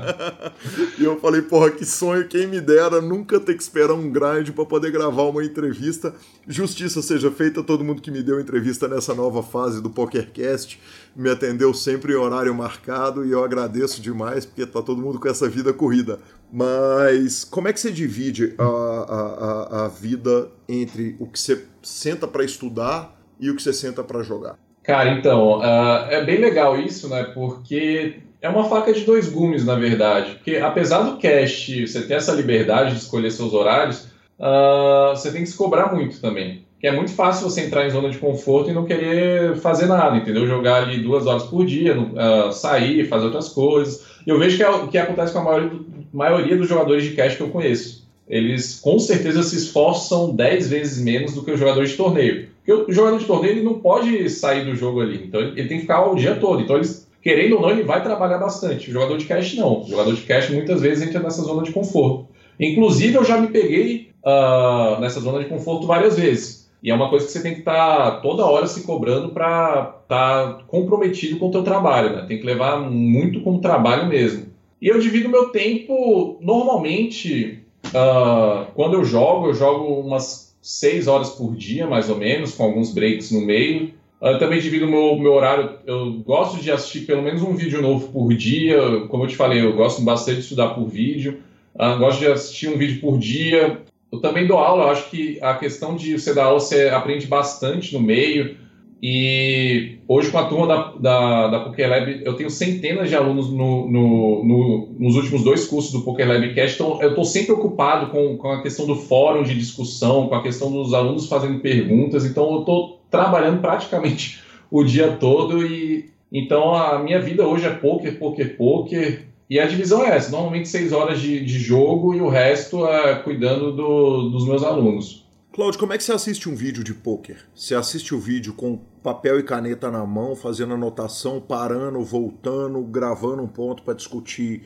e 0.98 1.04
eu 1.04 1.20
falei, 1.20 1.42
porra, 1.42 1.70
que 1.70 1.84
sonho, 1.84 2.26
quem 2.26 2.46
me 2.46 2.60
dera 2.60 3.00
nunca 3.00 3.38
ter 3.38 3.54
que 3.54 3.62
esperar 3.62 3.92
um 3.92 4.10
grind 4.10 4.50
para 4.52 4.64
poder 4.64 4.90
gravar 4.90 5.24
uma 5.24 5.44
entrevista. 5.44 6.14
Justiça 6.48 7.02
seja 7.02 7.30
feita 7.30 7.60
a 7.60 7.62
todo 7.62 7.84
mundo 7.84 8.00
que 8.00 8.10
me 8.10 8.22
deu 8.22 8.40
entrevista 8.40 8.88
nessa 8.88 9.14
nova 9.14 9.42
fase 9.42 9.82
do 9.82 9.90
PokerCast. 9.90 10.80
Me 11.14 11.28
atendeu 11.28 11.74
sempre 11.74 12.14
em 12.14 12.16
horário 12.16 12.54
marcado 12.54 13.26
e 13.26 13.30
eu 13.30 13.44
agradeço 13.44 14.00
demais 14.00 14.46
porque 14.46 14.64
tá 14.64 14.80
todo 14.80 15.02
mundo 15.02 15.20
com 15.20 15.28
essa 15.28 15.48
vida 15.48 15.72
corrida. 15.74 16.20
Mas 16.50 17.44
como 17.44 17.68
é 17.68 17.72
que 17.72 17.80
você 17.80 17.90
divide 17.90 18.54
a, 18.56 18.64
a, 18.64 19.82
a, 19.82 19.84
a 19.84 19.88
vida 19.88 20.50
entre 20.68 21.16
o 21.18 21.26
que 21.26 21.38
você 21.38 21.64
senta 21.82 22.26
para 22.26 22.44
estudar 22.44 23.14
e 23.38 23.50
o 23.50 23.56
que 23.56 23.62
você 23.62 23.72
senta 23.72 24.02
para 24.02 24.22
jogar? 24.22 24.58
Cara, 24.90 25.10
então, 25.10 25.60
uh, 25.60 26.10
é 26.10 26.24
bem 26.24 26.38
legal 26.38 26.76
isso, 26.76 27.08
né? 27.08 27.22
Porque 27.32 28.16
é 28.42 28.48
uma 28.48 28.64
faca 28.64 28.92
de 28.92 29.02
dois 29.02 29.28
gumes, 29.28 29.64
na 29.64 29.76
verdade. 29.76 30.32
Porque 30.32 30.56
apesar 30.56 31.02
do 31.02 31.16
cash, 31.16 31.70
você 31.86 32.02
ter 32.02 32.14
essa 32.14 32.32
liberdade 32.32 32.94
de 32.94 32.98
escolher 32.98 33.30
seus 33.30 33.52
horários, 33.52 34.08
uh, 34.36 35.14
você 35.14 35.30
tem 35.30 35.42
que 35.42 35.48
se 35.48 35.56
cobrar 35.56 35.94
muito 35.94 36.20
também. 36.20 36.64
Que 36.80 36.88
é 36.88 36.92
muito 36.92 37.12
fácil 37.12 37.48
você 37.48 37.60
entrar 37.60 37.86
em 37.86 37.90
zona 37.90 38.10
de 38.10 38.18
conforto 38.18 38.68
e 38.68 38.72
não 38.72 38.84
querer 38.84 39.54
fazer 39.58 39.86
nada, 39.86 40.16
entendeu? 40.16 40.44
Jogar 40.44 40.82
ali 40.82 41.00
duas 41.00 41.24
horas 41.24 41.44
por 41.44 41.64
dia, 41.64 41.96
uh, 41.96 42.50
sair, 42.50 43.06
fazer 43.06 43.26
outras 43.26 43.50
coisas. 43.50 44.04
Eu 44.26 44.40
vejo 44.40 44.56
que 44.56 44.64
é 44.64 44.70
o 44.70 44.88
que 44.88 44.98
acontece 44.98 45.32
com 45.32 45.38
a 45.38 45.44
maioria, 45.44 45.80
maioria 46.12 46.56
dos 46.56 46.68
jogadores 46.68 47.04
de 47.04 47.10
cash 47.10 47.36
que 47.36 47.42
eu 47.44 47.50
conheço. 47.50 48.09
Eles 48.30 48.78
com 48.78 48.96
certeza 49.00 49.42
se 49.42 49.56
esforçam 49.56 50.32
10 50.32 50.70
vezes 50.70 51.02
menos 51.02 51.34
do 51.34 51.42
que 51.42 51.50
os 51.50 51.58
jogadores 51.58 51.90
de 51.90 51.96
torneio. 51.96 52.48
Porque 52.64 52.90
o 52.90 52.94
jogador 52.94 53.18
de 53.18 53.24
torneio 53.24 53.54
ele 53.54 53.64
não 53.64 53.80
pode 53.80 54.30
sair 54.30 54.64
do 54.64 54.76
jogo 54.76 55.00
ali, 55.00 55.24
então 55.26 55.40
ele, 55.40 55.66
tem 55.66 55.78
que 55.78 55.80
ficar 55.80 56.06
o 56.06 56.14
dia 56.14 56.36
todo. 56.36 56.62
Então, 56.62 56.76
eles, 56.76 57.08
querendo 57.20 57.56
ou 57.56 57.62
não, 57.62 57.70
ele 57.70 57.82
vai 57.82 58.00
trabalhar 58.02 58.38
bastante. 58.38 58.88
O 58.88 58.92
jogador 58.92 59.18
de 59.18 59.24
cash 59.24 59.56
não. 59.56 59.82
O 59.82 59.88
jogador 59.88 60.14
de 60.14 60.22
cash 60.22 60.48
muitas 60.50 60.80
vezes 60.80 61.08
entra 61.08 61.20
nessa 61.20 61.42
zona 61.42 61.64
de 61.64 61.72
conforto. 61.72 62.28
Inclusive, 62.58 63.16
eu 63.16 63.24
já 63.24 63.36
me 63.36 63.48
peguei 63.48 64.10
uh, 64.24 65.00
nessa 65.00 65.18
zona 65.18 65.40
de 65.40 65.46
conforto 65.46 65.88
várias 65.88 66.16
vezes. 66.16 66.70
E 66.80 66.90
é 66.90 66.94
uma 66.94 67.10
coisa 67.10 67.26
que 67.26 67.32
você 67.32 67.42
tem 67.42 67.54
que 67.54 67.60
estar 67.60 68.12
tá 68.12 68.20
toda 68.20 68.46
hora 68.46 68.66
se 68.66 68.84
cobrando 68.84 69.30
para 69.30 69.96
estar 70.02 70.54
tá 70.54 70.62
comprometido 70.68 71.38
com 71.38 71.48
o 71.48 71.50
teu 71.50 71.64
trabalho, 71.64 72.14
né? 72.14 72.24
Tem 72.28 72.38
que 72.38 72.46
levar 72.46 72.78
muito 72.80 73.40
como 73.40 73.60
trabalho 73.60 74.06
mesmo. 74.08 74.46
E 74.80 74.86
eu 74.86 74.98
divido 74.98 75.28
meu 75.28 75.48
tempo, 75.48 76.38
normalmente, 76.40 77.64
uh, 77.86 78.66
quando 78.74 78.94
eu 78.94 79.04
jogo, 79.04 79.48
eu 79.48 79.54
jogo 79.54 80.00
umas 80.00 80.54
seis 80.62 81.06
horas 81.06 81.30
por 81.30 81.54
dia, 81.54 81.86
mais 81.86 82.10
ou 82.10 82.16
menos, 82.16 82.52
com 82.54 82.64
alguns 82.64 82.92
breaks 82.92 83.30
no 83.30 83.40
meio. 83.40 83.92
Eu 84.20 84.38
também 84.38 84.60
divido 84.60 84.86
meu, 84.86 85.16
meu 85.18 85.32
horário, 85.32 85.78
eu 85.86 86.12
gosto 86.26 86.62
de 86.62 86.70
assistir 86.70 87.06
pelo 87.06 87.22
menos 87.22 87.42
um 87.42 87.54
vídeo 87.54 87.80
novo 87.80 88.08
por 88.08 88.34
dia, 88.34 88.78
como 89.08 89.24
eu 89.24 89.28
te 89.28 89.36
falei, 89.36 89.64
eu 89.64 89.72
gosto 89.72 90.02
bastante 90.02 90.36
de 90.36 90.42
estudar 90.42 90.74
por 90.74 90.86
vídeo, 90.86 91.40
uh, 91.74 91.98
gosto 91.98 92.18
de 92.18 92.26
assistir 92.26 92.68
um 92.68 92.76
vídeo 92.76 93.00
por 93.00 93.18
dia. 93.18 93.80
Eu 94.12 94.20
também 94.20 94.46
dou 94.46 94.58
aula, 94.58 94.84
eu 94.84 94.90
acho 94.90 95.08
que 95.08 95.38
a 95.40 95.54
questão 95.54 95.96
de 95.96 96.18
você 96.18 96.34
dar 96.34 96.46
aula, 96.46 96.60
você 96.60 96.88
aprende 96.88 97.26
bastante 97.26 97.94
no 97.94 98.00
meio, 98.00 98.56
e 99.02 99.98
hoje, 100.06 100.30
com 100.30 100.38
a 100.38 100.44
turma 100.44 100.66
da, 100.66 100.92
da, 100.98 101.48
da 101.48 101.60
PokerLab, 101.60 102.22
eu 102.22 102.34
tenho 102.34 102.50
centenas 102.50 103.08
de 103.08 103.16
alunos 103.16 103.50
no, 103.50 103.90
no, 103.90 104.44
no, 104.44 104.88
nos 104.98 105.16
últimos 105.16 105.42
dois 105.42 105.66
cursos 105.66 105.90
do 105.90 106.02
PokerLab 106.02 106.52
Cast, 106.54 106.74
então 106.74 107.00
eu 107.00 107.10
estou 107.10 107.24
sempre 107.24 107.52
ocupado 107.52 108.10
com, 108.10 108.36
com 108.36 108.52
a 108.52 108.62
questão 108.62 108.86
do 108.86 108.94
fórum 108.94 109.42
de 109.42 109.54
discussão, 109.54 110.28
com 110.28 110.34
a 110.34 110.42
questão 110.42 110.70
dos 110.70 110.92
alunos 110.92 111.28
fazendo 111.28 111.60
perguntas, 111.60 112.26
então 112.26 112.52
eu 112.52 112.60
estou 112.60 113.00
trabalhando 113.10 113.62
praticamente 113.62 114.40
o 114.70 114.84
dia 114.84 115.12
todo 115.12 115.66
e 115.66 116.10
então 116.30 116.74
a 116.74 116.98
minha 116.98 117.20
vida 117.20 117.46
hoje 117.46 117.66
é 117.66 117.70
poker, 117.70 118.18
poker, 118.18 118.56
poker. 118.56 119.26
E 119.48 119.58
a 119.58 119.66
divisão 119.66 120.04
é 120.04 120.10
essa: 120.10 120.30
normalmente 120.30 120.68
seis 120.68 120.92
horas 120.92 121.20
de, 121.20 121.44
de 121.44 121.58
jogo 121.58 122.14
e 122.14 122.20
o 122.20 122.28
resto 122.28 122.86
é 122.86 123.16
cuidando 123.16 123.72
do, 123.72 124.30
dos 124.30 124.46
meus 124.46 124.62
alunos. 124.62 125.19
Claudio, 125.52 125.80
como 125.80 125.92
é 125.92 125.98
que 125.98 126.04
você 126.04 126.12
assiste 126.12 126.48
um 126.48 126.54
vídeo 126.54 126.84
de 126.84 126.94
poker? 126.94 127.36
Você 127.52 127.74
assiste 127.74 128.14
o 128.14 128.20
vídeo 128.20 128.52
com 128.52 128.78
papel 129.02 129.40
e 129.40 129.42
caneta 129.42 129.90
na 129.90 130.06
mão, 130.06 130.36
fazendo 130.36 130.74
anotação, 130.74 131.40
parando, 131.40 132.00
voltando, 132.04 132.80
gravando 132.82 133.42
um 133.42 133.48
ponto 133.48 133.82
para 133.82 133.94
discutir 133.94 134.62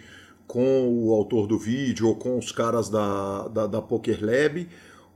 com 0.47 0.87
o 0.87 1.11
autor 1.15 1.47
do 1.47 1.59
vídeo 1.59 2.07
ou 2.07 2.15
com 2.15 2.39
os 2.39 2.53
caras 2.53 2.91
da, 2.91 3.49
da, 3.49 3.67
da 3.67 3.81
Poker 3.81 4.19
Lab? 4.21 4.69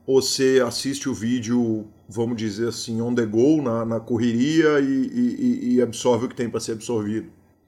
Ou 0.07 0.23
você 0.23 0.63
assiste 0.67 1.07
o 1.07 1.13
vídeo, 1.13 1.85
vamos 2.09 2.39
dizer 2.39 2.69
assim, 2.69 3.03
on 3.03 3.15
the 3.15 3.27
go, 3.27 3.61
na, 3.61 3.85
na 3.85 4.01
correria 4.01 4.81
e, 4.81 4.85
e, 4.85 5.75
e 5.75 5.83
absorve 5.83 6.25
o 6.25 6.29
que 6.31 6.35
tem 6.35 6.49
para 6.49 6.61
ser 6.61 6.73
absorvido? 6.73 7.27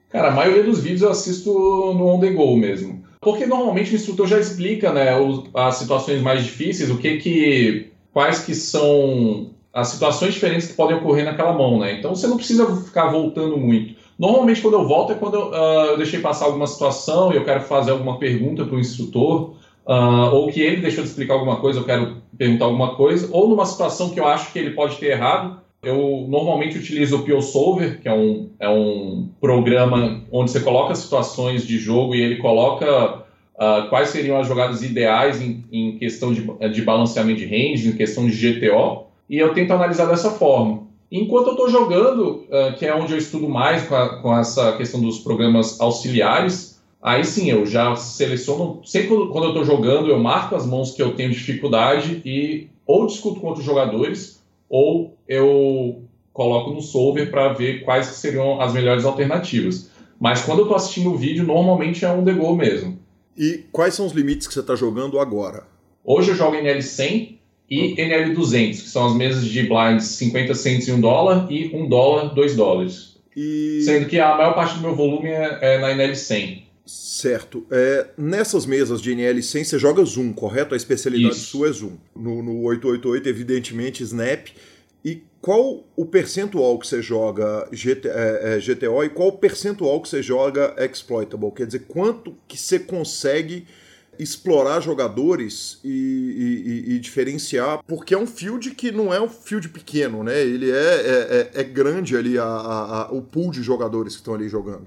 Cara, 0.09 0.29
a 0.29 0.35
maioria 0.35 0.63
dos 0.63 0.79
vídeos 0.79 1.03
eu 1.03 1.11
assisto 1.11 1.53
no 1.53 2.07
on 2.07 2.19
the 2.19 2.31
go 2.31 2.57
mesmo. 2.57 3.03
Porque 3.21 3.45
normalmente 3.45 3.93
o 3.93 3.95
instrutor 3.95 4.25
já 4.25 4.39
explica 4.39 4.91
né, 4.91 5.09
as 5.53 5.75
situações 5.75 6.19
mais 6.23 6.43
difíceis, 6.43 6.89
o 6.89 6.97
que 6.97 7.17
que 7.17 7.90
quais 8.13 8.39
que 8.39 8.53
são 8.53 9.51
as 9.73 9.87
situações 9.87 10.33
diferentes 10.33 10.67
que 10.67 10.73
podem 10.73 10.97
ocorrer 10.97 11.23
naquela 11.23 11.53
mão, 11.53 11.79
né? 11.79 11.97
Então 11.97 12.13
você 12.13 12.27
não 12.27 12.37
precisa 12.37 12.75
ficar 12.77 13.07
voltando 13.07 13.57
muito. 13.57 13.95
Normalmente 14.19 14.61
quando 14.61 14.75
eu 14.75 14.87
volto 14.87 15.13
é 15.13 15.15
quando 15.15 15.35
eu, 15.35 15.49
uh, 15.49 15.85
eu 15.91 15.97
deixei 15.97 16.19
passar 16.19 16.45
alguma 16.45 16.67
situação 16.67 17.31
e 17.31 17.37
eu 17.37 17.45
quero 17.45 17.61
fazer 17.61 17.91
alguma 17.91 18.19
pergunta 18.19 18.65
para 18.65 18.75
o 18.75 18.79
instrutor, 18.79 19.55
uh, 19.85 20.33
ou 20.33 20.51
que 20.51 20.61
ele 20.61 20.81
deixou 20.81 21.03
de 21.03 21.09
explicar 21.09 21.35
alguma 21.35 21.57
coisa, 21.57 21.79
eu 21.79 21.85
quero 21.85 22.17
perguntar 22.37 22.65
alguma 22.65 22.95
coisa, 22.95 23.29
ou 23.31 23.47
numa 23.47 23.65
situação 23.65 24.09
que 24.09 24.19
eu 24.19 24.27
acho 24.27 24.51
que 24.51 24.59
ele 24.59 24.71
pode 24.71 24.97
ter 24.97 25.11
errado, 25.11 25.61
eu 25.83 26.27
normalmente 26.29 26.77
utilizo 26.77 27.17
o 27.17 27.23
PioSolver, 27.23 27.99
que 27.99 28.07
é 28.07 28.13
um, 28.13 28.49
é 28.59 28.69
um 28.69 29.29
programa 29.39 30.21
onde 30.31 30.51
você 30.51 30.59
coloca 30.59 30.93
situações 30.93 31.65
de 31.65 31.79
jogo 31.79 32.13
e 32.13 32.21
ele 32.21 32.37
coloca 32.37 33.20
uh, 33.61 33.87
quais 33.89 34.09
seriam 34.09 34.39
as 34.39 34.47
jogadas 34.47 34.81
ideais 34.81 35.39
em, 35.39 35.63
em 35.71 35.97
questão 35.97 36.33
de, 36.33 36.41
de, 36.73 36.81
balanceamento 36.81 37.39
de 37.39 37.45
range, 37.45 37.89
em 37.89 37.95
questão 37.95 38.25
de 38.25 38.31
GTO, 38.31 39.03
e 39.29 39.37
eu 39.37 39.53
tento 39.53 39.71
analisar 39.71 40.07
dessa 40.07 40.31
forma. 40.31 40.89
Enquanto 41.11 41.47
eu 41.47 41.51
estou 41.51 41.69
jogando, 41.69 42.45
uh, 42.49 42.75
que 42.77 42.85
é 42.85 42.95
onde 42.95 43.13
eu 43.13 43.17
estudo 43.17 43.47
mais 43.47 43.83
com, 43.83 43.95
a, 43.95 44.21
com, 44.21 44.35
essa 44.35 44.71
questão 44.73 44.99
dos 44.99 45.19
programas 45.19 45.79
auxiliares, 45.79 46.81
aí 47.01 47.23
sim 47.23 47.51
eu 47.51 47.65
já 47.65 47.95
seleciono, 47.95 48.81
sempre 48.83 49.15
quando 49.27 49.43
eu 49.43 49.49
estou 49.49 49.65
jogando, 49.65 50.09
eu 50.09 50.17
marco 50.17 50.55
as 50.55 50.65
mãos 50.65 50.91
que 50.91 51.01
eu 51.01 51.13
tenho 51.13 51.29
dificuldade 51.29 52.21
e 52.25 52.67
ou 52.87 53.05
discuto 53.05 53.39
com 53.39 53.47
outros 53.47 53.65
jogadores, 53.65 54.41
ou 54.69 55.13
eu 55.27 56.01
coloco 56.33 56.71
no 56.71 56.81
solver 56.81 57.29
para 57.29 57.49
ver 57.53 57.83
quais 57.83 58.05
seriam 58.07 58.59
as 58.59 58.73
melhores 58.73 59.05
alternativas. 59.05 59.89
Mas 60.19 60.43
quando 60.43 60.59
eu 60.59 60.63
estou 60.63 60.77
assistindo 60.77 61.11
o 61.11 61.17
vídeo, 61.17 61.45
normalmente 61.45 62.05
é 62.05 62.11
um 62.11 62.23
The 62.23 62.33
Go 62.33 62.55
mesmo. 62.55 63.00
E 63.37 63.65
quais 63.71 63.93
são 63.93 64.05
os 64.05 64.13
limites 64.13 64.47
que 64.47 64.53
você 64.53 64.59
está 64.59 64.75
jogando 64.75 65.19
agora? 65.19 65.63
Hoje 66.03 66.31
eu 66.31 66.35
jogo 66.35 66.57
NL100 66.57 67.37
e 67.69 67.95
NL200, 67.95 68.71
que 68.71 68.89
são 68.89 69.07
as 69.07 69.15
mesas 69.15 69.45
de 69.45 69.63
blinds 69.63 70.05
50 70.05 70.53
cents 70.55 70.87
e 70.87 70.91
1 70.91 70.99
dólar 70.99 71.47
e 71.49 71.73
1 71.73 71.87
dólar, 71.87 72.33
2 72.33 72.55
dólares. 72.55 73.17
E... 73.35 73.81
Sendo 73.85 74.07
que 74.07 74.19
a 74.19 74.35
maior 74.35 74.53
parte 74.53 74.75
do 74.75 74.81
meu 74.81 74.95
volume 74.95 75.29
é, 75.29 75.59
é 75.61 75.79
na 75.79 75.89
NL100. 75.91 76.63
Certo. 76.85 77.65
É, 77.71 78.07
nessas 78.17 78.65
mesas 78.65 79.01
de 79.01 79.11
NL100 79.11 79.63
você 79.63 79.79
joga 79.79 80.03
Zoom, 80.03 80.33
correto? 80.33 80.73
A 80.73 80.77
especialidade 80.77 81.35
Isso. 81.35 81.51
sua 81.51 81.69
é 81.69 81.71
Zoom. 81.71 81.95
No, 82.13 82.43
no 82.43 82.63
888, 82.63 83.29
evidentemente, 83.29 84.03
Snap. 84.03 84.47
E 85.03 85.23
qual 85.41 85.83
o 85.95 86.05
percentual 86.05 86.77
que 86.77 86.87
você 86.87 87.01
joga 87.01 87.67
GT, 87.71 88.07
é, 88.07 88.55
é, 88.55 88.59
GTO 88.59 89.03
e 89.03 89.09
qual 89.09 89.29
o 89.29 89.37
percentual 89.37 89.99
que 90.01 90.09
você 90.09 90.21
joga 90.21 90.75
Exploitable? 90.77 91.51
Quer 91.51 91.65
dizer, 91.65 91.85
quanto 91.87 92.35
que 92.47 92.57
você 92.57 92.77
consegue 92.77 93.65
explorar 94.19 94.79
jogadores 94.81 95.79
e, 95.83 95.89
e, 95.89 96.93
e, 96.93 96.99
diferenciar, 96.99 97.81
porque 97.87 98.13
é 98.13 98.17
um 98.17 98.27
field 98.27 98.69
que 98.71 98.91
não 98.91 99.11
é 99.11 99.19
um 99.19 99.29
field 99.29 99.69
pequeno, 99.69 100.23
né? 100.23 100.39
Ele 100.39 100.69
é, 100.69 100.75
é, 100.75 101.49
é, 101.55 101.61
é 101.61 101.63
grande 101.63 102.15
ali 102.15 102.37
a, 102.37 102.43
a, 102.43 103.01
a, 103.01 103.11
o 103.11 103.21
pool 103.21 103.49
de 103.49 103.63
jogadores 103.63 104.13
que 104.13 104.19
estão 104.19 104.35
ali 104.35 104.47
jogando. 104.47 104.85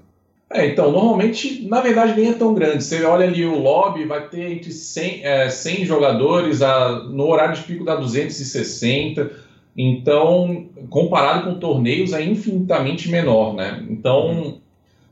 É, 0.49 0.67
então, 0.67 0.91
normalmente, 0.91 1.67
na 1.67 1.81
verdade, 1.81 2.13
nem 2.15 2.29
é 2.29 2.33
tão 2.33 2.53
grande. 2.53 2.83
Você 2.83 3.03
olha 3.03 3.25
ali 3.25 3.45
o 3.45 3.59
lobby, 3.59 4.05
vai 4.05 4.29
ter 4.29 4.51
entre 4.51 4.71
100, 4.71 5.25
é, 5.25 5.49
100 5.49 5.85
jogadores, 5.85 6.61
a, 6.61 7.03
no 7.03 7.27
horário 7.27 7.55
de 7.55 7.63
pico 7.63 7.83
dá 7.83 7.95
260. 7.95 9.44
Então, 9.77 10.67
comparado 10.89 11.49
com 11.49 11.59
torneios, 11.59 12.13
é 12.13 12.23
infinitamente 12.23 13.09
menor, 13.09 13.53
né? 13.53 13.85
Então, 13.89 14.61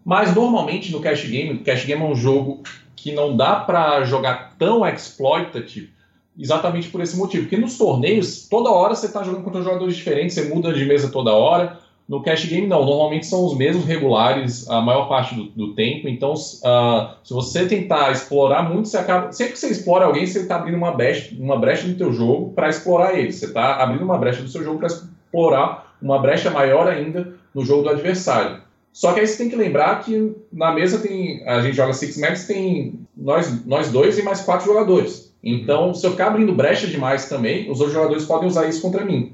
mas 0.05 0.33
normalmente 0.33 0.91
no 0.91 1.01
Cash 1.01 1.25
Game, 1.25 1.59
Cash 1.59 1.85
Game 1.85 2.01
é 2.01 2.05
um 2.05 2.15
jogo 2.15 2.63
que 2.95 3.11
não 3.11 3.35
dá 3.35 3.55
para 3.55 4.03
jogar 4.05 4.55
tão 4.57 4.87
exploitative 4.87 5.91
exatamente 6.37 6.89
por 6.89 7.01
esse 7.01 7.17
motivo. 7.17 7.43
Porque 7.43 7.57
nos 7.57 7.77
torneios, 7.77 8.47
toda 8.47 8.71
hora 8.71 8.95
você 8.95 9.07
está 9.07 9.23
jogando 9.23 9.43
contra 9.43 9.61
jogadores 9.61 9.95
diferentes, 9.95 10.35
você 10.35 10.53
muda 10.53 10.73
de 10.73 10.85
mesa 10.85 11.11
toda 11.11 11.33
hora. 11.33 11.79
No 12.07 12.21
cash 12.21 12.45
game, 12.45 12.67
não. 12.67 12.85
Normalmente 12.85 13.25
são 13.25 13.45
os 13.45 13.57
mesmos 13.57 13.85
regulares 13.85 14.69
a 14.69 14.81
maior 14.81 15.07
parte 15.07 15.35
do, 15.35 15.45
do 15.45 15.73
tempo. 15.73 16.07
Então, 16.07 16.33
uh, 16.33 17.15
se 17.23 17.33
você 17.33 17.65
tentar 17.65 18.11
explorar 18.11 18.69
muito, 18.69 18.89
você 18.89 18.97
acaba. 18.97 19.31
Sempre 19.31 19.53
que 19.53 19.59
você 19.59 19.67
explora 19.67 20.05
alguém, 20.05 20.25
você 20.25 20.39
está 20.39 20.57
abrindo 20.57 20.77
uma 20.77 20.91
brecha, 20.91 21.33
uma 21.39 21.57
brecha 21.57 21.87
no 21.87 21.95
teu 21.95 22.11
jogo 22.11 22.51
para 22.53 22.69
explorar 22.69 23.17
ele. 23.17 23.31
Você 23.31 23.45
está 23.45 23.75
abrindo 23.75 24.03
uma 24.03 24.17
brecha 24.17 24.41
do 24.41 24.49
seu 24.49 24.63
jogo 24.63 24.79
para 24.79 24.87
explorar 24.87 25.95
uma 26.01 26.19
brecha 26.19 26.51
maior 26.51 26.87
ainda 26.87 27.33
no 27.55 27.63
jogo 27.63 27.83
do 27.83 27.89
adversário. 27.89 28.61
Só 28.91 29.11
que 29.13 29.21
aí 29.21 29.27
você 29.27 29.37
tem 29.37 29.49
que 29.49 29.55
lembrar 29.55 30.03
que 30.03 30.35
na 30.51 30.71
mesa 30.71 30.99
tem. 30.99 31.43
A 31.47 31.61
gente 31.61 31.75
joga 31.75 31.93
Six 31.93 32.17
Max, 32.17 32.45
tem 32.45 32.99
nós, 33.15 33.65
nós 33.65 33.91
dois 33.91 34.19
e 34.19 34.23
mais 34.23 34.41
quatro 34.41 34.67
jogadores. 34.67 35.33
Então, 35.43 35.93
se 35.93 36.05
eu 36.05 36.11
ficar 36.11 36.27
abrindo 36.27 36.53
brecha 36.53 36.87
demais 36.87 37.27
também, 37.27 37.69
os 37.69 37.79
outros 37.79 37.93
jogadores 37.93 38.25
podem 38.25 38.47
usar 38.47 38.67
isso 38.67 38.81
contra 38.81 39.03
mim. 39.03 39.33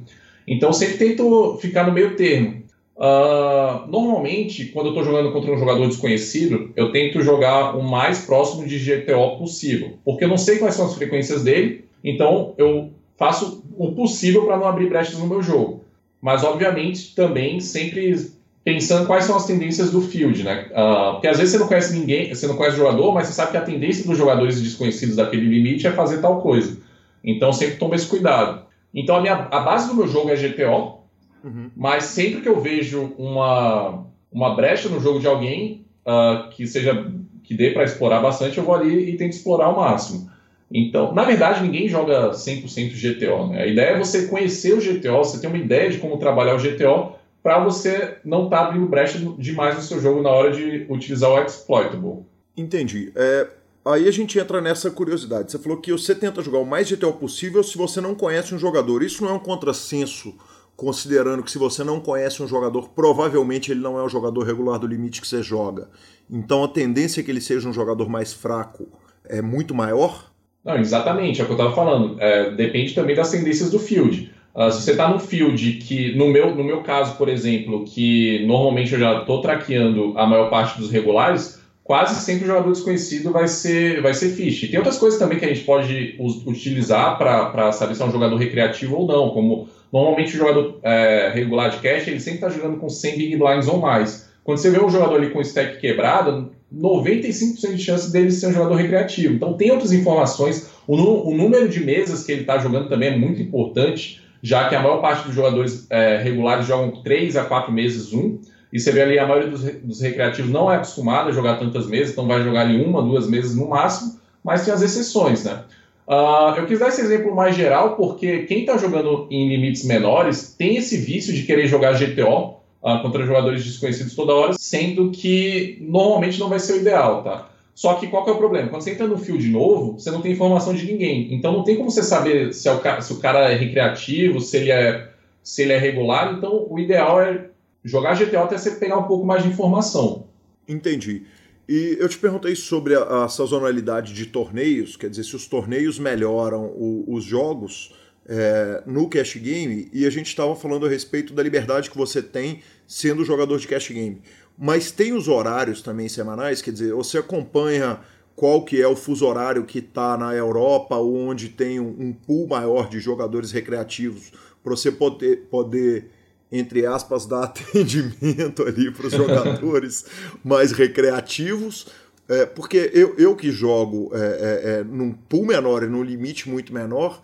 Então, 0.49 0.73
sempre 0.73 0.97
tento 0.97 1.57
ficar 1.61 1.85
no 1.85 1.93
meio 1.93 2.15
termo. 2.15 2.63
Uh, 2.97 3.87
normalmente, 3.89 4.65
quando 4.65 4.87
eu 4.87 4.91
estou 4.91 5.05
jogando 5.05 5.31
contra 5.31 5.53
um 5.53 5.57
jogador 5.57 5.87
desconhecido, 5.87 6.71
eu 6.75 6.91
tento 6.91 7.21
jogar 7.21 7.77
o 7.77 7.83
mais 7.83 8.25
próximo 8.25 8.67
de 8.67 8.77
GTO 8.77 9.37
possível, 9.37 9.99
porque 10.03 10.25
eu 10.25 10.27
não 10.27 10.37
sei 10.37 10.57
quais 10.57 10.75
são 10.75 10.85
as 10.85 10.95
frequências 10.95 11.43
dele, 11.43 11.85
então 12.03 12.53
eu 12.57 12.91
faço 13.17 13.63
o 13.77 13.93
possível 13.93 14.45
para 14.45 14.57
não 14.57 14.67
abrir 14.67 14.89
brechas 14.89 15.17
no 15.17 15.27
meu 15.27 15.41
jogo. 15.41 15.85
Mas, 16.21 16.43
obviamente, 16.43 17.15
também 17.15 17.61
sempre 17.61 18.31
pensando 18.65 19.07
quais 19.07 19.23
são 19.23 19.37
as 19.37 19.45
tendências 19.45 19.91
do 19.91 20.01
field, 20.01 20.43
né? 20.43 20.67
Uh, 20.71 21.13
porque 21.13 21.27
às 21.27 21.37
vezes 21.37 21.53
você 21.53 21.59
não 21.59 21.67
conhece 21.67 21.97
ninguém, 21.97 22.33
você 22.33 22.47
não 22.47 22.57
conhece 22.57 22.75
o 22.75 22.79
jogador, 22.79 23.13
mas 23.13 23.27
você 23.27 23.33
sabe 23.33 23.51
que 23.51 23.57
a 23.57 23.61
tendência 23.61 24.05
dos 24.05 24.17
jogadores 24.17 24.61
desconhecidos 24.61 25.15
daquele 25.15 25.45
limite 25.45 25.87
é 25.87 25.91
fazer 25.91 26.19
tal 26.19 26.41
coisa. 26.41 26.77
Então 27.23 27.53
sempre 27.53 27.77
toma 27.77 27.95
esse 27.95 28.07
cuidado. 28.07 28.68
Então 28.93 29.15
a, 29.15 29.21
minha, 29.21 29.47
a 29.51 29.59
base 29.59 29.87
do 29.87 29.95
meu 29.95 30.07
jogo 30.07 30.29
é 30.29 30.35
GTO, 30.35 30.99
uhum. 31.43 31.69
mas 31.75 32.05
sempre 32.05 32.41
que 32.41 32.49
eu 32.49 32.59
vejo 32.59 33.13
uma, 33.17 34.05
uma 34.31 34.55
brecha 34.55 34.89
no 34.89 34.99
jogo 34.99 35.19
de 35.19 35.27
alguém 35.27 35.85
uh, 36.05 36.49
que 36.49 36.65
seja 36.65 37.11
que 37.43 37.55
dê 37.55 37.71
para 37.71 37.83
explorar 37.83 38.21
bastante, 38.21 38.57
eu 38.57 38.63
vou 38.63 38.75
ali 38.75 39.09
e 39.09 39.17
tento 39.17 39.33
explorar 39.33 39.65
ao 39.65 39.75
máximo. 39.75 40.29
Então, 40.71 41.13
na 41.15 41.23
verdade, 41.23 41.63
ninguém 41.63 41.87
joga 41.87 42.29
100% 42.29 42.91
GTO. 42.93 43.47
Né? 43.47 43.63
A 43.63 43.65
ideia 43.65 43.89
é 43.89 43.97
você 43.97 44.27
conhecer 44.27 44.73
o 44.73 44.79
GTO, 44.79 45.17
você 45.17 45.41
ter 45.41 45.47
uma 45.47 45.57
ideia 45.57 45.89
de 45.89 45.97
como 45.97 46.19
trabalhar 46.19 46.55
o 46.55 46.59
GTO 46.59 47.17
para 47.41 47.63
você 47.63 48.17
não 48.23 48.45
estar 48.45 48.57
tá 48.57 48.65
abrindo 48.67 48.85
brecha 48.85 49.17
demais 49.37 49.75
no 49.75 49.81
seu 49.81 49.99
jogo 49.99 50.21
na 50.21 50.29
hora 50.29 50.51
de 50.51 50.85
utilizar 50.89 51.31
o 51.31 51.41
exploitable. 51.43 52.23
Entendi. 52.55 53.11
É, 53.15 53.47
aí 53.89 54.07
a 54.07 54.11
gente 54.11 54.37
entra 54.37 54.61
nessa 54.61 54.91
curiosidade. 54.91 55.51
Você 55.51 55.59
falou 55.59 55.79
que 55.79 55.91
você 55.91 56.13
tenta 56.13 56.41
jogar 56.41 56.59
o 56.59 56.65
mais 56.65 56.89
GTO 56.89 57.13
possível 57.13 57.63
se 57.63 57.77
você 57.77 57.99
não 57.99 58.15
conhece 58.15 58.53
um 58.53 58.59
jogador. 58.59 59.03
Isso 59.03 59.23
não 59.23 59.31
é 59.31 59.33
um 59.33 59.39
contrassenso, 59.39 60.35
considerando 60.75 61.43
que 61.43 61.51
se 61.51 61.57
você 61.57 61.83
não 61.83 61.99
conhece 61.99 62.41
um 62.41 62.47
jogador, 62.47 62.89
provavelmente 62.89 63.71
ele 63.71 63.79
não 63.79 63.99
é 63.99 64.03
o 64.03 64.09
jogador 64.09 64.43
regular 64.43 64.79
do 64.79 64.87
limite 64.87 65.21
que 65.21 65.27
você 65.27 65.41
joga. 65.41 65.89
Então 66.29 66.63
a 66.63 66.67
tendência 66.67 67.21
é 67.21 67.23
que 67.23 67.31
ele 67.31 67.41
seja 67.41 67.67
um 67.67 67.73
jogador 67.73 68.07
mais 68.09 68.33
fraco 68.33 68.87
é 69.29 69.41
muito 69.41 69.75
maior? 69.75 70.31
Não, 70.65 70.75
exatamente, 70.77 71.39
é 71.39 71.43
o 71.43 71.47
que 71.47 71.53
eu 71.53 71.57
estava 71.57 71.75
falando. 71.75 72.19
É, 72.19 72.51
depende 72.51 72.93
também 72.93 73.15
das 73.15 73.31
tendências 73.31 73.69
do 73.69 73.79
field. 73.79 74.33
Uh, 74.53 74.71
se 74.71 74.81
você 74.81 74.91
está 74.91 75.07
no 75.07 75.19
field 75.19 75.73
que, 75.73 76.15
no 76.17 76.27
meu, 76.27 76.53
no 76.55 76.63
meu 76.63 76.81
caso, 76.81 77.15
por 77.15 77.29
exemplo, 77.29 77.85
que 77.85 78.45
normalmente 78.45 78.91
eu 78.91 78.99
já 78.99 79.19
estou 79.19 79.41
traqueando 79.41 80.17
a 80.17 80.25
maior 80.25 80.49
parte 80.49 80.77
dos 80.79 80.89
regulares, 80.89 81.58
quase 81.89 82.21
sempre 82.21 82.43
o 82.43 82.47
jogador 82.47 82.71
desconhecido 82.71 83.31
vai 83.31 83.47
ser, 83.47 83.99
vai 83.99 84.13
ser 84.13 84.29
fish. 84.29 84.69
Tem 84.69 84.77
outras 84.77 84.99
coisas 84.99 85.17
também 85.17 85.39
que 85.39 85.45
a 85.45 85.47
gente 85.47 85.61
pode 85.61 86.15
utilizar 86.45 87.17
para 87.17 87.71
saber 87.71 87.95
se 87.95 88.01
é 88.03 88.05
um 88.05 88.11
jogador 88.11 88.35
recreativo 88.35 88.95
ou 88.95 89.07
não, 89.07 89.31
como 89.31 89.67
normalmente 89.91 90.35
o 90.35 90.37
jogador 90.37 90.77
é, 90.83 91.31
regular 91.33 91.71
de 91.71 91.77
cash, 91.77 92.07
ele 92.07 92.19
sempre 92.19 92.45
está 92.45 92.49
jogando 92.49 92.77
com 92.77 92.87
100 92.87 93.17
big 93.17 93.37
blinds 93.37 93.67
ou 93.67 93.79
mais. 93.79 94.29
Quando 94.43 94.59
você 94.59 94.69
vê 94.69 94.79
um 94.79 94.87
jogador 94.87 95.15
ali 95.15 95.31
com 95.31 95.41
stack 95.41 95.79
quebrado, 95.79 96.51
95% 96.71 97.73
de 97.73 97.83
chance 97.83 98.11
dele 98.11 98.29
ser 98.29 98.49
um 98.49 98.53
jogador 98.53 98.75
recreativo. 98.75 99.33
Então 99.33 99.53
tem 99.53 99.71
outras 99.71 99.91
informações, 99.91 100.69
o, 100.85 100.95
o 100.95 101.35
número 101.35 101.67
de 101.67 101.83
mesas 101.83 102.23
que 102.23 102.31
ele 102.31 102.41
está 102.41 102.59
jogando 102.59 102.87
também 102.87 103.13
é 103.13 103.17
muito 103.17 103.41
importante 103.41 104.21
já 104.41 104.69
que 104.69 104.75
a 104.75 104.81
maior 104.81 105.01
parte 105.01 105.25
dos 105.25 105.35
jogadores 105.35 105.85
é, 105.89 106.17
regulares 106.17 106.65
jogam 106.65 107.01
3 107.03 107.35
a 107.35 107.45
4 107.45 107.71
meses 107.71 108.13
um, 108.13 108.39
e 108.71 108.79
você 108.79 108.91
vê 108.91 109.01
ali 109.01 109.19
a 109.19 109.27
maioria 109.27 109.49
dos, 109.49 109.61
dos, 109.61 110.01
recreativos 110.01 110.51
não 110.51 110.71
é 110.71 110.75
acostumada 110.75 111.29
a 111.29 111.33
jogar 111.33 111.57
tantas 111.57 111.87
mesas, 111.87 112.11
então 112.11 112.27
vai 112.27 112.43
jogar 112.43 112.61
ali 112.61 112.83
uma, 112.83 113.01
duas 113.01 113.27
meses 113.27 113.55
no 113.55 113.67
máximo, 113.67 114.19
mas 114.43 114.63
tem 114.63 114.73
as 114.73 114.81
exceções, 114.81 115.43
né? 115.43 115.63
Uh, 116.07 116.57
eu 116.57 116.65
quis 116.65 116.79
dar 116.79 116.87
esse 116.87 117.01
exemplo 117.01 117.35
mais 117.35 117.55
geral 117.55 117.95
porque 117.95 118.39
quem 118.39 118.61
está 118.61 118.77
jogando 118.77 119.27
em 119.29 119.47
limites 119.47 119.85
menores 119.85 120.55
tem 120.57 120.77
esse 120.77 120.97
vício 120.97 121.31
de 121.31 121.43
querer 121.43 121.67
jogar 121.67 121.93
GTO 121.93 122.23
uh, 122.23 122.55
ah, 122.83 122.99
contra 122.99 123.25
jogadores 123.25 123.63
desconhecidos 123.63 124.15
toda 124.15 124.33
hora, 124.33 124.53
sendo 124.53 125.11
que 125.11 125.77
normalmente 125.81 126.39
não 126.39 126.49
vai 126.49 126.59
ser 126.59 126.73
o 126.73 126.77
ideal, 126.77 127.23
tá? 127.23 127.49
Só 127.75 127.93
que 127.93 128.07
qual 128.07 128.23
que 128.25 128.29
é 128.29 128.33
o 128.33 128.37
problema? 128.37 128.69
Quando 128.69 128.81
você 128.81 128.91
entra 128.91 129.07
no 129.07 129.17
field 129.17 129.47
novo, 129.47 129.93
você 129.93 130.11
não 130.11 130.21
tem 130.21 130.33
informação 130.33 130.73
de 130.73 130.85
ninguém. 130.85 131.33
Então 131.33 131.53
não 131.53 131.63
tem 131.63 131.77
como 131.77 131.89
você 131.89 132.03
saber 132.03 132.53
se, 132.53 132.67
é 132.67 132.73
o, 132.73 133.01
se 133.01 133.13
o 133.13 133.19
cara 133.19 133.51
é 133.51 133.55
recreativo, 133.55 134.41
se 134.41 134.57
ele 134.57 134.71
é, 134.71 135.09
se 135.41 135.61
ele 135.61 135.73
é 135.73 135.77
regular. 135.77 136.33
Então 136.35 136.67
o 136.69 136.77
ideal 136.77 137.21
é 137.21 137.48
jogar 137.83 138.15
GTO 138.15 138.37
até 138.37 138.57
você 138.57 138.71
pegar 138.71 138.97
um 138.97 139.03
pouco 139.03 139.25
mais 139.25 139.43
de 139.43 139.49
informação. 139.49 140.27
Entendi. 140.67 141.25
E 141.67 141.97
eu 141.99 142.09
te 142.09 142.17
perguntei 142.17 142.55
sobre 142.55 142.95
a, 142.95 143.25
a 143.25 143.29
sazonalidade 143.29 144.13
de 144.13 144.25
torneios, 144.25 144.97
quer 144.97 145.09
dizer, 145.09 145.23
se 145.23 145.35
os 145.35 145.47
torneios 145.47 145.99
melhoram 145.99 146.65
o, 146.65 147.05
os 147.07 147.23
jogos 147.23 147.93
é, 148.27 148.83
no 148.85 149.07
cash 149.07 149.35
game, 149.37 149.89
e 149.93 150.05
a 150.05 150.09
gente 150.09 150.27
estava 150.27 150.55
falando 150.55 150.85
a 150.85 150.89
respeito 150.89 151.33
da 151.33 151.41
liberdade 151.43 151.89
que 151.89 151.97
você 151.97 152.21
tem 152.21 152.61
sendo 152.87 153.23
jogador 153.23 153.57
de 153.59 153.67
cash 153.67 153.89
game. 153.89 154.21
Mas 154.57 154.91
tem 154.91 155.13
os 155.13 155.27
horários 155.27 155.81
também 155.81 156.09
semanais, 156.09 156.61
quer 156.61 156.71
dizer, 156.71 156.93
você 156.93 157.17
acompanha 157.17 157.99
qual 158.35 158.63
que 158.63 158.81
é 158.81 158.87
o 158.87 158.95
fuso 158.95 159.25
horário 159.25 159.65
que 159.65 159.79
está 159.79 160.17
na 160.17 160.33
Europa, 160.33 160.95
onde 160.97 161.49
tem 161.49 161.79
um, 161.79 161.95
um 161.99 162.13
pool 162.13 162.47
maior 162.47 162.89
de 162.89 162.99
jogadores 162.99 163.51
recreativos, 163.51 164.31
para 164.63 164.71
você 164.71 164.91
poder, 164.91 165.47
poder, 165.49 166.09
entre 166.51 166.85
aspas, 166.85 167.25
dar 167.25 167.43
atendimento 167.45 168.63
ali 168.63 168.91
para 168.91 169.07
os 169.07 169.13
jogadores 169.13 170.05
mais 170.43 170.71
recreativos. 170.71 171.87
É, 172.27 172.45
porque 172.45 172.91
eu, 172.93 173.15
eu 173.17 173.35
que 173.35 173.51
jogo 173.51 174.11
é, 174.13 174.19
é, 174.19 174.71
é, 174.71 174.83
num 174.83 175.11
pool 175.11 175.45
menor 175.45 175.81
e 175.81 175.87
num 175.87 176.03
limite 176.03 176.47
muito 176.47 176.71
menor, 176.71 177.21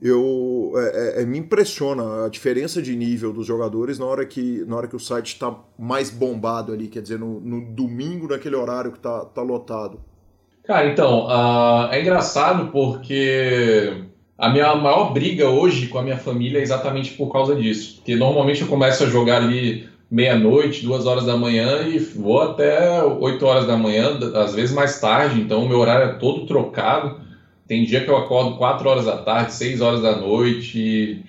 eu 0.00 0.72
é, 0.76 1.22
é, 1.22 1.26
me 1.26 1.38
impressiona 1.38 2.26
a 2.26 2.28
diferença 2.28 2.80
de 2.82 2.94
nível 2.96 3.32
dos 3.32 3.46
jogadores 3.46 3.98
na 3.98 4.06
hora 4.06 4.24
que, 4.24 4.64
na 4.66 4.76
hora 4.76 4.88
que 4.88 4.96
o 4.96 5.00
site 5.00 5.34
está 5.34 5.54
mais 5.78 6.10
bombado 6.10 6.72
ali, 6.72 6.88
quer 6.88 7.02
dizer, 7.02 7.18
no, 7.18 7.40
no, 7.40 7.60
domingo, 7.72 8.28
naquele 8.28 8.56
horário 8.56 8.92
que 8.92 8.98
está 8.98 9.24
tá 9.26 9.42
lotado. 9.42 10.00
Cara, 10.64 10.86
então, 10.88 11.26
uh, 11.26 11.90
é 11.90 12.00
engraçado 12.00 12.70
porque 12.70 14.04
a 14.38 14.48
minha 14.48 14.74
maior 14.76 15.12
briga 15.12 15.48
hoje 15.48 15.88
com 15.88 15.98
a 15.98 16.02
minha 16.02 16.16
família 16.16 16.60
é 16.60 16.62
exatamente 16.62 17.12
por 17.14 17.32
causa 17.32 17.56
disso. 17.56 17.96
Porque 17.96 18.14
normalmente 18.14 18.62
eu 18.62 18.68
começo 18.68 19.02
a 19.02 19.08
jogar 19.08 19.42
ali 19.42 19.88
meia-noite, 20.10 20.84
duas 20.84 21.06
horas 21.06 21.26
da 21.26 21.36
manhã 21.36 21.82
e 21.82 21.98
vou 21.98 22.40
até 22.40 23.02
oito 23.02 23.44
horas 23.44 23.66
da 23.66 23.76
manhã, 23.76 24.18
às 24.34 24.54
vezes 24.54 24.74
mais 24.74 25.00
tarde, 25.00 25.40
então 25.40 25.64
o 25.64 25.68
meu 25.68 25.78
horário 25.78 26.10
é 26.10 26.12
todo 26.14 26.46
trocado. 26.46 27.20
Tem 27.66 27.84
dia 27.84 28.02
que 28.02 28.08
eu 28.08 28.16
acordo 28.16 28.56
4 28.56 28.88
horas 28.88 29.04
da 29.04 29.18
tarde, 29.18 29.52
6 29.52 29.82
horas 29.82 30.00
da 30.00 30.16
noite, 30.16 31.22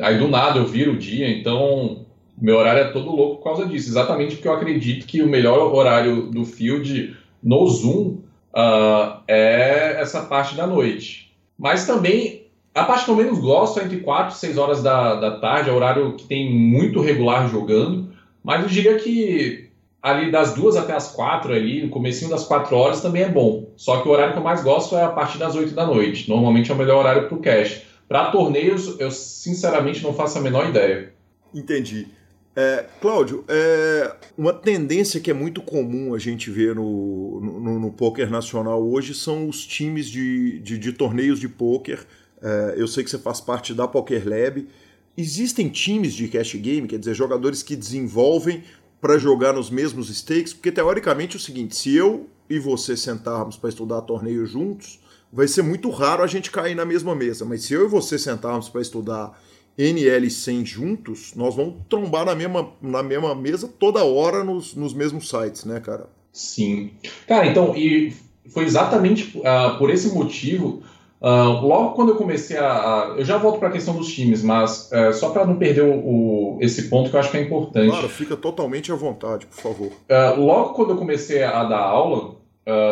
aí 0.00 0.18
do 0.18 0.26
nada 0.26 0.58
eu 0.58 0.66
viro 0.66 0.94
o 0.94 0.98
dia, 0.98 1.28
então 1.28 2.04
Meu 2.40 2.56
horário 2.56 2.82
é 2.82 2.88
todo 2.88 3.14
louco 3.14 3.36
por 3.36 3.44
causa 3.44 3.66
disso, 3.66 3.88
exatamente 3.88 4.34
porque 4.34 4.48
eu 4.48 4.54
acredito 4.54 5.06
que 5.06 5.22
o 5.22 5.28
melhor 5.28 5.72
horário 5.72 6.22
do 6.22 6.44
field 6.44 7.16
no 7.42 7.66
Zoom 7.68 8.18
uh, 8.52 9.20
é 9.28 9.96
essa 10.00 10.22
parte 10.22 10.56
da 10.56 10.66
noite. 10.66 11.32
Mas 11.56 11.86
também, 11.86 12.43
a 12.74 12.84
parte 12.84 13.04
que 13.04 13.10
eu 13.10 13.16
menos 13.16 13.38
gosto 13.38 13.78
é 13.78 13.84
entre 13.84 14.00
4 14.00 14.34
e 14.34 14.38
6 14.38 14.58
horas 14.58 14.82
da, 14.82 15.14
da 15.14 15.38
tarde, 15.38 15.70
é 15.70 15.72
horário 15.72 16.16
que 16.16 16.26
tem 16.26 16.52
muito 16.52 17.00
regular 17.00 17.48
jogando. 17.48 18.12
Mas 18.42 18.62
eu 18.62 18.68
diria 18.68 18.96
que 18.96 19.70
ali 20.02 20.30
das 20.30 20.54
duas 20.54 20.76
até 20.76 20.92
as 20.92 21.10
quatro 21.12 21.52
ali, 21.52 21.82
no 21.82 21.88
comecinho 21.88 22.30
das 22.30 22.44
quatro 22.44 22.76
horas 22.76 23.00
também 23.00 23.22
é 23.22 23.28
bom. 23.28 23.70
Só 23.76 24.02
que 24.02 24.08
o 24.08 24.10
horário 24.10 24.32
que 24.32 24.38
eu 24.38 24.42
mais 24.42 24.62
gosto 24.62 24.96
é 24.96 25.02
a 25.02 25.08
partir 25.08 25.38
das 25.38 25.54
8 25.54 25.72
da 25.72 25.86
noite. 25.86 26.28
Normalmente 26.28 26.70
é 26.70 26.74
o 26.74 26.76
melhor 26.76 26.98
horário 26.98 27.26
para 27.28 27.36
o 27.36 27.40
cash. 27.40 27.82
Para 28.06 28.30
torneios, 28.30 28.98
eu 29.00 29.10
sinceramente 29.10 30.02
não 30.02 30.12
faço 30.12 30.36
a 30.36 30.42
menor 30.42 30.68
ideia. 30.68 31.14
Entendi. 31.54 32.08
É, 32.56 32.84
Cláudio, 33.00 33.44
é, 33.48 34.14
uma 34.36 34.52
tendência 34.52 35.20
que 35.20 35.30
é 35.30 35.34
muito 35.34 35.62
comum 35.62 36.14
a 36.14 36.18
gente 36.18 36.50
ver 36.50 36.74
no, 36.74 37.40
no, 37.40 37.80
no 37.80 37.90
poker 37.90 38.30
nacional 38.30 38.80
hoje 38.86 39.14
são 39.14 39.48
os 39.48 39.66
times 39.66 40.08
de, 40.08 40.60
de, 40.60 40.78
de 40.78 40.92
torneios 40.92 41.40
de 41.40 41.48
poker. 41.48 42.04
É, 42.44 42.74
eu 42.76 42.86
sei 42.86 43.02
que 43.02 43.10
você 43.10 43.18
faz 43.18 43.40
parte 43.40 43.72
da 43.72 43.88
Poker 43.88 44.28
Lab. 44.28 44.68
Existem 45.16 45.70
times 45.70 46.12
de 46.12 46.28
cash 46.28 46.54
game, 46.56 46.86
quer 46.86 46.98
dizer, 46.98 47.14
jogadores 47.14 47.62
que 47.62 47.74
desenvolvem 47.74 48.62
para 49.00 49.16
jogar 49.16 49.54
nos 49.54 49.70
mesmos 49.70 50.14
stakes, 50.14 50.52
porque 50.52 50.70
teoricamente 50.70 51.36
é 51.36 51.38
o 51.38 51.42
seguinte: 51.42 51.74
se 51.74 51.94
eu 51.94 52.28
e 52.50 52.58
você 52.58 52.96
sentarmos 52.96 53.56
para 53.56 53.70
estudar 53.70 54.02
torneio 54.02 54.44
juntos, 54.44 55.00
vai 55.32 55.48
ser 55.48 55.62
muito 55.62 55.88
raro 55.88 56.22
a 56.22 56.26
gente 56.26 56.50
cair 56.50 56.74
na 56.74 56.84
mesma 56.84 57.14
mesa. 57.14 57.46
Mas 57.46 57.64
se 57.64 57.72
eu 57.72 57.86
e 57.86 57.88
você 57.88 58.18
sentarmos 58.18 58.68
para 58.68 58.82
estudar 58.82 59.40
NL100 59.78 60.66
juntos, 60.66 61.32
nós 61.34 61.54
vamos 61.56 61.76
trombar 61.88 62.26
na 62.26 62.34
mesma, 62.34 62.72
na 62.82 63.02
mesma 63.02 63.34
mesa 63.34 63.68
toda 63.68 64.04
hora 64.04 64.44
nos, 64.44 64.74
nos 64.74 64.92
mesmos 64.92 65.28
sites, 65.28 65.64
né, 65.64 65.80
cara? 65.80 66.08
Sim. 66.32 66.90
Cara, 67.26 67.46
então, 67.46 67.74
e 67.76 68.12
foi 68.48 68.64
exatamente 68.64 69.38
uh, 69.38 69.78
por 69.78 69.90
esse 69.90 70.12
motivo. 70.12 70.82
Uh, 71.20 71.66
logo 71.66 71.92
quando 71.94 72.10
eu 72.10 72.16
comecei 72.16 72.58
a, 72.58 72.70
a 72.70 73.14
Eu 73.16 73.24
já 73.24 73.38
volto 73.38 73.58
para 73.58 73.68
a 73.68 73.72
questão 73.72 73.94
dos 73.94 74.12
times, 74.12 74.42
mas 74.42 74.90
uh, 74.92 75.12
só 75.14 75.30
para 75.30 75.46
não 75.46 75.56
perder 75.56 75.82
o, 75.82 75.94
o, 75.94 76.58
esse 76.60 76.88
ponto 76.88 77.08
que 77.08 77.16
eu 77.16 77.20
acho 77.20 77.30
que 77.30 77.38
é 77.38 77.42
importante. 77.42 77.88
Claro, 77.88 78.08
fica 78.08 78.36
totalmente 78.36 78.92
à 78.92 78.94
vontade, 78.94 79.46
por 79.46 79.60
favor. 79.60 79.92
logo 80.36 80.74
quando 80.74 80.90
eu 80.90 80.96
comecei 80.96 81.42
a 81.42 81.64
dar 81.64 81.80
aula, 81.80 82.36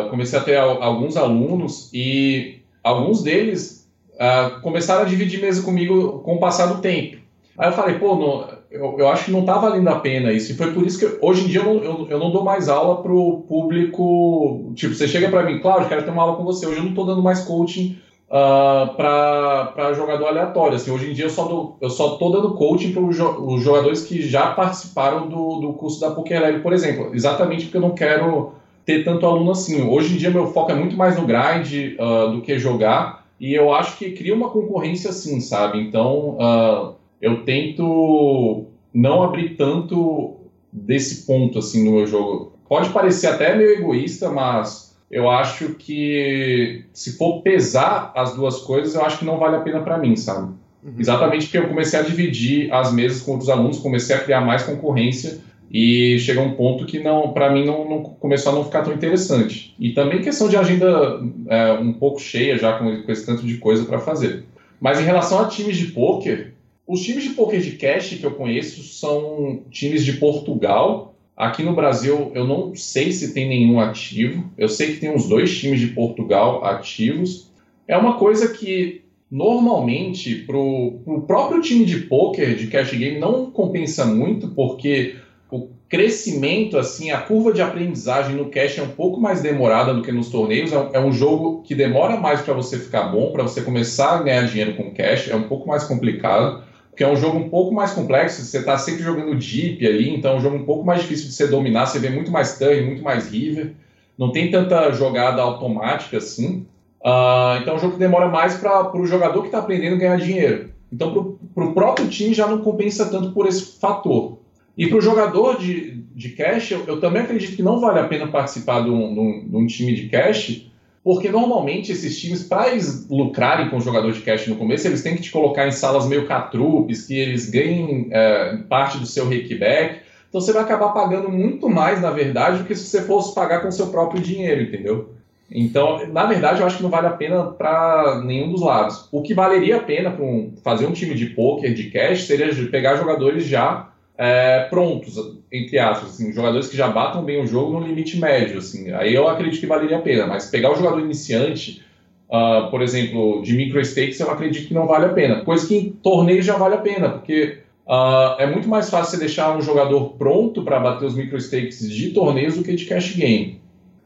comecei 0.09 0.39
a 0.39 0.43
ter 0.43 0.57
alguns 0.57 1.15
alunos 1.15 1.91
e 1.93 2.63
alguns 2.83 3.21
deles 3.21 3.83
uh, 4.13 4.61
começaram 4.61 5.03
a 5.03 5.05
dividir 5.05 5.41
mesa 5.41 5.61
comigo 5.61 6.19
com 6.19 6.35
o 6.35 6.39
passar 6.39 6.67
do 6.67 6.81
tempo. 6.81 7.17
Aí 7.57 7.69
eu 7.69 7.73
falei, 7.73 7.99
pô, 7.99 8.15
não, 8.15 8.47
eu, 8.71 8.95
eu, 8.97 9.07
acho 9.07 9.25
que 9.25 9.31
não 9.31 9.41
está 9.41 9.57
valendo 9.57 9.87
a 9.87 9.99
pena 9.99 10.31
isso. 10.31 10.51
E 10.51 10.55
foi 10.55 10.73
por 10.73 10.85
isso 10.85 10.99
que 10.99 11.19
hoje 11.21 11.43
em 11.43 11.47
dia 11.47 11.61
eu 11.61 11.65
não, 11.65 11.83
eu, 11.83 12.07
eu 12.09 12.19
não 12.19 12.31
dou 12.31 12.43
mais 12.43 12.67
aula 12.67 13.01
para 13.01 13.13
o 13.13 13.41
público. 13.41 14.71
Tipo, 14.75 14.95
você 14.95 15.07
chega 15.07 15.29
para 15.29 15.43
mim, 15.43 15.59
Cláudio, 15.59 15.87
quero 15.87 16.03
ter 16.03 16.09
uma 16.09 16.23
aula 16.23 16.35
com 16.35 16.43
você. 16.43 16.65
Hoje 16.65 16.77
eu 16.77 16.83
não 16.83 16.89
estou 16.89 17.05
dando 17.05 17.21
mais 17.21 17.41
coaching 17.41 17.99
uh, 18.33 18.97
ah, 18.99 19.73
para 19.75 19.93
jogador 19.93 20.27
aleatório. 20.27 20.75
Assim, 20.75 20.89
hoje 20.89 21.11
em 21.11 21.13
dia 21.13 21.25
eu 21.25 21.29
só, 21.29 21.45
dou, 21.45 21.77
eu 21.79 21.89
só 21.89 22.15
tô 22.15 22.29
dando 22.29 22.55
coaching 22.55 22.91
para 22.91 23.03
os 23.03 23.61
jogadores 23.61 24.01
que 24.03 24.21
já 24.23 24.51
participaram 24.51 25.29
do, 25.29 25.59
do 25.59 25.73
curso 25.73 26.01
da 26.01 26.11
PokerLab, 26.11 26.59
por 26.61 26.73
exemplo. 26.73 27.11
Exatamente 27.13 27.65
porque 27.65 27.77
eu 27.77 27.81
não 27.81 27.91
quero 27.91 28.53
ter 28.83 29.03
tanto 29.03 29.25
aluno 29.25 29.51
assim. 29.51 29.87
Hoje 29.87 30.15
em 30.15 30.17
dia 30.17 30.31
meu 30.31 30.47
foco 30.47 30.71
é 30.71 30.75
muito 30.75 30.97
mais 30.97 31.15
no 31.15 31.27
grind 31.27 31.95
uh, 31.99 32.31
do 32.31 32.41
que 32.41 32.57
jogar. 32.57 33.23
E 33.39 33.53
eu 33.53 33.73
acho 33.73 33.97
que 33.97 34.11
cria 34.11 34.33
uma 34.33 34.49
concorrência 34.49 35.09
assim, 35.09 35.39
sabe? 35.39 35.79
Então, 35.79 36.37
uh, 36.37 36.95
eu 37.21 37.43
tento 37.43 38.65
não 38.93 39.21
abrir 39.21 39.55
tanto 39.55 40.35
desse 40.71 41.25
ponto 41.27 41.59
assim 41.59 41.83
no 41.83 41.97
meu 41.97 42.07
jogo. 42.07 42.53
Pode 42.67 42.89
parecer 42.89 43.27
até 43.27 43.55
meio 43.55 43.71
egoísta, 43.71 44.29
mas 44.29 44.92
eu 45.09 45.29
acho 45.29 45.75
que 45.75 46.85
se 46.91 47.17
for 47.17 47.41
pesar 47.41 48.11
as 48.15 48.35
duas 48.35 48.59
coisas, 48.59 48.95
eu 48.95 49.03
acho 49.03 49.19
que 49.19 49.25
não 49.25 49.37
vale 49.37 49.57
a 49.57 49.61
pena 49.61 49.81
para 49.81 49.97
mim, 49.97 50.15
sabe? 50.15 50.53
Uhum. 50.83 50.95
Exatamente 50.99 51.45
porque 51.45 51.59
eu 51.59 51.67
comecei 51.67 51.99
a 51.99 52.03
dividir 52.03 52.73
as 52.73 52.91
mesas 52.91 53.21
com 53.21 53.31
outros 53.31 53.49
alunos, 53.49 53.79
comecei 53.79 54.15
a 54.15 54.19
criar 54.19 54.41
mais 54.41 54.63
concorrência 54.63 55.39
e 55.71 56.19
chega 56.19 56.41
um 56.41 56.53
ponto 56.53 56.85
que 56.85 56.99
não, 56.99 57.33
para 57.33 57.51
mim 57.51 57.65
não, 57.65 57.89
não, 57.89 58.03
começou 58.03 58.51
a 58.51 58.55
não 58.55 58.63
ficar 58.63 58.83
tão 58.83 58.93
interessante. 58.93 59.73
E 59.79 59.91
também 59.91 60.21
questão 60.21 60.47
de 60.47 60.57
agenda 60.57 61.19
é, 61.47 61.73
um 61.73 61.93
pouco 61.93 62.19
cheia 62.19 62.57
já 62.57 62.77
com, 62.77 63.01
com 63.01 63.11
esse 63.11 63.25
tanto 63.25 63.45
de 63.45 63.57
coisa 63.57 63.85
para 63.85 63.99
fazer. 63.99 64.43
Mas 64.79 64.99
em 64.99 65.03
relação 65.03 65.39
a 65.39 65.47
times 65.47 65.77
de 65.77 65.87
poker, 65.87 66.53
os 66.85 67.01
times 67.01 67.23
de 67.23 67.29
poker 67.31 67.59
de 67.61 67.71
cash 67.71 68.09
que 68.09 68.23
eu 68.23 68.31
conheço 68.31 68.83
são 68.83 69.61
times 69.71 70.03
de 70.03 70.13
Portugal. 70.13 71.12
Aqui 71.43 71.61
no 71.61 71.75
Brasil 71.75 72.31
eu 72.33 72.47
não 72.47 72.73
sei 72.73 73.11
se 73.11 73.33
tem 73.33 73.49
nenhum 73.49 73.79
ativo. 73.79 74.49
Eu 74.57 74.69
sei 74.69 74.93
que 74.93 74.99
tem 75.01 75.13
uns 75.13 75.27
dois 75.27 75.57
times 75.57 75.79
de 75.81 75.87
Portugal 75.87 76.63
ativos. 76.63 77.51
É 77.85 77.97
uma 77.97 78.17
coisa 78.17 78.47
que 78.53 79.01
normalmente 79.29 80.35
para 80.35 80.57
o 80.57 81.23
próprio 81.27 81.59
time 81.59 81.83
de 81.83 82.01
poker 82.01 82.55
de 82.55 82.67
cash 82.67 82.91
game 82.91 83.19
não 83.19 83.51
compensa 83.51 84.05
muito, 84.05 84.49
porque 84.49 85.15
o 85.51 85.67
crescimento, 85.89 86.77
assim, 86.77 87.11
a 87.11 87.19
curva 87.19 87.51
de 87.51 87.61
aprendizagem 87.61 88.35
no 88.37 88.45
cash 88.45 88.77
é 88.77 88.81
um 88.81 88.89
pouco 88.89 89.19
mais 89.19 89.41
demorada 89.41 89.93
do 89.93 90.01
que 90.01 90.11
nos 90.13 90.29
torneios. 90.29 90.71
É 90.71 90.99
um 90.99 91.09
é 91.09 91.11
jogo 91.11 91.61
que 91.63 91.75
demora 91.75 92.15
mais 92.15 92.41
para 92.41 92.53
você 92.53 92.79
ficar 92.79 93.09
bom, 93.09 93.31
para 93.31 93.43
você 93.43 93.61
começar 93.61 94.15
a 94.15 94.23
ganhar 94.23 94.47
dinheiro 94.47 94.75
com 94.75 94.93
cash. 94.93 95.29
É 95.29 95.35
um 95.35 95.43
pouco 95.43 95.67
mais 95.67 95.83
complicado, 95.83 96.63
porque 96.93 97.03
é 97.03 97.07
um 97.07 97.15
jogo 97.15 97.39
um 97.39 97.49
pouco 97.49 97.73
mais 97.73 97.91
complexo. 97.91 98.43
Você 98.43 98.59
está 98.59 98.77
sempre 98.77 99.01
jogando 99.01 99.35
deep 99.35 99.85
ali, 99.85 100.15
então 100.15 100.33
é 100.33 100.35
um 100.35 100.39
jogo 100.39 100.57
um 100.57 100.63
pouco 100.63 100.85
mais 100.85 101.01
difícil 101.01 101.25
de 101.25 101.33
você 101.33 101.47
dominar. 101.47 101.87
Você 101.87 101.97
vê 101.97 102.07
muito 102.07 102.31
mais 102.31 102.59
turn, 102.59 102.83
muito 102.83 103.01
mais 103.01 103.31
river. 103.31 103.73
Não 104.15 104.31
tem 104.31 104.51
tanta 104.51 104.91
jogada 104.91 105.41
automática 105.41 106.17
assim. 106.17 106.67
Uh, 107.01 107.57
então 107.59 107.73
é 107.73 107.75
um 107.77 107.79
jogo 107.79 107.93
que 107.93 107.99
demora 107.99 108.27
mais 108.27 108.57
para 108.57 108.95
o 108.95 109.07
jogador 109.07 109.41
que 109.41 109.47
está 109.47 109.57
aprendendo 109.57 109.97
ganhar 109.97 110.17
dinheiro. 110.17 110.69
Então, 110.91 111.35
para 111.55 111.65
o 111.65 111.73
próprio 111.73 112.07
time 112.07 112.31
já 112.31 112.45
não 112.45 112.61
compensa 112.61 113.07
tanto 113.07 113.31
por 113.31 113.47
esse 113.47 113.79
fator. 113.79 114.37
E 114.77 114.85
para 114.85 114.99
o 114.99 115.01
jogador 115.01 115.57
de, 115.57 116.03
de 116.13 116.29
cash, 116.29 116.71
eu, 116.71 116.83
eu, 116.85 116.99
também 116.99 117.23
acredito 117.23 117.55
que 117.55 117.63
não 117.63 117.79
vale 117.79 117.99
a 117.99 118.07
pena 118.07 118.27
participar 118.27 118.83
de 118.83 118.91
um, 118.91 119.13
de 119.13 119.19
um, 119.19 119.49
de 119.49 119.57
um 119.57 119.65
time 119.65 119.95
de 119.95 120.09
cash, 120.09 120.67
porque 121.03 121.29
normalmente 121.29 121.91
esses 121.91 122.19
times, 122.19 122.43
para 122.43 122.69
eles 122.69 123.07
lucrarem 123.09 123.69
com 123.69 123.77
o 123.77 123.81
jogador 123.81 124.11
de 124.13 124.21
cash 124.21 124.47
no 124.47 124.55
começo, 124.55 124.87
eles 124.87 125.03
têm 125.03 125.15
que 125.15 125.21
te 125.21 125.31
colocar 125.31 125.67
em 125.67 125.71
salas 125.71 126.07
meio 126.07 126.25
catrupes, 126.25 127.05
que 127.05 127.17
eles 127.17 127.49
ganhem 127.49 128.07
é, 128.11 128.57
parte 128.69 128.97
do 128.97 129.05
seu 129.05 129.25
rakeback. 129.25 129.99
Então 130.29 130.39
você 130.39 130.53
vai 130.53 130.63
acabar 130.63 130.89
pagando 130.93 131.29
muito 131.29 131.69
mais, 131.69 132.01
na 132.01 132.09
verdade, 132.09 132.59
do 132.59 132.63
que 132.63 132.75
se 132.75 132.85
você 132.85 133.01
fosse 133.01 133.35
pagar 133.35 133.61
com 133.61 133.69
seu 133.69 133.87
próprio 133.87 134.21
dinheiro, 134.21 134.61
entendeu? 134.61 135.13
Então, 135.51 136.07
na 136.07 136.25
verdade, 136.25 136.61
eu 136.61 136.65
acho 136.65 136.77
que 136.77 136.83
não 136.83 136.89
vale 136.89 137.07
a 137.07 137.11
pena 137.11 137.43
para 137.43 138.21
nenhum 138.25 138.49
dos 138.49 138.61
lados. 138.61 139.07
O 139.11 139.21
que 139.21 139.33
valeria 139.33 139.77
a 139.77 139.83
pena 139.83 140.09
para 140.09 140.23
um, 140.23 140.53
fazer 140.63 140.87
um 140.87 140.93
time 140.93 141.13
de 141.13 141.27
poker, 141.27 141.73
de 141.73 141.91
cash, 141.91 142.23
seria 142.23 142.47
pegar 142.71 142.95
jogadores 142.95 143.45
já 143.45 143.92
é, 144.17 144.65
prontos, 144.69 145.15
entre 145.51 145.79
aspas, 145.79 146.09
assim, 146.09 146.31
jogadores 146.31 146.67
que 146.67 146.77
já 146.77 146.87
batam 146.87 147.23
bem 147.23 147.41
o 147.41 147.47
jogo 147.47 147.79
no 147.79 147.85
limite 147.85 148.17
médio, 148.19 148.59
assim, 148.59 148.91
aí 148.91 149.13
eu 149.13 149.27
acredito 149.27 149.59
que 149.59 149.65
valeria 149.65 149.97
a 149.97 150.01
pena, 150.01 150.27
mas 150.27 150.49
pegar 150.49 150.71
o 150.71 150.75
jogador 150.75 150.99
iniciante, 150.99 151.83
uh, 152.29 152.69
por 152.69 152.81
exemplo, 152.81 153.41
de 153.41 153.53
micro 153.53 153.83
stakes, 153.83 154.19
eu 154.19 154.29
acredito 154.29 154.67
que 154.67 154.73
não 154.73 154.85
vale 154.85 155.05
a 155.05 155.09
pena, 155.09 155.43
coisa 155.43 155.67
que 155.67 155.75
em 155.75 155.89
torneio 155.89 156.43
já 156.43 156.55
vale 156.57 156.75
a 156.75 156.79
pena, 156.79 157.09
porque 157.09 157.59
uh, 157.87 158.39
é 158.39 158.45
muito 158.45 158.67
mais 158.67 158.89
fácil 158.89 159.11
você 159.11 159.17
deixar 159.17 159.57
um 159.57 159.61
jogador 159.61 160.11
pronto 160.11 160.63
para 160.63 160.79
bater 160.79 161.05
os 161.05 161.15
micro 161.15 161.39
stakes 161.39 161.89
de 161.89 162.11
torneios 162.11 162.55
do 162.55 162.63
que 162.63 162.75
de 162.75 162.85
cash 162.85 163.15
game. 163.15 163.61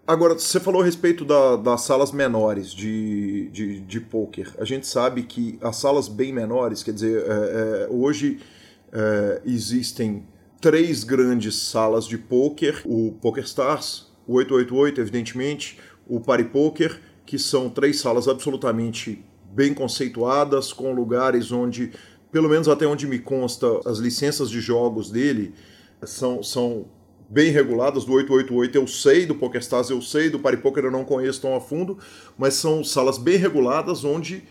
Agora, 0.07 0.35
você 0.35 0.57
falou 0.57 0.81
a 0.81 0.85
respeito 0.85 1.25
da, 1.25 1.57
das 1.57 1.81
salas 1.81 2.13
menores 2.13 2.73
de, 2.73 3.49
de, 3.49 3.81
de 3.81 3.99
poker. 3.99 4.53
A 4.57 4.63
gente 4.63 4.87
sabe 4.87 5.23
que 5.23 5.59
as 5.61 5.75
salas 5.75 6.07
bem 6.07 6.31
menores, 6.31 6.81
quer 6.81 6.93
dizer, 6.93 7.25
é, 7.27 7.31
é, 7.83 7.87
hoje 7.89 8.39
é, 8.97 9.41
existem 9.45 10.25
três 10.59 11.03
grandes 11.03 11.55
salas 11.55 12.07
de 12.07 12.17
poker: 12.17 12.81
o 12.83 13.11
Poker 13.21 13.43
Stars, 13.43 14.11
o 14.27 14.33
888, 14.33 15.01
evidentemente, 15.01 15.79
o 16.07 16.19
Party 16.19 16.45
Poker, 16.45 16.99
que 17.23 17.37
são 17.37 17.69
três 17.69 17.99
salas 17.99 18.27
absolutamente 18.27 19.23
bem 19.53 19.71
conceituadas, 19.71 20.73
com 20.73 20.93
lugares 20.93 21.51
onde, 21.51 21.91
pelo 22.31 22.49
menos 22.49 22.67
até 22.67 22.87
onde 22.87 23.05
me 23.05 23.19
consta, 23.19 23.67
as 23.85 23.99
licenças 23.99 24.49
de 24.49 24.59
jogos 24.59 25.11
dele 25.11 25.53
são, 26.03 26.41
são 26.41 26.85
bem 27.29 27.51
reguladas. 27.51 28.03
Do 28.03 28.13
888 28.13 28.77
eu 28.77 28.87
sei, 28.87 29.27
do 29.27 29.35
PokerStars 29.35 29.91
eu 29.91 30.01
sei, 30.01 30.29
do 30.29 30.39
Party 30.39 30.57
Poker 30.57 30.85
eu 30.85 30.91
não 30.91 31.05
conheço 31.05 31.41
tão 31.41 31.55
a 31.55 31.61
fundo, 31.61 31.99
mas 32.35 32.55
são 32.55 32.83
salas 32.83 33.19
bem 33.19 33.37
reguladas 33.37 34.03
onde 34.03 34.43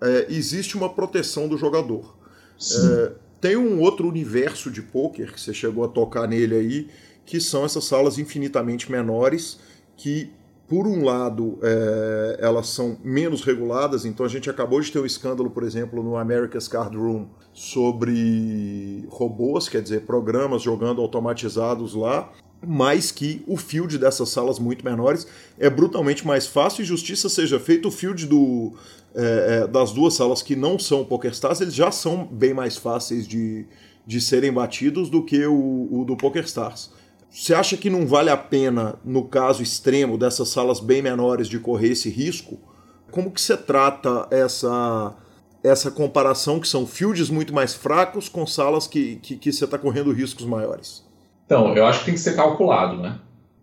é, 0.00 0.26
existe 0.28 0.76
uma 0.76 0.88
proteção 0.88 1.48
do 1.48 1.58
jogador. 1.58 2.16
É, 2.60 3.27
tem 3.40 3.56
um 3.56 3.80
outro 3.80 4.08
universo 4.08 4.70
de 4.70 4.82
poker 4.82 5.32
que 5.32 5.40
você 5.40 5.54
chegou 5.54 5.84
a 5.84 5.88
tocar 5.88 6.26
nele 6.26 6.54
aí, 6.54 6.88
que 7.24 7.40
são 7.40 7.64
essas 7.64 7.84
salas 7.84 8.18
infinitamente 8.18 8.90
menores 8.90 9.60
que 9.96 10.30
por 10.68 10.86
um 10.86 11.02
lado, 11.02 11.58
é, 11.62 12.40
elas 12.40 12.68
são 12.68 12.98
menos 13.02 13.42
reguladas, 13.42 14.04
então 14.04 14.26
a 14.26 14.28
gente 14.28 14.50
acabou 14.50 14.78
de 14.82 14.92
ter 14.92 14.98
um 14.98 15.06
escândalo, 15.06 15.48
por 15.48 15.62
exemplo, 15.62 16.02
no 16.02 16.14
America's 16.14 16.68
Card 16.68 16.94
Room 16.94 17.26
sobre 17.54 19.06
robôs, 19.08 19.66
quer 19.66 19.80
dizer, 19.80 20.02
programas 20.02 20.60
jogando 20.60 21.00
automatizados 21.00 21.94
lá, 21.94 22.30
mas 22.66 23.10
que 23.10 23.42
o 23.46 23.56
field 23.56 23.98
dessas 23.98 24.28
salas 24.30 24.58
muito 24.58 24.84
menores 24.84 25.26
é 25.58 25.70
brutalmente 25.70 26.26
mais 26.26 26.46
fácil 26.46 26.82
e 26.82 26.84
justiça 26.84 27.28
seja 27.28 27.60
feita. 27.60 27.88
O 27.88 27.90
field 27.90 28.26
do, 28.26 28.72
é, 29.14 29.62
é, 29.62 29.66
das 29.66 29.92
duas 29.92 30.14
salas 30.14 30.42
que 30.42 30.56
não 30.56 30.78
são 30.78 31.04
PokerStars, 31.04 31.60
eles 31.60 31.74
já 31.74 31.90
são 31.90 32.24
bem 32.26 32.52
mais 32.52 32.76
fáceis 32.76 33.26
de, 33.26 33.66
de 34.06 34.20
serem 34.20 34.52
batidos 34.52 35.08
do 35.08 35.24
que 35.24 35.46
o, 35.46 35.88
o 35.90 36.04
do 36.04 36.16
PokerStars. 36.16 36.90
Você 37.30 37.54
acha 37.54 37.76
que 37.76 37.90
não 37.90 38.06
vale 38.06 38.30
a 38.30 38.36
pena, 38.36 38.98
no 39.04 39.24
caso 39.24 39.62
extremo 39.62 40.16
dessas 40.16 40.48
salas 40.48 40.80
bem 40.80 41.02
menores, 41.02 41.46
de 41.46 41.58
correr 41.58 41.90
esse 41.90 42.08
risco? 42.08 42.58
Como 43.10 43.30
que 43.30 43.40
você 43.40 43.56
trata 43.56 44.26
essa 44.30 45.14
essa 45.62 45.90
comparação 45.90 46.60
que 46.60 46.68
são 46.68 46.86
fields 46.86 47.28
muito 47.28 47.52
mais 47.52 47.74
fracos 47.74 48.28
com 48.28 48.46
salas 48.46 48.86
que, 48.86 49.16
que, 49.16 49.36
que 49.36 49.52
você 49.52 49.64
está 49.64 49.76
correndo 49.76 50.12
riscos 50.12 50.46
maiores? 50.46 51.04
Então, 51.48 51.74
eu 51.74 51.86
acho 51.86 52.00
que 52.00 52.04
tem 52.04 52.14
que 52.14 52.20
ser 52.20 52.36
calculado, 52.36 52.98
né? 52.98 53.14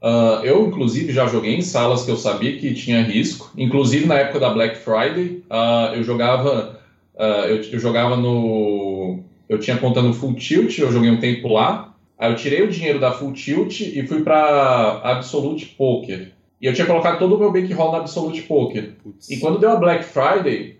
Uh, 0.02 0.44
eu, 0.44 0.66
inclusive, 0.66 1.14
já 1.14 1.28
joguei 1.28 1.56
em 1.56 1.62
salas 1.62 2.04
que 2.04 2.10
eu 2.10 2.18
sabia 2.18 2.58
que 2.58 2.74
tinha 2.74 3.04
risco. 3.04 3.52
Inclusive, 3.56 4.08
na 4.08 4.16
época 4.16 4.40
da 4.40 4.50
Black 4.50 4.78
Friday, 4.78 5.44
uh, 5.52 5.94
eu 5.94 6.04
jogava 6.04 6.80
uh, 7.14 7.46
eu, 7.48 7.62
eu, 7.62 7.80
jogava 7.80 8.18
no... 8.18 9.20
Eu 9.48 9.60
tinha 9.60 9.78
conta 9.78 10.02
no 10.02 10.16
Full 10.16 10.34
Tilt, 10.34 10.80
eu 10.80 10.92
joguei 10.92 11.12
um 11.12 11.20
tempo 11.20 11.48
lá. 11.48 11.94
Aí 12.18 12.32
eu 12.32 12.36
tirei 12.36 12.64
o 12.64 12.72
dinheiro 12.72 13.00
da 13.00 13.12
Full 13.12 13.34
Tilt 13.34 13.82
e 13.82 14.08
fui 14.08 14.24
para 14.24 15.02
Absolute 15.04 15.68
Poker. 15.68 16.32
E 16.60 16.66
eu 16.66 16.74
tinha 16.74 16.88
colocado 16.88 17.20
todo 17.20 17.36
o 17.36 17.38
meu 17.38 17.52
bankroll 17.52 17.92
na 17.92 18.00
Absolute 18.00 18.42
Poker. 18.42 18.96
Putz. 19.04 19.30
E 19.30 19.38
quando 19.38 19.60
deu 19.60 19.70
a 19.70 19.76
Black 19.76 20.04
Friday, 20.06 20.78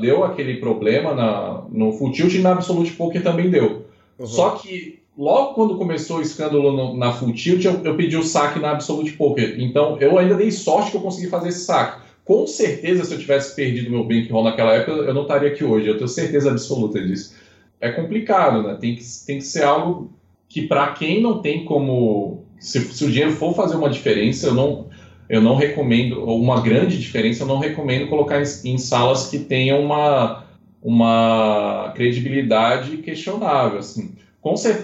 deu 0.00 0.24
aquele 0.24 0.56
problema 0.56 1.14
na, 1.14 1.62
no 1.70 1.92
Full 1.92 2.10
Tilt 2.10 2.34
e 2.34 2.38
na 2.40 2.52
Absolute 2.52 2.90
Poker 2.92 3.22
também 3.22 3.48
deu. 3.50 3.86
Uhum. 4.18 4.26
Só 4.26 4.50
que 4.50 4.98
logo 5.18 5.54
quando 5.54 5.76
começou 5.76 6.18
o 6.18 6.22
escândalo 6.22 6.70
no, 6.70 6.96
na 6.96 7.12
Full 7.12 7.32
Tilt, 7.32 7.64
eu, 7.64 7.82
eu, 7.82 7.96
pedi 7.96 8.16
o 8.16 8.22
saque 8.22 8.60
na 8.60 8.70
Absolute 8.70 9.14
Poker. 9.14 9.56
Então 9.58 9.98
eu 9.98 10.16
ainda 10.16 10.36
dei 10.36 10.52
sorte 10.52 10.92
que 10.92 10.96
eu 10.96 11.00
consegui 11.00 11.28
fazer 11.28 11.48
esse 11.48 11.64
saque. 11.64 12.06
Com 12.24 12.46
certeza, 12.46 13.04
se 13.04 13.12
eu 13.12 13.18
tivesse 13.18 13.56
perdido 13.56 13.90
meu 13.90 14.04
bankroll 14.04 14.44
naquela 14.44 14.74
época, 14.74 14.92
eu 14.92 15.14
não 15.14 15.22
estaria 15.22 15.48
aqui 15.48 15.64
hoje. 15.64 15.88
Eu 15.88 15.96
tenho 15.96 16.08
certeza 16.08 16.50
absoluta 16.50 17.02
disso. 17.02 17.34
É 17.80 17.90
complicado, 17.90 18.62
né? 18.62 18.76
Tem 18.80 18.94
que, 18.94 19.02
tem 19.26 19.38
que 19.38 19.44
ser 19.44 19.64
algo 19.64 20.12
que 20.48 20.66
para 20.66 20.92
quem 20.92 21.20
não 21.20 21.42
tem 21.42 21.64
como 21.64 22.44
se, 22.58 22.80
se, 22.80 23.04
o 23.04 23.10
dinheiro 23.10 23.32
for 23.32 23.54
fazer 23.54 23.76
uma 23.76 23.90
diferença, 23.90 24.46
eu 24.46 24.54
não 24.54 24.86
eu 25.28 25.42
não 25.42 25.56
recomendo 25.56 26.22
ou 26.22 26.40
uma 26.40 26.62
grande 26.62 26.98
diferença, 26.98 27.42
eu 27.42 27.46
não 27.46 27.58
recomendo 27.58 28.08
colocar 28.08 28.40
em, 28.40 28.72
em 28.72 28.78
salas 28.78 29.28
que 29.28 29.38
tenham 29.38 29.82
uma 29.82 30.44
uma 30.82 31.92
credibilidade 31.96 32.98
questionável, 32.98 33.78
assim. 33.78 34.12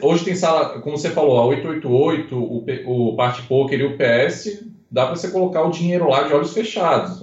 Hoje 0.03 0.24
tem 0.24 0.35
sala, 0.35 0.81
como 0.81 0.97
você 0.97 1.11
falou, 1.11 1.39
a 1.39 1.47
888, 1.47 2.36
o, 2.36 2.65
o 2.86 3.16
Party 3.16 3.43
Poker 3.43 3.81
e 3.81 3.85
o 3.85 3.97
PS, 3.97 4.65
dá 4.91 5.07
para 5.07 5.16
você 5.16 5.28
colocar 5.28 5.62
o 5.62 5.70
dinheiro 5.70 6.09
lá 6.09 6.23
de 6.23 6.32
olhos 6.32 6.53
fechados. 6.53 7.23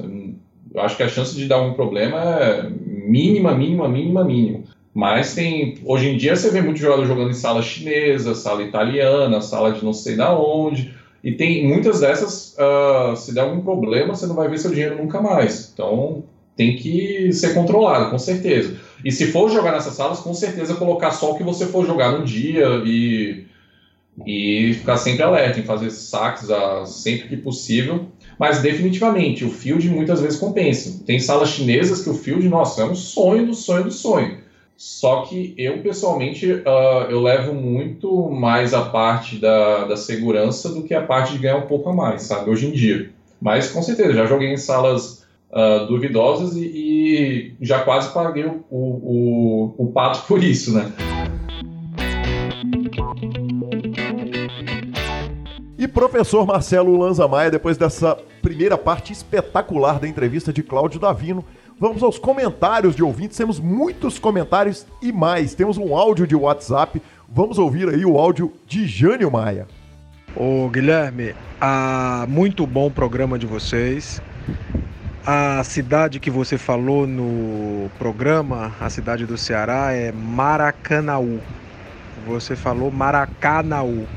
Eu 0.74 0.82
acho 0.82 0.96
que 0.96 1.04
a 1.04 1.10
chance 1.10 1.36
de 1.36 1.48
dar 1.48 1.62
um 1.62 1.74
problema 1.74 2.20
é 2.20 2.70
mínima, 2.70 3.54
mínima, 3.54 3.88
mínima, 3.88 4.24
mínima. 4.24 4.64
Mas 4.94 5.34
tem. 5.34 5.78
Hoje 5.86 6.10
em 6.10 6.18
dia 6.18 6.36
você 6.36 6.50
vê 6.50 6.62
muito 6.62 6.80
jogador 6.80 7.06
jogando 7.06 7.30
em 7.30 7.34
sala 7.34 7.62
chinesa, 7.62 8.36
sala 8.36 8.62
italiana, 8.64 9.42
sala 9.42 9.72
de 9.72 9.84
não 9.84 9.94
sei 9.94 10.16
da 10.16 10.38
onde. 10.38 10.94
E 11.24 11.32
tem 11.34 11.68
muitas 11.68 12.00
dessas, 12.00 12.56
uh, 12.58 13.16
se 13.16 13.34
der 13.34 13.42
algum 13.42 13.62
problema, 13.62 14.16
você 14.16 14.26
não 14.26 14.36
vai 14.36 14.50
ver 14.50 14.58
seu 14.58 14.72
dinheiro 14.72 14.98
nunca 14.98 15.22
mais. 15.22 15.72
Então 15.74 16.24
tem 16.56 16.76
que 16.76 17.32
ser 17.32 17.54
controlado, 17.54 18.10
com 18.10 18.18
certeza. 18.18 18.76
E 19.04 19.12
se 19.12 19.28
for 19.28 19.50
jogar 19.50 19.72
nessas 19.72 19.94
salas, 19.94 20.20
com 20.20 20.34
certeza 20.34 20.76
colocar 20.76 21.12
só 21.12 21.32
o 21.32 21.38
que 21.38 21.44
você 21.44 21.66
for 21.66 21.86
jogar 21.86 22.18
no 22.18 22.26
dia 22.26 22.82
e, 22.86 23.46
e 24.26 24.74
ficar 24.76 24.98
sempre 24.98 25.24
alerta 25.24 25.60
em 25.60 25.64
fazer 25.64 25.90
saques 25.90 26.50
uh, 26.50 26.86
sempre 26.86 27.30
que 27.30 27.38
possível. 27.38 28.08
Mas 28.38 28.62
definitivamente, 28.62 29.46
o 29.46 29.52
field 29.52 29.88
muitas 29.90 30.20
vezes 30.22 30.40
compensa. 30.40 31.04
Tem 31.06 31.20
salas 31.20 31.50
chinesas 31.50 32.04
que 32.04 32.10
o 32.10 32.14
field, 32.14 32.48
nossa, 32.48 32.82
é 32.82 32.86
um 32.86 32.96
sonho 32.96 33.46
do 33.46 33.54
sonho 33.54 33.84
do 33.84 33.92
sonho. 33.92 34.40
Só 34.82 35.22
que 35.22 35.54
eu, 35.60 35.78
pessoalmente, 35.84 36.52
uh, 36.52 37.06
eu 37.08 37.22
levo 37.22 37.54
muito 37.54 38.32
mais 38.32 38.74
a 38.74 38.82
parte 38.82 39.36
da, 39.36 39.86
da 39.86 39.96
segurança 39.96 40.70
do 40.70 40.82
que 40.82 40.94
a 40.96 41.04
parte 41.04 41.34
de 41.34 41.38
ganhar 41.38 41.58
um 41.58 41.68
pouco 41.68 41.90
a 41.90 41.94
mais, 41.94 42.24
sabe? 42.24 42.50
Hoje 42.50 42.66
em 42.66 42.72
dia. 42.72 43.12
Mas, 43.40 43.70
com 43.70 43.84
certeza, 43.84 44.14
já 44.14 44.26
joguei 44.26 44.52
em 44.52 44.58
salas 44.58 45.24
uh, 45.52 45.86
duvidosas 45.86 46.56
e, 46.56 46.66
e, 46.66 46.91
já 47.62 47.84
quase 47.84 48.14
paguei 48.14 48.46
o, 48.46 48.64
o, 48.70 49.76
o, 49.78 49.86
o 49.86 49.92
pato 49.92 50.26
por 50.28 50.44
isso, 50.44 50.74
né? 50.74 50.92
E 55.78 55.88
professor 55.88 56.46
Marcelo 56.46 56.98
Lanza 56.98 57.28
Maia, 57.28 57.50
depois 57.50 57.78
dessa 57.78 58.16
primeira 58.42 58.78
parte 58.78 59.12
espetacular 59.12 60.00
da 60.00 60.08
entrevista 60.08 60.54
de 60.54 60.62
Cláudio 60.62 61.00
Davino, 61.00 61.44
Vamos 61.82 62.04
aos 62.04 62.20
comentários 62.20 62.96
de 62.96 63.02
ouvintes. 63.02 63.36
Temos 63.36 63.60
muitos 63.60 64.20
comentários 64.20 64.86
e 65.02 65.12
mais. 65.12 65.56
Temos 65.56 65.80
um 65.80 65.98
áudio 65.98 66.28
de 66.28 66.36
WhatsApp. 66.36 67.02
Vamos 67.28 67.58
ouvir 67.58 67.90
aí 67.90 68.06
o 68.06 68.20
áudio 68.20 68.54
de 68.68 68.86
Jânio 68.86 69.32
Maia. 69.32 69.68
Ô 70.36 70.70
Guilherme, 70.70 71.34
ah, 71.60 72.28
muito 72.30 72.68
bom 72.68 72.86
o 72.86 72.92
programa 72.92 73.40
de 73.40 73.48
vocês. 73.48 74.22
A 75.26 75.64
cidade 75.64 76.20
que 76.20 76.32
você 76.32 76.58
falou 76.58 77.06
no 77.06 77.92
programa, 78.00 78.74
a 78.82 78.90
cidade 78.90 79.24
do 79.24 79.38
Ceará, 79.38 79.94
é 79.94 80.12
Maracanaú. 80.12 81.40
Você 82.26 82.56
falou 82.56 82.90
Maracanaú. 82.90 84.08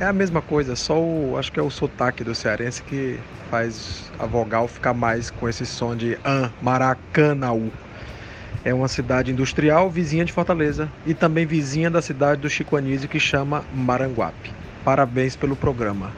É 0.00 0.04
a 0.04 0.12
mesma 0.12 0.42
coisa, 0.42 0.74
só 0.74 1.00
o, 1.00 1.36
acho 1.38 1.52
que 1.52 1.60
é 1.60 1.62
o 1.62 1.70
sotaque 1.70 2.24
do 2.24 2.34
cearense 2.34 2.82
que 2.82 3.20
faz 3.48 4.10
a 4.18 4.26
vogal 4.26 4.66
ficar 4.66 4.92
mais 4.92 5.30
com 5.30 5.48
esse 5.48 5.64
som 5.64 5.94
de 5.94 6.18
an, 6.24 6.50
Maracanaú. 6.60 7.70
É 8.64 8.74
uma 8.74 8.88
cidade 8.88 9.30
industrial 9.30 9.88
vizinha 9.88 10.24
de 10.24 10.32
Fortaleza 10.32 10.90
e 11.06 11.14
também 11.14 11.46
vizinha 11.46 11.88
da 11.88 12.02
cidade 12.02 12.40
do 12.40 12.50
Chico 12.50 12.76
Anísio 12.76 13.08
que 13.08 13.20
chama 13.20 13.64
Maranguape. 13.72 14.52
Parabéns 14.84 15.36
pelo 15.36 15.54
programa. 15.54 16.12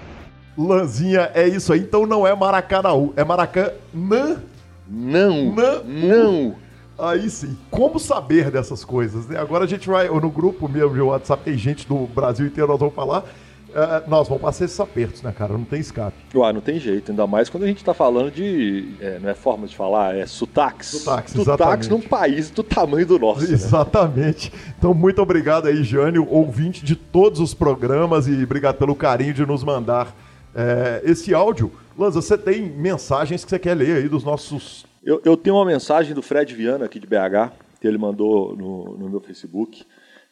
Lanzinha, 0.67 1.31
é 1.35 1.49
isso 1.49 1.73
aí. 1.73 1.81
Então 1.81 2.07
não 2.07 2.27
é 2.27 2.35
Maracanaú, 2.35 3.13
é 3.17 3.25
Maracanã. 3.25 4.43
Não, 4.87 5.53
não, 5.53 5.85
não. 5.85 6.55
Aí 6.99 7.31
sim. 7.31 7.57
Como 7.71 7.99
saber 7.99 8.51
dessas 8.51 8.85
coisas? 8.85 9.27
Né? 9.27 9.39
Agora 9.39 9.65
a 9.65 9.67
gente 9.67 9.89
vai, 9.89 10.09
no 10.09 10.31
grupo 10.31 10.69
mesmo 10.69 10.93
de 10.93 11.01
WhatsApp, 11.01 11.43
tem 11.43 11.57
gente 11.57 11.87
do 11.89 12.07
Brasil 12.07 12.47
inteiro, 12.47 12.69
nós 12.69 12.79
vamos 12.79 12.95
falar. 12.95 13.25
Uh, 13.71 14.11
nós 14.11 14.27
vamos 14.27 14.43
passar 14.43 14.65
esses 14.65 14.81
apertos, 14.81 15.23
né, 15.23 15.33
cara? 15.33 15.53
Não 15.53 15.63
tem 15.63 15.79
escape. 15.79 16.17
Ué, 16.35 16.53
não 16.53 16.61
tem 16.61 16.81
jeito, 16.81 17.13
ainda 17.13 17.25
mais 17.25 17.49
quando 17.49 17.63
a 17.63 17.67
gente 17.69 17.85
tá 17.85 17.95
falando 17.95 18.33
de. 18.33 18.97
É, 19.01 19.21
não 19.21 19.31
é 19.31 19.35
forma 19.35 19.65
de 19.69 19.77
falar, 19.77 20.17
é 20.17 20.27
sotaques. 20.27 20.89
Sotaques, 20.89 21.33
sotaques 21.33 21.89
num 21.89 22.01
país 22.01 22.51
do 22.51 22.65
tamanho 22.65 23.07
do 23.07 23.17
nosso. 23.17 23.47
Né? 23.47 23.53
Exatamente. 23.53 24.53
Né? 24.53 24.75
Então, 24.77 24.93
muito 24.93 25.23
obrigado 25.23 25.69
aí, 25.69 25.85
Jânio, 25.85 26.27
ouvinte 26.29 26.85
de 26.85 26.97
todos 26.97 27.39
os 27.39 27.55
programas, 27.55 28.27
e 28.27 28.43
obrigado 28.43 28.77
pelo 28.77 28.97
carinho 28.97 29.33
de 29.33 29.47
nos 29.47 29.63
mandar 29.63 30.17
é, 30.55 31.03
esse 31.05 31.35
áudio. 31.35 31.73
Lanza, 31.99 32.21
você 32.21 32.39
tem 32.39 32.63
mensagens 32.63 33.45
que 33.45 33.51
você 33.51 33.59
quer 33.59 33.75
ler 33.75 33.97
aí 33.97 34.09
dos 34.09 34.25
nossos. 34.25 34.87
Eu, 35.03 35.21
eu 35.25 35.37
tenho 35.37 35.57
uma 35.57 35.65
mensagem 35.65 36.15
do 36.15 36.23
Fred 36.23 36.55
Viana 36.55 36.85
aqui 36.85 36.99
de 36.99 37.07
BH, 37.07 37.53
que 37.81 37.87
ele 37.87 37.99
mandou 37.99 38.57
no, 38.57 38.97
no 38.97 39.09
meu 39.09 39.21
Facebook. 39.21 39.85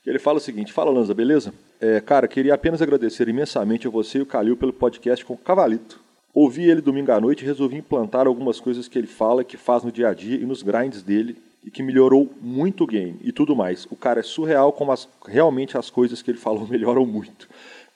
Ele 0.09 0.19
fala 0.19 0.39
o 0.39 0.41
seguinte: 0.41 0.73
Fala, 0.73 0.91
Lanza, 0.91 1.13
beleza? 1.13 1.53
É, 1.81 2.01
cara, 2.01 2.27
queria 2.27 2.55
apenas 2.55 2.81
agradecer 2.81 3.29
imensamente 3.29 3.87
a 3.87 3.91
você 3.91 4.19
e 4.19 4.23
o 4.23 4.27
Calil 4.27 4.57
pelo 4.57 4.73
podcast 4.73 5.25
com 5.25 5.35
o 5.35 5.39
Cavalito. 5.39 6.01
Ouvi 6.35 6.69
ele 6.69 6.81
domingo 6.81 7.13
à 7.13 7.21
noite 7.21 7.43
e 7.43 7.47
resolvi 7.47 7.77
implantar 7.77 8.27
algumas 8.27 8.61
coisas 8.61 8.89
que 8.89 8.99
ele 8.99 9.07
fala, 9.07 9.45
que 9.45 9.57
faz 9.57 9.83
no 9.83 9.93
dia 9.93 10.09
a 10.09 10.15
dia 10.15 10.37
e 10.37 10.47
nos 10.47 10.63
grinds 10.63 11.03
dele, 11.03 11.37
e 11.65 11.71
que 11.71 11.83
melhorou 11.83 12.31
muito 12.41 12.85
o 12.85 12.87
game 12.87 13.19
e 13.23 13.33
tudo 13.33 13.55
mais. 13.55 13.87
O 13.91 13.97
cara 13.97 14.21
é 14.21 14.23
surreal 14.23 14.73
como 14.73 14.93
as, 14.93 15.09
realmente 15.27 15.77
as 15.77 15.91
coisas 15.91 16.23
que 16.23 16.31
ele 16.31 16.39
falou 16.39 16.67
melhoram 16.69 17.05
muito. 17.05 17.49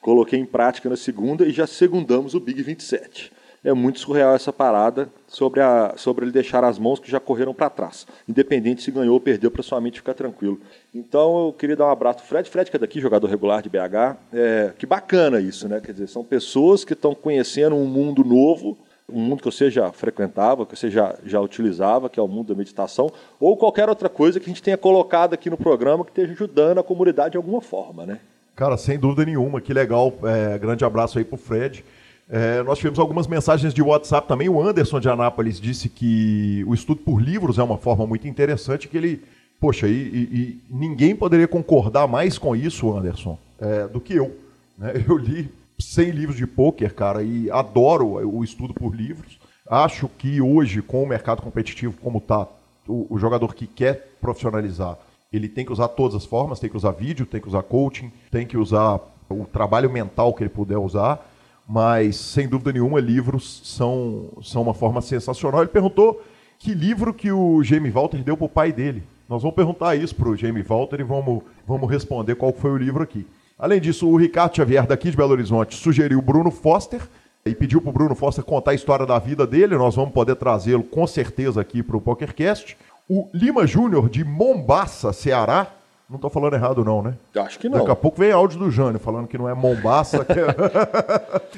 Coloquei 0.03 0.37
em 0.37 0.45
prática 0.45 0.87
na 0.87 0.95
segunda 0.95 1.47
e 1.47 1.51
já 1.51 1.65
segundamos 1.65 2.35
o 2.35 2.39
Big 2.39 2.61
27 2.61 3.31
é 3.63 3.73
muito 3.73 3.99
surreal 3.99 4.35
essa 4.35 4.51
parada 4.51 5.07
sobre, 5.25 5.61
a, 5.61 5.93
sobre 5.95 6.25
ele 6.25 6.31
deixar 6.31 6.63
as 6.63 6.77
mãos 6.77 6.99
que 6.99 7.09
já 7.09 7.19
correram 7.19 7.53
para 7.53 7.69
trás. 7.69 8.05
Independente 8.27 8.83
se 8.83 8.91
ganhou 8.91 9.13
ou 9.13 9.21
perdeu, 9.21 9.49
para 9.49 9.63
sua 9.63 9.79
mente 9.79 9.99
ficar 9.99 10.13
tranquilo. 10.13 10.59
Então 10.93 11.47
eu 11.47 11.53
queria 11.53 11.75
dar 11.75 11.87
um 11.87 11.91
abraço 11.91 12.19
pro 12.19 12.27
Fred. 12.27 12.49
Fred, 12.49 12.69
que 12.69 12.75
é 12.75 12.79
daqui, 12.79 12.99
jogador 12.99 13.27
regular 13.27 13.61
de 13.61 13.69
BH. 13.69 14.17
É, 14.33 14.73
que 14.77 14.85
bacana 14.85 15.39
isso, 15.39 15.67
né? 15.69 15.79
Quer 15.79 15.93
dizer, 15.93 16.07
são 16.07 16.23
pessoas 16.23 16.83
que 16.83 16.91
estão 16.91 17.15
conhecendo 17.15 17.75
um 17.75 17.85
mundo 17.85 18.23
novo, 18.25 18.77
um 19.07 19.21
mundo 19.21 19.39
que 19.39 19.45
você 19.45 19.71
já 19.71 19.93
frequentava, 19.93 20.65
que 20.65 20.75
você 20.75 20.91
já, 20.91 21.15
já 21.25 21.39
utilizava, 21.39 22.09
que 22.09 22.19
é 22.19 22.23
o 22.23 22.27
mundo 22.27 22.49
da 22.49 22.55
meditação, 22.55 23.09
ou 23.39 23.55
qualquer 23.55 23.87
outra 23.87 24.09
coisa 24.09 24.39
que 24.41 24.45
a 24.45 24.49
gente 24.49 24.63
tenha 24.63 24.77
colocado 24.77 25.33
aqui 25.33 25.49
no 25.49 25.57
programa 25.57 26.03
que 26.03 26.11
esteja 26.11 26.33
ajudando 26.33 26.79
a 26.79 26.83
comunidade 26.83 27.31
de 27.31 27.37
alguma 27.37 27.61
forma, 27.61 28.05
né? 28.05 28.19
Cara, 28.55 28.77
sem 28.77 28.99
dúvida 28.99 29.25
nenhuma, 29.25 29.59
que 29.59 29.73
legal. 29.73 30.13
É, 30.23 30.57
grande 30.57 30.85
abraço 30.85 31.17
aí 31.17 31.25
pro 31.25 31.37
Fred. 31.37 31.83
É, 32.29 32.63
nós 32.63 32.77
tivemos 32.77 32.99
algumas 32.99 33.27
mensagens 33.27 33.73
de 33.73 33.81
WhatsApp 33.81 34.27
também. 34.27 34.49
O 34.49 34.61
Anderson 34.61 34.99
de 34.99 35.09
Anápolis 35.09 35.59
disse 35.59 35.89
que 35.89 36.63
o 36.67 36.73
estudo 36.73 37.01
por 37.01 37.21
livros 37.21 37.57
é 37.57 37.63
uma 37.63 37.77
forma 37.77 38.05
muito 38.05 38.27
interessante, 38.27 38.87
que 38.87 38.97
ele. 38.97 39.21
Poxa, 39.59 39.87
e, 39.87 39.91
e, 39.91 40.19
e 40.35 40.61
ninguém 40.69 41.15
poderia 41.15 41.47
concordar 41.47 42.07
mais 42.07 42.37
com 42.37 42.55
isso, 42.55 42.95
Anderson, 42.95 43.37
é, 43.59 43.87
do 43.87 43.99
que 43.99 44.13
eu. 44.13 44.35
Né? 44.77 45.03
Eu 45.07 45.17
li 45.17 45.49
100 45.79 46.11
livros 46.11 46.37
de 46.37 46.45
pôquer, 46.45 46.93
cara, 46.93 47.23
e 47.23 47.49
adoro 47.49 48.05
o 48.27 48.43
estudo 48.43 48.73
por 48.73 48.95
livros. 48.95 49.39
Acho 49.69 50.07
que 50.07 50.41
hoje, 50.41 50.81
com 50.81 51.03
o 51.03 51.07
mercado 51.07 51.41
competitivo 51.41 51.95
como 52.01 52.17
está, 52.17 52.47
o, 52.87 53.07
o, 53.09 53.17
jogador 53.17 53.53
que 53.55 53.65
quer 53.65 54.15
profissionalizar, 54.19 54.97
ele 55.33 55.49
tem 55.49 55.65
que 55.65 55.71
usar 55.71 55.87
todas 55.89 56.15
as 56.15 56.25
formas, 56.25 56.59
tem 56.59 56.69
que 56.69 56.77
usar 56.77 56.91
vídeo, 56.91 57.25
tem 57.25 57.41
que 57.41 57.47
usar 57.47 57.63
coaching, 57.63 58.11
tem 58.29 58.45
que 58.45 58.55
usar 58.57 58.99
o 59.29 59.45
trabalho 59.45 59.89
mental 59.89 60.33
que 60.33 60.43
ele 60.43 60.49
puder 60.49 60.77
usar, 60.77 61.27
mas 61.67 62.15
sem 62.15 62.47
dúvida 62.47 62.71
nenhuma 62.71 62.99
livros 62.99 63.61
são, 63.63 64.29
são 64.43 64.61
uma 64.61 64.73
forma 64.73 65.01
sensacional. 65.01 65.61
Ele 65.61 65.69
perguntou 65.69 66.21
que 66.59 66.73
livro 66.73 67.13
que 67.13 67.31
o 67.31 67.63
Jamie 67.63 67.91
Walter 67.91 68.23
deu 68.23 68.37
para 68.37 68.45
o 68.45 68.49
pai 68.49 68.71
dele. 68.71 69.03
Nós 69.27 69.41
vamos 69.41 69.55
perguntar 69.55 69.95
isso 69.95 70.15
para 70.15 70.29
o 70.29 70.37
Jamie 70.37 70.61
Walter 70.61 70.99
e 70.99 71.03
vamos, 71.03 71.41
vamos 71.65 71.89
responder 71.89 72.35
qual 72.35 72.53
foi 72.53 72.71
o 72.71 72.77
livro 72.77 73.01
aqui. 73.01 73.25
Além 73.57 73.81
disso, 73.81 74.07
o 74.07 74.17
Ricardo 74.17 74.55
Xavier, 74.55 74.85
daqui 74.85 75.09
de 75.09 75.17
Belo 75.17 75.31
Horizonte, 75.31 75.75
sugeriu 75.75 76.21
Bruno 76.21 76.51
Foster, 76.51 77.01
e 77.45 77.53
pediu 77.53 77.81
para 77.81 77.89
o 77.89 77.93
Bruno 77.93 78.15
Foster 78.15 78.43
contar 78.43 78.71
a 78.71 78.73
história 78.73 79.05
da 79.05 79.19
vida 79.19 79.45
dele. 79.45 79.75
Nós 79.77 79.95
vamos 79.95 80.13
poder 80.13 80.35
trazê-lo 80.35 80.83
com 80.83 81.05
certeza 81.05 81.59
aqui 81.59 81.83
para 81.83 81.97
o 81.97 82.01
PokerCast. 82.01 82.77
O 83.09 83.27
Lima 83.33 83.67
Júnior, 83.67 84.09
de 84.09 84.23
Mombasa, 84.23 85.11
Ceará. 85.11 85.67
Não 86.09 86.17
estou 86.17 86.29
falando 86.29 86.53
errado, 86.53 86.85
não, 86.85 87.01
né? 87.01 87.15
Acho 87.35 87.57
que 87.57 87.67
não. 87.67 87.79
Daqui 87.79 87.91
a 87.91 87.95
pouco 87.95 88.19
vem 88.19 88.31
áudio 88.31 88.59
do 88.59 88.69
Jânio 88.69 88.99
falando 88.99 89.27
que 89.27 89.37
não 89.37 89.49
é 89.49 89.53
Mombasa. 89.53 90.25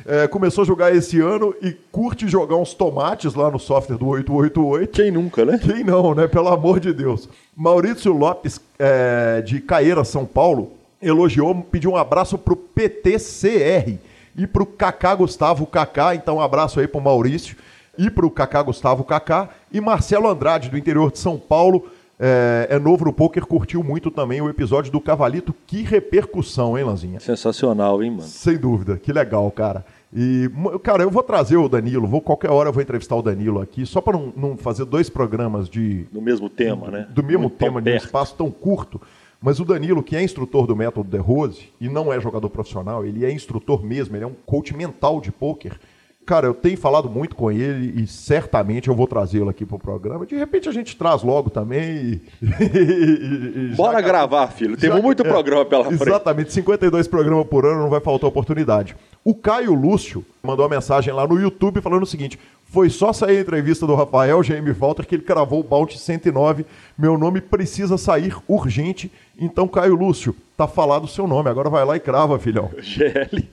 é... 0.08 0.24
é, 0.24 0.28
começou 0.28 0.64
a 0.64 0.66
jogar 0.66 0.96
esse 0.96 1.20
ano 1.20 1.54
e 1.62 1.72
curte 1.92 2.28
jogar 2.28 2.56
uns 2.56 2.74
tomates 2.74 3.34
lá 3.34 3.52
no 3.52 3.60
software 3.60 3.98
do 3.98 4.08
888. 4.08 4.92
Quem 4.92 5.12
nunca, 5.12 5.44
né? 5.44 5.60
Quem 5.60 5.84
não, 5.84 6.16
né? 6.16 6.28
Pelo 6.28 6.48
amor 6.48 6.80
de 6.80 6.94
Deus. 6.94 7.28
Maurício 7.56 8.14
Lopes, 8.14 8.62
é, 8.80 9.42
de 9.42 9.60
Caeira, 9.60 10.04
São 10.04 10.26
Paulo, 10.26 10.72
elogiou, 11.02 11.54
pediu 11.70 11.92
um 11.92 11.98
abraço 11.98 12.38
para 12.38 12.54
o 12.54 12.58
PTCR 12.58 14.00
e 14.38 14.48
para 14.48 14.64
o 14.64 14.66
Kaká 14.66 15.16
Gustavo 15.16 15.66
Kaká. 15.66 16.16
Então, 16.16 16.38
um 16.38 16.42
abraço 16.42 16.80
aí 16.80 16.88
para 16.88 17.00
o 17.00 17.04
Maurício 17.04 17.58
e 17.98 18.10
para 18.10 18.26
o 18.26 18.32
Kaká 18.32 18.62
Gustavo 18.62 19.04
Kaká. 19.04 19.50
E 19.72 19.82
Marcelo 19.82 20.28
Andrade, 20.28 20.70
do 20.70 20.78
interior 20.78 21.12
de 21.12 21.20
São 21.20 21.38
Paulo, 21.38 21.88
é, 22.20 22.68
é, 22.70 22.80
novo 22.80 23.06
no 23.06 23.14
poker, 23.14 23.46
curtiu 23.46 23.84
muito 23.84 24.10
também 24.10 24.42
o 24.42 24.50
episódio 24.50 24.92
do 24.92 25.02
Cavalito. 25.02 25.54
Que 25.68 25.82
repercussão, 25.82 26.78
hein, 26.78 26.86
Lanzinha? 26.86 27.20
Sensacional, 27.20 28.02
hein, 28.02 28.12
mano? 28.12 28.24
Sem 28.24 28.58
dúvida, 28.58 28.98
que 28.98 29.12
legal, 29.12 29.50
cara. 29.52 29.86
E, 30.14 30.50
cara, 30.82 31.04
eu 31.04 31.10
vou 31.10 31.22
trazer 31.22 31.58
o 31.58 31.68
Danilo, 31.68 32.08
vou 32.08 32.22
qualquer 32.22 32.50
hora 32.50 32.70
eu 32.70 32.74
vou 32.74 32.82
entrevistar 32.82 33.18
o 33.18 33.22
Danilo 33.22 33.60
aqui, 33.60 33.86
só 33.86 34.00
para 34.00 34.18
não, 34.18 34.32
não, 34.36 34.58
fazer 34.58 34.86
dois 34.86 35.10
programas 35.10 35.68
de. 35.70 36.06
Do 36.12 36.22
mesmo 36.22 36.50
tema, 36.50 36.90
né? 36.90 37.08
Do 37.10 37.22
mesmo 37.22 37.44
Muito 37.44 37.58
tema, 37.58 37.82
de 37.82 37.92
um 37.92 37.96
espaço 37.96 38.34
tão 38.36 38.50
curto. 38.50 39.02
Mas 39.42 39.60
o 39.60 39.66
Danilo, 39.66 40.02
que 40.02 40.16
é 40.16 40.24
instrutor 40.24 40.66
do 40.66 40.76
método 40.76 41.10
The 41.10 41.18
Rose 41.18 41.70
e 41.82 41.90
não 41.90 42.14
é 42.14 42.20
jogador 42.20 42.50
profissional, 42.50 43.06
ele 43.06 43.26
é 43.26 43.32
instrutor 43.32 43.84
mesmo, 43.84 44.16
ele 44.16 44.24
é 44.24 44.28
um 44.28 44.36
coach 44.46 44.74
mental 44.74 45.20
de 45.20 45.32
pôquer. 45.32 45.78
Cara, 46.26 46.48
eu 46.48 46.56
tenho 46.56 46.76
falado 46.76 47.08
muito 47.08 47.36
com 47.36 47.52
ele 47.52 48.02
e 48.02 48.08
certamente 48.08 48.88
eu 48.88 48.96
vou 48.96 49.06
trazê-lo 49.06 49.50
aqui 49.50 49.64
para 49.64 49.76
o 49.76 49.80
programa. 49.80 50.26
De 50.26 50.36
repente 50.36 50.68
a 50.68 50.72
gente 50.72 50.96
traz 50.98 51.22
logo 51.22 51.52
também. 51.52 52.20
E, 52.42 53.72
e, 53.72 53.76
Bora 53.76 54.02
gravar, 54.02 54.48
filho. 54.48 54.76
Temos 54.76 55.04
muito 55.04 55.22
é, 55.22 55.30
programa 55.30 55.64
pela 55.66 55.86
frente. 55.86 56.02
Exatamente, 56.02 56.52
52 56.52 57.08
programas 57.08 57.46
por 57.46 57.64
ano, 57.66 57.82
não 57.82 57.90
vai 57.92 58.00
faltar 58.00 58.28
oportunidade. 58.28 58.96
O 59.24 59.36
Caio 59.36 59.76
Lúcio 59.76 60.26
mandou 60.42 60.66
uma 60.66 60.76
mensagem 60.76 61.14
lá 61.14 61.28
no 61.28 61.40
YouTube 61.40 61.80
falando 61.80 62.04
o 62.04 62.08
seguinte: 62.08 62.40
foi 62.66 62.90
só 62.90 63.14
sair 63.14 63.38
a 63.38 63.42
entrevista 63.42 63.86
do 63.86 63.94
Rafael 63.94 64.42
Jaime 64.42 64.72
Walter 64.72 65.06
que 65.06 65.16
ele 65.16 65.24
cravou 65.24 65.60
o 65.60 65.64
Bounty 65.64 66.00
109. 66.00 66.66
Meu 66.98 67.18
nome 67.20 67.40
precisa 67.40 67.98
sair 67.98 68.36
urgente. 68.48 69.12
Então, 69.38 69.68
Caio 69.68 69.96
Lúcio, 69.96 70.36
tá 70.58 70.68
falado 70.68 71.04
o 71.04 71.08
seu 71.08 71.28
nome. 71.28 71.50
Agora 71.50 71.70
vai 71.70 71.86
lá 71.86 71.96
e 71.96 72.00
crava, 72.00 72.40
filhão. 72.40 72.72
GL. 72.80 73.48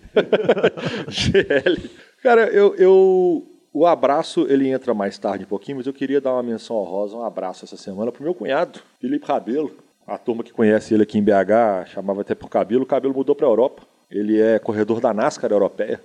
GL. 1.08 1.90
Cara, 2.22 2.46
eu, 2.50 2.76
eu, 2.76 3.44
o 3.72 3.84
abraço 3.84 4.46
ele 4.48 4.68
entra 4.68 4.94
mais 4.94 5.18
tarde 5.18 5.44
um 5.44 5.48
pouquinho, 5.48 5.78
mas 5.78 5.88
eu 5.88 5.92
queria 5.92 6.20
dar 6.20 6.34
uma 6.34 6.42
menção 6.42 6.76
honrosa, 6.76 7.16
um 7.16 7.24
abraço 7.24 7.64
essa 7.64 7.76
semana 7.76 8.12
pro 8.12 8.22
meu 8.22 8.32
cunhado, 8.32 8.78
Felipe 9.00 9.26
Rabelo. 9.26 9.72
A 10.06 10.16
turma 10.16 10.44
que 10.44 10.52
conhece 10.52 10.94
ele 10.94 11.02
aqui 11.02 11.18
em 11.18 11.22
BH 11.22 11.86
chamava 11.86 12.20
até 12.20 12.34
por 12.34 12.48
Cabelo. 12.48 12.82
O 12.84 12.86
Cabelo 12.86 13.14
mudou 13.14 13.34
para 13.34 13.46
a 13.46 13.50
Europa. 13.50 13.82
Ele 14.10 14.40
é 14.40 14.58
corredor 14.58 15.00
da 15.00 15.14
NASCAR 15.14 15.50
europeia, 15.50 16.00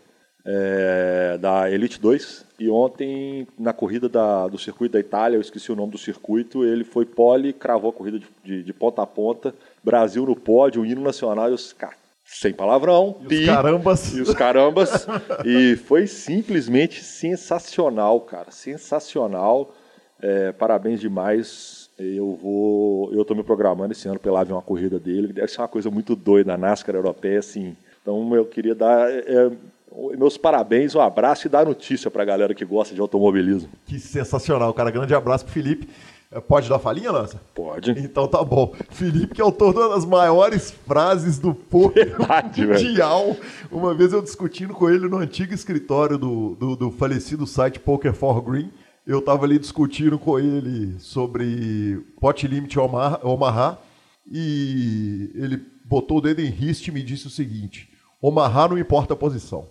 é, 0.45 1.37
da 1.39 1.69
Elite 1.69 1.99
2. 1.99 2.45
E 2.59 2.69
ontem, 2.69 3.47
na 3.57 3.73
corrida 3.73 4.07
da, 4.07 4.47
do 4.47 4.57
circuito 4.57 4.93
da 4.93 4.99
Itália, 4.99 5.37
eu 5.37 5.41
esqueci 5.41 5.71
o 5.71 5.75
nome 5.75 5.91
do 5.91 5.97
circuito, 5.97 6.63
ele 6.63 6.83
foi 6.83 7.05
pole, 7.05 7.53
cravou 7.53 7.89
a 7.89 7.93
corrida 7.93 8.19
de, 8.19 8.27
de, 8.43 8.63
de 8.63 8.73
ponta 8.73 9.01
a 9.01 9.07
ponta. 9.07 9.53
Brasil 9.83 10.25
no 10.25 10.35
pódio, 10.35 10.83
o 10.83 10.85
hino 10.85 11.01
nacional. 11.01 11.49
E 11.49 11.53
os, 11.53 11.75
sem 12.27 12.53
palavrão. 12.53 13.17
E 13.21 13.27
pi, 13.27 13.39
os 13.39 13.45
carambas. 13.45 14.13
E 14.13 14.21
os 14.21 14.33
carambas. 14.33 15.07
e 15.45 15.75
foi 15.77 16.05
simplesmente 16.05 17.03
sensacional, 17.03 18.19
cara. 18.21 18.51
Sensacional. 18.51 19.73
É, 20.21 20.51
parabéns 20.51 20.99
demais. 20.99 21.89
Eu 21.97 22.35
vou. 22.35 23.11
Eu 23.13 23.23
tô 23.23 23.33
me 23.33 23.43
programando 23.43 23.93
esse 23.93 24.07
ano 24.07 24.19
pela 24.19 24.43
ver 24.43 24.53
uma 24.53 24.61
corrida 24.61 24.99
dele. 24.99 25.33
Deve 25.33 25.47
ser 25.47 25.61
uma 25.61 25.67
coisa 25.67 25.89
muito 25.89 26.15
doida 26.15 26.55
na 26.55 26.67
NASCAR 26.67 26.95
europeia, 26.95 27.39
assim. 27.39 27.75
Então 28.01 28.35
eu 28.35 28.45
queria 28.45 28.75
dar. 28.75 29.09
É, 29.09 29.51
meus 30.17 30.37
parabéns, 30.37 30.93
um 30.93 31.01
abraço 31.01 31.47
e 31.47 31.49
dar 31.49 31.65
notícia 31.65 32.11
para 32.11 32.21
a 32.21 32.25
galera 32.25 32.53
que 32.53 32.65
gosta 32.65 32.93
de 32.93 33.01
automobilismo. 33.01 33.69
Que 33.85 33.99
sensacional, 33.99 34.73
cara. 34.73 34.91
Grande 34.91 35.15
abraço 35.15 35.45
pro 35.45 35.53
Felipe. 35.53 35.87
É, 36.29 36.41
pode 36.41 36.67
dar 36.67 36.77
falinha, 36.77 37.11
Lança? 37.11 37.39
Pode. 37.55 37.91
Então 37.91 38.27
tá 38.27 38.43
bom. 38.43 38.75
Felipe, 38.89 39.35
que 39.35 39.41
é 39.41 39.43
autor 39.43 39.73
de 39.73 39.79
uma 39.79 39.89
das 39.89 40.05
maiores 40.05 40.71
frases 40.71 41.39
do 41.39 41.53
poker 41.53 42.15
mundial. 42.57 43.35
Uma 43.71 43.93
vez 43.93 44.11
eu 44.11 44.21
discutindo 44.21 44.73
com 44.73 44.89
ele 44.89 45.07
no 45.07 45.17
antigo 45.17 45.53
escritório 45.53 46.17
do, 46.17 46.55
do, 46.55 46.75
do 46.75 46.91
falecido 46.91 47.47
site 47.47 47.79
Poker 47.79 48.13
for 48.13 48.41
Green. 48.41 48.71
Eu 49.05 49.21
tava 49.21 49.45
ali 49.45 49.57
discutindo 49.57 50.19
com 50.19 50.37
ele 50.37 50.99
sobre 50.99 52.05
pot 52.19 52.45
limit 52.45 52.77
Omaha 52.77 53.79
e 54.29 55.31
ele 55.33 55.65
botou 55.85 56.17
o 56.17 56.21
dedo 56.21 56.41
em 56.41 56.49
riste 56.49 56.89
e 56.89 56.91
me 56.91 57.01
disse 57.01 57.27
o 57.27 57.29
seguinte: 57.29 57.89
Omaha 58.21 58.67
não 58.67 58.77
importa 58.77 59.13
a 59.13 59.17
posição. 59.17 59.65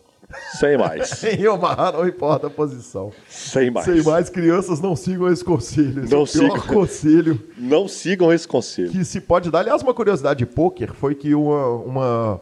Sem 0.59 0.77
mais. 0.77 1.23
em 1.25 1.47
Omaha 1.47 1.93
não 1.93 2.07
importa 2.07 2.47
a 2.47 2.51
posição. 2.51 3.13
Sem 3.29 3.71
mais. 3.71 3.87
Sem 3.87 4.03
mais, 4.03 4.29
crianças 4.29 4.81
não 4.81 4.97
sigam 4.97 5.31
esse 5.31 5.45
conselho. 5.45 6.05
Esse 6.05 6.13
não 6.13 6.23
é 6.23 6.27
sigam. 6.27 6.61
conselho. 6.61 7.43
Não 7.57 7.89
sigam 7.89 8.33
esse 8.33 8.47
conselho. 8.47 8.91
Que 8.91 9.05
se 9.05 9.21
pode 9.21 9.51
dar. 9.51 9.61
Aliás, 9.61 9.83
uma 9.83 9.95
curiosidade 9.95 10.39
de 10.39 10.47
pôquer 10.47 10.93
foi 10.93 11.15
que 11.15 11.35
uma, 11.35 11.67
uma, 11.69 12.41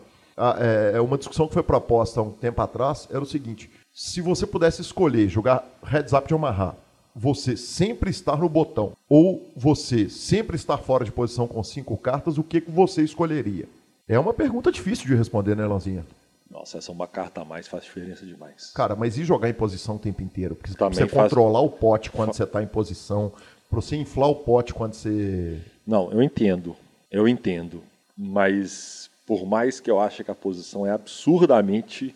é, 0.58 1.00
uma 1.00 1.18
discussão 1.18 1.46
que 1.46 1.54
foi 1.54 1.62
proposta 1.62 2.20
há 2.20 2.22
um 2.22 2.30
tempo 2.30 2.60
atrás 2.62 3.08
era 3.10 3.22
o 3.22 3.26
seguinte: 3.26 3.70
se 3.92 4.20
você 4.20 4.46
pudesse 4.46 4.80
escolher 4.80 5.28
jogar 5.28 5.64
Heads 5.84 6.12
Up 6.12 6.26
de 6.26 6.34
Omaha, 6.34 6.74
você 7.14 7.56
sempre 7.56 8.10
estar 8.10 8.36
no 8.36 8.48
botão 8.48 8.92
ou 9.08 9.48
você 9.56 10.08
sempre 10.08 10.56
estar 10.56 10.78
fora 10.78 11.04
de 11.04 11.12
posição 11.12 11.46
com 11.46 11.62
cinco 11.62 11.96
cartas, 11.96 12.38
o 12.38 12.42
que, 12.42 12.60
que 12.60 12.70
você 12.70 13.02
escolheria? 13.02 13.66
É 14.08 14.18
uma 14.18 14.34
pergunta 14.34 14.72
difícil 14.72 15.06
de 15.06 15.14
responder, 15.14 15.56
né, 15.56 15.64
Lanzinha? 15.66 16.04
Nossa, 16.50 16.78
essa 16.78 16.90
é 16.90 16.94
uma 16.94 17.06
carta 17.06 17.40
a 17.40 17.44
mais 17.44 17.66
faz 17.66 17.84
diferença 17.84 18.24
demais. 18.24 18.70
Cara, 18.72 18.94
mas 18.94 19.18
e 19.18 19.24
jogar 19.24 19.48
em 19.48 19.54
posição 19.54 19.96
o 19.96 19.98
tempo 19.98 20.22
inteiro? 20.22 20.54
Porque 20.54 20.74
Também 20.74 20.98
você 20.98 21.06
faz... 21.08 21.24
controlar 21.24 21.60
o 21.60 21.70
pote 21.70 22.10
quando 22.10 22.32
você 22.32 22.44
está 22.44 22.62
em 22.62 22.66
posição, 22.66 23.32
para 23.68 23.80
você 23.80 23.96
inflar 23.96 24.28
o 24.28 24.36
pote 24.36 24.72
quando 24.72 24.94
você. 24.94 25.60
Não, 25.86 26.12
eu 26.12 26.22
entendo. 26.22 26.76
Eu 27.10 27.26
entendo. 27.26 27.82
Mas 28.16 29.10
por 29.26 29.46
mais 29.46 29.80
que 29.80 29.90
eu 29.90 29.98
ache 29.98 30.22
que 30.22 30.30
a 30.30 30.34
posição 30.34 30.86
é 30.86 30.90
absurdamente. 30.90 32.14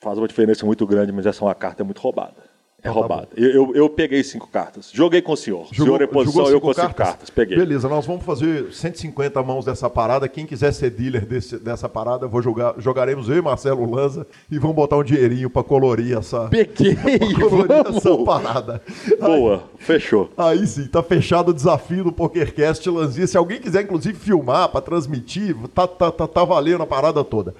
faz 0.00 0.18
uma 0.18 0.28
diferença 0.28 0.66
muito 0.66 0.86
grande, 0.86 1.12
mas 1.12 1.26
essa 1.26 1.44
é 1.44 1.46
uma 1.46 1.54
carta 1.54 1.84
muito 1.84 2.00
roubada. 2.00 2.41
É 2.84 2.88
então, 2.88 3.00
roubado. 3.00 3.28
Tá 3.28 3.40
eu, 3.40 3.76
eu, 3.76 3.88
peguei 3.88 4.24
cinco 4.24 4.48
cartas. 4.48 4.90
Joguei 4.92 5.22
com 5.22 5.32
o 5.32 5.36
senhor. 5.36 5.68
Jogou, 5.70 5.96
senhor 5.96 6.02
em 6.02 6.12
posição, 6.12 6.48
eu 6.48 6.60
com 6.60 6.74
cinco 6.74 6.94
cartas. 6.94 7.30
Peguei. 7.30 7.56
Beleza, 7.56 7.88
nós 7.88 8.04
vamos 8.04 8.24
fazer 8.24 8.72
150 8.72 9.40
mãos 9.40 9.64
dessa 9.64 9.88
parada. 9.88 10.28
Quem 10.28 10.44
quiser 10.44 10.72
ser 10.72 10.90
dealer 10.90 11.24
desse, 11.24 11.58
dessa 11.58 11.88
parada, 11.88 12.26
vou 12.26 12.42
jogar, 12.42 12.74
jogaremos 12.78 13.28
eu 13.28 13.36
e 13.36 13.40
Marcelo 13.40 13.88
Lanza 13.88 14.26
e 14.50 14.58
vamos 14.58 14.74
botar 14.74 14.96
um 14.96 15.04
dinheirinho 15.04 15.48
para 15.48 15.62
colorir 15.62 16.18
essa. 16.18 16.48
Peguei! 16.50 16.96
colorir 17.38 17.84
vamos. 17.84 18.04
essa 18.04 18.16
parada. 18.24 18.82
Boa, 19.20 19.54
aí, 19.54 19.62
fechou. 19.78 20.30
Aí 20.36 20.66
sim, 20.66 20.88
tá 20.88 21.04
fechado 21.04 21.52
o 21.52 21.54
desafio 21.54 22.02
do 22.02 22.10
PokerCast 22.10 22.90
Lanzinha. 22.90 23.28
Se 23.28 23.36
alguém 23.36 23.60
quiser, 23.60 23.84
inclusive, 23.84 24.18
filmar 24.18 24.68
para 24.70 24.80
transmitir, 24.80 25.54
tá, 25.72 25.86
tá, 25.86 26.10
tá, 26.10 26.26
tá 26.26 26.44
valendo 26.44 26.82
a 26.82 26.86
parada 26.86 27.22
toda. 27.22 27.54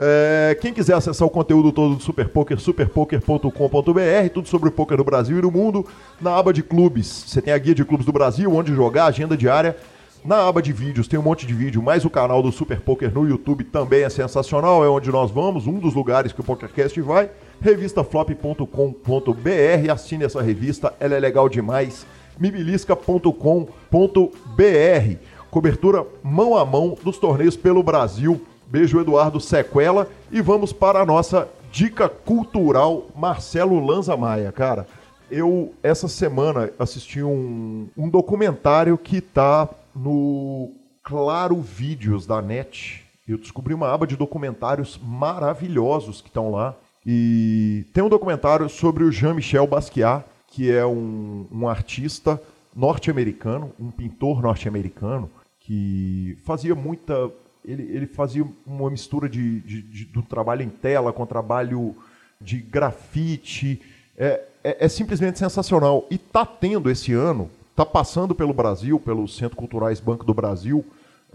É, 0.00 0.56
quem 0.60 0.72
quiser 0.72 0.94
acessar 0.94 1.26
o 1.26 1.30
conteúdo 1.30 1.72
todo 1.72 1.96
do 1.96 2.02
Super 2.02 2.28
Poker, 2.28 2.60
superpoker.com.br, 2.60 4.30
tudo 4.32 4.46
sobre 4.46 4.67
o 4.68 4.72
poker 4.72 4.96
no 4.96 5.04
Brasil 5.04 5.38
e 5.38 5.42
no 5.42 5.50
mundo, 5.50 5.84
na 6.20 6.36
aba 6.36 6.52
de 6.52 6.62
clubes. 6.62 7.24
Você 7.26 7.42
tem 7.42 7.52
a 7.52 7.58
guia 7.58 7.74
de 7.74 7.84
clubes 7.84 8.06
do 8.06 8.12
Brasil, 8.12 8.54
onde 8.54 8.74
jogar, 8.74 9.06
agenda 9.06 9.36
diária. 9.36 9.76
Na 10.24 10.48
aba 10.48 10.60
de 10.60 10.72
vídeos 10.72 11.06
tem 11.06 11.18
um 11.18 11.22
monte 11.22 11.46
de 11.46 11.54
vídeo, 11.54 11.82
mais 11.82 12.04
o 12.04 12.10
canal 12.10 12.42
do 12.42 12.50
Super 12.50 12.80
Poker 12.80 13.12
no 13.14 13.28
YouTube 13.28 13.64
também 13.64 14.02
é 14.02 14.08
sensacional, 14.08 14.84
é 14.84 14.88
onde 14.88 15.10
nós 15.10 15.30
vamos, 15.30 15.66
um 15.66 15.78
dos 15.78 15.94
lugares 15.94 16.32
que 16.32 16.40
o 16.40 16.44
PokerCast 16.44 17.00
vai. 17.00 17.30
revistaflop.com.br. 17.60 19.92
Assine 19.92 20.24
essa 20.24 20.42
revista, 20.42 20.92
ela 20.98 21.14
é 21.14 21.20
legal 21.20 21.48
demais. 21.48 22.04
mibilisca.com.br. 22.38 25.16
Cobertura 25.50 26.04
mão 26.22 26.56
a 26.56 26.64
mão 26.64 26.96
dos 27.02 27.16
torneios 27.16 27.56
pelo 27.56 27.82
Brasil. 27.82 28.40
Beijo, 28.66 29.00
Eduardo 29.00 29.40
Sequela. 29.40 30.08
E 30.30 30.42
vamos 30.42 30.72
para 30.72 31.00
a 31.00 31.06
nossa 31.06 31.48
dica 31.70 32.08
cultural, 32.08 33.06
Marcelo 33.14 33.84
Lanza 33.84 34.16
Maia. 34.16 34.52
Cara, 34.52 34.86
eu 35.30 35.74
essa 35.82 36.08
semana 36.08 36.70
assisti 36.78 37.22
um, 37.22 37.88
um 37.96 38.08
documentário 38.08 38.96
que 38.96 39.20
tá 39.20 39.68
no 39.94 40.72
Claro 41.02 41.60
Vídeos 41.60 42.26
da 42.26 42.40
NET. 42.40 43.04
Eu 43.26 43.38
descobri 43.38 43.74
uma 43.74 43.92
aba 43.92 44.06
de 44.06 44.16
documentários 44.16 44.98
maravilhosos 45.02 46.20
que 46.20 46.28
estão 46.28 46.50
lá. 46.50 46.74
E 47.04 47.84
tem 47.92 48.02
um 48.02 48.08
documentário 48.08 48.68
sobre 48.68 49.04
o 49.04 49.12
Jean-Michel 49.12 49.66
Basquiat, 49.66 50.24
que 50.48 50.70
é 50.70 50.84
um, 50.84 51.46
um 51.50 51.68
artista 51.68 52.40
norte-americano, 52.74 53.72
um 53.78 53.90
pintor 53.90 54.42
norte-americano, 54.42 55.30
que 55.60 56.38
fazia 56.44 56.74
muita. 56.74 57.30
Ele, 57.70 57.82
ele 57.82 58.06
fazia 58.06 58.46
uma 58.66 58.90
mistura 58.90 59.28
de, 59.28 59.60
de, 59.60 59.82
de, 59.82 60.04
do 60.06 60.22
trabalho 60.22 60.62
em 60.62 60.68
tela 60.68 61.12
com 61.12 61.26
trabalho 61.26 61.94
de 62.40 62.58
grafite. 62.58 63.80
É, 64.16 64.40
é, 64.64 64.86
é 64.86 64.88
simplesmente 64.88 65.38
sensacional. 65.38 66.06
E 66.10 66.14
está 66.14 66.46
tendo 66.46 66.90
esse 66.90 67.12
ano, 67.12 67.50
está 67.70 67.84
passando 67.84 68.34
pelo 68.34 68.54
Brasil, 68.54 68.98
pelos 68.98 69.36
Centros 69.36 69.58
Culturais 69.58 70.00
Banco 70.00 70.24
do 70.24 70.34
Brasil, 70.34 70.84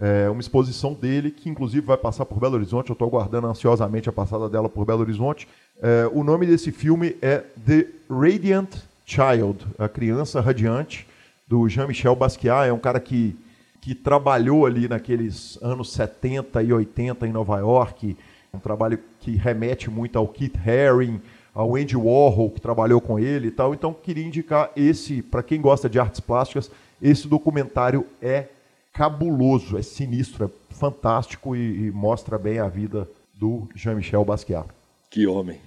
é, 0.00 0.28
uma 0.28 0.40
exposição 0.40 0.92
dele, 0.92 1.30
que 1.30 1.48
inclusive 1.48 1.86
vai 1.86 1.96
passar 1.96 2.24
por 2.24 2.40
Belo 2.40 2.54
Horizonte. 2.54 2.90
Eu 2.90 2.94
estou 2.94 3.06
aguardando 3.06 3.46
ansiosamente 3.46 4.08
a 4.08 4.12
passada 4.12 4.48
dela 4.48 4.68
por 4.68 4.84
Belo 4.84 5.00
Horizonte. 5.00 5.46
É, 5.80 6.10
o 6.12 6.24
nome 6.24 6.46
desse 6.46 6.72
filme 6.72 7.16
é 7.22 7.44
The 7.64 7.86
Radiant 8.10 8.74
Child, 9.06 9.66
a 9.78 9.88
criança 9.88 10.40
radiante, 10.40 11.06
do 11.46 11.68
Jean-Michel 11.68 12.16
Basquiat. 12.16 12.68
É 12.68 12.72
um 12.72 12.78
cara 12.78 12.98
que, 12.98 13.36
que 13.84 13.94
trabalhou 13.94 14.64
ali 14.64 14.88
naqueles 14.88 15.58
anos 15.62 15.92
70 15.92 16.62
e 16.62 16.72
80 16.72 17.26
em 17.26 17.30
Nova 17.30 17.58
York. 17.58 18.16
Um 18.50 18.58
trabalho 18.58 18.98
que 19.20 19.32
remete 19.32 19.90
muito 19.90 20.18
ao 20.18 20.26
Keith 20.26 20.56
Haring, 20.56 21.20
ao 21.52 21.76
Andy 21.76 21.94
Warhol, 21.94 22.50
que 22.50 22.62
trabalhou 22.62 22.98
com 22.98 23.18
ele 23.18 23.48
e 23.48 23.50
tal. 23.50 23.74
Então, 23.74 23.92
queria 23.92 24.24
indicar 24.24 24.72
esse, 24.74 25.20
para 25.20 25.42
quem 25.42 25.60
gosta 25.60 25.86
de 25.86 25.98
artes 25.98 26.18
plásticas, 26.18 26.70
esse 27.02 27.28
documentário 27.28 28.06
é 28.22 28.48
cabuloso, 28.90 29.76
é 29.76 29.82
sinistro, 29.82 30.46
é 30.46 30.74
fantástico 30.74 31.54
e, 31.54 31.88
e 31.88 31.90
mostra 31.90 32.38
bem 32.38 32.60
a 32.60 32.68
vida 32.68 33.06
do 33.34 33.68
Jean-Michel 33.74 34.24
Basquiat. 34.24 34.66
Que 35.10 35.26
homem, 35.26 35.60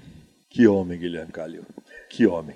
que 0.49 0.67
homem, 0.67 0.97
Guilherme 0.97 1.31
Calil, 1.31 1.61
que 2.09 2.25
homem. 2.25 2.55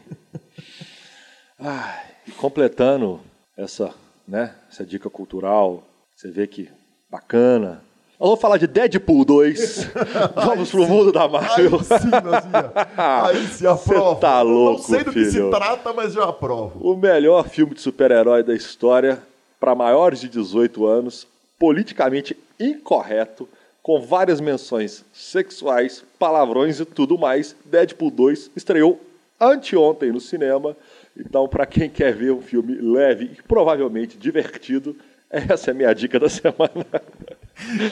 ah, 1.59 2.03
completando 2.37 3.19
essa, 3.55 3.93
né, 4.31 4.55
essa 4.71 4.85
dica 4.85 5.09
cultural, 5.09 5.83
você 6.15 6.31
vê 6.31 6.47
que 6.47 6.69
bacana. 7.09 7.83
Eu 8.17 8.27
vou 8.27 8.37
falar 8.37 8.57
de 8.57 8.65
Deadpool 8.65 9.25
2. 9.25 9.89
Vamos 10.35 10.71
pro 10.71 10.87
mundo 10.87 11.11
da 11.11 11.27
Marvel. 11.27 11.79
Aí 11.79 11.99
sim, 11.99 12.09
Nazinha. 12.09 12.71
Aí 12.95 13.47
se 13.47 13.67
aprova. 13.67 14.15
Você 14.15 14.21
tá 14.21 14.41
louco, 14.41 14.77
Não 14.77 14.87
sei 14.87 15.03
do 15.03 15.11
que 15.11 15.25
se 15.25 15.31
filho. 15.31 15.49
trata, 15.49 15.91
mas 15.91 16.13
já 16.13 16.23
aprovo. 16.23 16.79
O 16.79 16.95
melhor 16.95 17.49
filme 17.49 17.73
de 17.73 17.81
super-herói 17.81 18.41
da 18.41 18.55
história 18.55 19.21
para 19.59 19.75
maiores 19.75 20.21
de 20.21 20.29
18 20.29 20.85
anos, 20.85 21.27
politicamente 21.59 22.37
incorreto, 22.57 23.49
com 23.83 23.99
várias 23.99 24.39
menções 24.39 25.03
sexuais, 25.11 26.05
palavrões 26.17 26.79
e 26.79 26.85
tudo 26.85 27.17
mais. 27.17 27.53
Deadpool 27.65 28.11
2 28.11 28.51
estreou 28.55 29.01
anteontem 29.41 30.11
no 30.11 30.21
cinema. 30.21 30.77
Então, 31.17 31.47
para 31.47 31.65
quem 31.65 31.89
quer 31.89 32.13
ver 32.13 32.31
um 32.31 32.41
filme 32.41 32.75
leve 32.75 33.25
e 33.25 33.41
provavelmente 33.43 34.17
divertido, 34.17 34.95
essa 35.29 35.69
é 35.69 35.73
a 35.73 35.75
minha 35.75 35.93
dica 35.93 36.19
da 36.19 36.27
semana. 36.29 36.85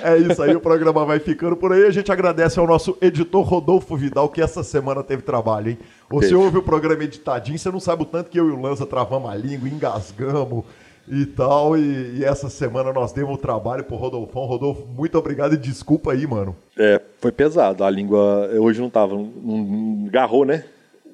É 0.04 0.18
isso 0.18 0.42
aí, 0.42 0.56
o 0.56 0.60
programa 0.60 1.06
vai 1.06 1.20
ficando 1.20 1.56
por 1.56 1.72
aí. 1.72 1.86
A 1.86 1.92
gente 1.92 2.12
agradece 2.12 2.60
ao 2.60 2.68
nosso 2.68 2.98
editor 3.02 3.44
Rodolfo 3.44 3.96
Vidal, 3.96 4.30
que 4.30 4.42
essa 4.42 4.64
semana 4.64 5.04
teve 5.04 5.22
trabalho, 5.22 5.72
hein? 5.72 5.78
Você 6.10 6.30
Teve. 6.30 6.40
ouve 6.40 6.58
o 6.58 6.64
programa 6.64 7.04
editadinho, 7.04 7.58
você 7.58 7.72
não 7.72 7.80
sabe 7.80 8.04
o 8.04 8.06
tanto 8.06 8.30
que 8.30 8.40
eu 8.40 8.50
e 8.50 8.52
o 8.52 8.60
Lanza 8.60 8.86
travamos 8.86 9.30
a 9.30 9.36
língua, 9.36 9.70
engasgamos 9.70 10.66
e 11.08 11.26
tal. 11.26 11.78
E, 11.78 12.18
e 12.18 12.26
essa 12.26 12.50
semana 12.50 12.92
nós 12.92 13.12
demos 13.14 13.36
o 13.36 13.38
trabalho 13.38 13.84
pro 13.84 13.96
Rodolfão. 13.96 14.46
Rodolfo, 14.46 14.88
muito 14.88 15.18
obrigado 15.18 15.54
e 15.54 15.58
desculpa 15.58 16.14
aí, 16.14 16.26
mano. 16.26 16.56
É, 16.78 17.00
foi 17.20 17.32
pesado. 17.32 17.84
A 17.84 17.90
língua 17.90 18.50
hoje 18.60 18.82
não 18.82 18.90
tava, 18.90 19.16
não, 19.16 19.26
não 19.26 20.08
agarrou, 20.08 20.46
né? 20.46 20.64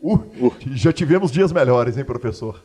Uh, 0.06 0.52
Já 0.72 0.94
tivemos 0.94 1.32
dias 1.32 1.52
melhores, 1.52 1.98
hein, 1.98 2.04
professor? 2.06 2.62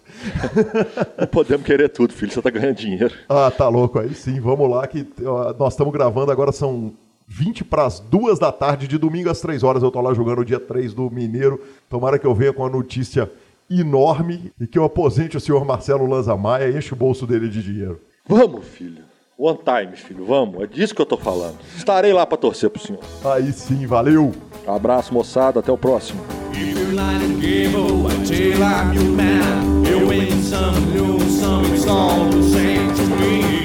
Não 1.18 1.26
podemos 1.26 1.64
querer 1.64 1.88
tudo, 1.88 2.12
filho. 2.12 2.30
Você 2.30 2.42
tá 2.42 2.50
ganhando 2.50 2.76
dinheiro. 2.76 3.14
Ah, 3.28 3.50
tá 3.50 3.66
louco 3.68 3.98
aí 3.98 4.14
sim. 4.14 4.38
Vamos 4.40 4.68
lá, 4.68 4.86
que 4.86 5.06
ó, 5.24 5.54
nós 5.58 5.72
estamos 5.72 5.90
gravando 5.90 6.30
agora, 6.30 6.52
são 6.52 6.92
20 7.26 7.64
para 7.64 7.86
as 7.86 7.98
2 7.98 8.38
da 8.38 8.52
tarde, 8.52 8.86
de 8.86 8.98
domingo 8.98 9.30
às 9.30 9.40
3 9.40 9.62
horas. 9.62 9.82
Eu 9.82 9.90
tô 9.90 10.02
lá 10.02 10.12
jogando 10.12 10.40
o 10.40 10.44
dia 10.44 10.60
3 10.60 10.92
do 10.92 11.10
Mineiro. 11.10 11.62
Tomara 11.88 12.18
que 12.18 12.26
eu 12.26 12.34
venha 12.34 12.52
com 12.52 12.62
uma 12.62 12.68
notícia 12.68 13.30
enorme 13.70 14.52
e 14.60 14.66
que 14.66 14.78
eu 14.78 14.84
aposente 14.84 15.36
o 15.36 15.40
senhor 15.40 15.64
Marcelo 15.64 16.06
Lanza 16.06 16.36
Maia 16.36 16.68
e 16.68 16.76
enche 16.76 16.92
o 16.92 16.96
bolso 16.96 17.26
dele 17.26 17.48
de 17.48 17.62
dinheiro. 17.62 18.00
Vamos, 18.28 18.66
filho. 18.66 19.02
One 19.38 19.58
time, 19.64 19.96
filho. 19.96 20.26
Vamos. 20.26 20.60
É 20.60 20.66
disso 20.66 20.94
que 20.94 21.00
eu 21.00 21.06
tô 21.06 21.16
falando. 21.16 21.56
Estarei 21.74 22.12
lá 22.12 22.26
para 22.26 22.36
torcer 22.36 22.68
pro 22.68 22.82
senhor. 22.82 23.00
Aí 23.24 23.50
sim, 23.50 23.86
valeu! 23.86 24.34
Abraço, 24.66 25.14
moçada. 25.14 25.60
Até 25.60 25.72
o 25.72 25.78
próximo. 25.78 26.20
Keep 26.60 26.76
your 26.76 26.92
line 26.92 27.22
and 27.22 27.40
give 27.40 27.74
oh, 27.74 27.88
away 27.88 28.22
till 28.22 28.62
I'm 28.62 28.92
your 28.92 29.10
man. 29.16 29.82
You 29.86 30.06
win 30.06 30.42
some, 30.42 30.94
lose 30.94 31.40
some, 31.40 31.64
it's 31.72 31.86
all 31.86 32.26
the 32.26 32.42
same 32.42 32.94
to 32.96 33.06
me. 33.16 33.62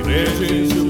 Imagine 0.00 0.83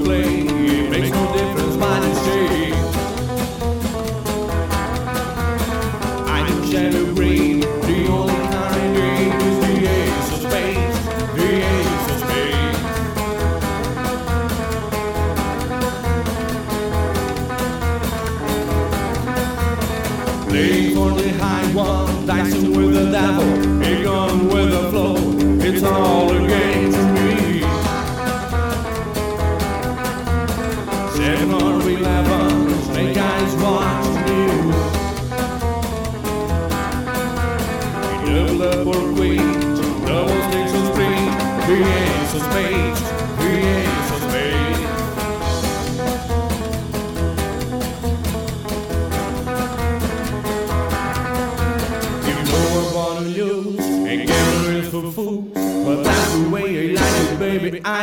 andamos 23.15 23.64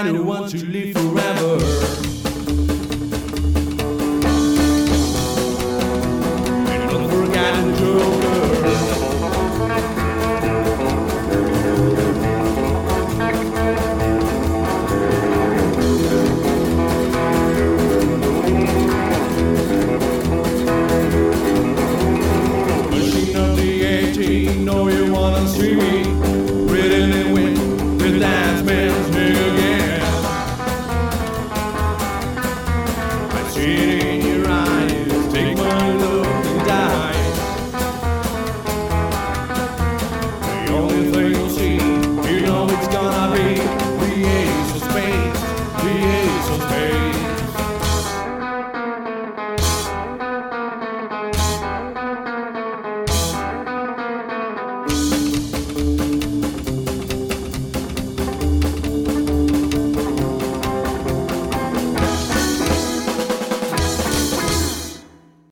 anyone 0.07 0.51
to 0.51 0.59